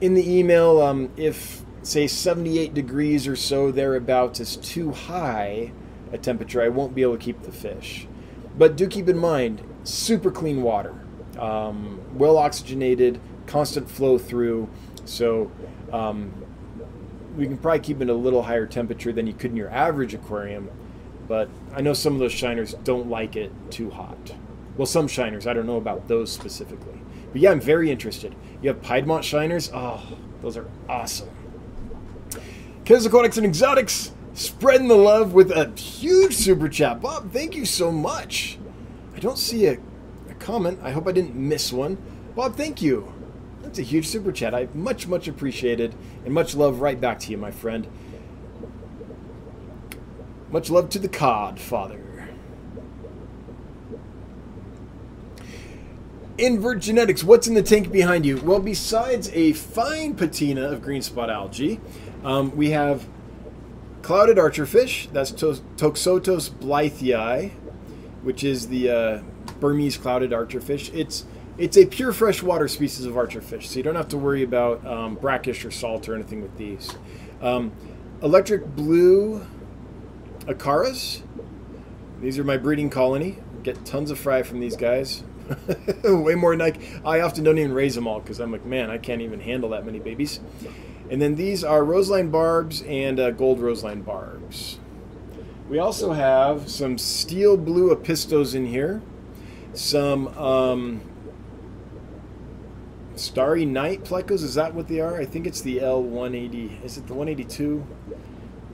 in 0.00 0.14
the 0.14 0.38
email, 0.38 0.80
um, 0.80 1.10
if 1.16 1.62
say 1.82 2.06
78 2.06 2.74
degrees 2.74 3.26
or 3.26 3.36
so 3.36 3.70
thereabouts 3.70 4.38
is 4.38 4.56
too 4.56 4.92
high 4.92 5.72
a 6.12 6.18
temperature, 6.18 6.62
I 6.62 6.68
won't 6.68 6.94
be 6.94 7.02
able 7.02 7.16
to 7.16 7.24
keep 7.24 7.42
the 7.42 7.52
fish. 7.52 8.06
But 8.56 8.76
do 8.76 8.86
keep 8.86 9.08
in 9.08 9.16
mind, 9.16 9.62
super 9.84 10.30
clean 10.30 10.62
water, 10.62 10.94
um, 11.38 12.00
well 12.14 12.36
oxygenated, 12.36 13.20
constant 13.50 13.90
flow 13.90 14.16
through. 14.16 14.68
So 15.04 15.50
um, 15.92 16.32
we 17.36 17.46
can 17.46 17.58
probably 17.58 17.80
keep 17.80 18.00
it 18.00 18.08
a 18.08 18.14
little 18.14 18.42
higher 18.42 18.66
temperature 18.66 19.12
than 19.12 19.26
you 19.26 19.32
could 19.32 19.50
in 19.50 19.56
your 19.56 19.70
average 19.70 20.14
aquarium. 20.14 20.70
But 21.26 21.48
I 21.74 21.80
know 21.80 21.92
some 21.92 22.14
of 22.14 22.20
those 22.20 22.32
shiners 22.32 22.74
don't 22.84 23.08
like 23.08 23.36
it 23.36 23.52
too 23.70 23.90
hot. 23.90 24.34
Well, 24.76 24.86
some 24.86 25.08
shiners, 25.08 25.46
I 25.46 25.52
don't 25.52 25.66
know 25.66 25.76
about 25.76 26.08
those 26.08 26.32
specifically. 26.32 27.00
But 27.32 27.40
yeah, 27.40 27.50
I'm 27.50 27.60
very 27.60 27.90
interested. 27.90 28.34
You 28.62 28.68
have 28.68 28.82
Piedmont 28.82 29.24
shiners? 29.24 29.70
Oh, 29.74 30.16
those 30.42 30.56
are 30.56 30.68
awesome. 30.88 31.28
Kids 32.84 33.06
Aquatics 33.06 33.36
and 33.36 33.46
Exotics, 33.46 34.12
spreading 34.34 34.88
the 34.88 34.96
love 34.96 35.32
with 35.32 35.50
a 35.52 35.70
huge 35.78 36.34
super 36.34 36.68
chat. 36.68 37.00
Bob, 37.00 37.32
thank 37.32 37.54
you 37.54 37.64
so 37.64 37.92
much. 37.92 38.58
I 39.14 39.18
don't 39.18 39.38
see 39.38 39.66
a, 39.66 39.78
a 40.28 40.34
comment. 40.38 40.80
I 40.82 40.90
hope 40.90 41.06
I 41.06 41.12
didn't 41.12 41.36
miss 41.36 41.72
one. 41.72 41.98
Bob, 42.34 42.56
thank 42.56 42.80
you. 42.80 43.12
That's 43.70 43.78
a 43.78 43.82
huge 43.82 44.08
super 44.08 44.32
chat. 44.32 44.52
I 44.52 44.66
much, 44.74 45.06
much 45.06 45.28
appreciated, 45.28 45.94
and 46.24 46.34
much 46.34 46.56
love 46.56 46.80
right 46.80 47.00
back 47.00 47.20
to 47.20 47.30
you, 47.30 47.38
my 47.38 47.52
friend. 47.52 47.86
Much 50.50 50.70
love 50.70 50.88
to 50.88 50.98
the 50.98 51.06
cod, 51.06 51.60
Father. 51.60 52.28
Invert 56.36 56.80
Genetics, 56.80 57.22
what's 57.22 57.46
in 57.46 57.54
the 57.54 57.62
tank 57.62 57.92
behind 57.92 58.26
you? 58.26 58.38
Well, 58.38 58.58
besides 58.58 59.30
a 59.34 59.52
fine 59.52 60.16
patina 60.16 60.62
of 60.62 60.82
green 60.82 61.02
spot 61.02 61.30
algae, 61.30 61.80
um, 62.24 62.56
we 62.56 62.70
have 62.70 63.06
clouded 64.02 64.36
archerfish. 64.36 65.12
That's 65.12 65.30
to- 65.30 65.62
Toxotes 65.76 66.50
blythii, 66.50 67.52
which 68.24 68.42
is 68.42 68.66
the 68.66 68.90
uh, 68.90 69.22
Burmese 69.60 69.96
clouded 69.96 70.32
archerfish. 70.32 70.92
It's 70.92 71.24
it's 71.58 71.76
a 71.76 71.86
pure 71.86 72.12
freshwater 72.12 72.68
species 72.68 73.04
of 73.06 73.14
archerfish, 73.14 73.64
so 73.64 73.76
you 73.76 73.82
don't 73.82 73.96
have 73.96 74.08
to 74.08 74.16
worry 74.16 74.42
about 74.42 74.86
um, 74.86 75.16
brackish 75.16 75.64
or 75.64 75.70
salt 75.70 76.08
or 76.08 76.14
anything 76.14 76.42
with 76.42 76.56
these. 76.56 76.96
Um, 77.42 77.72
electric 78.22 78.66
blue 78.66 79.44
acaras. 80.46 81.22
These 82.20 82.38
are 82.38 82.44
my 82.44 82.56
breeding 82.56 82.90
colony. 82.90 83.38
Get 83.62 83.84
tons 83.84 84.10
of 84.10 84.18
fry 84.18 84.42
from 84.42 84.60
these 84.60 84.76
guys. 84.76 85.22
Way 86.04 86.34
more 86.34 86.56
than 86.56 86.62
I, 86.62 87.00
I 87.04 87.20
often 87.20 87.44
don't 87.44 87.58
even 87.58 87.72
raise 87.72 87.94
them 87.94 88.06
all 88.06 88.20
because 88.20 88.40
I'm 88.40 88.52
like, 88.52 88.64
man, 88.64 88.90
I 88.90 88.98
can't 88.98 89.20
even 89.20 89.40
handle 89.40 89.70
that 89.70 89.84
many 89.84 89.98
babies. 89.98 90.40
And 91.10 91.20
then 91.20 91.34
these 91.34 91.64
are 91.64 91.84
roseline 91.84 92.30
barbs 92.30 92.82
and 92.82 93.18
uh, 93.18 93.32
gold 93.32 93.58
roseline 93.58 94.02
barbs. 94.02 94.78
We 95.68 95.78
also 95.78 96.12
have 96.12 96.70
some 96.70 96.98
steel 96.98 97.56
blue 97.56 97.94
apistos 97.94 98.54
in 98.54 98.66
here, 98.66 99.02
some 99.72 100.28
um, 100.38 101.00
Starry 103.20 103.64
Night 103.64 104.04
plecos. 104.04 104.42
Is 104.42 104.54
that 104.54 104.74
what 104.74 104.88
they 104.88 105.00
are? 105.00 105.20
I 105.20 105.26
think 105.26 105.46
it's 105.46 105.60
the 105.60 105.78
L180. 105.78 106.84
Is 106.84 106.96
it 106.96 107.06
the 107.06 107.14
182? 107.14 107.86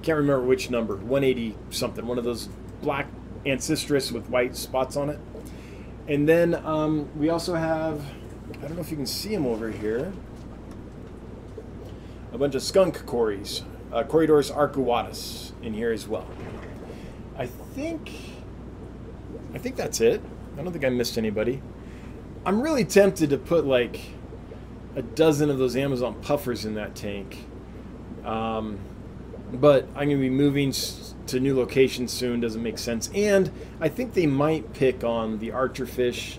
Can't 0.02 0.18
remember 0.18 0.42
which 0.42 0.70
number. 0.70 0.96
180 0.96 1.56
something. 1.70 2.06
One 2.06 2.16
of 2.16 2.24
those 2.24 2.48
black 2.80 3.08
Ancistrus 3.44 4.12
with 4.12 4.28
white 4.28 4.56
spots 4.56 4.96
on 4.96 5.10
it. 5.10 5.18
And 6.08 6.28
then 6.28 6.54
um, 6.64 7.08
we 7.18 7.28
also 7.28 7.54
have, 7.54 8.00
I 8.52 8.66
don't 8.66 8.76
know 8.76 8.80
if 8.80 8.90
you 8.90 8.96
can 8.96 9.06
see 9.06 9.30
them 9.30 9.46
over 9.46 9.70
here, 9.70 10.12
a 12.32 12.38
bunch 12.38 12.54
of 12.54 12.62
skunk 12.62 13.04
cories, 13.06 13.62
uh, 13.92 14.04
Corydoras 14.04 14.54
arcuatus 14.54 15.52
in 15.62 15.74
here 15.74 15.92
as 15.92 16.06
well. 16.06 16.28
I 17.36 17.46
think, 17.46 18.12
I 19.54 19.58
think 19.58 19.74
that's 19.76 20.00
it. 20.00 20.22
I 20.56 20.62
don't 20.62 20.72
think 20.72 20.84
I 20.84 20.90
missed 20.90 21.18
anybody. 21.18 21.60
I'm 22.44 22.62
really 22.62 22.84
tempted 22.84 23.30
to 23.30 23.38
put 23.38 23.66
like 23.66 24.00
a 24.96 25.02
dozen 25.02 25.50
of 25.50 25.58
those 25.58 25.76
Amazon 25.76 26.20
puffers 26.22 26.64
in 26.64 26.74
that 26.74 26.96
tank. 26.96 27.46
Um, 28.24 28.80
but 29.52 29.84
I'm 29.90 30.08
going 30.08 30.10
to 30.10 30.16
be 30.16 30.30
moving 30.30 30.72
to 31.28 31.38
new 31.38 31.56
locations 31.56 32.12
soon. 32.12 32.40
Doesn't 32.40 32.62
make 32.62 32.78
sense. 32.78 33.10
And 33.14 33.52
I 33.80 33.88
think 33.88 34.14
they 34.14 34.26
might 34.26 34.72
pick 34.72 35.04
on 35.04 35.38
the 35.38 35.50
archerfish 35.50 36.38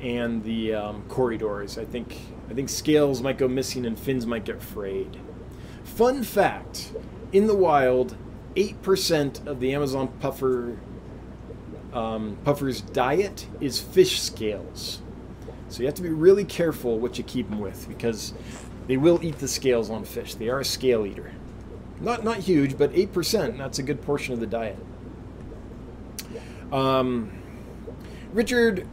and 0.00 0.44
the 0.44 0.74
um, 0.74 1.04
Corydoras. 1.08 1.80
I 1.80 1.84
think 1.84 2.16
I 2.48 2.54
think 2.54 2.68
scales 2.68 3.22
might 3.22 3.38
go 3.38 3.48
missing 3.48 3.84
and 3.86 3.98
fins 3.98 4.26
might 4.26 4.44
get 4.44 4.62
frayed. 4.62 5.18
Fun 5.82 6.22
fact: 6.22 6.92
in 7.32 7.46
the 7.46 7.56
wild, 7.56 8.16
eight 8.54 8.80
percent 8.82 9.40
of 9.46 9.58
the 9.58 9.74
Amazon 9.74 10.08
puffer 10.20 10.78
um, 11.92 12.36
puffer's 12.44 12.82
diet 12.82 13.46
is 13.60 13.80
fish 13.80 14.20
scales. 14.20 15.00
So 15.68 15.80
you 15.80 15.86
have 15.86 15.94
to 15.96 16.02
be 16.02 16.10
really 16.10 16.44
careful 16.44 16.98
what 16.98 17.18
you 17.18 17.24
keep 17.24 17.50
them 17.50 17.58
with 17.58 17.88
because 17.88 18.34
they 18.86 18.96
will 18.96 19.18
eat 19.22 19.38
the 19.38 19.48
scales 19.48 19.90
on 19.90 20.04
fish. 20.04 20.34
They 20.34 20.48
are 20.48 20.60
a 20.60 20.64
scale 20.64 21.04
eater. 21.04 21.32
Not 22.00 22.24
not 22.24 22.38
huge, 22.38 22.76
but 22.76 22.90
eight 22.94 23.12
percent. 23.12 23.58
That's 23.58 23.78
a 23.78 23.82
good 23.82 24.02
portion 24.02 24.34
of 24.34 24.40
the 24.40 24.46
diet. 24.46 24.78
Um, 26.72 27.30
Richard 28.32 28.86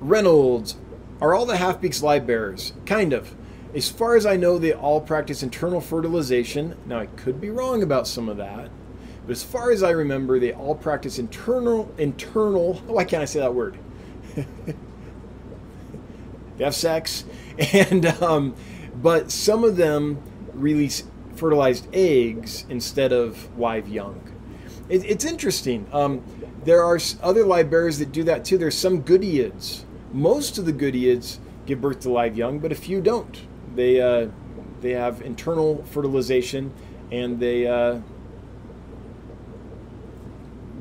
Reynolds, 0.00 0.76
are 1.20 1.34
all 1.34 1.46
the 1.46 1.56
half 1.56 1.80
beaks 1.80 2.02
live 2.02 2.26
bearers? 2.26 2.72
Kind 2.86 3.12
of. 3.12 3.34
As 3.74 3.88
far 3.88 4.16
as 4.16 4.26
I 4.26 4.36
know, 4.36 4.58
they 4.58 4.72
all 4.72 5.00
practice 5.00 5.42
internal 5.42 5.80
fertilization. 5.80 6.76
Now 6.86 7.00
I 7.00 7.06
could 7.06 7.40
be 7.40 7.50
wrong 7.50 7.82
about 7.82 8.06
some 8.06 8.28
of 8.28 8.36
that, 8.38 8.70
but 9.26 9.32
as 9.32 9.42
far 9.42 9.70
as 9.70 9.82
I 9.82 9.90
remember, 9.90 10.38
they 10.38 10.52
all 10.52 10.74
practice 10.74 11.18
internal 11.18 11.92
internal. 11.98 12.74
Why 12.86 13.04
can't 13.04 13.22
I 13.22 13.26
say 13.26 13.40
that 13.40 13.54
word? 13.54 13.78
have 16.64 16.74
sex, 16.74 17.24
and 17.72 18.06
um, 18.22 18.54
but 18.94 19.30
some 19.30 19.64
of 19.64 19.76
them 19.76 20.22
release 20.54 21.04
fertilized 21.34 21.88
eggs 21.92 22.66
instead 22.68 23.12
of 23.12 23.58
live 23.58 23.88
young. 23.88 24.20
It, 24.88 25.04
it's 25.04 25.24
interesting. 25.24 25.86
Um, 25.92 26.22
there 26.64 26.84
are 26.84 26.98
other 27.22 27.44
live 27.44 27.70
that 27.70 28.12
do 28.12 28.24
that 28.24 28.44
too. 28.44 28.58
There's 28.58 28.76
some 28.76 29.02
goodeids. 29.02 29.84
Most 30.12 30.58
of 30.58 30.66
the 30.66 30.72
goodeids 30.72 31.38
give 31.66 31.80
birth 31.80 32.00
to 32.00 32.10
live 32.10 32.36
young, 32.36 32.58
but 32.58 32.70
a 32.72 32.74
few 32.74 33.00
don't. 33.00 33.40
They 33.74 34.00
uh, 34.00 34.28
they 34.80 34.90
have 34.90 35.22
internal 35.22 35.82
fertilization 35.84 36.72
and 37.10 37.38
they 37.38 37.66
uh, 37.66 38.00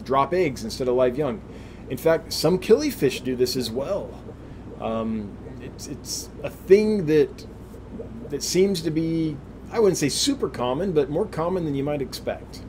drop 0.03 0.33
eggs 0.33 0.63
instead 0.63 0.87
of 0.87 0.95
live 0.95 1.17
young. 1.17 1.41
In 1.89 1.97
fact, 1.97 2.33
some 2.33 2.57
killifish 2.57 3.23
do 3.23 3.35
this 3.35 3.55
as 3.55 3.69
well. 3.69 4.09
Um, 4.79 5.37
it's, 5.75 5.87
it's 5.87 6.29
a 6.43 6.49
thing 6.49 7.05
that 7.07 7.45
that 8.29 8.43
seems 8.43 8.81
to 8.81 8.91
be 8.91 9.37
I 9.71 9.79
wouldn't 9.79 9.97
say 9.97 10.09
super 10.09 10.49
common, 10.49 10.91
but 10.91 11.09
more 11.09 11.25
common 11.25 11.63
than 11.63 11.75
you 11.75 11.83
might 11.83 12.01
expect. 12.01 12.61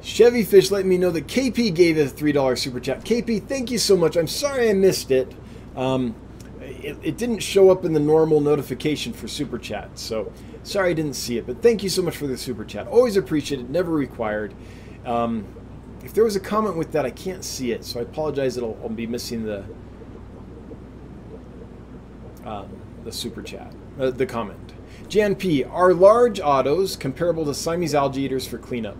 Chevy 0.00 0.42
Fish 0.42 0.70
let 0.70 0.86
me 0.86 0.96
know 0.96 1.10
that 1.10 1.26
KP 1.26 1.74
gave 1.74 1.98
a 1.98 2.06
$3 2.06 2.58
super 2.58 2.80
chat. 2.80 3.04
KP, 3.04 3.46
thank 3.46 3.70
you 3.70 3.78
so 3.78 3.96
much. 3.96 4.16
I'm 4.16 4.26
sorry 4.26 4.70
I 4.70 4.72
missed 4.72 5.10
it. 5.10 5.34
Um, 5.76 6.14
it, 6.60 6.96
it, 7.02 7.16
didn't 7.18 7.40
show 7.40 7.70
up 7.70 7.84
in 7.84 7.92
the 7.92 8.00
normal 8.00 8.40
notification 8.40 9.12
for 9.12 9.28
super 9.28 9.58
chat, 9.58 9.98
so 9.98 10.32
sorry 10.62 10.90
I 10.90 10.92
didn't 10.92 11.14
see 11.14 11.38
it. 11.38 11.46
But 11.46 11.62
thank 11.62 11.82
you 11.82 11.88
so 11.88 12.02
much 12.02 12.16
for 12.16 12.26
the 12.26 12.36
super 12.36 12.64
chat. 12.64 12.86
Always 12.86 13.16
appreciated, 13.16 13.70
never 13.70 13.92
required. 13.92 14.54
Um, 15.04 15.46
if 16.04 16.14
there 16.14 16.24
was 16.24 16.36
a 16.36 16.40
comment 16.40 16.76
with 16.76 16.92
that, 16.92 17.04
I 17.04 17.10
can't 17.10 17.44
see 17.44 17.72
it, 17.72 17.84
so 17.84 18.00
I 18.00 18.02
apologize 18.02 18.54
that 18.54 18.64
I'll, 18.64 18.78
I'll 18.82 18.88
be 18.88 19.06
missing 19.06 19.44
the 19.44 19.64
um, 22.44 22.68
the 23.04 23.12
super 23.12 23.42
chat, 23.42 23.72
uh, 24.00 24.10
the 24.10 24.26
comment. 24.26 24.72
Jan 25.08 25.34
P. 25.34 25.64
Are 25.64 25.92
large 25.94 26.40
ottos 26.40 26.98
comparable 26.98 27.44
to 27.46 27.54
Siamese 27.54 27.94
algae 27.94 28.22
eaters 28.22 28.46
for 28.46 28.58
cleanup? 28.58 28.96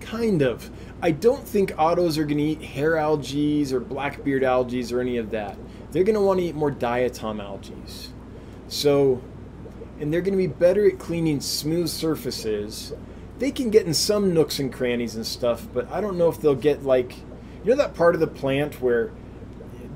Kind 0.00 0.42
of. 0.42 0.70
I 1.00 1.10
don't 1.10 1.46
think 1.46 1.72
ottos 1.72 2.16
are 2.18 2.24
going 2.24 2.38
to 2.38 2.44
eat 2.44 2.62
hair 2.62 2.96
algae 2.96 3.72
or 3.72 3.80
blackbeard 3.80 4.44
algae 4.44 4.84
or 4.92 5.00
any 5.00 5.16
of 5.16 5.30
that. 5.30 5.56
They're 5.90 6.04
going 6.04 6.14
to 6.14 6.20
want 6.20 6.40
to 6.40 6.46
eat 6.46 6.54
more 6.54 6.70
diatom 6.70 7.42
algae. 7.42 7.74
So, 8.68 9.20
and 10.02 10.12
they're 10.12 10.20
going 10.20 10.32
to 10.32 10.36
be 10.36 10.48
better 10.48 10.84
at 10.84 10.98
cleaning 10.98 11.40
smooth 11.40 11.88
surfaces. 11.88 12.92
They 13.38 13.52
can 13.52 13.70
get 13.70 13.86
in 13.86 13.94
some 13.94 14.34
nooks 14.34 14.58
and 14.58 14.72
crannies 14.72 15.14
and 15.14 15.24
stuff, 15.24 15.68
but 15.72 15.88
I 15.92 16.00
don't 16.00 16.18
know 16.18 16.28
if 16.28 16.40
they'll 16.40 16.56
get 16.56 16.82
like, 16.82 17.16
you 17.64 17.70
know, 17.70 17.76
that 17.76 17.94
part 17.94 18.16
of 18.16 18.20
the 18.20 18.26
plant 18.26 18.80
where 18.82 19.12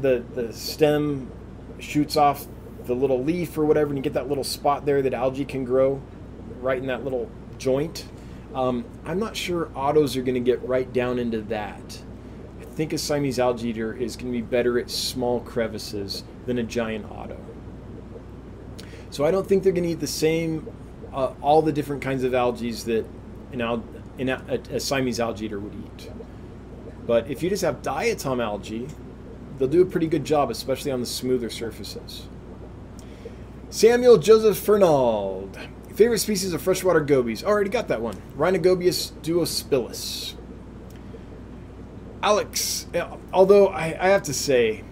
the 0.01 0.25
the 0.35 0.53
stem 0.53 1.31
shoots 1.81 2.17
off 2.17 2.47
the 2.85 2.95
little 2.95 3.23
leaf 3.23 3.59
or 3.59 3.65
whatever, 3.65 3.89
and 3.89 3.99
you 3.99 4.03
get 4.03 4.13
that 4.13 4.29
little 4.29 4.45
spot 4.45 4.87
there 4.87 5.03
that 5.03 5.13
algae 5.13 5.45
can 5.45 5.65
grow, 5.65 6.01
right 6.61 6.79
in 6.79 6.87
that 6.87 7.03
little 7.03 7.29
joint. 7.59 8.07
Um, 8.55 8.85
I'm 9.05 9.19
not 9.19 9.37
sure 9.37 9.67
ottos 9.75 10.17
are 10.17 10.23
going 10.23 10.35
to 10.35 10.41
get 10.41 10.63
right 10.63 10.91
down 10.93 11.19
into 11.19 11.43
that. 11.43 12.01
I 12.61 12.65
think 12.65 12.93
a 12.93 12.99
Siamese 12.99 13.41
algae 13.41 13.71
eater 13.71 13.93
is 13.93 14.15
going 14.15 14.33
to 14.33 14.39
be 14.39 14.43
better 14.43 14.79
at 14.79 14.89
small 14.89 15.41
crevices 15.41 16.23
than 16.47 16.59
a 16.59 16.63
giant 16.63 17.11
otto. 17.11 17.46
So 19.11 19.25
I 19.25 19.31
don't 19.31 19.47
think 19.47 19.63
they're 19.63 19.73
going 19.73 19.85
to 19.85 19.91
eat 19.91 20.01
the 20.01 20.07
same, 20.07 20.69
uh, 21.13 21.33
all 21.41 21.63
the 21.63 21.73
different 21.73 22.03
kinds 22.03 22.25
of 22.25 22.35
algae 22.35 22.73
that 22.73 23.07
an 23.53 23.61
al- 23.61 23.85
an, 24.19 24.29
a, 24.29 24.61
a 24.73 24.81
Siamese 24.81 25.21
algae 25.21 25.47
eater 25.47 25.59
would 25.59 25.75
eat. 25.75 26.11
But 27.07 27.31
if 27.31 27.43
you 27.43 27.49
just 27.51 27.63
have 27.63 27.83
diatom 27.83 28.43
algae, 28.43 28.89
they'll 29.59 29.69
do 29.69 29.83
a 29.83 29.87
pretty 29.87 30.09
good 30.09 30.25
job, 30.25 30.51
especially 30.51 30.91
on 30.91 31.01
the 31.01 31.07
smoother 31.07 31.51
surfaces. 31.51 32.27
Samuel 33.71 34.19
Joseph 34.19 34.59
Fernald. 34.59 35.57
Favorite 35.95 36.19
species 36.19 36.53
of 36.53 36.61
freshwater 36.61 37.01
gobies? 37.01 37.43
Already 37.43 37.71
got 37.71 37.89
that 37.89 38.03
one. 38.03 38.21
Rhinogobius 38.37 39.13
duospilus. 39.23 40.35
Alex, 42.23 42.87
although 43.33 43.69
I, 43.69 43.97
I 43.99 44.09
have 44.09 44.25
to 44.25 44.35
say, 44.35 44.85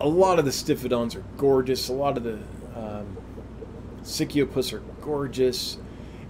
a 0.00 0.08
lot 0.08 0.38
of 0.38 0.44
the 0.44 0.52
Stiphodons 0.52 1.14
are 1.14 1.24
gorgeous. 1.36 1.88
A 1.88 1.92
lot 1.92 2.16
of 2.16 2.24
the 2.24 2.38
um, 2.76 3.16
Sicyopus 4.02 4.72
are 4.72 4.82
gorgeous. 5.00 5.78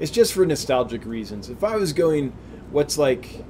It's 0.01 0.11
just 0.11 0.33
for 0.33 0.47
nostalgic 0.47 1.05
reasons. 1.05 1.51
If 1.51 1.63
I 1.65 1.77
was 1.77 1.93
going, 1.93 2.33
what's 2.71 2.97
like, 2.97 3.45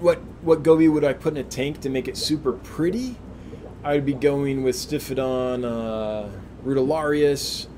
what 0.00 0.18
what 0.42 0.62
goby 0.62 0.88
would 0.88 1.04
I 1.04 1.12
put 1.12 1.34
in 1.34 1.38
a 1.38 1.48
tank 1.48 1.80
to 1.80 1.88
make 1.88 2.08
it 2.08 2.16
super 2.16 2.52
pretty? 2.52 3.16
I 3.84 3.94
would 3.94 4.06
be 4.06 4.14
going 4.14 4.62
with 4.64 4.76
Stiphodon 4.76 5.64
uh, 5.64 6.28
rutilaureus 6.64 7.68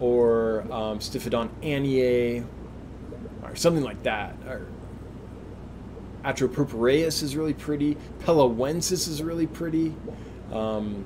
or 0.00 0.62
um, 0.72 1.00
Stiphodon 1.00 1.48
annii 1.62 2.44
or 3.42 3.56
something 3.56 3.82
like 3.82 4.02
that. 4.04 4.36
Or 4.46 4.66
Atropurpureus 6.24 7.22
is 7.22 7.36
really 7.36 7.54
pretty. 7.54 7.96
Pelewensis 8.20 9.08
is 9.08 9.22
really 9.22 9.46
pretty. 9.46 9.94
Um, 10.52 11.04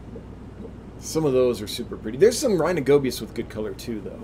some 0.99 1.25
of 1.25 1.33
those 1.33 1.61
are 1.61 1.67
super 1.67 1.97
pretty. 1.97 2.19
There's 2.19 2.39
some 2.39 2.53
Rhinogobius 2.53 3.21
with 3.21 3.35
good 3.35 3.49
color 3.49 3.75
too, 3.75 4.01
though. 4.01 4.23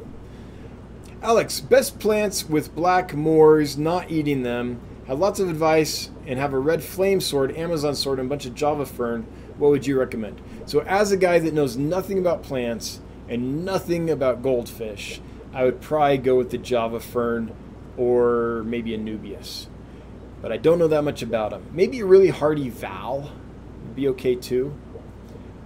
Alex, 1.20 1.60
best 1.60 1.98
plants 1.98 2.48
with 2.48 2.74
black 2.74 3.15
moors, 3.15 3.77
not 3.77 4.10
eating 4.10 4.44
them. 4.44 4.81
Have 5.09 5.19
lots 5.19 5.40
of 5.40 5.48
advice 5.48 6.10
and 6.27 6.39
have 6.39 6.52
a 6.52 6.59
red 6.59 6.82
flame 6.82 7.20
sword, 7.20 7.56
Amazon 7.56 7.94
sword, 7.97 8.20
and 8.20 8.27
a 8.27 8.31
bunch 8.31 8.47
of 8.47 8.55
Java 8.55 8.86
fern. 8.86 9.27
What 9.56 9.70
would 9.70 9.86
you 9.86 9.98
recommend? 9.98 10.40
So, 10.66 10.81
as 10.81 11.10
a 11.10 11.16
guy 11.16 11.39
that 11.40 11.55
knows 11.55 11.77
nothing 11.77 12.19
about 12.19 12.43
plants 12.43 13.01
and 13.28 13.65
nothing 13.65 14.10
about 14.10 14.43
goldfish, 14.43 15.20
I 15.52 15.65
would 15.65 15.81
probably 15.81 16.19
go 16.19 16.36
with 16.36 16.51
the 16.51 16.59
Java 16.59 17.01
fern 17.01 17.52
or 17.97 18.62
maybe 18.65 18.94
a 18.94 18.98
Anubias. 18.98 19.66
But 20.40 20.52
I 20.52 20.56
don't 20.56 20.78
know 20.78 20.89
that 20.89 21.02
much 21.02 21.23
about 21.23 21.51
them. 21.51 21.66
Maybe 21.73 22.01
a 22.01 22.06
really 22.06 22.28
hardy 22.28 22.69
Val 22.69 23.32
would 23.82 23.97
be 23.97 24.09
okay 24.09 24.35
too. 24.35 24.74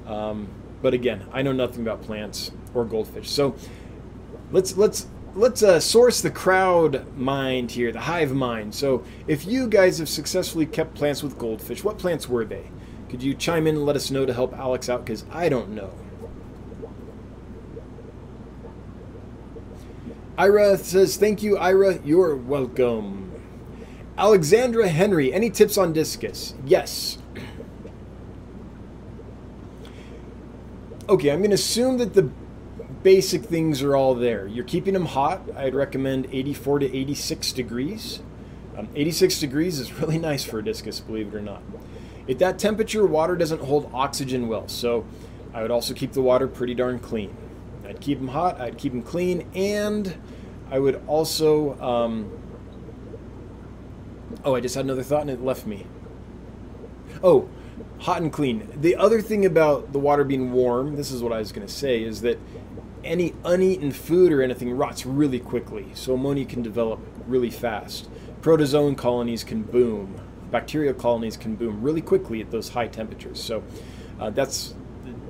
Um, 0.07 0.49
but 0.81 0.95
again, 0.95 1.27
I 1.33 1.43
know 1.43 1.53
nothing 1.53 1.83
about 1.83 2.03
plants 2.03 2.51
or 2.75 2.85
goldfish. 2.85 3.31
So 3.31 3.55
let's 4.51 4.77
let's 4.77 5.07
let's 5.35 5.63
uh, 5.63 5.81
source 5.81 6.21
the 6.21 6.31
crowd 6.31 7.17
mind 7.17 7.71
here, 7.73 7.93
the 7.93 8.01
hive 8.01 8.33
mind. 8.33 8.75
So, 8.75 9.05
if 9.27 9.47
you 9.47 9.67
guys 9.67 9.99
have 9.99 10.09
successfully 10.09 10.67
kept 10.67 10.95
plants 10.95 11.23
with 11.23 11.39
goldfish, 11.39 11.85
what 11.85 11.99
plants 11.99 12.29
were 12.29 12.45
they? 12.45 12.71
Could 13.09 13.23
you 13.23 13.35
chime 13.35 13.67
in 13.67 13.77
and 13.77 13.87
let 13.87 13.97
us 13.97 14.11
know 14.11 14.25
to 14.25 14.33
help 14.33 14.55
Alex 14.55 14.89
out? 14.89 15.05
Because 15.05 15.25
I 15.31 15.49
don't 15.49 15.71
know. 15.71 15.93
Ira 20.39 20.79
says, 20.79 21.19
Thank 21.19 21.43
you, 21.43 21.59
Ira. 21.59 21.99
You're 22.05 22.37
welcome. 22.37 23.32
Alexandra 24.19 24.89
Henry, 24.89 25.33
any 25.33 25.51
tips 25.51 25.79
on 25.79 25.93
discus? 25.93 26.55
Yes. 26.65 27.19
Okay, 31.09 31.31
I'm 31.31 31.39
going 31.39 31.51
to 31.51 31.55
assume 31.55 31.99
that 31.99 32.15
the 32.15 32.31
basic 33.03 33.45
things 33.45 33.83
are 33.83 33.97
all 33.97 34.15
there. 34.15 34.47
You're 34.47 34.65
keeping 34.65 34.95
them 34.95 35.07
hot. 35.07 35.43
I'd 35.57 35.75
recommend 35.75 36.29
84 36.31 36.81
to 36.81 36.97
86 36.97 37.53
degrees. 37.53 38.21
Um, 38.77 38.89
86 38.95 39.41
degrees 39.41 39.79
is 39.79 39.93
really 40.01 40.19
nice 40.19 40.45
for 40.45 40.59
a 40.59 40.65
discus, 40.65 41.01
believe 41.01 41.29
it 41.29 41.35
or 41.35 41.41
not. 41.41 41.63
At 42.29 42.39
that 42.39 42.59
temperature, 42.59 43.05
water 43.07 43.35
doesn't 43.35 43.63
hold 43.63 43.91
oxygen 43.93 44.47
well, 44.47 44.69
so 44.69 45.05
I 45.53 45.63
would 45.63 45.71
also 45.71 45.93
keep 45.93 46.13
the 46.13 46.23
water 46.23 46.47
pretty 46.47 46.75
darn 46.75 46.99
clean. 46.99 47.35
I'd 47.85 48.01
keep 48.01 48.19
them 48.19 48.29
hot, 48.29 48.61
I'd 48.61 48.79
keep 48.79 48.93
them 48.93 49.03
clean, 49.03 49.49
and 49.55 50.15
I 50.71 50.79
would 50.79 51.03
also. 51.07 51.81
Um, 51.81 52.42
oh, 54.45 54.55
I 54.55 54.61
just 54.61 54.75
had 54.75 54.85
another 54.85 55.03
thought 55.03 55.23
and 55.23 55.31
it 55.31 55.43
left 55.43 55.67
me. 55.67 55.87
Oh, 57.23 57.49
hot 58.01 58.21
and 58.23 58.33
clean. 58.33 58.69
The 58.75 58.97
other 58.97 59.21
thing 59.21 59.45
about 59.45 59.93
the 59.93 59.99
water 59.99 60.25
being 60.25 60.53
warm, 60.53 60.97
this 60.97 61.11
is 61.11 61.23
what 61.23 61.33
I 61.33 61.39
was 61.39 61.53
going 61.53 61.67
to 61.67 61.73
say, 61.73 62.03
is 62.03 62.23
that 62.23 62.39
any 63.05 63.35
uneaten 63.45 63.93
food 63.93 64.33
or 64.33 64.43
anything 64.43 64.77
rots 64.77 65.07
really 65.07 65.41
quickly, 65.41 65.87
so 65.95 66.15
ammonia 66.15 66.45
can 66.45 66.63
develop 66.63 67.01
really 67.27 67.51
fast. 67.51 68.09
Protozoan 68.41 68.97
colonies 68.97 69.45
can 69.45 69.63
boom. 69.63 70.21
Bacterial 70.51 70.95
colonies 70.95 71.37
can 71.37 71.57
boom 71.57 71.83
really 71.83 72.03
quickly 72.03 72.41
at 72.41 72.51
those 72.51 72.71
high 72.71 72.89
temperatures. 72.89 73.43
So 73.43 73.63
uh, 74.21 74.31
that's 74.31 74.75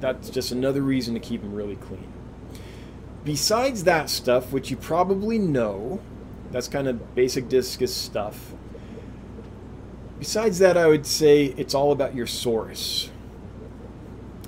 that's 0.00 0.30
just 0.30 0.50
another 0.50 0.82
reason 0.82 1.14
to 1.14 1.20
keep 1.20 1.42
them 1.42 1.54
really 1.54 1.76
clean. 1.76 2.12
Besides 3.24 3.84
that 3.84 4.10
stuff, 4.10 4.52
which 4.52 4.70
you 4.70 4.76
probably 4.76 5.38
know, 5.38 6.00
that's 6.50 6.66
kind 6.66 6.88
of 6.88 7.14
basic 7.14 7.48
discus 7.48 7.94
stuff. 7.94 8.52
Besides 10.22 10.60
that, 10.60 10.76
I 10.76 10.86
would 10.86 11.04
say 11.04 11.46
it's 11.56 11.74
all 11.74 11.90
about 11.90 12.14
your 12.14 12.28
source. 12.28 13.10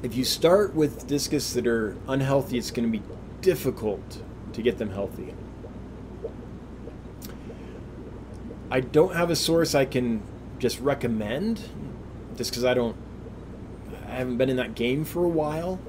If 0.05 0.15
you 0.15 0.23
start 0.23 0.73
with 0.73 1.09
discus 1.09 1.53
that 1.55 1.67
are 1.67 1.97
unhealthy, 2.07 2.59
it's 2.59 2.71
going 2.71 2.93
to 2.93 2.97
be 2.97 3.05
difficult 3.41 4.23
to 4.53 4.63
get 4.63 4.79
them 4.79 4.91
healthy. 4.91 5.35
I 8.71 8.79
don't 8.79 9.17
have 9.17 9.31
a 9.31 9.35
source 9.35 9.75
I 9.75 9.85
can 9.85 10.23
just 10.61 10.79
recommend, 10.79 11.63
just 12.37 12.53
because 12.53 12.65
I 12.65 12.75
don't, 12.75 12.95
I 14.07 14.13
haven't 14.13 14.37
been 14.37 14.51
in 14.51 14.57
that 14.59 14.77
game 14.77 15.05
for 15.05 15.25
a 15.25 15.29
while. 15.29 15.81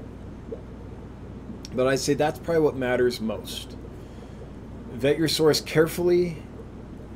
But 1.72 1.86
I 1.86 1.94
say 1.94 2.14
that's 2.14 2.40
probably 2.40 2.62
what 2.62 2.74
matters 2.74 3.20
most. 3.20 3.76
Vet 4.90 5.16
your 5.16 5.28
source 5.28 5.60
carefully 5.60 6.42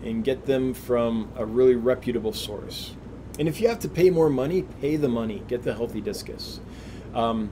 and 0.02 0.24
get 0.24 0.46
them 0.46 0.74
from 0.74 1.30
a 1.36 1.44
really 1.44 1.76
reputable 1.76 2.32
source. 2.32 2.94
And 3.38 3.48
if 3.48 3.60
you 3.60 3.68
have 3.68 3.80
to 3.80 3.88
pay 3.88 4.10
more 4.10 4.30
money, 4.30 4.62
pay 4.62 4.96
the 4.96 5.08
money. 5.08 5.42
Get 5.48 5.62
the 5.62 5.74
healthy 5.74 6.00
discus. 6.00 6.60
Um, 7.14 7.50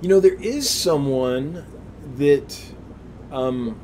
You 0.00 0.08
know, 0.08 0.20
there 0.20 0.40
is 0.40 0.70
someone 0.70 1.66
that 2.16 2.56
um, 3.32 3.80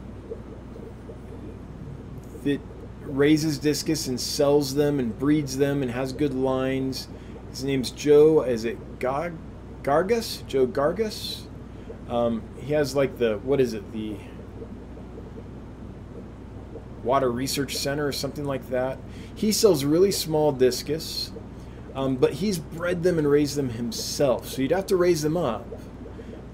that 2.44 2.60
raises 3.02 3.58
discus 3.58 4.06
and 4.06 4.20
sells 4.20 4.76
them 4.76 5.00
and 5.00 5.18
breeds 5.18 5.56
them 5.56 5.82
and 5.82 5.90
has 5.90 6.12
good 6.12 6.32
lines. 6.32 7.08
His 7.50 7.64
name's 7.64 7.90
Joe. 7.90 8.42
Is 8.42 8.64
it 8.64 9.00
Gar- 9.00 9.32
Gargas? 9.82 10.46
Joe 10.46 10.68
Gargas. 10.68 11.46
Um, 12.08 12.42
he 12.60 12.72
has 12.74 12.94
like 12.94 13.18
the 13.18 13.38
what 13.38 13.60
is 13.60 13.74
it? 13.74 13.92
The 13.92 14.16
Water 17.02 17.30
Research 17.30 17.76
Center 17.76 18.06
or 18.06 18.12
something 18.12 18.44
like 18.44 18.70
that. 18.70 18.98
He 19.34 19.52
sells 19.52 19.84
really 19.84 20.10
small 20.10 20.52
discus, 20.52 21.32
um, 21.94 22.16
but 22.16 22.34
he's 22.34 22.58
bred 22.58 23.02
them 23.02 23.18
and 23.18 23.28
raised 23.28 23.56
them 23.56 23.70
himself. 23.70 24.48
So 24.48 24.62
you'd 24.62 24.70
have 24.70 24.86
to 24.86 24.96
raise 24.96 25.22
them 25.22 25.36
up 25.36 25.66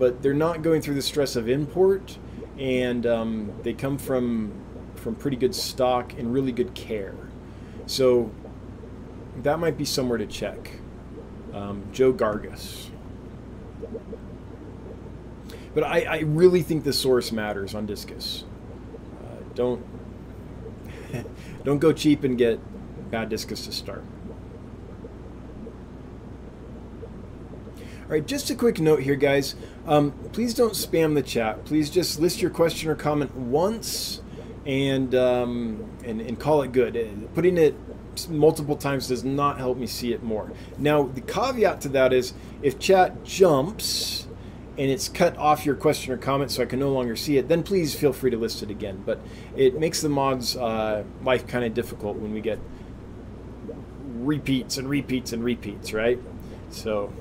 but 0.01 0.23
they're 0.23 0.33
not 0.33 0.63
going 0.63 0.81
through 0.81 0.95
the 0.95 1.03
stress 1.03 1.37
of 1.37 1.49
import, 1.49 2.17
and 2.59 3.07
um, 3.07 3.53
they 3.63 3.75
come 3.75 3.99
from 3.99 4.51
from 4.97 5.15
pretty 5.15 5.37
good 5.37 5.55
stock 5.55 6.15
and 6.19 6.33
really 6.33 6.53
good 6.53 6.75
care. 6.75 7.15
So 7.87 8.31
that 9.43 9.59
might 9.59 9.77
be 9.77 9.85
somewhere 9.85 10.19
to 10.19 10.27
check. 10.27 10.73
Um, 11.53 11.85
Joe 11.93 12.13
Gargas. 12.13 12.90
But 15.75 15.85
I, 15.85 16.01
I 16.03 16.19
really 16.21 16.63
think 16.63 16.85
the 16.85 16.93
source 16.93 17.33
matters 17.33 17.75
on 17.75 17.87
discus. 17.87 18.45
Uh, 19.23 19.43
don't 19.55 19.85
don't 21.65 21.79
go 21.79 21.93
cheap 21.93 22.25
and 22.25 22.37
get 22.37 22.61
bad 23.11 23.29
discus 23.29 23.67
to 23.67 23.73
start. 23.73 24.05
All 28.11 28.15
right, 28.15 28.27
just 28.27 28.51
a 28.51 28.57
quick 28.57 28.81
note 28.81 29.03
here, 29.03 29.15
guys. 29.15 29.55
Um, 29.87 30.13
please 30.33 30.53
don't 30.53 30.73
spam 30.73 31.15
the 31.15 31.23
chat. 31.23 31.65
Please 31.65 31.89
just 31.91 32.19
list 32.19 32.43
your 32.43 32.51
question 32.51 32.91
or 32.91 32.97
comment 32.97 33.35
once 33.37 34.21
and 34.67 35.15
um, 35.15 35.89
and, 36.05 36.21
and 36.21 36.39
call 36.39 36.63
it 36.63 36.73
good. 36.73 36.97
Uh, 36.97 37.29
putting 37.35 37.57
it 37.57 37.77
multiple 38.29 38.77
times 38.77 39.07
does 39.09 39.23
not 39.23 39.59
help 39.59 39.79
me 39.79 39.87
see 39.87 40.13
it 40.13 40.23
more. 40.23 40.53
Now, 40.77 41.05
the 41.05 41.21
caveat 41.21 41.81
to 41.83 41.89
that 41.91 42.13
is 42.13 42.35
if 42.63 42.79
chat 42.79 43.23
jumps 43.25 44.20
and 44.79 44.91
it's 44.91 45.09
cut 45.09 45.37
off 45.37 45.67
your 45.67 45.75
question 45.75 46.13
or 46.13 46.17
comment 46.17 46.51
so 46.51 46.63
I 46.63 46.67
can 46.67 46.79
no 46.79 46.93
longer 46.93 47.17
see 47.17 47.37
it, 47.37 47.49
then 47.49 47.63
please 47.63 47.95
feel 47.95 48.13
free 48.13 48.31
to 48.31 48.37
list 48.37 48.63
it 48.63 48.71
again. 48.71 49.03
But 49.05 49.21
it 49.57 49.79
makes 49.79 50.01
the 50.01 50.09
mods' 50.09 50.57
uh, 50.57 51.05
life 51.23 51.47
kind 51.47 51.65
of 51.65 51.75
difficult 51.75 52.17
when 52.17 52.33
we 52.33 52.41
get 52.41 52.59
repeats 54.21 54.77
and 54.77 54.89
repeats 54.89 55.33
and 55.33 55.43
repeats, 55.43 55.93
right? 55.93 56.19
So, 56.71 57.13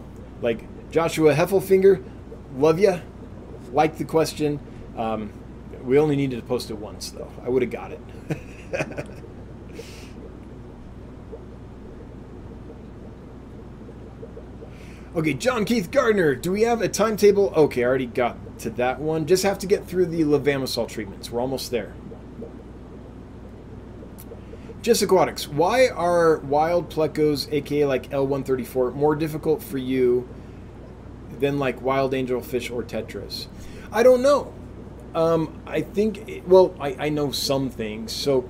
like 0.41 0.65
Joshua 0.91 1.33
Heffelfinger, 1.33 2.03
love 2.55 2.79
you, 2.79 3.01
like 3.71 3.97
the 3.97 4.05
question. 4.05 4.59
Um, 4.97 5.33
we 5.83 5.97
only 5.97 6.15
needed 6.15 6.37
to 6.37 6.45
post 6.45 6.69
it 6.69 6.77
once, 6.77 7.09
though. 7.11 7.31
I 7.43 7.49
would 7.49 7.61
have 7.61 7.71
got 7.71 7.91
it. 7.91 7.99
okay, 15.15 15.33
John 15.33 15.65
Keith 15.65 15.91
Gardner, 15.91 16.35
do 16.35 16.51
we 16.51 16.61
have 16.61 16.81
a 16.81 16.87
timetable? 16.87 17.53
Okay, 17.55 17.83
I 17.83 17.87
already 17.87 18.05
got 18.05 18.59
to 18.59 18.69
that 18.71 18.99
one. 18.99 19.25
Just 19.25 19.43
have 19.43 19.59
to 19.59 19.67
get 19.67 19.85
through 19.85 20.07
the 20.07 20.21
levamisole 20.21 20.87
treatments. 20.87 21.29
We're 21.31 21.41
almost 21.41 21.71
there. 21.71 21.93
Just 24.81 25.01
Aquatics, 25.01 25.47
why 25.47 25.89
are 25.89 26.37
wild 26.39 26.89
plecos, 26.89 27.51
aka 27.51 27.85
like 27.85 28.09
L134, 28.11 28.95
more 28.95 29.13
difficult 29.13 29.61
for 29.61 29.77
you 29.77 30.27
than 31.39 31.59
like 31.59 31.81
wild 31.81 32.13
angelfish 32.13 32.71
or 32.71 32.81
tetras? 32.83 33.47
I 33.91 34.03
don't 34.03 34.21
know. 34.21 34.53
Um, 35.13 35.61
I 35.65 35.81
think, 35.81 36.43
well, 36.47 36.73
I, 36.79 36.95
I 36.97 37.09
know 37.09 37.31
some 37.31 37.69
things. 37.69 38.13
So 38.13 38.47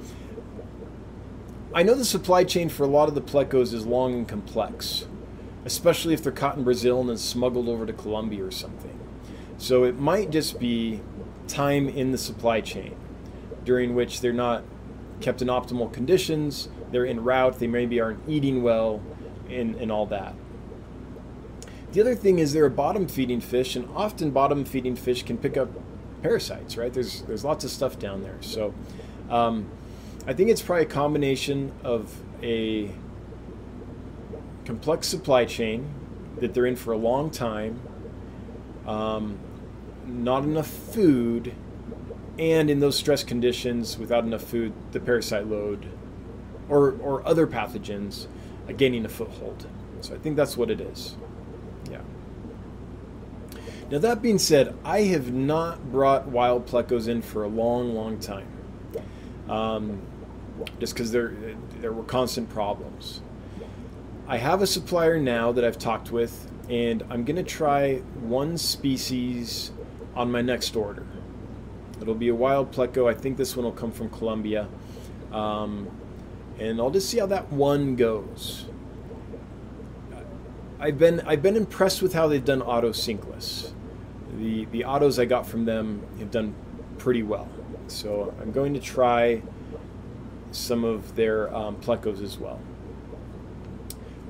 I 1.74 1.84
know 1.84 1.96
the 1.96 2.06
supply 2.06 2.44
chain 2.44 2.70
for 2.70 2.84
a 2.84 2.88
lot 2.88 3.10
of 3.10 3.16
the 3.16 3.22
plecos 3.22 3.74
is 3.74 3.86
long 3.86 4.14
and 4.14 4.28
complex, 4.28 5.06
especially 5.70 6.16
if 6.16 6.24
they're 6.24 6.32
caught 6.32 6.58
in 6.58 6.64
Brazil 6.64 7.00
and 7.00 7.10
then 7.10 7.18
smuggled 7.18 7.70
over 7.70 7.86
to 7.86 7.94
Colombia 7.94 8.44
or 8.44 8.50
something. 8.50 9.00
So 9.60 9.84
it 9.84 10.00
might 10.00 10.32
just 10.32 10.60
be 10.60 11.02
time 11.48 11.88
in 11.88 12.12
the 12.12 12.18
supply 12.18 12.60
chain 12.60 12.96
during 13.66 13.94
which 13.94 14.22
they're 14.22 14.34
not 14.34 14.64
kept 15.22 15.44
in 15.44 15.48
optimal 15.48 15.94
conditions, 15.94 16.70
they're 16.90 17.06
en 17.06 17.24
route, 17.24 17.60
they 17.60 17.68
maybe 17.68 18.02
aren't 18.02 18.28
eating 18.28 18.64
well, 18.64 19.00
and, 19.48 19.76
and 19.76 19.92
all 19.92 20.08
that. 20.08 20.34
The 21.92 22.02
other 22.02 22.16
thing 22.16 22.40
is 22.40 22.52
they're 22.52 22.66
a 22.66 22.72
bottom 22.72 23.08
feeding 23.08 23.40
fish, 23.40 23.76
and 23.76 23.88
often 23.96 24.32
bottom 24.32 24.66
feeding 24.66 24.96
fish 24.96 25.22
can 25.22 25.38
pick 25.38 25.56
up 25.56 25.70
parasites, 26.24 26.78
right? 26.78 26.92
There's 26.92 27.22
there's 27.24 27.46
lots 27.46 27.64
of 27.64 27.70
stuff 27.70 28.00
down 28.00 28.24
there. 28.24 28.38
So 28.42 28.74
um, 29.30 29.70
I 30.26 30.34
think 30.34 30.50
it's 30.50 30.64
probably 30.64 30.86
a 30.86 30.88
combination 30.88 31.72
of 31.84 32.24
a 32.42 32.92
complex 34.70 35.08
supply 35.08 35.46
chain 35.46 35.84
that 36.38 36.54
they're 36.54 36.68
in 36.68 36.76
for 36.76 36.94
a 36.94 36.98
long 36.98 37.32
time, 37.32 37.82
um, 38.86 39.40
not 40.06 40.44
enough 40.44 40.68
food, 40.68 41.56
and 42.38 42.70
in 42.70 42.80
those 42.80 42.96
stress 42.96 43.24
conditions, 43.24 43.98
without 43.98 44.24
enough 44.24 44.44
food, 44.44 44.72
the 44.92 45.00
parasite 45.00 45.48
load 45.48 45.88
or, 46.70 46.92
or 47.02 47.28
other 47.28 47.48
pathogens 47.48 48.28
are 48.68 48.74
gaining 48.74 49.04
a 49.06 49.10
foothold. 49.10 49.66
So 50.02 50.14
I 50.14 50.20
think 50.20 50.36
that's 50.36 50.56
what 50.56 50.70
it 50.70 50.80
is. 50.80 51.16
Yeah. 51.90 52.02
Now, 53.90 53.98
that 53.98 54.22
being 54.22 54.38
said, 54.38 54.78
I 54.86 55.02
have 55.02 55.34
not 55.34 55.92
brought 55.92 56.28
wild 56.28 56.68
plecos 56.68 57.08
in 57.08 57.24
for 57.24 57.44
a 57.44 57.48
long, 57.48 57.96
long 57.96 58.20
time. 58.20 58.48
Um, 59.50 60.00
just 60.80 60.94
because 60.94 61.12
there, 61.12 61.34
there 61.82 61.92
were 61.92 62.04
constant 62.04 62.52
problems. 62.52 63.24
I 64.30 64.38
have 64.38 64.62
a 64.62 64.68
supplier 64.68 65.20
now 65.20 65.52
that 65.52 65.66
I've 65.66 65.78
talked 65.78 66.12
with, 66.12 66.50
and 66.70 67.04
I'm 67.10 67.26
going 67.26 67.36
to 67.36 67.44
try 67.44 67.98
one 68.22 68.58
species 68.58 69.72
on 70.16 70.32
my 70.32 70.42
next 70.42 70.78
order. 70.78 71.06
It'll 72.02 72.16
be 72.16 72.30
a 72.30 72.36
wild 72.36 72.72
pleco. 72.72 73.10
I 73.10 73.14
think 73.14 73.36
this 73.36 73.58
one 73.58 73.66
will 73.66 73.74
come 73.74 73.92
from 73.92 74.10
Colombia. 74.10 74.70
Um, 75.34 75.90
and 76.58 76.80
I'll 76.80 76.92
just 76.92 77.10
see 77.10 77.20
how 77.20 77.26
that 77.26 77.52
one 77.52 77.98
goes. 77.98 78.66
I've 80.80 80.98
been 80.98 81.20
I've 81.22 81.42
been 81.42 81.58
impressed 81.58 82.02
with 82.02 82.14
how 82.14 82.28
they've 82.28 82.46
done 82.46 82.62
otocinclus 82.62 83.74
the, 84.40 84.66
the 84.66 84.82
ottos 84.82 85.20
I 85.20 85.26
got 85.26 85.46
from 85.46 85.66
them 85.66 86.02
have 86.20 86.32
done 86.32 86.56
pretty 86.98 87.24
well. 87.24 87.48
So 87.88 88.34
I'm 88.42 88.52
going 88.52 88.74
to 88.74 88.80
try 88.80 89.42
some 90.52 90.84
of 90.84 91.16
their 91.16 91.54
um, 91.56 91.76
plecos 91.78 92.24
as 92.24 92.38
well. 92.38 92.60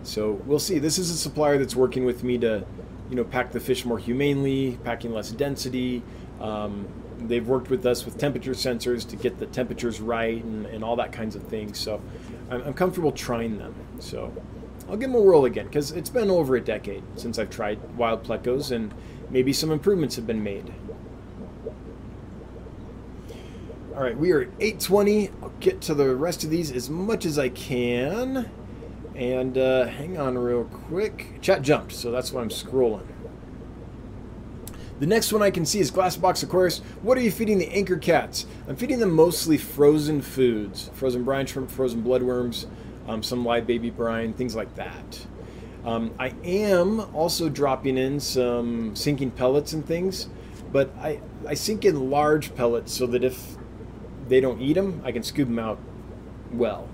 So 0.09 0.41
we'll 0.47 0.57
see. 0.57 0.79
This 0.79 0.97
is 0.97 1.11
a 1.11 1.17
supplier 1.17 1.59
that's 1.59 1.75
working 1.75 2.03
with 2.03 2.23
me 2.23 2.39
to, 2.39 2.65
you 3.11 3.15
know, 3.15 3.23
pack 3.23 3.51
the 3.51 3.59
fish 3.59 3.85
more 3.85 3.99
humanely, 3.99 4.79
packing 4.83 5.13
less 5.13 5.29
density. 5.29 6.01
Um, 6.41 6.87
they've 7.19 7.47
worked 7.47 7.69
with 7.69 7.85
us 7.85 8.05
with 8.05 8.17
temperature 8.17 8.53
sensors 8.53 9.07
to 9.09 9.15
get 9.15 9.37
the 9.37 9.45
temperatures 9.45 10.01
right 10.01 10.43
and, 10.43 10.65
and 10.65 10.83
all 10.83 10.95
that 10.95 11.11
kinds 11.11 11.35
of 11.35 11.43
things. 11.43 11.77
So 11.77 12.01
I'm, 12.49 12.63
I'm 12.63 12.73
comfortable 12.73 13.11
trying 13.11 13.59
them. 13.59 13.75
So 13.99 14.33
I'll 14.89 14.97
give 14.97 15.11
them 15.11 15.21
a 15.21 15.23
whirl 15.23 15.45
again 15.45 15.67
because 15.67 15.91
it's 15.91 16.09
been 16.09 16.31
over 16.31 16.55
a 16.55 16.61
decade 16.61 17.03
since 17.15 17.37
I've 17.37 17.51
tried 17.51 17.79
wild 17.95 18.23
plecos 18.23 18.71
and 18.71 18.91
maybe 19.29 19.53
some 19.53 19.69
improvements 19.69 20.15
have 20.15 20.25
been 20.25 20.43
made. 20.43 20.73
All 23.95 24.01
right, 24.01 24.17
we 24.17 24.31
are 24.31 24.41
at 24.41 24.47
820. 24.59 25.29
I'll 25.43 25.53
get 25.59 25.81
to 25.81 25.93
the 25.93 26.15
rest 26.15 26.43
of 26.43 26.49
these 26.49 26.71
as 26.71 26.89
much 26.89 27.27
as 27.27 27.37
I 27.37 27.49
can. 27.49 28.49
And 29.19 29.57
uh, 29.57 29.85
hang 29.85 30.17
on 30.17 30.37
real 30.37 30.63
quick. 30.63 31.41
Chat 31.41 31.61
jumped, 31.61 31.91
so 31.91 32.09
that's 32.09 32.31
why 32.31 32.41
I'm 32.41 32.47
scrolling. 32.47 33.05
The 35.01 35.07
next 35.07 35.33
one 35.33 35.41
I 35.41 35.51
can 35.51 35.65
see 35.65 35.79
is 35.79 35.91
Glass 35.91 36.15
Glassbox 36.15 36.43
Aquarius. 36.43 36.79
What 37.01 37.17
are 37.17 37.21
you 37.21 37.29
feeding 37.29 37.57
the 37.57 37.67
anchor 37.67 37.97
cats? 37.97 38.45
I'm 38.69 38.77
feeding 38.77 38.99
them 38.99 39.11
mostly 39.11 39.57
frozen 39.57 40.21
foods. 40.21 40.89
Frozen 40.93 41.25
brine 41.25 41.45
shrimp, 41.45 41.69
frozen 41.69 42.01
bloodworms, 42.01 42.65
um, 43.09 43.21
some 43.21 43.43
live 43.43 43.67
baby 43.67 43.89
brine, 43.89 44.31
things 44.31 44.55
like 44.55 44.73
that. 44.75 45.27
Um, 45.83 46.13
I 46.17 46.33
am 46.45 47.01
also 47.13 47.49
dropping 47.49 47.97
in 47.97 48.21
some 48.21 48.95
sinking 48.95 49.31
pellets 49.31 49.73
and 49.73 49.85
things, 49.85 50.29
but 50.71 50.95
I, 50.97 51.19
I 51.45 51.55
sink 51.55 51.83
in 51.83 52.09
large 52.09 52.55
pellets 52.55 52.93
so 52.93 53.05
that 53.07 53.25
if 53.25 53.57
they 54.29 54.39
don't 54.39 54.61
eat 54.61 54.73
them, 54.73 55.01
I 55.03 55.11
can 55.11 55.23
scoop 55.23 55.49
them 55.49 55.59
out 55.59 55.77
well 56.53 56.88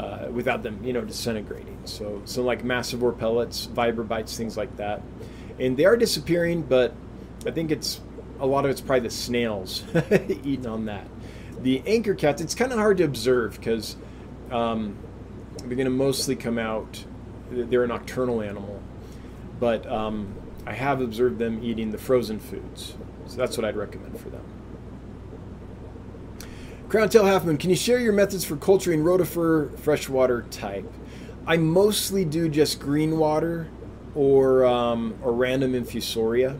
uh, 0.00 0.28
without 0.30 0.62
them, 0.62 0.82
you 0.82 0.92
know, 0.92 1.02
disintegrating. 1.02 1.78
So, 1.84 2.22
so 2.24 2.42
like 2.42 2.62
Massivore 2.62 3.16
pellets, 3.16 3.66
Vibra-Bites, 3.66 4.36
things 4.36 4.56
like 4.56 4.74
that. 4.78 5.02
And 5.58 5.76
they 5.76 5.84
are 5.84 5.96
disappearing, 5.96 6.62
but 6.62 6.94
I 7.46 7.50
think 7.50 7.70
it's 7.70 8.00
a 8.38 8.46
lot 8.46 8.64
of 8.64 8.70
it's 8.70 8.80
probably 8.80 9.00
the 9.00 9.14
snails 9.14 9.84
eating 10.10 10.66
on 10.66 10.86
that. 10.86 11.06
The 11.60 11.82
anchor 11.86 12.14
cats, 12.14 12.40
it's 12.40 12.54
kind 12.54 12.72
of 12.72 12.78
hard 12.78 12.96
to 12.96 13.04
observe 13.04 13.58
because 13.58 13.96
um, 14.50 14.96
they're 15.58 15.76
going 15.76 15.84
to 15.84 15.90
mostly 15.90 16.34
come 16.34 16.58
out 16.58 17.04
they're 17.50 17.84
a 17.84 17.88
nocturnal 17.88 18.42
animal, 18.42 18.80
but 19.58 19.86
um, 19.86 20.34
I 20.66 20.72
have 20.72 21.00
observed 21.00 21.38
them 21.38 21.62
eating 21.62 21.90
the 21.90 21.98
frozen 21.98 22.38
foods. 22.38 22.94
So 23.26 23.36
that's 23.36 23.56
what 23.56 23.64
I'd 23.64 23.76
recommend 23.76 24.18
for 24.20 24.30
them. 24.30 24.44
Crown 26.90 27.08
Tail 27.08 27.22
Halfman, 27.22 27.56
can 27.56 27.70
you 27.70 27.76
share 27.76 28.00
your 28.00 28.12
methods 28.12 28.44
for 28.44 28.56
culturing 28.56 29.04
rotifer 29.04 29.78
freshwater 29.78 30.42
type? 30.50 30.92
I 31.46 31.56
mostly 31.56 32.24
do 32.24 32.48
just 32.48 32.80
green 32.80 33.16
water 33.16 33.68
or, 34.16 34.64
um, 34.64 35.16
or 35.22 35.32
random 35.32 35.74
infusoria. 35.74 36.58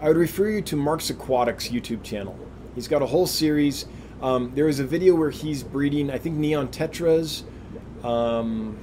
I 0.00 0.08
would 0.08 0.16
refer 0.16 0.48
you 0.48 0.62
to 0.62 0.74
Mark's 0.74 1.10
Aquatics 1.10 1.68
YouTube 1.68 2.02
channel. 2.02 2.36
He's 2.74 2.88
got 2.88 3.02
a 3.02 3.06
whole 3.06 3.28
series. 3.28 3.86
Um, 4.20 4.50
there 4.52 4.66
is 4.66 4.80
a 4.80 4.84
video 4.84 5.14
where 5.14 5.30
he's 5.30 5.62
breeding, 5.62 6.10
I 6.10 6.18
think, 6.18 6.34
neon 6.34 6.66
tetras. 6.68 7.44
Um, 8.02 8.76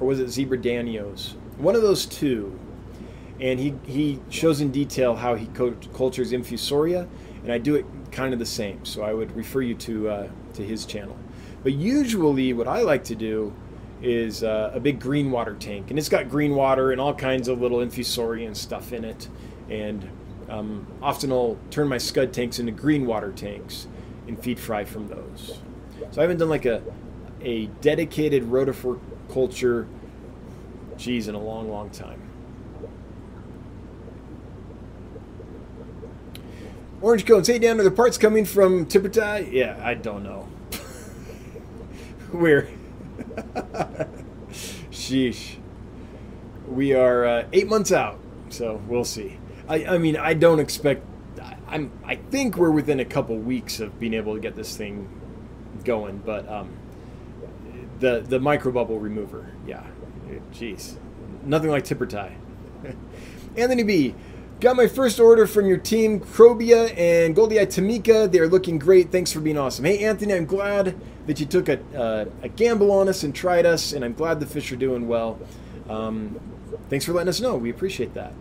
or 0.00 0.08
was 0.08 0.20
it 0.20 0.28
Zebra 0.28 0.58
Danios? 0.58 1.32
One 1.56 1.74
of 1.74 1.80
those 1.80 2.04
two. 2.04 2.60
And 3.40 3.58
he, 3.58 3.74
he 3.86 4.20
shows 4.28 4.60
in 4.60 4.70
detail 4.70 5.16
how 5.16 5.34
he 5.34 5.46
cultures 5.46 6.32
infusoria, 6.32 7.08
and 7.42 7.50
I 7.50 7.56
do 7.56 7.74
it 7.74 7.86
kind 8.16 8.32
of 8.32 8.40
the 8.40 8.52
same. 8.60 8.78
So 8.84 9.02
I 9.02 9.12
would 9.12 9.30
refer 9.36 9.62
you 9.62 9.74
to 9.74 9.94
uh, 10.08 10.28
to 10.54 10.62
his 10.62 10.86
channel. 10.86 11.16
But 11.62 11.72
usually, 11.72 12.52
what 12.52 12.68
I 12.68 12.80
like 12.92 13.04
to 13.04 13.14
do 13.14 13.52
is 14.02 14.42
uh, 14.42 14.70
a 14.74 14.80
big 14.80 15.00
green 15.00 15.30
water 15.30 15.54
tank, 15.58 15.90
and 15.90 15.98
it's 15.98 16.08
got 16.08 16.28
green 16.30 16.54
water 16.54 16.92
and 16.92 17.00
all 17.00 17.14
kinds 17.14 17.48
of 17.48 17.60
little 17.60 17.78
infusoria 17.78 18.46
and 18.46 18.56
stuff 18.56 18.92
in 18.92 19.04
it. 19.04 19.28
And 19.70 20.00
Um, 20.48 20.86
often 21.02 21.32
I'll 21.32 21.56
turn 21.70 21.88
my 21.88 21.98
scud 21.98 22.32
tanks 22.32 22.60
into 22.60 22.72
green 22.72 23.04
water 23.04 23.32
tanks 23.32 23.88
and 24.28 24.38
feed 24.38 24.58
fry 24.60 24.84
from 24.84 25.08
those. 25.08 25.58
So 26.12 26.20
I 26.20 26.22
haven't 26.22 26.38
done 26.38 26.52
like 26.56 26.68
a 26.70 26.82
a 27.42 27.66
dedicated 27.80 28.44
rotifer 28.44 28.98
culture, 29.32 29.86
geez, 30.96 31.26
in 31.26 31.34
a 31.34 31.42
long, 31.50 31.68
long 31.68 31.90
time. 31.90 32.20
Orange 37.02 37.26
cones. 37.26 37.46
Hey, 37.46 37.58
Dan, 37.58 37.78
are 37.78 37.82
the 37.82 37.90
parts 37.90 38.16
coming 38.16 38.44
from 38.46 38.86
Tipperty? 38.86 39.52
Yeah, 39.52 39.78
I 39.82 39.94
don't 39.94 40.22
know. 40.22 40.48
We're. 42.32 42.68
Sheesh. 44.90 45.56
We 46.66 46.94
are 46.94 47.24
uh, 47.24 47.44
eight 47.52 47.68
months 47.68 47.92
out, 47.92 48.18
so 48.48 48.82
we'll 48.88 49.04
see. 49.04 49.38
I, 49.68 49.84
I 49.84 49.98
mean, 49.98 50.16
I 50.16 50.34
don't 50.34 50.58
expect. 50.58 51.04
I'm. 51.68 51.92
I 52.04 52.16
think 52.16 52.56
we're 52.56 52.70
within 52.70 52.98
a 52.98 53.04
couple 53.04 53.36
weeks 53.36 53.78
of 53.78 54.00
being 54.00 54.14
able 54.14 54.34
to 54.34 54.40
get 54.40 54.56
this 54.56 54.76
thing 54.76 55.08
going, 55.84 56.18
but 56.24 56.48
um, 56.48 56.70
the 58.00 58.20
the 58.20 58.40
micro 58.40 58.72
bubble 58.72 58.98
remover, 58.98 59.52
yeah, 59.66 59.84
jeez, 60.52 60.96
nothing 61.44 61.70
like 61.70 61.84
Tipperty. 61.84 62.32
Anthony 63.56 63.82
B. 63.82 64.14
Got 64.58 64.76
my 64.76 64.86
first 64.86 65.20
order 65.20 65.46
from 65.46 65.66
your 65.66 65.76
team, 65.76 66.18
Krobia 66.18 66.96
and 66.96 67.36
Goldie 67.36 67.56
Tamika. 67.56 68.32
They 68.32 68.38
are 68.38 68.48
looking 68.48 68.78
great. 68.78 69.12
Thanks 69.12 69.30
for 69.30 69.40
being 69.40 69.58
awesome. 69.58 69.84
Hey, 69.84 70.02
Anthony, 70.02 70.32
I'm 70.32 70.46
glad 70.46 70.98
that 71.26 71.38
you 71.38 71.44
took 71.44 71.68
a, 71.68 71.78
uh, 71.94 72.24
a 72.40 72.48
gamble 72.48 72.90
on 72.90 73.06
us 73.06 73.22
and 73.22 73.34
tried 73.34 73.66
us, 73.66 73.92
and 73.92 74.02
I'm 74.02 74.14
glad 74.14 74.40
the 74.40 74.46
fish 74.46 74.72
are 74.72 74.76
doing 74.76 75.08
well. 75.08 75.38
Um, 75.90 76.40
thanks 76.88 77.04
for 77.04 77.12
letting 77.12 77.28
us 77.28 77.38
know. 77.38 77.54
We 77.54 77.68
appreciate 77.68 78.14
that. 78.14 78.32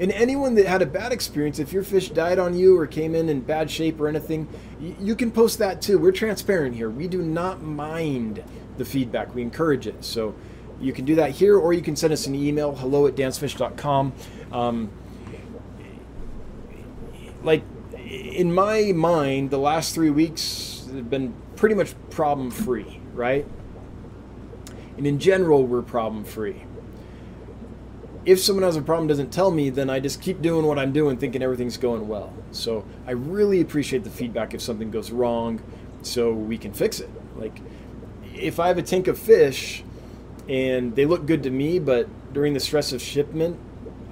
And 0.00 0.10
anyone 0.10 0.56
that 0.56 0.66
had 0.66 0.82
a 0.82 0.86
bad 0.86 1.12
experience, 1.12 1.60
if 1.60 1.72
your 1.72 1.84
fish 1.84 2.08
died 2.08 2.40
on 2.40 2.56
you 2.56 2.76
or 2.76 2.88
came 2.88 3.14
in 3.14 3.28
in 3.28 3.42
bad 3.42 3.70
shape 3.70 4.00
or 4.00 4.08
anything, 4.08 4.48
you 4.80 5.14
can 5.14 5.30
post 5.30 5.60
that 5.60 5.80
too. 5.80 6.00
We're 6.00 6.10
transparent 6.10 6.74
here. 6.74 6.90
We 6.90 7.06
do 7.06 7.22
not 7.22 7.62
mind 7.62 8.42
the 8.78 8.84
feedback, 8.84 9.32
we 9.32 9.42
encourage 9.42 9.86
it. 9.86 10.04
So 10.04 10.34
you 10.80 10.92
can 10.92 11.04
do 11.04 11.14
that 11.14 11.30
here, 11.30 11.56
or 11.56 11.72
you 11.72 11.82
can 11.82 11.94
send 11.94 12.12
us 12.12 12.26
an 12.26 12.34
email 12.34 12.74
hello 12.74 13.06
at 13.06 13.14
dansfish.com. 13.14 14.12
Um, 14.50 14.90
like 17.42 17.62
in 17.94 18.52
my 18.52 18.92
mind, 18.92 19.50
the 19.50 19.58
last 19.58 19.94
three 19.94 20.10
weeks 20.10 20.86
have 20.92 21.10
been 21.10 21.34
pretty 21.56 21.74
much 21.74 21.94
problem 22.10 22.50
free, 22.50 23.00
right? 23.14 23.46
And 24.96 25.06
in 25.06 25.18
general, 25.18 25.66
we're 25.66 25.82
problem 25.82 26.24
free. 26.24 26.64
If 28.26 28.40
someone 28.40 28.64
has 28.64 28.76
a 28.76 28.82
problem 28.82 29.08
doesn't 29.08 29.32
tell 29.32 29.50
me, 29.50 29.70
then 29.70 29.88
I 29.88 30.00
just 30.00 30.20
keep 30.20 30.42
doing 30.42 30.66
what 30.66 30.78
I'm 30.78 30.92
doing, 30.92 31.16
thinking 31.16 31.42
everything's 31.42 31.78
going 31.78 32.06
well. 32.06 32.32
So 32.52 32.84
I 33.06 33.12
really 33.12 33.60
appreciate 33.60 34.04
the 34.04 34.10
feedback 34.10 34.52
if 34.52 34.60
something 34.60 34.90
goes 34.90 35.10
wrong, 35.10 35.62
so 36.02 36.32
we 36.32 36.58
can 36.58 36.72
fix 36.72 37.00
it. 37.00 37.08
Like 37.36 37.60
if 38.34 38.60
I 38.60 38.68
have 38.68 38.78
a 38.78 38.82
tank 38.82 39.08
of 39.08 39.18
fish 39.18 39.84
and 40.48 40.94
they 40.96 41.06
look 41.06 41.26
good 41.26 41.42
to 41.44 41.50
me, 41.50 41.78
but 41.78 42.08
during 42.32 42.52
the 42.52 42.60
stress 42.60 42.92
of 42.92 43.00
shipment, 43.00 43.58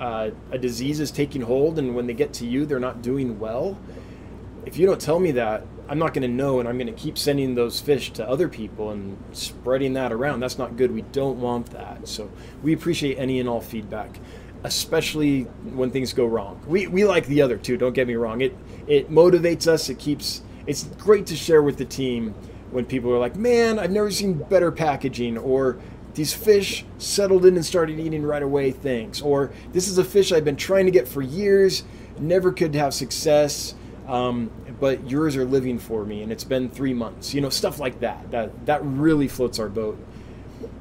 uh, 0.01 0.31
a 0.51 0.59
disease 0.59 1.01
is 1.01 1.11
taking 1.11 1.43
hold 1.43 1.79
and 1.79 1.95
when 1.95 2.07
they 2.07 2.15
get 2.15 2.33
to 2.35 2.47
you 2.47 2.67
they're 2.67 2.81
not 2.81 3.03
doing 3.03 3.39
well. 3.39 3.79
If 4.67 4.77
you 4.77 4.87
don't 4.87 5.01
tell 5.01 5.19
me 5.19 5.33
that 5.33 5.67
i'm 5.89 5.99
not 5.99 6.13
going 6.13 6.23
to 6.23 6.29
know 6.29 6.61
and 6.61 6.69
i'm 6.69 6.77
going 6.77 6.87
to 6.87 6.93
keep 6.93 7.17
sending 7.17 7.55
those 7.55 7.81
fish 7.81 8.13
to 8.13 8.29
other 8.29 8.47
people 8.47 8.91
and 8.91 9.17
spreading 9.33 9.95
that 9.95 10.13
around. 10.13 10.41
That's 10.41 10.59
not 10.59 10.77
good. 10.77 10.93
We 10.93 11.03
don't 11.03 11.41
want 11.41 11.71
that. 11.71 12.07
So 12.07 12.31
we 12.63 12.73
appreciate 12.75 13.19
any 13.19 13.41
and 13.41 13.49
all 13.49 13.61
feedback 13.61 14.19
especially 14.65 15.43
when 15.43 15.89
things 15.89 16.13
go 16.13 16.27
wrong. 16.27 16.61
We, 16.67 16.89
we 16.89 17.05
like 17.05 17.27
the 17.27 17.43
other 17.43 17.57
two 17.57 17.77
don't 17.77 17.93
get 17.93 18.09
me 18.09 18.17
wrong. 18.17 18.41
It 18.41 18.57
it 18.89 19.09
motivates 19.09 19.69
us. 19.69 19.89
It 19.89 19.99
keeps 20.01 20.43
it's 20.69 20.85
great 20.85 21.27
to 21.27 21.35
share 21.35 21.63
with 21.63 21.79
the 21.79 21.85
team 21.85 22.35
when 22.71 22.85
people 22.85 23.11
are 23.11 23.19
like 23.19 23.35
man 23.35 23.79
i've 23.79 23.91
never 23.91 24.11
seen 24.11 24.35
better 24.35 24.71
packaging 24.71 25.39
or 25.39 25.79
these 26.19 26.35
fish 26.35 26.85
settled 26.99 27.47
in 27.47 27.55
and 27.55 27.65
started 27.65 28.01
eating 28.01 28.25
right 28.25 28.43
away 28.43 28.73
things. 28.73 29.23
Or 29.23 29.53
this 29.73 29.87
is 29.87 29.99
a 29.99 30.05
fish 30.05 30.33
I've 30.33 30.45
been 30.45 30.57
trying 30.57 30.87
to 30.87 30.91
get 30.91 31.07
for 31.07 31.23
years, 31.23 31.85
never 32.19 32.51
could 32.51 32.75
have 32.75 32.93
success, 32.93 33.77
um, 34.09 34.51
but 34.81 35.09
yours 35.09 35.37
are 35.37 35.45
living 35.45 35.79
for 35.79 36.05
me 36.05 36.23
and 36.23 36.33
it's 36.33 36.43
been 36.43 36.71
three 36.71 36.93
months. 36.93 37.33
You 37.35 37.41
know, 37.41 37.51
stuff 37.51 37.79
like 37.79 38.01
that. 38.01 38.33
That, 38.33 38.67
that 38.67 38.81
really 38.85 39.29
floats 39.29 39.61
our 39.61 39.69
boat. 39.69 39.97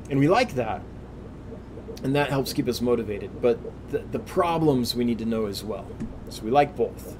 And 0.09 0.19
we 0.19 0.27
like 0.27 0.55
that. 0.55 0.81
And 2.03 2.15
that 2.15 2.29
helps 2.31 2.51
keep 2.51 2.67
us 2.67 2.81
motivated. 2.81 3.39
But 3.39 3.59
the, 3.91 3.99
the 3.99 4.19
problems 4.19 4.95
we 4.95 5.05
need 5.05 5.19
to 5.19 5.25
know 5.25 5.45
as 5.45 5.63
well. 5.63 5.85
So 6.29 6.41
we 6.41 6.49
like 6.49 6.75
both. 6.75 7.15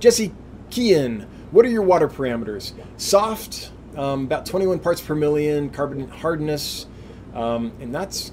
Jesse 0.00 0.34
Kean, 0.70 1.20
what 1.52 1.64
are 1.64 1.68
your 1.68 1.82
water 1.82 2.08
parameters? 2.08 2.72
Soft, 2.96 3.70
um, 3.96 4.24
about 4.24 4.44
21 4.44 4.80
parts 4.80 5.00
per 5.00 5.14
million, 5.14 5.70
carbon 5.70 6.08
hardness, 6.08 6.86
um, 7.34 7.72
and 7.80 7.94
that's 7.94 8.32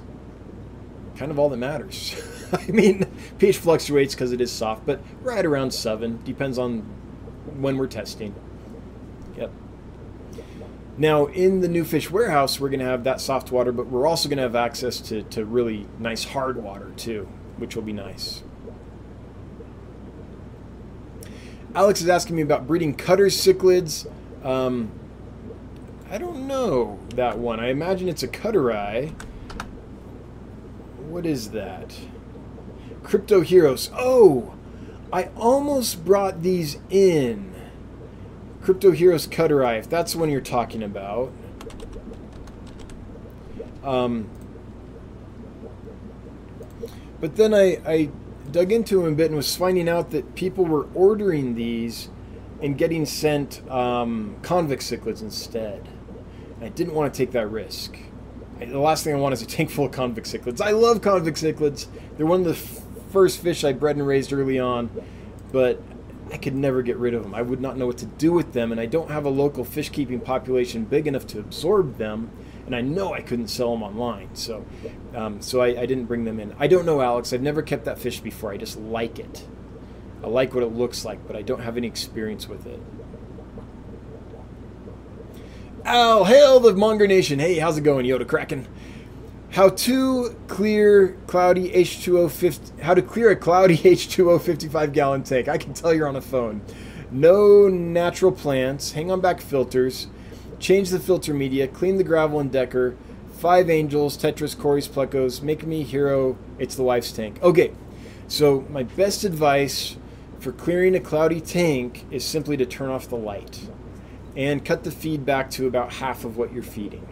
kind 1.17 1.31
of 1.31 1.39
all 1.39 1.49
that 1.49 1.57
matters. 1.57 2.15
I 2.51 2.71
mean, 2.71 3.05
pH 3.39 3.57
fluctuates 3.57 4.15
because 4.15 4.31
it 4.31 4.41
is 4.41 4.51
soft, 4.51 4.85
but 4.85 5.01
right 5.21 5.45
around 5.45 5.71
7. 5.71 6.23
Depends 6.23 6.57
on 6.57 6.79
when 7.59 7.77
we're 7.77 7.87
testing. 7.87 8.33
Yep. 9.35 9.51
Now, 10.97 11.25
in 11.25 11.61
the 11.61 11.67
new 11.67 11.83
fish 11.83 12.09
warehouse, 12.09 12.59
we're 12.59 12.69
going 12.69 12.79
to 12.79 12.85
have 12.85 13.03
that 13.03 13.21
soft 13.21 13.51
water, 13.51 13.71
but 13.71 13.87
we're 13.87 14.07
also 14.07 14.29
going 14.29 14.37
to 14.37 14.43
have 14.43 14.55
access 14.55 14.99
to, 15.01 15.23
to 15.23 15.45
really 15.45 15.87
nice 15.99 16.23
hard 16.23 16.63
water 16.63 16.91
too, 16.95 17.27
which 17.57 17.75
will 17.75 17.83
be 17.83 17.93
nice. 17.93 18.43
Alex 21.75 22.01
is 22.01 22.09
asking 22.09 22.35
me 22.35 22.41
about 22.41 22.65
breeding 22.65 22.95
cutter 22.95 23.27
cichlids. 23.27 24.07
Um, 24.43 24.91
I 26.09 26.17
don't 26.17 26.47
know 26.47 26.99
that 27.15 27.37
one. 27.37 27.59
I 27.59 27.69
imagine 27.69 28.07
it's 28.07 28.23
a 28.23 28.27
cutteri. 28.27 29.13
What 31.09 31.25
is 31.25 31.51
that? 31.51 31.93
Cryptoheros. 33.03 33.89
Oh, 33.93 34.55
I 35.11 35.29
almost 35.35 36.05
brought 36.05 36.43
these 36.43 36.77
in. 36.89 37.53
Cryptoheros 38.61 39.27
cutteri, 39.27 39.79
if 39.79 39.89
that's 39.89 40.13
the 40.13 40.19
one 40.19 40.29
you're 40.29 40.39
talking 40.41 40.81
about. 40.81 41.31
Um, 43.83 44.29
but 47.19 47.35
then 47.35 47.53
I, 47.53 47.81
I 47.85 48.09
dug 48.51 48.71
into 48.71 49.01
them 49.01 49.13
a 49.13 49.15
bit 49.15 49.27
and 49.27 49.35
was 49.35 49.55
finding 49.55 49.89
out 49.89 50.11
that 50.11 50.35
people 50.35 50.65
were 50.65 50.87
ordering 50.93 51.55
these 51.55 52.09
and 52.61 52.77
getting 52.77 53.05
sent 53.05 53.69
um, 53.69 54.37
convict 54.41 54.81
cichlids 54.81 55.21
instead. 55.21 55.87
I 56.61 56.69
didn't 56.69 56.93
want 56.93 57.13
to 57.13 57.17
take 57.17 57.31
that 57.31 57.47
risk. 57.47 57.97
The 58.59 58.79
last 58.79 59.03
thing 59.03 59.13
I 59.13 59.19
want 59.19 59.33
is 59.33 59.41
a 59.41 59.45
tank 59.45 59.69
full 59.69 59.85
of 59.85 59.91
convict 59.91 60.27
cichlids. 60.27 60.59
I 60.61 60.71
love 60.71 61.01
convict 61.01 61.37
cichlids. 61.37 61.87
They're 62.17 62.25
one 62.25 62.39
of 62.39 62.45
the 62.45 62.53
f- 62.53 62.81
first 63.11 63.39
fish 63.39 63.63
I 63.63 63.73
bred 63.73 63.95
and 63.97 64.07
raised 64.07 64.33
early 64.33 64.57
on, 64.57 64.89
but 65.51 65.81
I 66.31 66.37
could 66.37 66.55
never 66.55 66.81
get 66.81 66.97
rid 66.97 67.13
of 67.13 67.23
them. 67.23 67.35
I 67.35 67.43
would 67.43 67.61
not 67.61 67.77
know 67.77 67.85
what 67.85 67.99
to 67.99 68.05
do 68.05 68.33
with 68.33 68.53
them, 68.53 68.71
and 68.71 68.81
I 68.81 68.87
don't 68.87 69.11
have 69.11 69.25
a 69.25 69.29
local 69.29 69.63
fish 69.63 69.89
keeping 69.89 70.19
population 70.19 70.85
big 70.85 71.05
enough 71.05 71.27
to 71.27 71.39
absorb 71.39 71.97
them. 71.97 72.31
And 72.65 72.75
I 72.75 72.81
know 72.81 73.13
I 73.13 73.21
couldn't 73.21 73.47
sell 73.47 73.71
them 73.71 73.83
online, 73.83 74.35
so 74.35 74.65
um, 75.15 75.41
so 75.41 75.61
I, 75.61 75.67
I 75.67 75.85
didn't 75.85 76.05
bring 76.05 76.25
them 76.25 76.37
in. 76.37 76.53
I 76.59 76.67
don't 76.67 76.85
know, 76.85 76.99
Alex. 76.99 77.31
I've 77.31 77.41
never 77.41 77.61
kept 77.61 77.85
that 77.85 77.97
fish 77.97 78.19
before. 78.19 78.51
I 78.51 78.57
just 78.57 78.77
like 78.77 79.19
it. 79.19 79.47
I 80.21 80.27
like 80.27 80.53
what 80.53 80.63
it 80.63 80.73
looks 80.73 81.05
like, 81.05 81.25
but 81.27 81.35
I 81.37 81.43
don't 81.43 81.61
have 81.61 81.77
any 81.77 81.87
experience 81.87 82.49
with 82.49 82.65
it. 82.65 82.81
Al, 85.87 86.25
hail 86.25 86.59
the 86.59 86.73
Monger 86.73 87.07
Nation. 87.07 87.39
Hey, 87.39 87.59
how's 87.59 87.77
it 87.77 87.81
going, 87.85 88.05
Yoda 88.05 88.27
Kraken? 88.27 88.67
How 89.51 89.69
to 89.69 90.35
clear 90.47 91.17
cloudy 91.27 91.69
H2O 91.71 92.29
50, 92.29 92.81
how 92.81 92.93
to 92.93 93.01
clear 93.01 93.31
a 93.31 93.37
cloudy 93.37 93.77
H2O 93.95 94.41
55 94.41 94.91
gallon 94.91 95.23
tank. 95.23 95.47
I 95.47 95.57
can 95.57 95.73
tell 95.73 95.93
you're 95.93 96.09
on 96.09 96.17
a 96.17 96.21
phone. 96.21 96.61
No 97.09 97.69
natural 97.69 98.33
plants, 98.33 98.91
hang 98.91 99.09
on 99.09 99.21
back 99.21 99.39
filters, 99.39 100.07
change 100.59 100.89
the 100.89 100.99
filter 100.99 101.33
media, 101.33 101.69
clean 101.69 101.95
the 101.95 102.03
gravel 102.03 102.41
and 102.41 102.51
decker, 102.51 102.97
five 103.31 103.69
angels, 103.69 104.17
Tetris, 104.17 104.59
Corey's, 104.59 104.89
Plecos, 104.89 105.41
make 105.41 105.65
me 105.65 105.83
hero, 105.83 106.37
it's 106.59 106.75
the 106.75 106.83
wife's 106.83 107.13
tank. 107.13 107.41
Okay, 107.41 107.71
so 108.27 108.65
my 108.69 108.83
best 108.83 109.23
advice 109.23 109.95
for 110.41 110.51
clearing 110.51 110.95
a 110.95 110.99
cloudy 110.99 111.39
tank 111.39 112.05
is 112.11 112.25
simply 112.25 112.57
to 112.57 112.65
turn 112.65 112.89
off 112.89 113.07
the 113.07 113.15
light 113.15 113.69
and 114.37 114.63
cut 114.63 114.83
the 114.83 114.91
feed 114.91 115.25
back 115.25 115.49
to 115.49 115.65
about 115.65 115.93
half 115.93 116.23
of 116.23 116.37
what 116.37 116.53
you're 116.53 116.61
feeding. 116.61 117.05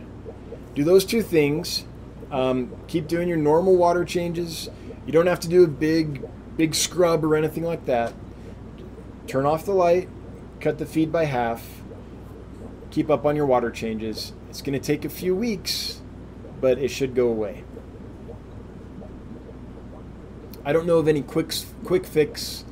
Do 0.76 0.84
those 0.84 1.04
two 1.04 1.24
things. 1.24 1.84
Um, 2.32 2.76
keep 2.88 3.08
doing 3.08 3.28
your 3.28 3.38
normal 3.38 3.76
water 3.76 4.06
changes. 4.06 4.70
You 5.08 5.12
don't 5.12 5.26
have 5.26 5.40
to 5.42 5.50
do 5.50 5.64
a 5.64 5.68
big, 5.68 6.24
big 6.56 6.76
scrub 6.76 7.26
or 7.26 7.36
anything 7.36 7.64
like 7.64 7.86
that. 7.86 8.14
Turn 9.26 9.48
off 9.48 9.66
the 9.66 9.74
light, 9.74 10.08
cut 10.60 10.78
the 10.78 10.86
feed 10.86 11.12
by 11.12 11.26
half, 11.26 11.82
keep 12.92 13.10
up 13.10 13.26
on 13.26 13.36
your 13.36 13.48
water 13.48 13.72
changes. 13.72 14.34
It's 14.50 14.62
going 14.62 14.80
to 14.80 14.86
take 14.86 15.04
a 15.04 15.10
few 15.10 15.36
weeks, 15.36 16.02
but 16.62 16.78
it 16.78 16.90
should 16.90 17.16
go 17.16 17.28
away. 17.28 17.64
I 20.64 20.74
don't 20.74 20.86
know 20.86 20.98
of 21.00 21.08
any 21.08 21.22
quick 21.22 21.54
quick 21.84 22.06
fix 22.06 22.66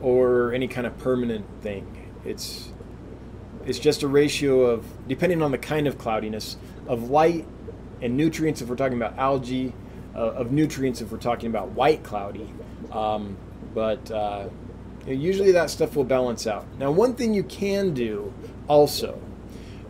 or 0.00 0.52
any 0.52 0.68
kind 0.68 0.86
of 0.86 0.96
permanent 0.98 1.46
thing. 1.62 2.10
It's 2.24 2.71
it's 3.66 3.78
just 3.78 4.02
a 4.02 4.08
ratio 4.08 4.62
of 4.62 4.86
depending 5.08 5.42
on 5.42 5.50
the 5.50 5.58
kind 5.58 5.86
of 5.86 5.98
cloudiness 5.98 6.56
of 6.86 7.10
light 7.10 7.46
and 8.00 8.16
nutrients 8.16 8.60
if 8.60 8.68
we're 8.68 8.76
talking 8.76 8.96
about 8.96 9.16
algae, 9.18 9.72
uh, 10.14 10.18
of 10.18 10.52
nutrients 10.52 11.00
if 11.00 11.10
we're 11.10 11.18
talking 11.18 11.48
about 11.48 11.70
white 11.70 12.02
cloudy. 12.02 12.52
Um, 12.90 13.36
but 13.74 14.10
uh, 14.10 14.48
usually 15.06 15.52
that 15.52 15.70
stuff 15.70 15.96
will 15.96 16.04
balance 16.04 16.46
out. 16.46 16.66
Now, 16.78 16.90
one 16.90 17.14
thing 17.14 17.32
you 17.34 17.44
can 17.44 17.94
do 17.94 18.32
also, 18.68 19.20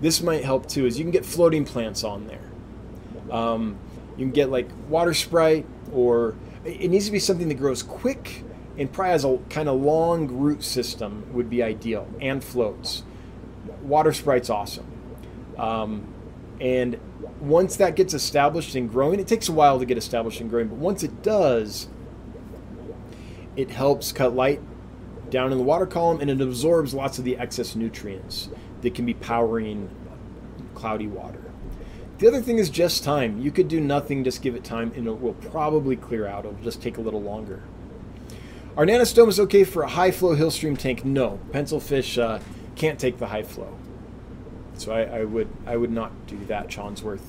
this 0.01 0.23
might 0.23 0.45
help 0.45 0.69
too, 0.69 0.87
is 0.87 0.99
you 0.99 1.05
can 1.05 1.11
get 1.11 1.25
floating 1.25 1.65
plants 1.65 2.05
on 2.05 2.27
there. 2.27 2.51
Um, 3.31 3.79
you 4.17 4.27
can 4.27 4.33
get 4.33 4.51
like 4.51 4.69
water 4.89 5.15
sprite, 5.15 5.67
or 5.93 6.37
it 6.65 6.91
needs 6.91 7.07
to 7.07 7.13
be 7.13 7.19
something 7.19 7.49
that 7.49 7.55
grows 7.55 7.83
quick 7.83 8.45
and 8.79 8.91
probably 8.93 9.13
has 9.13 9.25
a 9.25 9.39
kind 9.51 9.69
of 9.69 9.81
long 9.81 10.29
root 10.29 10.63
system 10.63 11.27
would 11.33 11.51
be 11.51 11.63
ideal 11.63 12.09
and 12.21 12.43
floats. 12.43 13.03
Water 13.83 14.13
sprite's 14.13 14.51
awesome. 14.51 14.87
Um, 15.59 16.07
and 16.61 16.99
once 17.41 17.77
that 17.77 17.97
gets 17.97 18.15
established 18.15 18.75
and 18.75 18.89
growing, 18.89 19.21
it 19.21 19.27
takes 19.27 19.49
a 19.49 19.53
while 19.53 19.79
to 19.79 19.85
get 19.85 19.99
established 19.99 20.41
and 20.41 20.49
growing, 20.49 20.69
but 20.69 20.79
once 20.79 21.03
it 21.03 21.23
does, 21.23 21.89
it 23.57 23.71
helps 23.71 24.13
cut 24.13 24.35
light 24.35 24.61
down 25.31 25.51
in 25.51 25.59
the 25.59 25.65
water 25.65 25.87
column 25.87 26.21
and 26.21 26.31
it 26.31 26.41
absorbs 26.41 26.95
lots 26.95 27.19
of 27.19 27.25
the 27.25 27.37
excess 27.39 27.75
nutrients 27.75 28.49
that 28.83 28.95
can 28.95 29.05
be 29.05 29.15
powering 29.15 29.91
cloudy 30.75 31.07
water. 31.07 31.53
The 32.19 32.29
other 32.29 32.41
thing 32.41 32.59
is 32.59 32.71
just 32.71 33.03
time. 33.03 33.41
You 33.41 33.51
could 33.51 33.67
do 33.67 33.81
nothing, 33.81 34.23
just 34.23 34.43
give 34.43 34.55
it 34.55 34.63
time, 34.63 34.93
and 34.95 35.09
it 35.09 35.21
will 35.21 35.35
probably 35.35 35.97
clear 35.97 36.27
out. 36.27 36.45
It'll 36.45 36.63
just 36.63 36.81
take 36.81 36.99
a 36.99 37.01
little 37.01 37.21
longer. 37.21 37.63
Are 38.77 38.87
Nannostomus 38.87 39.41
okay 39.41 39.65
for 39.65 39.83
a 39.83 39.89
high 39.89 40.13
flow 40.13 40.35
hill 40.35 40.51
stream 40.53 40.77
tank? 40.77 41.05
No. 41.05 41.41
Pencil 41.51 41.81
fish 41.81 42.19
uh, 42.19 42.39
can't 42.77 42.99
take 42.99 43.19
the 43.19 43.27
high 43.27 43.43
flow. 43.43 43.77
So 44.75 44.93
I, 44.93 45.03
I, 45.21 45.25
would 45.25 45.49
I 45.67 45.77
would 45.77 45.91
not 45.91 46.27
do 46.27 46.45
that, 46.47 46.69
Chonsworth. 46.69 47.21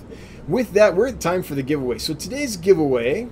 With 0.47 0.73
that, 0.73 0.95
we're 0.95 1.07
at 1.07 1.19
time 1.19 1.43
for 1.43 1.55
the 1.55 1.63
giveaway. 1.63 1.97
So 1.97 2.13
today's 2.13 2.57
giveaway, 2.57 3.27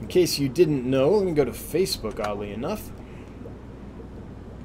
in 0.00 0.06
case 0.08 0.38
you 0.38 0.48
didn't 0.48 0.88
know, 0.88 1.10
let 1.10 1.26
me 1.26 1.32
go 1.32 1.44
to 1.44 1.52
Facebook. 1.52 2.20
Oddly 2.20 2.52
enough, 2.52 2.90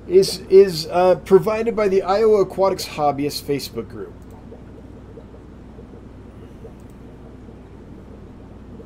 is 0.08 0.40
is 0.50 0.88
uh, 0.88 1.16
provided 1.16 1.76
by 1.76 1.88
the 1.88 2.02
Iowa 2.02 2.42
Aquatics 2.42 2.86
Hobbyist 2.86 3.44
Facebook 3.44 3.88
group. 3.88 4.14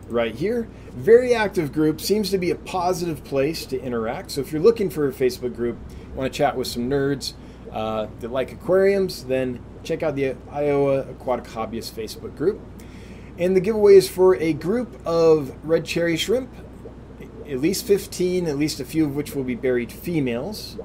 Right 0.08 0.36
here, 0.36 0.68
very 0.92 1.34
active 1.34 1.74
group 1.74 2.00
seems 2.00 2.30
to 2.30 2.38
be 2.38 2.52
a 2.52 2.56
positive 2.56 3.24
place 3.24 3.66
to 3.66 3.82
interact. 3.82 4.32
So 4.32 4.42
if 4.42 4.52
you're 4.52 4.62
looking 4.62 4.90
for 4.90 5.08
a 5.08 5.12
Facebook 5.12 5.56
group, 5.56 5.78
want 6.14 6.32
to 6.32 6.38
chat 6.38 6.56
with 6.56 6.68
some 6.68 6.90
nerds 6.90 7.34
uh, 7.72 8.08
that 8.20 8.32
like 8.32 8.52
aquariums, 8.52 9.26
then 9.26 9.64
check 9.84 10.04
out 10.04 10.16
the 10.16 10.36
Iowa 10.52 11.02
Aquatic 11.02 11.46
Hobbyist 11.46 11.92
Facebook 11.94 12.36
group. 12.36 12.62
And 13.38 13.56
the 13.56 13.60
giveaway 13.60 13.96
is 13.96 14.10
for 14.10 14.36
a 14.36 14.54
group 14.54 15.00
of 15.06 15.54
red 15.64 15.86
cherry 15.86 16.18
shrimp, 16.18 16.50
at 17.48 17.60
least 17.60 17.86
15, 17.86 18.48
at 18.48 18.58
least 18.58 18.80
a 18.80 18.86
few 18.86 19.06
of 19.06 19.16
which 19.16 19.36
will 19.36 19.44
be 19.44 19.56
berried 19.56 19.92
females. 19.92 20.78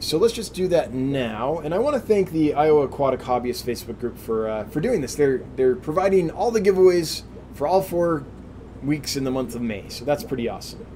So 0.00 0.16
let's 0.16 0.34
just 0.34 0.54
do 0.54 0.68
that 0.68 0.92
now. 0.94 1.58
And 1.58 1.74
I 1.74 1.78
want 1.78 1.94
to 1.94 2.00
thank 2.00 2.30
the 2.30 2.54
Iowa 2.54 2.82
Aquatic 2.82 3.20
Hobbyist 3.20 3.64
Facebook 3.64 3.98
group 3.98 4.16
for 4.16 4.48
uh, 4.48 4.64
for 4.64 4.80
doing 4.80 5.00
this. 5.00 5.14
They're 5.14 5.38
they're 5.56 5.74
providing 5.74 6.30
all 6.30 6.50
the 6.50 6.60
giveaways 6.60 7.22
for 7.54 7.66
all 7.66 7.82
four 7.82 8.24
weeks 8.82 9.16
in 9.16 9.24
the 9.24 9.30
month 9.30 9.54
of 9.56 9.62
May. 9.62 9.88
So 9.88 10.04
that's 10.04 10.22
pretty 10.22 10.48
awesome. 10.48 10.86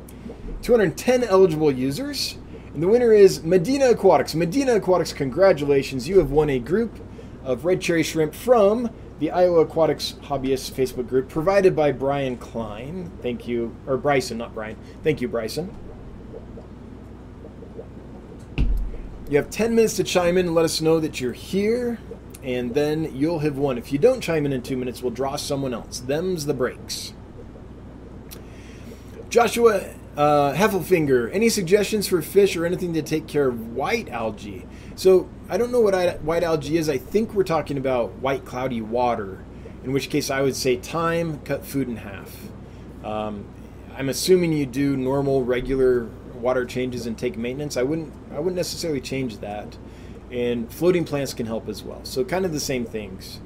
210 0.63 1.25
eligible 1.25 1.73
users. 1.73 2.39
And 2.75 2.83
the 2.83 2.89
winner 2.89 3.13
is 3.13 3.43
Medina 3.43 3.91
Aquatics. 3.91 4.35
Medina 4.35 4.77
Aquatics, 4.77 5.13
congratulations. 5.13 6.09
You 6.09 6.19
have 6.19 6.31
won 6.31 6.49
a 6.49 6.59
group 6.59 6.99
of 7.45 7.65
red 7.65 7.81
cherry 7.81 8.03
shrimp 8.03 8.35
from 8.35 8.91
the 9.19 9.31
Iowa 9.31 9.61
Aquatics 9.61 10.15
Hobbyist 10.23 10.73
Facebook 10.73 11.09
group 11.09 11.29
provided 11.29 11.77
by 11.77 11.93
Brian 11.93 12.37
Klein. 12.37 13.13
Thank 13.21 13.47
you. 13.47 13.77
Or 13.87 13.97
Bryson, 13.97 14.39
not 14.39 14.55
Brian. 14.55 14.77
Thank 15.05 15.21
you, 15.21 15.29
Bryson. 15.29 15.75
You 19.29 19.37
have 19.37 19.51
10 19.51 19.75
minutes 19.75 19.97
to 19.97 20.05
chime 20.05 20.39
in 20.39 20.47
and 20.47 20.55
let 20.55 20.65
us 20.65 20.81
know 20.81 20.99
that 21.01 21.21
you're 21.21 21.33
here, 21.33 21.99
and 22.43 22.75
then 22.75 23.15
you'll 23.15 23.39
have 23.39 23.57
won. 23.57 23.79
If 23.79 23.93
you 23.93 23.99
don't 23.99 24.21
chime 24.21 24.45
in 24.45 24.53
in 24.53 24.63
two 24.63 24.77
minutes, 24.77 25.03
we'll 25.03 25.13
draw 25.13 25.37
someone 25.37 25.73
else. 25.73 26.01
Them's 26.01 26.47
the 26.47 26.55
breaks. 26.55 27.13
Joshua 29.31 29.95
uh, 30.17 30.53
Heffelfinger, 30.53 31.31
any 31.33 31.49
suggestions 31.49 32.07
for 32.07 32.21
fish 32.23 32.57
or 32.57 32.67
anything 32.67 32.93
to 32.95 33.03
take 33.03 33.27
care 33.27 33.49
of 33.49 33.75
white 33.75 34.09
algae? 34.09 34.67
So 34.95 35.29
I 35.49 35.57
don't 35.57 35.73
know 35.73 35.81
what 35.81 36.23
white 36.23 36.43
algae 36.43 36.77
is. 36.77 36.89
I 36.89 36.99
think 36.99 37.35
we're 37.35 37.45
talking 37.45 37.79
about 37.79 38.13
white 38.17 38.45
cloudy 38.45 38.83
water, 38.83 39.45
in 39.85 39.93
which 39.93 40.11
case 40.11 40.31
I 40.31 40.43
would 40.43 40.57
say 40.57 40.77
time, 40.77 41.41
cut 41.41 41.65
food 41.65 41.89
in 41.89 41.97
half. 41.97 42.37
Um, 43.05 43.47
I'm 43.97 44.09
assuming 44.09 44.53
you 44.53 44.67
do 44.67 44.97
normal, 44.97 45.45
regular 45.45 46.09
water 46.35 46.65
changes 46.65 47.07
and 47.07 47.17
take 47.17 47.37
maintenance. 47.37 47.77
I 47.77 47.83
wouldn't 47.83 48.13
I 48.33 48.39
wouldn't 48.39 48.57
necessarily 48.57 49.01
change 49.01 49.39
that. 49.39 49.77
And 50.31 50.73
floating 50.73 51.05
plants 51.05 51.35
can 51.35 51.47
help 51.47 51.69
as 51.69 51.83
well. 51.83 52.01
So 52.05 52.25
kind 52.25 52.45
of 52.45 52.53
the 52.53 52.61
same 52.61 52.85
things 52.85 53.41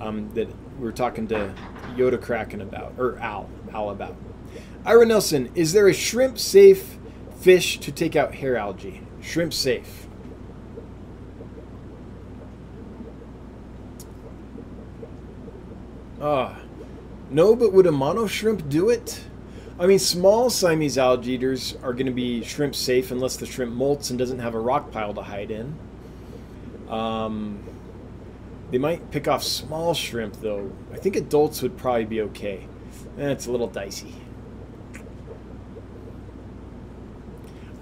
um, 0.00 0.32
that 0.34 0.48
we 0.78 0.88
are 0.88 0.92
talking 0.92 1.28
to 1.28 1.54
Yoda 1.96 2.20
Kraken 2.20 2.60
about 2.60 2.94
or 2.98 3.18
Al 3.18 3.48
Al 3.72 3.90
about. 3.90 4.16
Ira 4.84 5.06
Nelson, 5.06 5.50
is 5.54 5.72
there 5.72 5.86
a 5.86 5.94
shrimp 5.94 6.38
safe 6.38 6.98
fish 7.38 7.78
to 7.78 7.92
take 7.92 8.16
out 8.16 8.34
hair 8.34 8.56
algae? 8.56 9.02
Shrimp 9.20 9.52
safe. 9.52 10.06
Ah, 16.20 16.60
no, 17.30 17.54
but 17.54 17.72
would 17.72 17.86
Amano 17.86 18.28
shrimp 18.28 18.68
do 18.68 18.90
it? 18.90 19.24
I 19.78 19.86
mean, 19.86 19.98
small 19.98 20.50
Siamese 20.50 20.98
algae 20.98 21.32
eaters 21.32 21.76
are 21.82 21.92
going 21.92 22.06
to 22.06 22.12
be 22.12 22.42
shrimp 22.44 22.74
safe 22.74 23.10
unless 23.10 23.36
the 23.36 23.46
shrimp 23.46 23.74
molts 23.74 24.10
and 24.10 24.18
doesn't 24.18 24.38
have 24.40 24.54
a 24.54 24.60
rock 24.60 24.90
pile 24.90 25.14
to 25.14 25.22
hide 25.22 25.50
in. 25.50 25.76
Um, 26.88 27.60
they 28.70 28.78
might 28.78 29.10
pick 29.10 29.28
off 29.28 29.42
small 29.42 29.94
shrimp, 29.94 30.40
though. 30.40 30.70
I 30.92 30.96
think 30.96 31.16
adults 31.16 31.62
would 31.62 31.76
probably 31.76 32.04
be 32.04 32.20
okay. 32.22 32.66
Eh, 33.18 33.30
it's 33.30 33.46
a 33.46 33.50
little 33.50 33.66
dicey. 33.66 34.14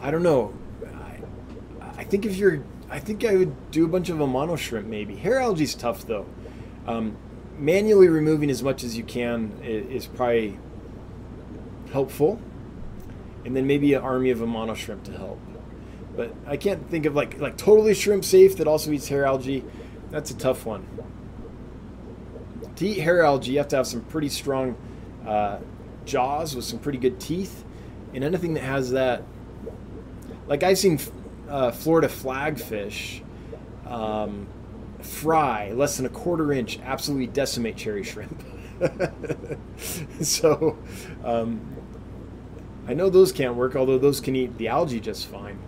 I 0.01 0.11
don't 0.11 0.23
know. 0.23 0.53
I, 0.87 2.01
I 2.01 2.05
think 2.05 2.25
if 2.25 2.37
you're, 2.37 2.63
I 2.89 2.99
think 2.99 3.25
I 3.25 3.37
would 3.37 3.71
do 3.71 3.85
a 3.85 3.89
bunch 3.89 4.09
of 4.09 4.19
Amano 4.19 4.57
shrimp 4.57 4.89
maybe. 4.89 5.17
Hair 5.17 5.41
algae's 5.41 5.75
tough 5.75 6.07
though. 6.07 6.27
Um, 6.87 7.17
manually 7.59 8.09
removing 8.09 8.51
as 8.51 8.63
much 8.63 8.83
as 8.83 8.97
you 8.97 9.05
can 9.05 9.53
is, 9.63 10.05
is 10.05 10.07
probably 10.07 10.59
helpful, 11.93 12.41
and 13.45 13.55
then 13.55 13.67
maybe 13.67 13.93
an 13.95 14.03
army 14.03 14.31
of 14.31 14.39
Amano 14.39 14.75
shrimp 14.75 15.05
to 15.05 15.13
help. 15.13 15.39
But 16.17 16.35
I 16.47 16.57
can't 16.57 16.89
think 16.91 17.07
of 17.07 17.15
like 17.15 17.39
like 17.39 17.57
totally 17.57 17.95
shrimp 17.95 18.25
safe 18.25 18.57
that 18.57 18.67
also 18.67 18.91
eats 18.91 19.09
hair 19.09 19.25
algae. 19.25 19.65
That's 20.11 20.31
a 20.31 20.37
tough 20.37 20.67
one. 20.67 20.87
To 22.77 22.87
eat 22.87 22.99
hair 23.01 23.23
algae, 23.23 23.53
you 23.53 23.59
have 23.59 23.69
to 23.69 23.77
have 23.77 23.87
some 23.87 24.01
pretty 24.01 24.31
strong 24.31 24.77
uh, 25.27 25.59
jaws 26.07 26.57
with 26.57 26.65
some 26.65 26.79
pretty 26.79 26.99
good 26.99 27.21
teeth, 27.21 27.65
and 28.15 28.25
anything 28.25 28.55
that 28.55 28.63
has 28.63 28.91
that 28.93 29.23
like 30.51 30.65
I've 30.65 30.77
seen 30.77 30.99
uh, 31.49 31.71
Florida 31.71 32.09
flagfish 32.09 33.23
um, 33.87 34.49
fry 35.01 35.71
less 35.71 35.97
than 35.97 36.05
a 36.05 36.11
quarter 36.11 36.53
inch, 36.53 36.79
absolutely 36.81 37.29
decimate 37.29 37.77
cherry 37.77 38.03
shrimp. 38.03 38.45
so 40.21 40.77
um, 41.25 41.61
I 42.87 42.95
know 42.95 43.09
those 43.09 43.31
can't 43.31 43.55
work, 43.55 43.77
although 43.77 43.97
those 43.97 44.21
can 44.21 44.35
eat 44.35 44.59
the 44.59 44.69
algae 44.69 45.01
just 45.01 45.29
fine. 45.29 45.59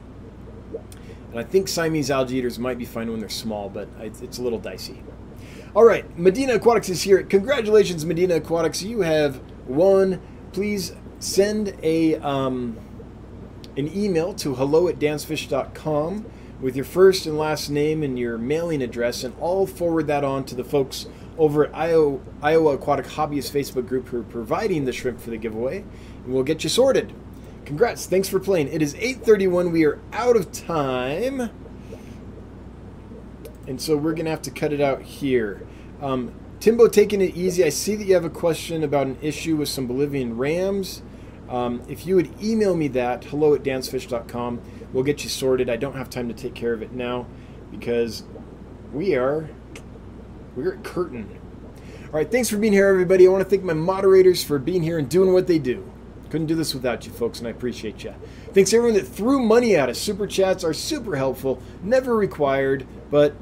And 1.31 1.39
I 1.39 1.45
think 1.45 1.69
Siamese 1.69 2.11
algae 2.11 2.37
eaters 2.37 2.59
might 2.59 2.77
be 2.77 2.85
fine 2.85 3.11
when 3.11 3.21
they're 3.21 3.29
small, 3.29 3.69
but 3.69 3.89
it's 4.01 4.39
a 4.39 4.43
little 4.43 4.59
dicey. 4.59 5.03
All 5.75 5.85
right, 5.85 6.19
Medina 6.19 6.55
Aquatics 6.55 6.89
is 6.89 7.03
here. 7.03 7.23
Congratulations, 7.23 8.05
Medina 8.05 8.35
Aquatics. 8.35 8.83
You 8.83 9.01
have 9.03 9.41
won. 9.67 10.21
Please 10.53 10.93
send 11.21 11.75
a. 11.83 12.17
Um, 12.17 12.77
an 13.77 13.97
email 13.97 14.35
to 14.35 14.55
hello 14.55 14.89
at 14.89 14.99
dansfish.com 14.99 16.27
with 16.61 16.77
your 16.77 16.85
first 16.85 17.27
and 17.27 17.39
last 17.39 17.71
name 17.71 18.03
and 18.03 18.19
your 18.19 18.39
mailing 18.39 18.83
address, 18.83 19.25
and 19.25 19.35
I'll 19.41 19.67
forward 19.67 20.07
that 20.07 20.25
on 20.25 20.45
to 20.45 20.55
the 20.55 20.65
folks 20.65 21.07
over 21.39 21.67
at 21.67 21.75
Iowa, 21.75 22.21
Iowa 22.43 22.75
Aquatic 22.75 23.07
Hobbyist 23.07 23.51
Facebook 23.51 23.89
group 23.89 24.09
who 24.09 24.21
are 24.21 24.25
providing 24.25 24.85
the 24.85 24.93
shrimp 24.93 25.21
for 25.21 25.31
the 25.31 25.39
giveaway, 25.39 25.85
and 26.25 26.33
we'll 26.33 26.45
get 26.45 26.63
you 26.63 26.71
sorted. 26.71 27.13
Congrats! 27.65 28.07
Thanks 28.07 28.29
for 28.29 28.39
playing. 28.39 28.69
It 28.69 28.83
is 28.83 28.95
8:31. 28.95 29.73
We 29.73 29.85
are 29.85 30.01
out 30.13 30.37
of 30.37 30.53
time, 30.53 31.51
and 33.67 33.81
so 33.81 33.97
we're 33.97 34.15
gonna 34.15 34.31
have 34.31 34.43
to 34.43 34.51
cut 34.51 34.73
it 34.73 34.81
out 34.81 35.03
here. 35.03 35.67
Um, 36.01 36.33
Timbo 36.61 36.87
taking 36.87 37.21
it 37.21 37.35
easy. 37.35 37.65
I 37.65 37.71
see 37.71 37.97
that 37.97 38.05
you 38.05 38.15
have 38.15 38.25
a 38.25 38.31
question 38.31 38.85
about 38.85 39.07
an 39.07 39.17
issue 39.21 39.57
with 39.57 39.69
some 39.69 39.87
Bolivian 39.87 40.37
rams. 40.37 41.03
Um, 41.49 41.83
if 41.89 42.07
you 42.07 42.17
would 42.17 42.31
email 42.43 42.75
me 42.75 42.89
that, 42.89 43.25
hello 43.25 43.55
at 43.55 43.63
dansfish.com, 43.63 44.61
we'll 44.93 45.05
get 45.05 45.23
you 45.23 45.29
sorted. 45.29 45.69
I 45.69 45.77
don't 45.77 45.97
have 45.97 46.09
time 46.09 46.29
to 46.29 46.35
take 46.35 46.55
care 46.55 46.73
of 46.73 46.83
it 46.83 46.93
now 46.93 47.27
because 47.71 48.25
we 48.93 49.15
are 49.15 49.49
we're 50.55 50.75
at 50.75 50.85
curtain. 50.85 51.39
All 52.07 52.19
right, 52.19 52.31
thanks 52.31 52.51
for 52.51 52.59
being 52.59 52.73
here, 52.73 52.89
everybody. 52.89 53.27
I 53.27 53.31
want 53.31 53.43
to 53.43 53.49
thank 53.49 53.63
my 53.63 53.73
moderators 53.73 54.45
for 54.45 54.59
being 54.59 54.83
here 54.83 54.99
and 54.99 55.09
doing 55.09 55.33
what 55.33 55.47
they 55.47 55.59
do. 55.59 55.91
Couldn't 56.29 56.47
do 56.47 56.55
this 56.55 56.75
without 56.75 57.07
you 57.07 57.13
folks, 57.13 57.39
and 57.39 57.49
I 57.49 57.51
appreciate 57.51 58.05
you. 58.05 58.15
Thanks 58.53 58.73
everyone 58.73 58.99
that 58.99 59.07
threw 59.07 59.43
money 59.43 59.77
at 59.77 59.89
us. 59.89 59.99
Super 59.99 60.27
chats 60.27 60.65
are 60.65 60.75
super 60.75 61.17
helpful, 61.17 61.63
never 61.83 62.17
required, 62.17 62.87
but 63.11 63.35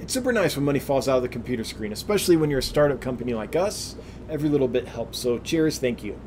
it's 0.00 0.12
super 0.12 0.32
nice 0.32 0.56
when 0.56 0.64
money 0.64 0.78
falls 0.78 1.08
out 1.08 1.16
of 1.16 1.22
the 1.22 1.28
computer 1.28 1.64
screen, 1.64 1.92
especially 1.92 2.36
when 2.36 2.50
you're 2.50 2.60
a 2.60 2.62
startup 2.62 3.00
company 3.00 3.32
like 3.34 3.56
us. 3.56 3.96
Every 4.28 4.48
little 4.48 4.68
bit 4.68 4.88
helps. 4.88 5.18
So, 5.18 5.38
cheers, 5.38 5.78
thank 5.78 6.02
you. 6.02 6.18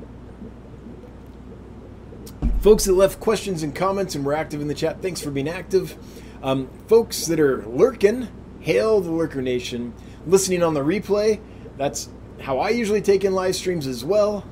Folks 2.62 2.86
that 2.86 2.94
left 2.94 3.20
questions 3.20 3.64
and 3.64 3.74
comments 3.74 4.16
and 4.16 4.26
were 4.26 4.34
active 4.34 4.62
in 4.62 4.68
the 4.68 4.74
chat, 4.74 5.02
thanks 5.02 5.22
for 5.22 5.32
being 5.32 5.48
active. 5.48 5.98
Um, 6.44 6.70
folks 6.88 7.26
that 7.28 7.40
are 7.40 7.66
lurking, 7.66 8.28
hail 8.60 9.02
the 9.02 9.12
Lurker 9.12 9.42
Nation. 9.42 9.94
Listening 10.26 10.62
on 10.62 10.74
the 10.74 10.82
replay, 10.82 11.40
that's 11.78 12.10
how 12.42 12.60
I 12.60 12.70
usually 12.70 13.02
take 13.02 13.24
in 13.24 13.34
live 13.34 13.56
streams 13.56 13.88
as 13.88 14.04
well. 14.04 14.46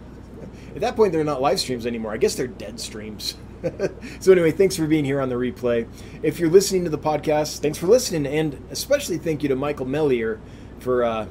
At 0.74 0.82
that 0.82 0.96
point, 0.96 1.14
they're 1.14 1.24
not 1.24 1.42
live 1.42 1.60
streams 1.60 1.86
anymore. 1.86 2.12
I 2.12 2.18
guess 2.18 2.36
they're 2.36 2.48
dead 2.48 2.80
streams. 2.80 3.36
so 4.20 4.32
anyway, 4.32 4.52
thanks 4.52 4.76
for 4.76 4.88
being 4.88 5.06
here 5.06 5.22
on 5.22 5.30
the 5.30 5.36
replay. 5.36 5.88
If 6.22 6.40
you're 6.40 6.50
listening 6.50 6.84
to 6.84 6.90
the 6.90 6.98
podcast, 6.98 7.60
thanks 7.60 7.78
for 7.78 7.88
listening, 7.88 8.26
and 8.26 8.62
especially 8.72 9.18
thank 9.18 9.44
you 9.44 9.50
to 9.50 9.56
Michael 9.56 9.86
Mellier 9.86 10.40
for 10.80 11.04
uh, 11.04 11.28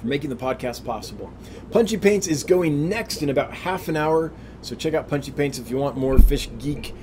for 0.00 0.06
making 0.06 0.30
the 0.30 0.36
podcast 0.36 0.84
possible. 0.84 1.32
Punchy 1.70 1.96
Paints 1.96 2.26
is 2.26 2.44
going 2.44 2.88
next 2.88 3.22
in 3.22 3.30
about 3.30 3.54
half 3.54 3.88
an 3.88 3.96
hour, 3.96 4.32
so 4.62 4.74
check 4.74 4.94
out 4.94 5.08
Punchy 5.08 5.30
Paints 5.30 5.58
if 5.58 5.70
you 5.70 5.76
want 5.76 5.96
more 5.96 6.18
Fish 6.18 6.48
Geek 6.58 6.94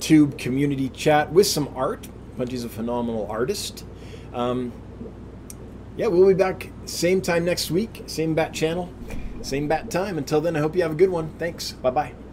Tube 0.00 0.36
community 0.36 0.88
chat 0.88 1.32
with 1.32 1.46
some 1.46 1.68
art. 1.76 2.08
Punchy's 2.36 2.64
a 2.64 2.68
phenomenal 2.68 3.26
artist. 3.30 3.84
Um, 4.32 4.72
yeah, 5.96 6.08
we'll 6.08 6.26
be 6.26 6.34
back 6.34 6.70
same 6.84 7.22
time 7.22 7.44
next 7.44 7.70
week, 7.70 8.02
same 8.06 8.34
bat 8.34 8.52
channel. 8.52 8.92
Same 9.44 9.68
bat 9.68 9.90
time. 9.90 10.16
Until 10.16 10.40
then, 10.40 10.56
I 10.56 10.60
hope 10.60 10.74
you 10.74 10.82
have 10.82 10.92
a 10.92 10.96
good 10.96 11.10
one. 11.10 11.30
Thanks. 11.38 11.72
Bye 11.72 11.90
bye. 11.90 12.23